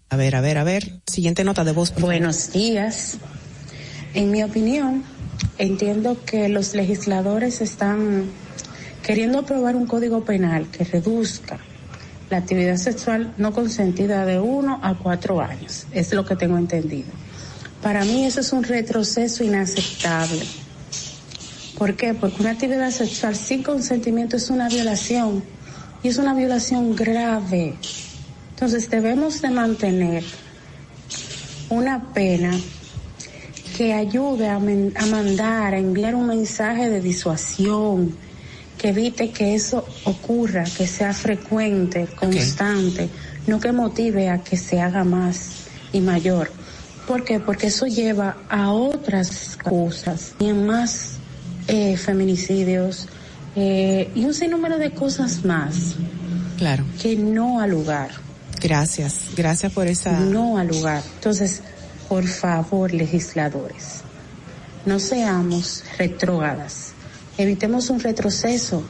A 0.10 0.16
ver, 0.16 0.36
a 0.36 0.42
ver, 0.42 0.58
a 0.58 0.64
ver. 0.64 1.02
Siguiente 1.06 1.44
nota 1.44 1.64
de 1.64 1.74
voz. 1.74 1.94
Buenos 1.94 2.52
días. 2.52 3.18
En 4.16 4.32
mi 4.32 4.42
opinión, 4.42 5.04
entiendo 5.60 6.18
que 6.26 6.50
los 6.50 6.74
legisladores 6.74 7.62
están 7.62 8.32
queriendo 9.04 9.40
aprobar 9.40 9.76
un 9.76 9.86
código 9.86 10.24
penal 10.26 10.66
que 10.72 10.86
reduzca 10.86 11.60
la 12.30 12.38
actividad 12.38 12.78
sexual 12.78 13.34
no 13.38 13.54
consentida 13.54 14.26
de 14.26 14.40
uno 14.40 14.80
a 14.82 14.96
cuatro 14.96 15.42
años. 15.42 15.86
Es 15.92 16.14
lo 16.14 16.26
que 16.26 16.36
tengo 16.36 16.58
entendido. 16.58 17.10
Para 17.82 18.04
mí 18.04 18.26
eso 18.26 18.40
es 18.40 18.52
un 18.52 18.64
retroceso 18.64 19.44
inaceptable. 19.44 20.44
¿Por 21.78 21.96
qué? 21.96 22.14
Porque 22.14 22.42
una 22.42 22.52
actividad 22.52 22.90
sexual 22.92 23.36
sin 23.36 23.62
consentimiento 23.62 24.38
es 24.38 24.50
una 24.50 24.70
violación 24.70 25.44
y 26.02 26.08
es 26.08 26.18
una 26.18 26.34
violación 26.34 26.96
grave. 26.96 27.76
Entonces 28.52 28.90
debemos 28.90 29.42
de 29.42 29.50
mantener 29.50 30.24
una 31.70 32.14
pena 32.14 32.58
que 33.78 33.94
ayude 33.94 34.48
a, 34.48 34.56
a, 34.56 35.06
mandar, 35.08 35.74
a 35.74 35.78
enviar 35.78 36.16
un 36.16 36.28
mensaje 36.28 36.90
de 36.90 37.02
disuasión, 37.02 38.16
que 38.78 38.90
evite 38.90 39.32
que 39.32 39.56
eso 39.56 39.86
ocurra, 40.04 40.64
que 40.64 40.88
sea 40.88 41.14
frecuente, 41.14 42.08
constante, 42.16 43.06
okay. 43.06 43.12
no 43.48 43.60
que 43.60 43.72
motive 43.72 44.30
a 44.30 44.44
que 44.44 44.58
se 44.58 44.82
haga 44.82 45.04
más 45.04 45.66
y 45.94 46.02
mayor. 46.02 46.52
¿Por 47.08 47.24
qué? 47.24 47.40
Porque 47.40 47.68
eso 47.68 47.86
lleva 47.86 48.38
a 48.50 48.72
otras 48.72 49.58
cosas 49.64 50.34
y 50.40 50.50
en 50.50 50.66
más 50.66 51.18
eh, 51.68 51.98
feminicidios 51.98 53.08
eh, 53.56 54.12
y 54.16 54.26
un 54.26 54.34
sinnúmero 54.34 54.78
de 54.78 54.92
cosas 54.92 55.46
más. 55.46 55.96
Claro. 56.58 56.84
Que 57.02 57.16
no 57.16 57.60
al 57.60 57.72
lugar. 57.72 58.10
Gracias, 58.62 59.32
gracias 59.36 59.72
por 59.72 59.88
esa. 59.88 60.20
No 60.20 60.58
al 60.58 60.68
lugar. 60.68 61.04
Entonces, 61.16 61.62
por 62.08 62.26
favor, 62.28 62.94
legisladores, 62.94 64.02
no 64.86 65.00
seamos 65.00 65.84
retrógadas. 65.98 66.85
Evitemos 67.38 67.90
un 67.90 68.00
retroceso. 68.00 68.84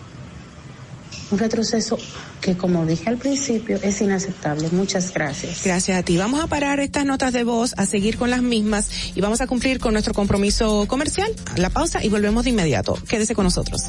Un 1.31 1.39
retroceso 1.39 1.97
que, 2.41 2.55
como 2.55 2.85
dije 2.85 3.09
al 3.09 3.17
principio, 3.17 3.79
es 3.81 4.01
inaceptable. 4.01 4.69
Muchas 4.71 5.11
gracias. 5.13 5.63
Gracias 5.63 5.97
a 5.97 6.03
ti. 6.03 6.17
Vamos 6.17 6.43
a 6.43 6.47
parar 6.47 6.79
estas 6.79 7.05
notas 7.05 7.33
de 7.33 7.43
voz, 7.43 7.73
a 7.77 7.85
seguir 7.85 8.17
con 8.17 8.29
las 8.29 8.43
mismas 8.43 8.89
y 9.15 9.21
vamos 9.21 9.41
a 9.41 9.47
cumplir 9.47 9.79
con 9.79 9.93
nuestro 9.93 10.13
compromiso 10.13 10.85
comercial. 10.87 11.33
La 11.57 11.71
pausa 11.71 12.03
y 12.03 12.09
volvemos 12.09 12.43
de 12.43 12.51
inmediato. 12.51 12.97
Quédese 13.07 13.33
con 13.33 13.45
nosotros. 13.45 13.81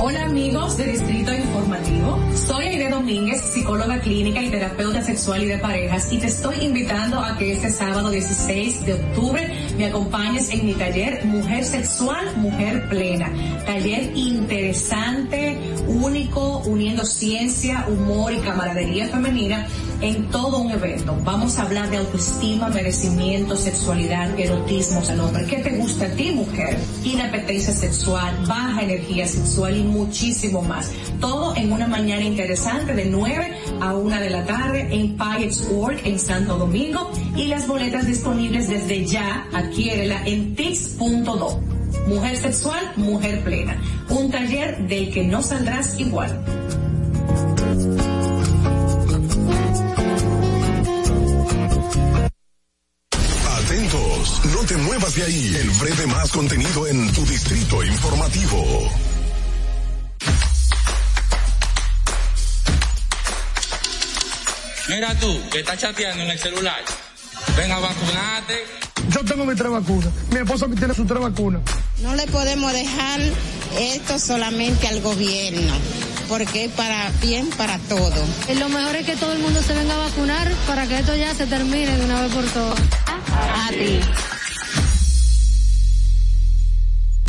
Hola 0.00 0.26
amigos 0.26 0.76
de 0.76 0.92
Distrito 0.92 1.34
Informativo, 1.34 2.20
soy 2.46 2.66
Aide 2.66 2.88
Domínguez, 2.88 3.40
psicóloga 3.40 3.98
clínica 3.98 4.40
y 4.40 4.48
terapeuta 4.48 5.02
sexual 5.02 5.42
y 5.42 5.46
de 5.46 5.58
parejas 5.58 6.12
y 6.12 6.18
te 6.18 6.28
estoy 6.28 6.64
invitando 6.64 7.18
a 7.18 7.36
que 7.36 7.52
este 7.52 7.72
sábado 7.72 8.08
16 8.10 8.86
de 8.86 8.94
octubre 8.94 9.52
me 9.76 9.86
acompañes 9.86 10.50
en 10.50 10.66
mi 10.66 10.74
taller 10.74 11.24
Mujer 11.24 11.64
Sexual, 11.64 12.36
Mujer 12.36 12.88
Plena. 12.88 13.32
Taller 13.66 14.16
interesante, 14.16 15.58
único, 15.88 16.58
uniendo 16.58 17.04
ciencia, 17.04 17.84
humor 17.88 18.32
y 18.32 18.38
camaradería 18.38 19.08
femenina 19.08 19.66
en 20.00 20.28
todo 20.30 20.58
un 20.58 20.70
evento. 20.70 21.16
Vamos 21.24 21.58
a 21.58 21.62
hablar 21.62 21.90
de 21.90 21.96
autoestima, 21.96 22.68
merecimiento, 22.68 23.56
sexualidad, 23.56 24.38
erotismo 24.38 25.02
al 25.08 25.20
hombre. 25.20 25.46
¿Qué 25.46 25.56
te 25.58 25.70
gusta 25.70 26.06
a 26.06 26.10
ti, 26.10 26.30
mujer? 26.32 26.78
Inapetencia 27.04 27.72
sexual, 27.72 28.44
baja 28.46 28.82
energía 28.82 29.26
sexual 29.26 29.76
y 29.76 29.87
muchísimo 29.88 30.62
más. 30.62 30.90
Todo 31.20 31.56
en 31.56 31.72
una 31.72 31.86
mañana 31.86 32.22
interesante 32.22 32.94
de 32.94 33.06
9 33.06 33.52
a 33.80 33.94
1 33.94 34.20
de 34.20 34.30
la 34.30 34.44
tarde 34.44 34.88
en 34.90 35.16
Pirates 35.16 35.68
Work 35.70 36.00
en 36.04 36.18
Santo 36.18 36.58
Domingo 36.58 37.10
y 37.36 37.46
las 37.46 37.66
boletas 37.66 38.06
disponibles 38.06 38.68
desde 38.68 39.04
ya. 39.06 39.46
Adquiérela 39.52 40.26
en 40.26 40.54
tix.do. 40.54 41.60
Mujer 42.06 42.36
sexual, 42.36 42.92
mujer 42.96 43.42
plena. 43.42 43.80
Un 44.08 44.30
taller 44.30 44.78
del 44.86 45.10
que 45.12 45.24
no 45.24 45.42
saldrás 45.42 45.98
igual. 45.98 46.44
Atentos, 53.58 54.40
no 54.54 54.66
te 54.66 54.76
muevas 54.78 55.14
de 55.14 55.22
ahí. 55.24 55.56
El 55.60 55.70
breve 55.70 56.06
más 56.06 56.30
contenido 56.32 56.86
en 56.86 57.12
tu 57.12 57.24
distrito 57.26 57.84
informativo. 57.84 59.07
Mira 64.88 65.14
tú, 65.16 65.38
que 65.50 65.60
estás 65.60 65.78
chateando 65.78 66.24
en 66.24 66.30
el 66.30 66.38
celular. 66.38 66.80
Ven 67.56 67.70
a 67.70 67.78
vacunarte. 67.78 68.64
Yo 69.10 69.24
tengo 69.24 69.44
mi 69.44 69.54
tres 69.54 69.70
vacunas. 69.70 70.10
Mi 70.30 70.38
esposo 70.38 70.66
tiene 70.68 70.94
sus 70.94 71.06
tres 71.06 71.20
vacunas. 71.20 71.62
No 72.02 72.14
le 72.14 72.26
podemos 72.26 72.72
dejar 72.72 73.20
esto 73.78 74.18
solamente 74.18 74.88
al 74.88 75.00
gobierno, 75.02 75.74
porque 76.28 76.66
es 76.66 76.72
para 76.72 77.10
bien 77.20 77.50
para 77.50 77.78
todo. 77.80 78.24
Lo 78.58 78.68
mejor 78.70 78.96
es 78.96 79.04
que 79.04 79.16
todo 79.16 79.32
el 79.32 79.40
mundo 79.40 79.62
se 79.62 79.74
venga 79.74 79.94
a 79.94 79.98
vacunar 79.98 80.50
para 80.66 80.86
que 80.86 80.98
esto 80.98 81.14
ya 81.14 81.34
se 81.34 81.46
termine 81.46 81.96
de 81.96 82.04
una 82.04 82.22
vez 82.22 82.32
por 82.32 82.44
todas. 82.46 82.80
A 83.30 83.68
ti. 83.70 84.00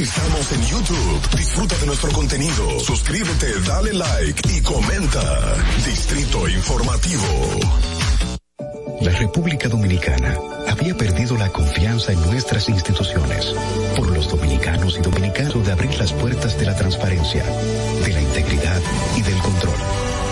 Estamos 0.00 0.50
en 0.52 0.62
YouTube. 0.62 1.36
Disfruta 1.36 1.76
de 1.76 1.86
nuestro 1.86 2.10
contenido. 2.12 2.80
Suscríbete, 2.80 3.60
dale 3.66 3.92
like 3.92 4.48
y 4.48 4.62
comenta. 4.62 5.56
Distrito 5.84 6.48
Informativo. 6.48 7.22
La 9.02 9.10
República 9.10 9.68
Dominicana 9.68 10.38
había 10.68 10.96
perdido 10.96 11.36
la 11.36 11.50
confianza 11.50 12.12
en 12.12 12.22
nuestras 12.30 12.70
instituciones 12.70 13.54
por 13.94 14.08
los 14.10 14.30
dominicanos 14.30 14.96
y 14.98 15.02
dominicanos 15.02 15.66
de 15.66 15.72
abrir 15.72 15.94
las 15.98 16.14
puertas 16.14 16.58
de 16.58 16.64
la 16.64 16.74
transparencia, 16.74 17.44
de 17.44 18.10
la 18.10 18.22
integridad 18.22 18.80
y 19.18 19.20
del 19.20 19.38
control. 19.42 20.09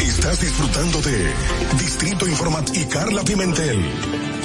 Estás 0.00 0.40
disfrutando 0.40 1.00
de 1.02 1.32
Distrito 1.78 2.26
Informativo 2.26 2.78
y 2.80 2.86
Carla 2.86 3.22
Pimentel. 3.22 4.37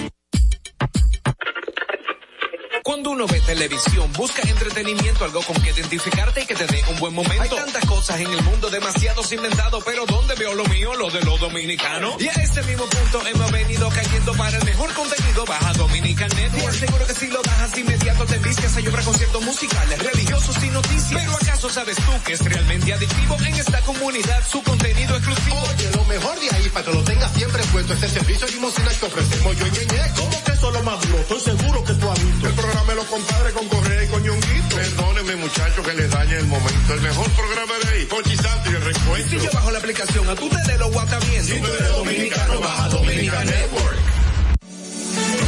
Cuando 2.84 3.12
uno 3.12 3.26
ve 3.28 3.40
televisión, 3.40 4.12
busca 4.12 4.42
entretenimiento, 4.46 5.24
algo 5.24 5.42
con 5.44 5.56
que 5.62 5.70
identificarte 5.70 6.42
y 6.42 6.46
que 6.46 6.54
te 6.54 6.66
dé 6.68 6.84
un 6.90 7.00
buen 7.00 7.14
momento. 7.14 7.42
Hay 7.42 7.50
tantas 7.50 7.86
cosas 7.86 8.20
en 8.20 8.30
el 8.30 8.44
mundo, 8.44 8.70
demasiados 8.70 9.32
inventados, 9.32 9.82
pero 9.86 10.06
¿dónde 10.06 10.36
veo 10.36 10.54
lo 10.54 10.66
mío? 10.66 10.94
Lo 10.96 11.10
de 11.10 11.22
los 11.22 11.40
dominicanos. 11.40 12.22
Y 12.22 12.28
a 12.28 12.34
este 12.34 12.62
mismo 12.64 12.84
punto 12.84 13.26
hemos 13.26 13.52
venido 13.54 13.88
cayendo 13.88 14.34
para 14.34 14.58
el 14.58 14.66
mejor 14.66 14.94
contenido. 14.94 15.46
Baja 15.46 15.72
Dominican 15.74 16.30
Network. 16.36 16.76
Seguro 16.76 17.08
que 17.08 17.14
si 17.14 17.28
lo 17.28 17.42
bajas 17.42 17.72
de 17.72 17.80
inmediato 17.82 18.26
te 18.26 18.38
vistes 18.40 18.76
a 18.76 18.80
llorar 18.82 19.04
conciertos 19.06 19.44
musicales, 19.44 20.00
religiosos 20.04 20.64
y 20.64 20.70
noticias. 20.70 21.22
Pero 21.22 21.36
¿acaso 21.36 21.70
sabes 21.70 21.96
tú 21.96 22.12
que 22.26 22.34
es 22.34 22.44
realmente 22.44 22.92
adictivo 22.92 23.38
en 23.46 23.56
esta 23.56 23.80
comunidad 23.82 24.44
su 24.46 24.62
contenido 24.62 25.16
exclusivo? 25.16 25.58
Oye, 25.74 25.90
lo 25.96 26.04
mejor 26.04 26.38
de 26.38 26.50
ahí 26.54 26.70
para 26.70 26.86
que 26.86 26.92
lo 26.92 27.04
tengas 27.06 27.32
siempre 27.32 27.64
puesto 27.72 27.94
es 27.94 28.04
el 28.04 28.10
servicio 28.10 28.48
limosina 28.48 28.90
que 29.00 29.06
ofrecemos 29.06 29.58
yo 29.58 29.68
y 29.68 29.72
Ñeñe. 29.72 30.53
¿Cómo 30.64 30.72
que 30.72 30.80
eso 30.80 30.80
es 30.80 30.86
lo 30.86 30.92
más 30.92 31.02
duro? 31.06 31.20
Estoy 31.20 31.40
seguro 31.42 31.84
que 31.84 31.94
tú 31.94 32.10
has 32.10 32.24
visto. 32.24 32.48
El 32.48 32.54
programa 32.54 32.90
de 32.90 32.96
los 32.96 33.06
compadres 33.06 33.54
con 33.54 33.68
Correa 33.68 34.04
y 34.04 34.08
con 34.08 34.24
Ñonguito. 34.24 34.76
Perdónenme 34.76 35.36
muchachos 35.36 35.86
que 35.86 35.94
les 35.94 36.10
dañe 36.10 36.38
el 36.38 36.48
momento. 36.48 36.94
El 36.94 37.02
mejor 37.02 37.30
programa 37.32 37.74
de 37.84 37.90
ahí, 37.90 38.06
Pochi 38.06 38.38
Santo 38.38 38.72
y 38.72 38.76
el 38.76 38.82
recuento. 38.82 39.30
Si 39.30 39.40
yo 39.40 39.52
bajo 39.54 39.72
la 39.72 39.80
aplicación, 39.80 40.30
a 40.30 40.36
tú 40.36 40.50
te 40.50 40.72
de 40.72 40.78
lo 40.78 40.90
guata 40.90 41.20
viendo. 41.20 41.54
Si 41.54 41.60
tú 41.60 41.68
eres 41.68 41.90
dominicano, 41.90 42.60
baja 42.62 42.90
Dominican 42.90 43.46
Network. 43.46 43.98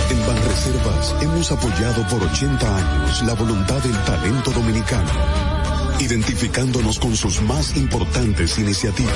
En 0.10 0.28
Banreservas 0.28 1.16
hemos 1.22 1.52
apoyado 1.52 2.08
por 2.10 2.24
80 2.24 2.78
años 2.78 3.22
la 3.24 3.34
voluntad 3.36 3.82
del 3.84 4.04
talento 4.04 4.52
dominicano, 4.52 5.12
identificándonos 6.00 7.00
con 7.00 7.16
sus 7.16 7.42
más 7.42 7.78
importantes 7.78 8.58
iniciativas 8.58 9.16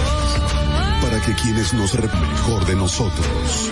para 1.02 1.20
que 1.22 1.34
quienes 1.34 1.74
nos 1.74 1.94
re 1.94 2.08
mejor 2.08 2.66
de 2.66 2.76
nosotros. 2.76 3.72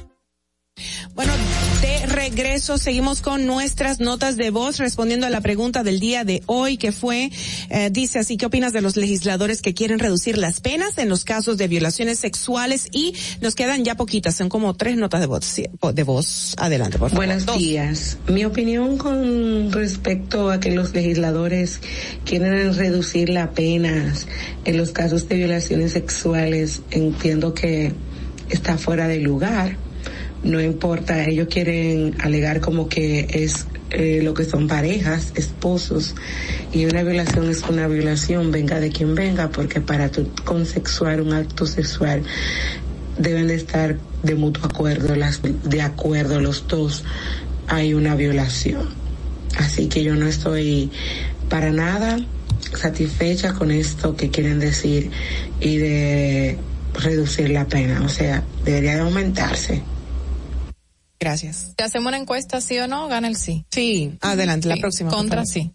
Bueno, 1.15 1.33
de 1.81 2.05
regreso 2.05 2.77
seguimos 2.77 3.21
con 3.21 3.45
nuestras 3.45 3.99
notas 3.99 4.37
de 4.37 4.49
voz 4.49 4.77
respondiendo 4.77 5.27
a 5.27 5.29
la 5.29 5.41
pregunta 5.41 5.83
del 5.83 5.99
día 5.99 6.23
de 6.23 6.41
hoy 6.45 6.77
que 6.77 6.91
fue, 6.91 7.31
eh, 7.69 7.89
dice 7.91 8.19
así, 8.19 8.37
¿qué 8.37 8.45
opinas 8.45 8.71
de 8.71 8.81
los 8.81 8.95
legisladores 8.95 9.61
que 9.61 9.73
quieren 9.73 9.99
reducir 9.99 10.37
las 10.37 10.61
penas 10.61 10.97
en 10.97 11.09
los 11.09 11.25
casos 11.25 11.57
de 11.57 11.67
violaciones 11.67 12.19
sexuales? 12.19 12.87
Y 12.91 13.13
nos 13.41 13.55
quedan 13.55 13.83
ya 13.83 13.95
poquitas, 13.95 14.35
son 14.35 14.47
como 14.47 14.73
tres 14.75 14.95
notas 14.95 15.19
de 15.19 15.27
voz. 15.27 15.55
De 15.93 16.03
voz. 16.03 16.55
Adelante, 16.57 16.97
por 16.97 17.09
favor. 17.09 17.25
Buenos 17.25 17.45
Dos. 17.45 17.57
días. 17.57 18.17
Mi 18.27 18.45
opinión 18.45 18.97
con 18.97 19.71
respecto 19.71 20.49
a 20.49 20.59
que 20.59 20.71
los 20.71 20.93
legisladores 20.93 21.81
quieren 22.25 22.73
reducir 22.73 23.29
las 23.29 23.49
penas 23.49 24.27
en 24.63 24.77
los 24.77 24.91
casos 24.91 25.27
de 25.27 25.35
violaciones 25.35 25.91
sexuales, 25.91 26.81
entiendo 26.91 27.53
que 27.53 27.93
está 28.49 28.77
fuera 28.77 29.07
de 29.07 29.19
lugar. 29.19 29.77
No 30.43 30.59
importa, 30.59 31.23
ellos 31.25 31.47
quieren 31.49 32.15
alegar 32.19 32.61
como 32.61 32.89
que 32.89 33.27
es 33.29 33.67
eh, 33.91 34.21
lo 34.23 34.33
que 34.33 34.43
son 34.43 34.67
parejas, 34.67 35.33
esposos, 35.35 36.15
y 36.71 36.85
una 36.85 37.03
violación 37.03 37.49
es 37.49 37.61
una 37.63 37.87
violación, 37.87 38.51
venga 38.51 38.79
de 38.79 38.89
quien 38.89 39.13
venga, 39.13 39.49
porque 39.49 39.81
para 39.81 40.09
tu 40.09 40.29
consexuar 40.43 41.21
un 41.21 41.33
acto 41.33 41.67
sexual 41.67 42.23
deben 43.17 43.47
de 43.47 43.55
estar 43.55 43.97
de 44.23 44.35
mutuo 44.35 44.65
acuerdo, 44.65 45.15
las, 45.15 45.41
de 45.43 45.81
acuerdo 45.81 46.39
los 46.39 46.67
dos, 46.67 47.03
hay 47.67 47.93
una 47.93 48.15
violación. 48.15 48.89
Así 49.57 49.87
que 49.87 50.03
yo 50.03 50.15
no 50.15 50.27
estoy 50.27 50.89
para 51.49 51.71
nada 51.71 52.17
satisfecha 52.73 53.53
con 53.53 53.71
esto 53.71 54.15
que 54.15 54.29
quieren 54.29 54.59
decir 54.59 55.11
y 55.59 55.77
de 55.77 56.57
reducir 56.93 57.49
la 57.49 57.67
pena, 57.67 58.01
o 58.03 58.09
sea, 58.09 58.43
debería 58.63 58.95
de 58.95 59.01
aumentarse. 59.01 59.81
Gracias. 61.21 61.73
Si 61.77 61.83
hacemos 61.83 62.07
una 62.07 62.17
encuesta, 62.17 62.61
sí 62.61 62.79
o 62.79 62.87
no, 62.87 63.07
gana 63.07 63.27
el 63.27 63.35
sí. 63.35 63.63
Sí, 63.69 64.17
adelante, 64.21 64.67
la 64.67 64.77
próxima. 64.77 65.11
Contra 65.11 65.45
sí. 65.45 65.71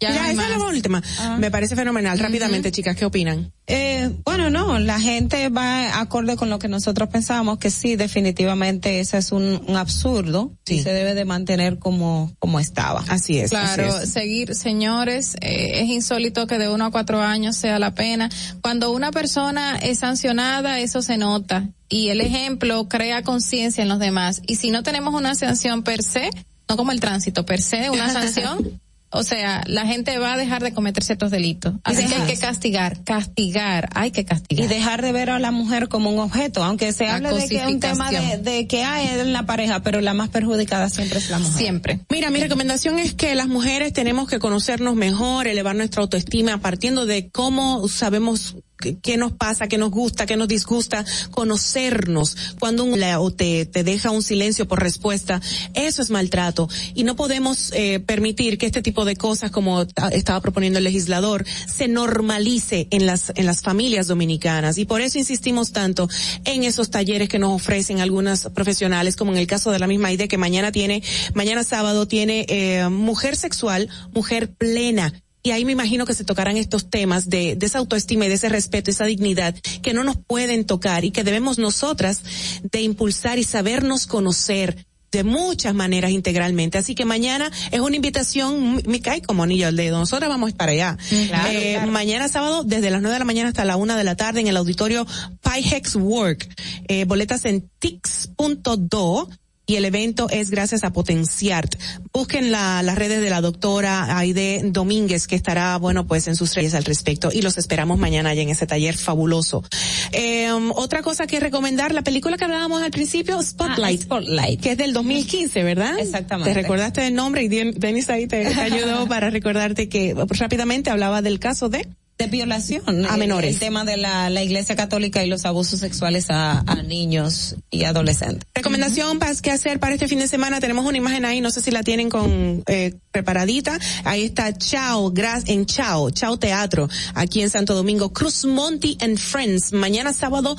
Ya, 0.00 0.30
esa 0.30 0.42
es 0.44 0.58
la 0.58 0.64
última. 0.64 1.02
Ah. 1.18 1.36
Me 1.38 1.50
parece 1.50 1.76
fenomenal. 1.76 2.18
Rápidamente, 2.18 2.72
chicas, 2.72 2.96
¿qué 2.96 3.04
opinan? 3.04 3.52
Eh, 3.66 4.10
bueno, 4.24 4.48
no, 4.48 4.78
la 4.78 4.98
gente 4.98 5.48
va 5.50 6.00
acorde 6.00 6.36
con 6.36 6.48
lo 6.48 6.58
que 6.58 6.68
nosotros 6.68 7.08
pensamos, 7.10 7.58
que 7.58 7.70
sí, 7.70 7.96
definitivamente 7.96 9.00
ese 9.00 9.18
es 9.18 9.30
un, 9.30 9.62
un 9.66 9.76
absurdo 9.76 10.52
y 10.66 10.80
se 10.80 10.92
debe 10.92 11.14
de 11.14 11.24
mantener 11.24 11.78
como, 11.78 12.32
como 12.38 12.58
estaba. 12.58 13.04
Así 13.08 13.38
es. 13.38 13.50
Claro, 13.50 14.06
seguir, 14.06 14.54
señores, 14.54 15.36
eh, 15.40 15.82
es 15.82 15.88
insólito 15.88 16.46
que 16.46 16.58
de 16.58 16.68
uno 16.68 16.86
a 16.86 16.90
cuatro 16.90 17.20
años 17.20 17.56
sea 17.56 17.78
la 17.78 17.94
pena. 17.94 18.30
Cuando 18.62 18.92
una 18.92 19.12
persona 19.12 19.76
es 19.76 19.98
sancionada, 19.98 20.80
eso 20.80 21.02
se 21.02 21.18
nota. 21.18 21.68
Y 21.88 22.08
el 22.08 22.20
ejemplo 22.20 22.88
crea 22.88 23.22
conciencia 23.22 23.82
en 23.82 23.88
los 23.88 23.98
demás. 23.98 24.42
Y 24.46 24.56
si 24.56 24.70
no 24.70 24.82
tenemos 24.82 25.12
una 25.12 25.34
sanción 25.34 25.82
per 25.82 26.02
se, 26.02 26.30
no 26.68 26.76
como 26.76 26.92
el 26.92 27.00
tránsito, 27.00 27.44
per 27.44 27.60
se, 27.60 27.90
una 27.90 28.10
sanción, 28.12 28.79
o 29.12 29.22
sea, 29.24 29.62
la 29.66 29.86
gente 29.86 30.18
va 30.18 30.34
a 30.34 30.36
dejar 30.36 30.62
de 30.62 30.72
cometer 30.72 31.02
ciertos 31.02 31.30
delitos. 31.30 31.74
Así 31.82 32.06
que 32.06 32.14
hay 32.14 32.26
que 32.26 32.38
castigar, 32.38 33.02
castigar, 33.02 33.88
hay 33.94 34.12
que 34.12 34.24
castigar. 34.24 34.64
Y 34.64 34.68
dejar 34.68 35.02
de 35.02 35.10
ver 35.10 35.30
a 35.30 35.38
la 35.38 35.50
mujer 35.50 35.88
como 35.88 36.10
un 36.10 36.20
objeto, 36.20 36.62
aunque 36.62 36.92
se 36.92 37.06
La 37.06 37.16
hable 37.16 37.32
de 37.32 37.48
que 37.48 37.56
es 37.56 37.66
un 37.66 37.80
tema 37.80 38.10
de, 38.10 38.38
de 38.38 38.68
que 38.68 38.84
hay 38.84 39.08
en 39.08 39.32
la 39.32 39.46
pareja, 39.46 39.82
pero 39.82 40.00
la 40.00 40.14
más 40.14 40.28
perjudicada 40.28 40.88
siempre 40.88 41.18
es 41.18 41.28
la 41.28 41.38
mujer. 41.38 41.58
Siempre. 41.58 42.00
Mira, 42.08 42.30
mi 42.30 42.40
recomendación 42.40 42.98
es 42.98 43.14
que 43.14 43.34
las 43.34 43.48
mujeres 43.48 43.92
tenemos 43.92 44.28
que 44.28 44.38
conocernos 44.38 44.94
mejor, 44.94 45.48
elevar 45.48 45.74
nuestra 45.74 46.02
autoestima, 46.02 46.58
partiendo 46.58 47.04
de 47.04 47.30
cómo 47.30 47.88
sabemos 47.88 48.56
qué, 48.80 49.16
nos 49.16 49.32
pasa, 49.32 49.68
qué 49.68 49.78
nos 49.78 49.90
gusta, 49.90 50.26
qué 50.26 50.36
nos 50.36 50.48
disgusta, 50.48 51.04
conocernos. 51.30 52.36
Cuando 52.58 52.84
un 52.84 53.00
o 53.00 53.30
te, 53.30 53.66
te 53.66 53.82
deja 53.82 54.10
un 54.10 54.22
silencio 54.22 54.68
por 54.68 54.80
respuesta, 54.82 55.40
eso 55.74 56.02
es 56.02 56.10
maltrato. 56.10 56.68
Y 56.94 57.04
no 57.04 57.16
podemos 57.16 57.72
eh, 57.72 58.00
permitir 58.00 58.58
que 58.58 58.66
este 58.66 58.82
tipo 58.82 59.04
de 59.04 59.16
cosas, 59.16 59.50
como 59.50 59.86
ta- 59.86 60.08
estaba 60.08 60.40
proponiendo 60.40 60.78
el 60.78 60.84
legislador, 60.84 61.46
se 61.66 61.88
normalice 61.88 62.88
en 62.90 63.06
las, 63.06 63.32
en 63.36 63.46
las 63.46 63.62
familias 63.62 64.06
dominicanas. 64.06 64.78
Y 64.78 64.84
por 64.84 65.00
eso 65.00 65.18
insistimos 65.18 65.72
tanto 65.72 66.08
en 66.44 66.64
esos 66.64 66.90
talleres 66.90 67.28
que 67.28 67.38
nos 67.38 67.52
ofrecen 67.52 68.00
algunas 68.00 68.48
profesionales, 68.54 69.16
como 69.16 69.32
en 69.32 69.38
el 69.38 69.46
caso 69.46 69.70
de 69.70 69.78
la 69.78 69.86
misma 69.86 70.12
idea 70.12 70.28
que 70.28 70.38
mañana 70.38 70.72
tiene, 70.72 71.02
mañana 71.34 71.64
sábado 71.64 72.06
tiene 72.06 72.44
eh, 72.48 72.88
mujer 72.88 73.36
sexual, 73.36 73.88
mujer 74.12 74.50
plena. 74.52 75.12
Y 75.42 75.52
ahí 75.52 75.64
me 75.64 75.72
imagino 75.72 76.04
que 76.06 76.14
se 76.14 76.24
tocarán 76.24 76.56
estos 76.56 76.90
temas 76.90 77.28
de, 77.28 77.56
de 77.56 77.66
esa 77.66 77.78
autoestima 77.78 78.26
y 78.26 78.28
de 78.28 78.34
ese 78.34 78.48
respeto, 78.48 78.90
esa 78.90 79.04
dignidad 79.04 79.54
que 79.82 79.94
no 79.94 80.04
nos 80.04 80.16
pueden 80.16 80.64
tocar 80.64 81.04
y 81.04 81.10
que 81.10 81.24
debemos 81.24 81.58
nosotras 81.58 82.22
de 82.62 82.82
impulsar 82.82 83.38
y 83.38 83.44
sabernos 83.44 84.06
conocer 84.06 84.86
de 85.12 85.24
muchas 85.24 85.74
maneras 85.74 86.12
integralmente. 86.12 86.78
Así 86.78 86.94
que 86.94 87.04
mañana 87.04 87.50
es 87.70 87.80
una 87.80 87.96
invitación, 87.96 88.80
me 88.86 89.00
cae 89.00 89.22
como 89.22 89.42
anillo 89.42 89.66
al 89.66 89.76
dedo. 89.76 89.98
Nosotras 89.98 90.28
vamos 90.28 90.52
para 90.52 90.72
allá. 90.72 90.96
Claro, 91.28 91.50
Eh, 91.50 91.72
claro. 91.74 91.90
Mañana 91.90 92.28
sábado, 92.28 92.62
desde 92.64 92.90
las 92.90 93.00
nueve 93.02 93.14
de 93.14 93.18
la 93.18 93.24
mañana 93.24 93.48
hasta 93.48 93.64
la 93.64 93.76
una 93.76 93.96
de 93.96 94.04
la 94.04 94.14
tarde 94.16 94.40
en 94.40 94.46
el 94.46 94.56
auditorio 94.56 95.06
PyHex 95.42 95.96
Work. 95.96 96.48
Eh, 96.88 97.04
boletas 97.06 97.44
en 97.44 97.68
tix.do 97.80 99.28
y 99.70 99.76
el 99.76 99.84
evento 99.84 100.28
es 100.30 100.50
gracias 100.50 100.82
a 100.82 100.92
Potenciart. 100.92 101.76
Busquen 102.12 102.50
la, 102.50 102.82
las 102.82 102.98
redes 102.98 103.22
de 103.22 103.30
la 103.30 103.40
doctora 103.40 104.18
Aide 104.18 104.62
Domínguez 104.64 105.28
que 105.28 105.36
estará, 105.36 105.76
bueno, 105.76 106.08
pues 106.08 106.26
en 106.26 106.34
sus 106.34 106.52
redes 106.56 106.74
al 106.74 106.84
respecto 106.84 107.30
y 107.32 107.40
los 107.42 107.56
esperamos 107.56 107.96
mañana 107.96 108.30
allá 108.30 108.42
en 108.42 108.48
ese 108.48 108.66
taller 108.66 108.96
fabuloso. 108.96 109.62
Eh, 110.10 110.50
otra 110.74 111.02
cosa 111.02 111.28
que 111.28 111.38
recomendar, 111.38 111.94
la 111.94 112.02
película 112.02 112.36
que 112.36 112.44
hablábamos 112.44 112.82
al 112.82 112.90
principio, 112.90 113.40
Spotlight. 113.40 114.00
Ah, 114.00 114.04
Spotlight. 114.04 114.60
Que 114.60 114.72
es 114.72 114.76
del 114.78 114.92
2015, 114.92 115.62
¿verdad? 115.62 115.98
Exactamente. 116.00 116.52
Te 116.52 116.60
recordaste 116.60 117.06
el 117.06 117.14
nombre 117.14 117.44
y 117.44 117.48
Den- 117.48 117.74
Denis 117.78 118.10
ahí 118.10 118.26
te, 118.26 118.44
te 118.44 118.60
ayudó 118.60 119.06
para 119.08 119.30
recordarte 119.30 119.88
que 119.88 120.16
rápidamente 120.30 120.90
hablaba 120.90 121.22
del 121.22 121.38
caso 121.38 121.68
de 121.68 121.86
de 122.20 122.26
violación 122.26 122.82
a 123.06 123.14
el- 123.14 123.18
menores. 123.18 123.54
El, 123.54 123.60
tema 123.60 123.84
de 123.84 123.96
la, 123.96 124.30
la 124.30 124.42
Iglesia 124.42 124.76
Católica 124.76 125.24
y 125.24 125.28
los 125.28 125.44
abusos 125.46 125.80
sexuales 125.80 126.26
a, 126.30 126.60
a 126.66 126.82
niños 126.82 127.56
y 127.70 127.84
adolescentes. 127.84 128.46
Recomendación 128.54 129.18
para 129.18 129.34
qué 129.34 129.50
hacer 129.50 129.80
para 129.80 129.94
este 129.94 130.06
fin 130.08 130.18
de 130.18 130.28
semana. 130.28 130.60
Tenemos 130.60 130.84
una 130.84 130.98
imagen 130.98 131.24
ahí, 131.24 131.40
no 131.40 131.50
sé 131.50 131.60
si 131.60 131.70
la 131.70 131.82
tienen 131.82 132.10
con, 132.10 132.62
eh, 132.66 132.94
preparadita. 133.10 133.78
Ahí 134.04 134.24
está 134.26 134.56
Chao, 134.56 135.12
en 135.46 135.66
Chao, 135.66 136.10
Chao 136.10 136.38
Teatro, 136.38 136.88
aquí 137.14 137.42
en 137.42 137.50
Santo 137.50 137.74
Domingo, 137.74 138.12
Cruz 138.12 138.44
Monty 138.44 138.96
and 139.00 139.18
Friends, 139.18 139.72
mañana 139.72 140.12
sábado 140.12 140.56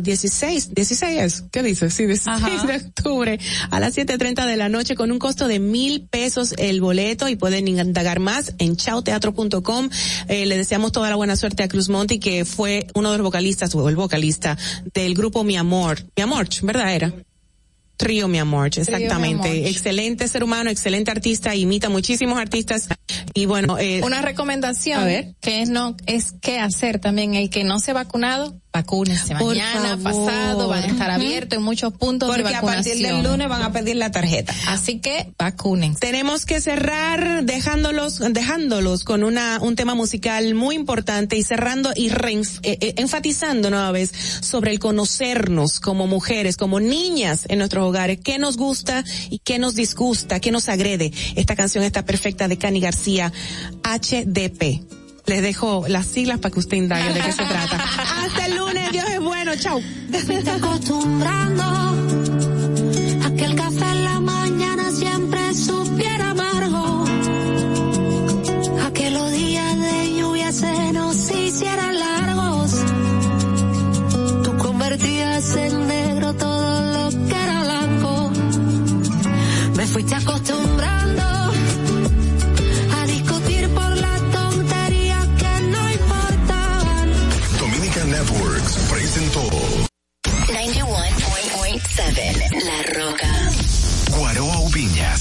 16, 0.00 0.66
eh, 0.66 0.70
16 0.74 1.44
¿qué 1.50 1.62
dices? 1.62 1.94
Sí, 1.94 2.06
16 2.06 2.62
de 2.66 2.76
octubre 2.76 3.38
a 3.70 3.80
las 3.80 3.96
7.30 3.96 4.46
de 4.46 4.56
la 4.56 4.68
noche 4.68 4.94
con 4.94 5.10
un 5.10 5.18
costo 5.18 5.48
de 5.48 5.58
mil 5.58 6.02
pesos 6.02 6.54
el 6.58 6.80
boleto 6.80 7.28
y 7.28 7.36
pueden 7.36 7.68
indagar 7.68 8.20
más 8.20 8.54
en 8.58 8.76
chaoteatro.com. 8.76 9.90
Eh, 10.28 10.46
le 10.46 10.56
deseamos 10.56 10.92
toda 10.92 11.10
la 11.10 11.16
buena 11.16 11.36
suerte 11.36 11.62
a 11.62 11.68
Cruz 11.68 11.88
Monty 11.88 12.18
que 12.18 12.44
fue 12.44 12.86
uno 12.94 13.10
de 13.10 13.18
los 13.18 13.24
vocalistas 13.24 13.74
o 13.74 13.88
el 13.88 13.96
vocalista 13.96 14.56
del 14.94 15.14
grupo 15.14 15.44
Mi 15.44 15.56
Amor, 15.56 16.04
Mi 16.16 16.22
Amor, 16.22 16.48
¿verdad 16.62 16.94
era? 16.94 17.12
Trío 17.96 18.28
Mi 18.28 18.38
Amor, 18.38 18.66
exactamente. 18.66 19.68
Excelente 19.68 20.28
ser 20.28 20.44
humano, 20.44 20.70
excelente 20.70 21.10
artista, 21.10 21.54
imita 21.54 21.88
muchísimos 21.88 22.38
artistas. 22.38 22.88
Y 23.34 23.46
bueno, 23.46 23.78
eh, 23.78 24.00
una 24.02 24.22
recomendación 24.22 25.36
que 25.40 25.62
es 25.62 25.68
no 25.68 25.96
es 26.06 26.34
qué 26.40 26.58
hacer 26.58 26.98
también 26.98 27.34
el 27.34 27.50
que 27.50 27.64
no 27.64 27.78
se 27.78 27.92
ha 27.92 27.94
vacunado 27.94 28.61
vacúnense 28.72 29.34
mañana, 29.34 29.98
pasado, 30.02 30.68
van 30.68 30.84
a 30.84 30.86
estar 30.86 31.10
abiertos 31.10 31.58
en 31.58 31.64
muchos 31.64 31.92
puntos 31.92 32.28
Porque 32.28 32.42
de 32.42 32.52
vacunación. 32.52 32.72
a 32.72 32.84
partir 32.84 33.06
del 33.06 33.22
lunes 33.22 33.48
van 33.48 33.62
a 33.62 33.72
pedir 33.72 33.96
la 33.96 34.10
tarjeta. 34.10 34.54
Así 34.68 34.98
que 34.98 35.32
vacunen. 35.38 35.94
Tenemos 35.96 36.46
que 36.46 36.60
cerrar 36.60 37.44
dejándolos, 37.44 38.20
dejándolos 38.32 39.04
con 39.04 39.24
una, 39.24 39.58
un 39.60 39.76
tema 39.76 39.94
musical 39.94 40.54
muy 40.54 40.74
importante 40.74 41.36
y 41.36 41.42
cerrando 41.42 41.90
y 41.94 42.08
eh, 42.08 42.44
eh, 42.62 42.94
enfatizando 42.96 43.70
nueva 43.70 43.90
vez 43.92 44.10
sobre 44.40 44.70
el 44.70 44.78
conocernos 44.78 45.78
como 45.80 46.06
mujeres, 46.06 46.56
como 46.56 46.80
niñas 46.80 47.44
en 47.48 47.58
nuestros 47.58 47.84
hogares, 47.86 48.18
qué 48.24 48.38
nos 48.38 48.56
gusta 48.56 49.04
y 49.28 49.38
qué 49.40 49.58
nos 49.58 49.74
disgusta, 49.74 50.40
qué 50.40 50.50
nos 50.50 50.68
agrede. 50.68 51.12
Esta 51.36 51.56
canción 51.56 51.84
está 51.84 52.04
perfecta 52.04 52.48
de 52.48 52.56
Cani 52.56 52.80
García, 52.80 53.32
HDP 53.82 54.80
les 55.26 55.42
dejo 55.42 55.84
las 55.88 56.06
siglas 56.06 56.38
para 56.38 56.52
que 56.52 56.60
usted 56.60 56.76
indague 56.76 57.12
de 57.12 57.20
qué 57.20 57.32
se 57.32 57.44
trata. 57.44 57.76
Hasta 58.24 58.46
el 58.46 58.56
lunes, 58.56 58.90
Dios 58.90 59.08
es 59.08 59.20
bueno, 59.54 59.82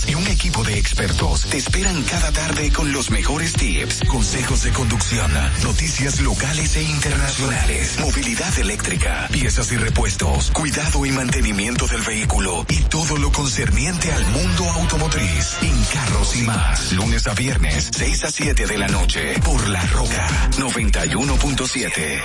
Ubiñas 0.01 0.09
y 0.09 0.15
un 0.15 0.20
equipo 0.31 0.63
de 0.63 0.77
expertos 0.77 1.45
te 1.45 1.57
esperan 1.57 2.01
cada 2.03 2.31
tarde 2.31 2.71
con 2.71 2.91
los 2.91 3.11
mejores 3.11 3.53
tips, 3.53 4.01
consejos 4.07 4.63
de 4.63 4.71
conducción, 4.71 5.31
noticias 5.63 6.19
locales 6.21 6.75
e 6.75 6.83
internacionales, 6.83 7.99
movilidad 7.99 8.57
eléctrica, 8.59 9.27
piezas 9.31 9.71
y 9.71 9.77
repuestos, 9.77 10.51
cuidado 10.51 11.05
y 11.05 11.11
mantenimiento 11.11 11.85
del 11.87 12.01
vehículo 12.01 12.65
y 12.69 12.79
todo 12.83 13.17
lo 13.17 13.31
concerniente 13.31 14.11
al 14.11 14.25
mundo 14.27 14.69
automotriz. 14.71 15.57
En 15.61 15.83
carros 15.93 16.35
y 16.35 16.41
más, 16.43 16.91
lunes 16.93 17.27
a 17.27 17.33
viernes, 17.33 17.89
6 17.93 18.23
a 18.23 18.31
7 18.31 18.65
de 18.65 18.77
la 18.77 18.87
noche, 18.87 19.33
por 19.43 19.67
La 19.67 19.85
Roca 19.87 20.49
91.7. 20.57 22.21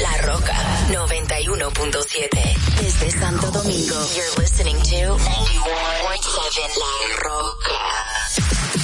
La 0.00 0.22
Roca 0.22 0.54
91.7. 0.90 2.80
Desde 2.80 3.10
Santo 3.10 3.50
Domingo, 3.50 3.94
you're 4.14 4.40
listening 4.40 4.76
to 4.76 5.18
91. 5.18 6.04
La 6.76 7.18
Roca. 7.22 7.33
Podcast. 7.34 8.83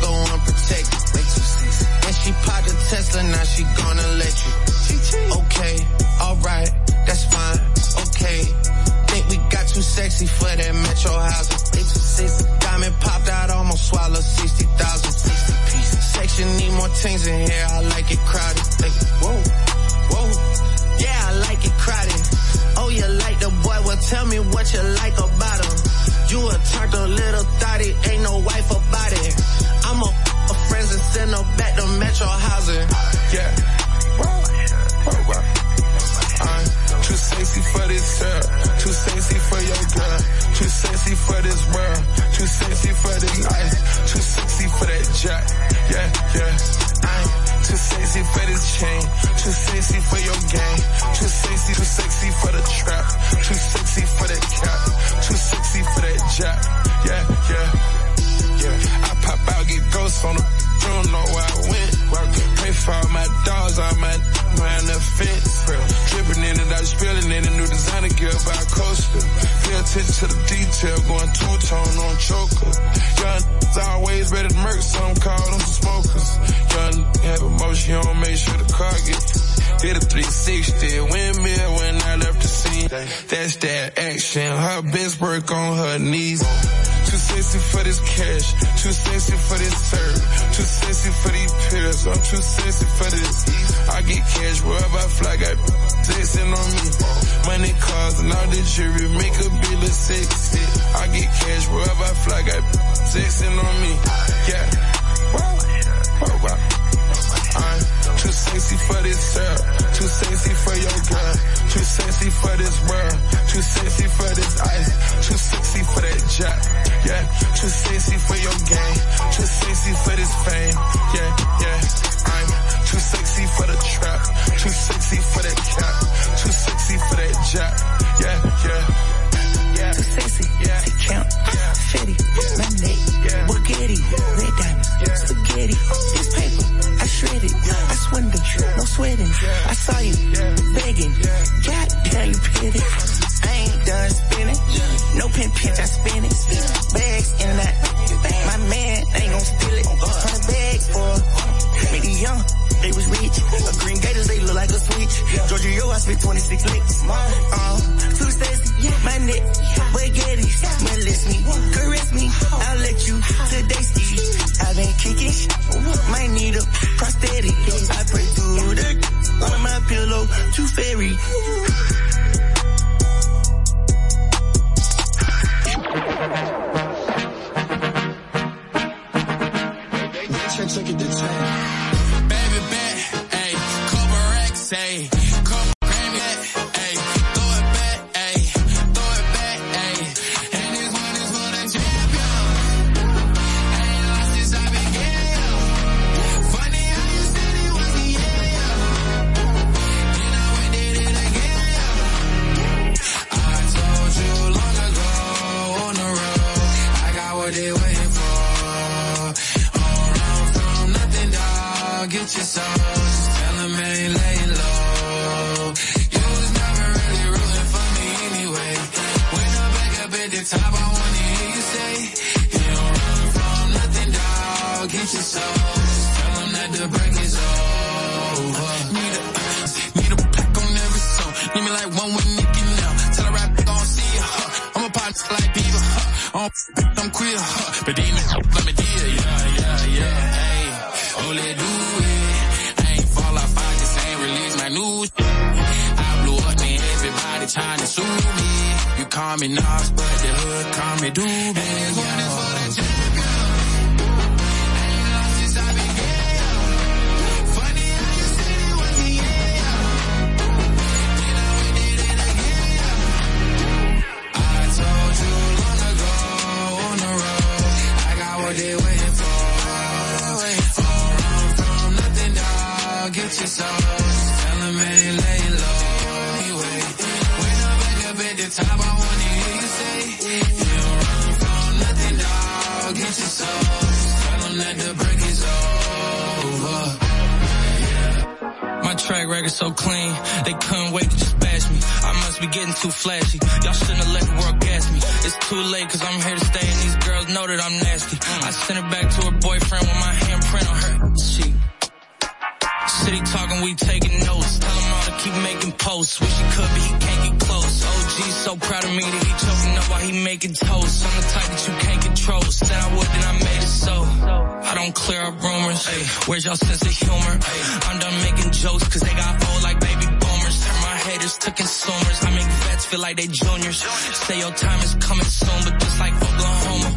like 323.13 323.29
they 323.29 323.33
juniors. 323.33 323.79
Say 324.27 324.39
your 324.39 324.53
time 324.53 324.81
is 324.81 324.95
coming 324.95 325.25
soon, 325.25 325.61
but 325.65 325.79
just 325.81 325.99
like 326.01 326.15
Oklahoma, 326.15 326.91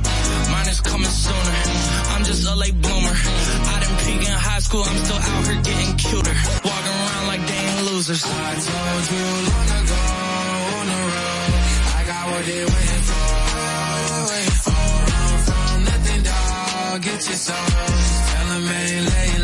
mine 0.52 0.70
is 0.70 0.82
coming 0.82 1.10
sooner. 1.10 1.56
I'm 2.14 2.24
just 2.24 2.48
a 2.48 2.56
late 2.56 2.80
bloomer. 2.82 3.16
I 3.74 3.76
didn't 3.82 4.00
peak 4.06 4.22
in 4.30 4.38
high 4.50 4.60
school, 4.60 4.84
I'm 4.84 4.98
still 5.04 5.18
out 5.18 5.48
here 5.48 5.62
getting 5.62 5.96
cuter. 5.98 6.36
Walking 6.64 6.96
around 7.04 7.28
like 7.28 7.44
they 7.48 7.62
ain't 7.72 7.84
losers. 7.92 8.24
I 8.24 8.54
told 8.70 9.04
you 9.12 9.26
long 9.52 9.70
ago 9.82 10.04
on 10.80 10.86
the 10.92 11.00
road, 11.16 11.54
I 12.00 12.02
got 12.12 12.24
what 12.32 12.44
they 12.50 12.64
waiting 12.74 13.04
for. 13.10 13.28
All 14.16 15.00
run 15.12 15.38
from 15.46 15.84
nothing, 15.90 16.22
dog. 16.24 17.02
Get 17.02 17.22
your 17.28 17.40
soul. 17.48 17.72
Tell 18.30 18.48
them 18.48 18.68
ain't 18.68 19.06
late. 19.10 19.35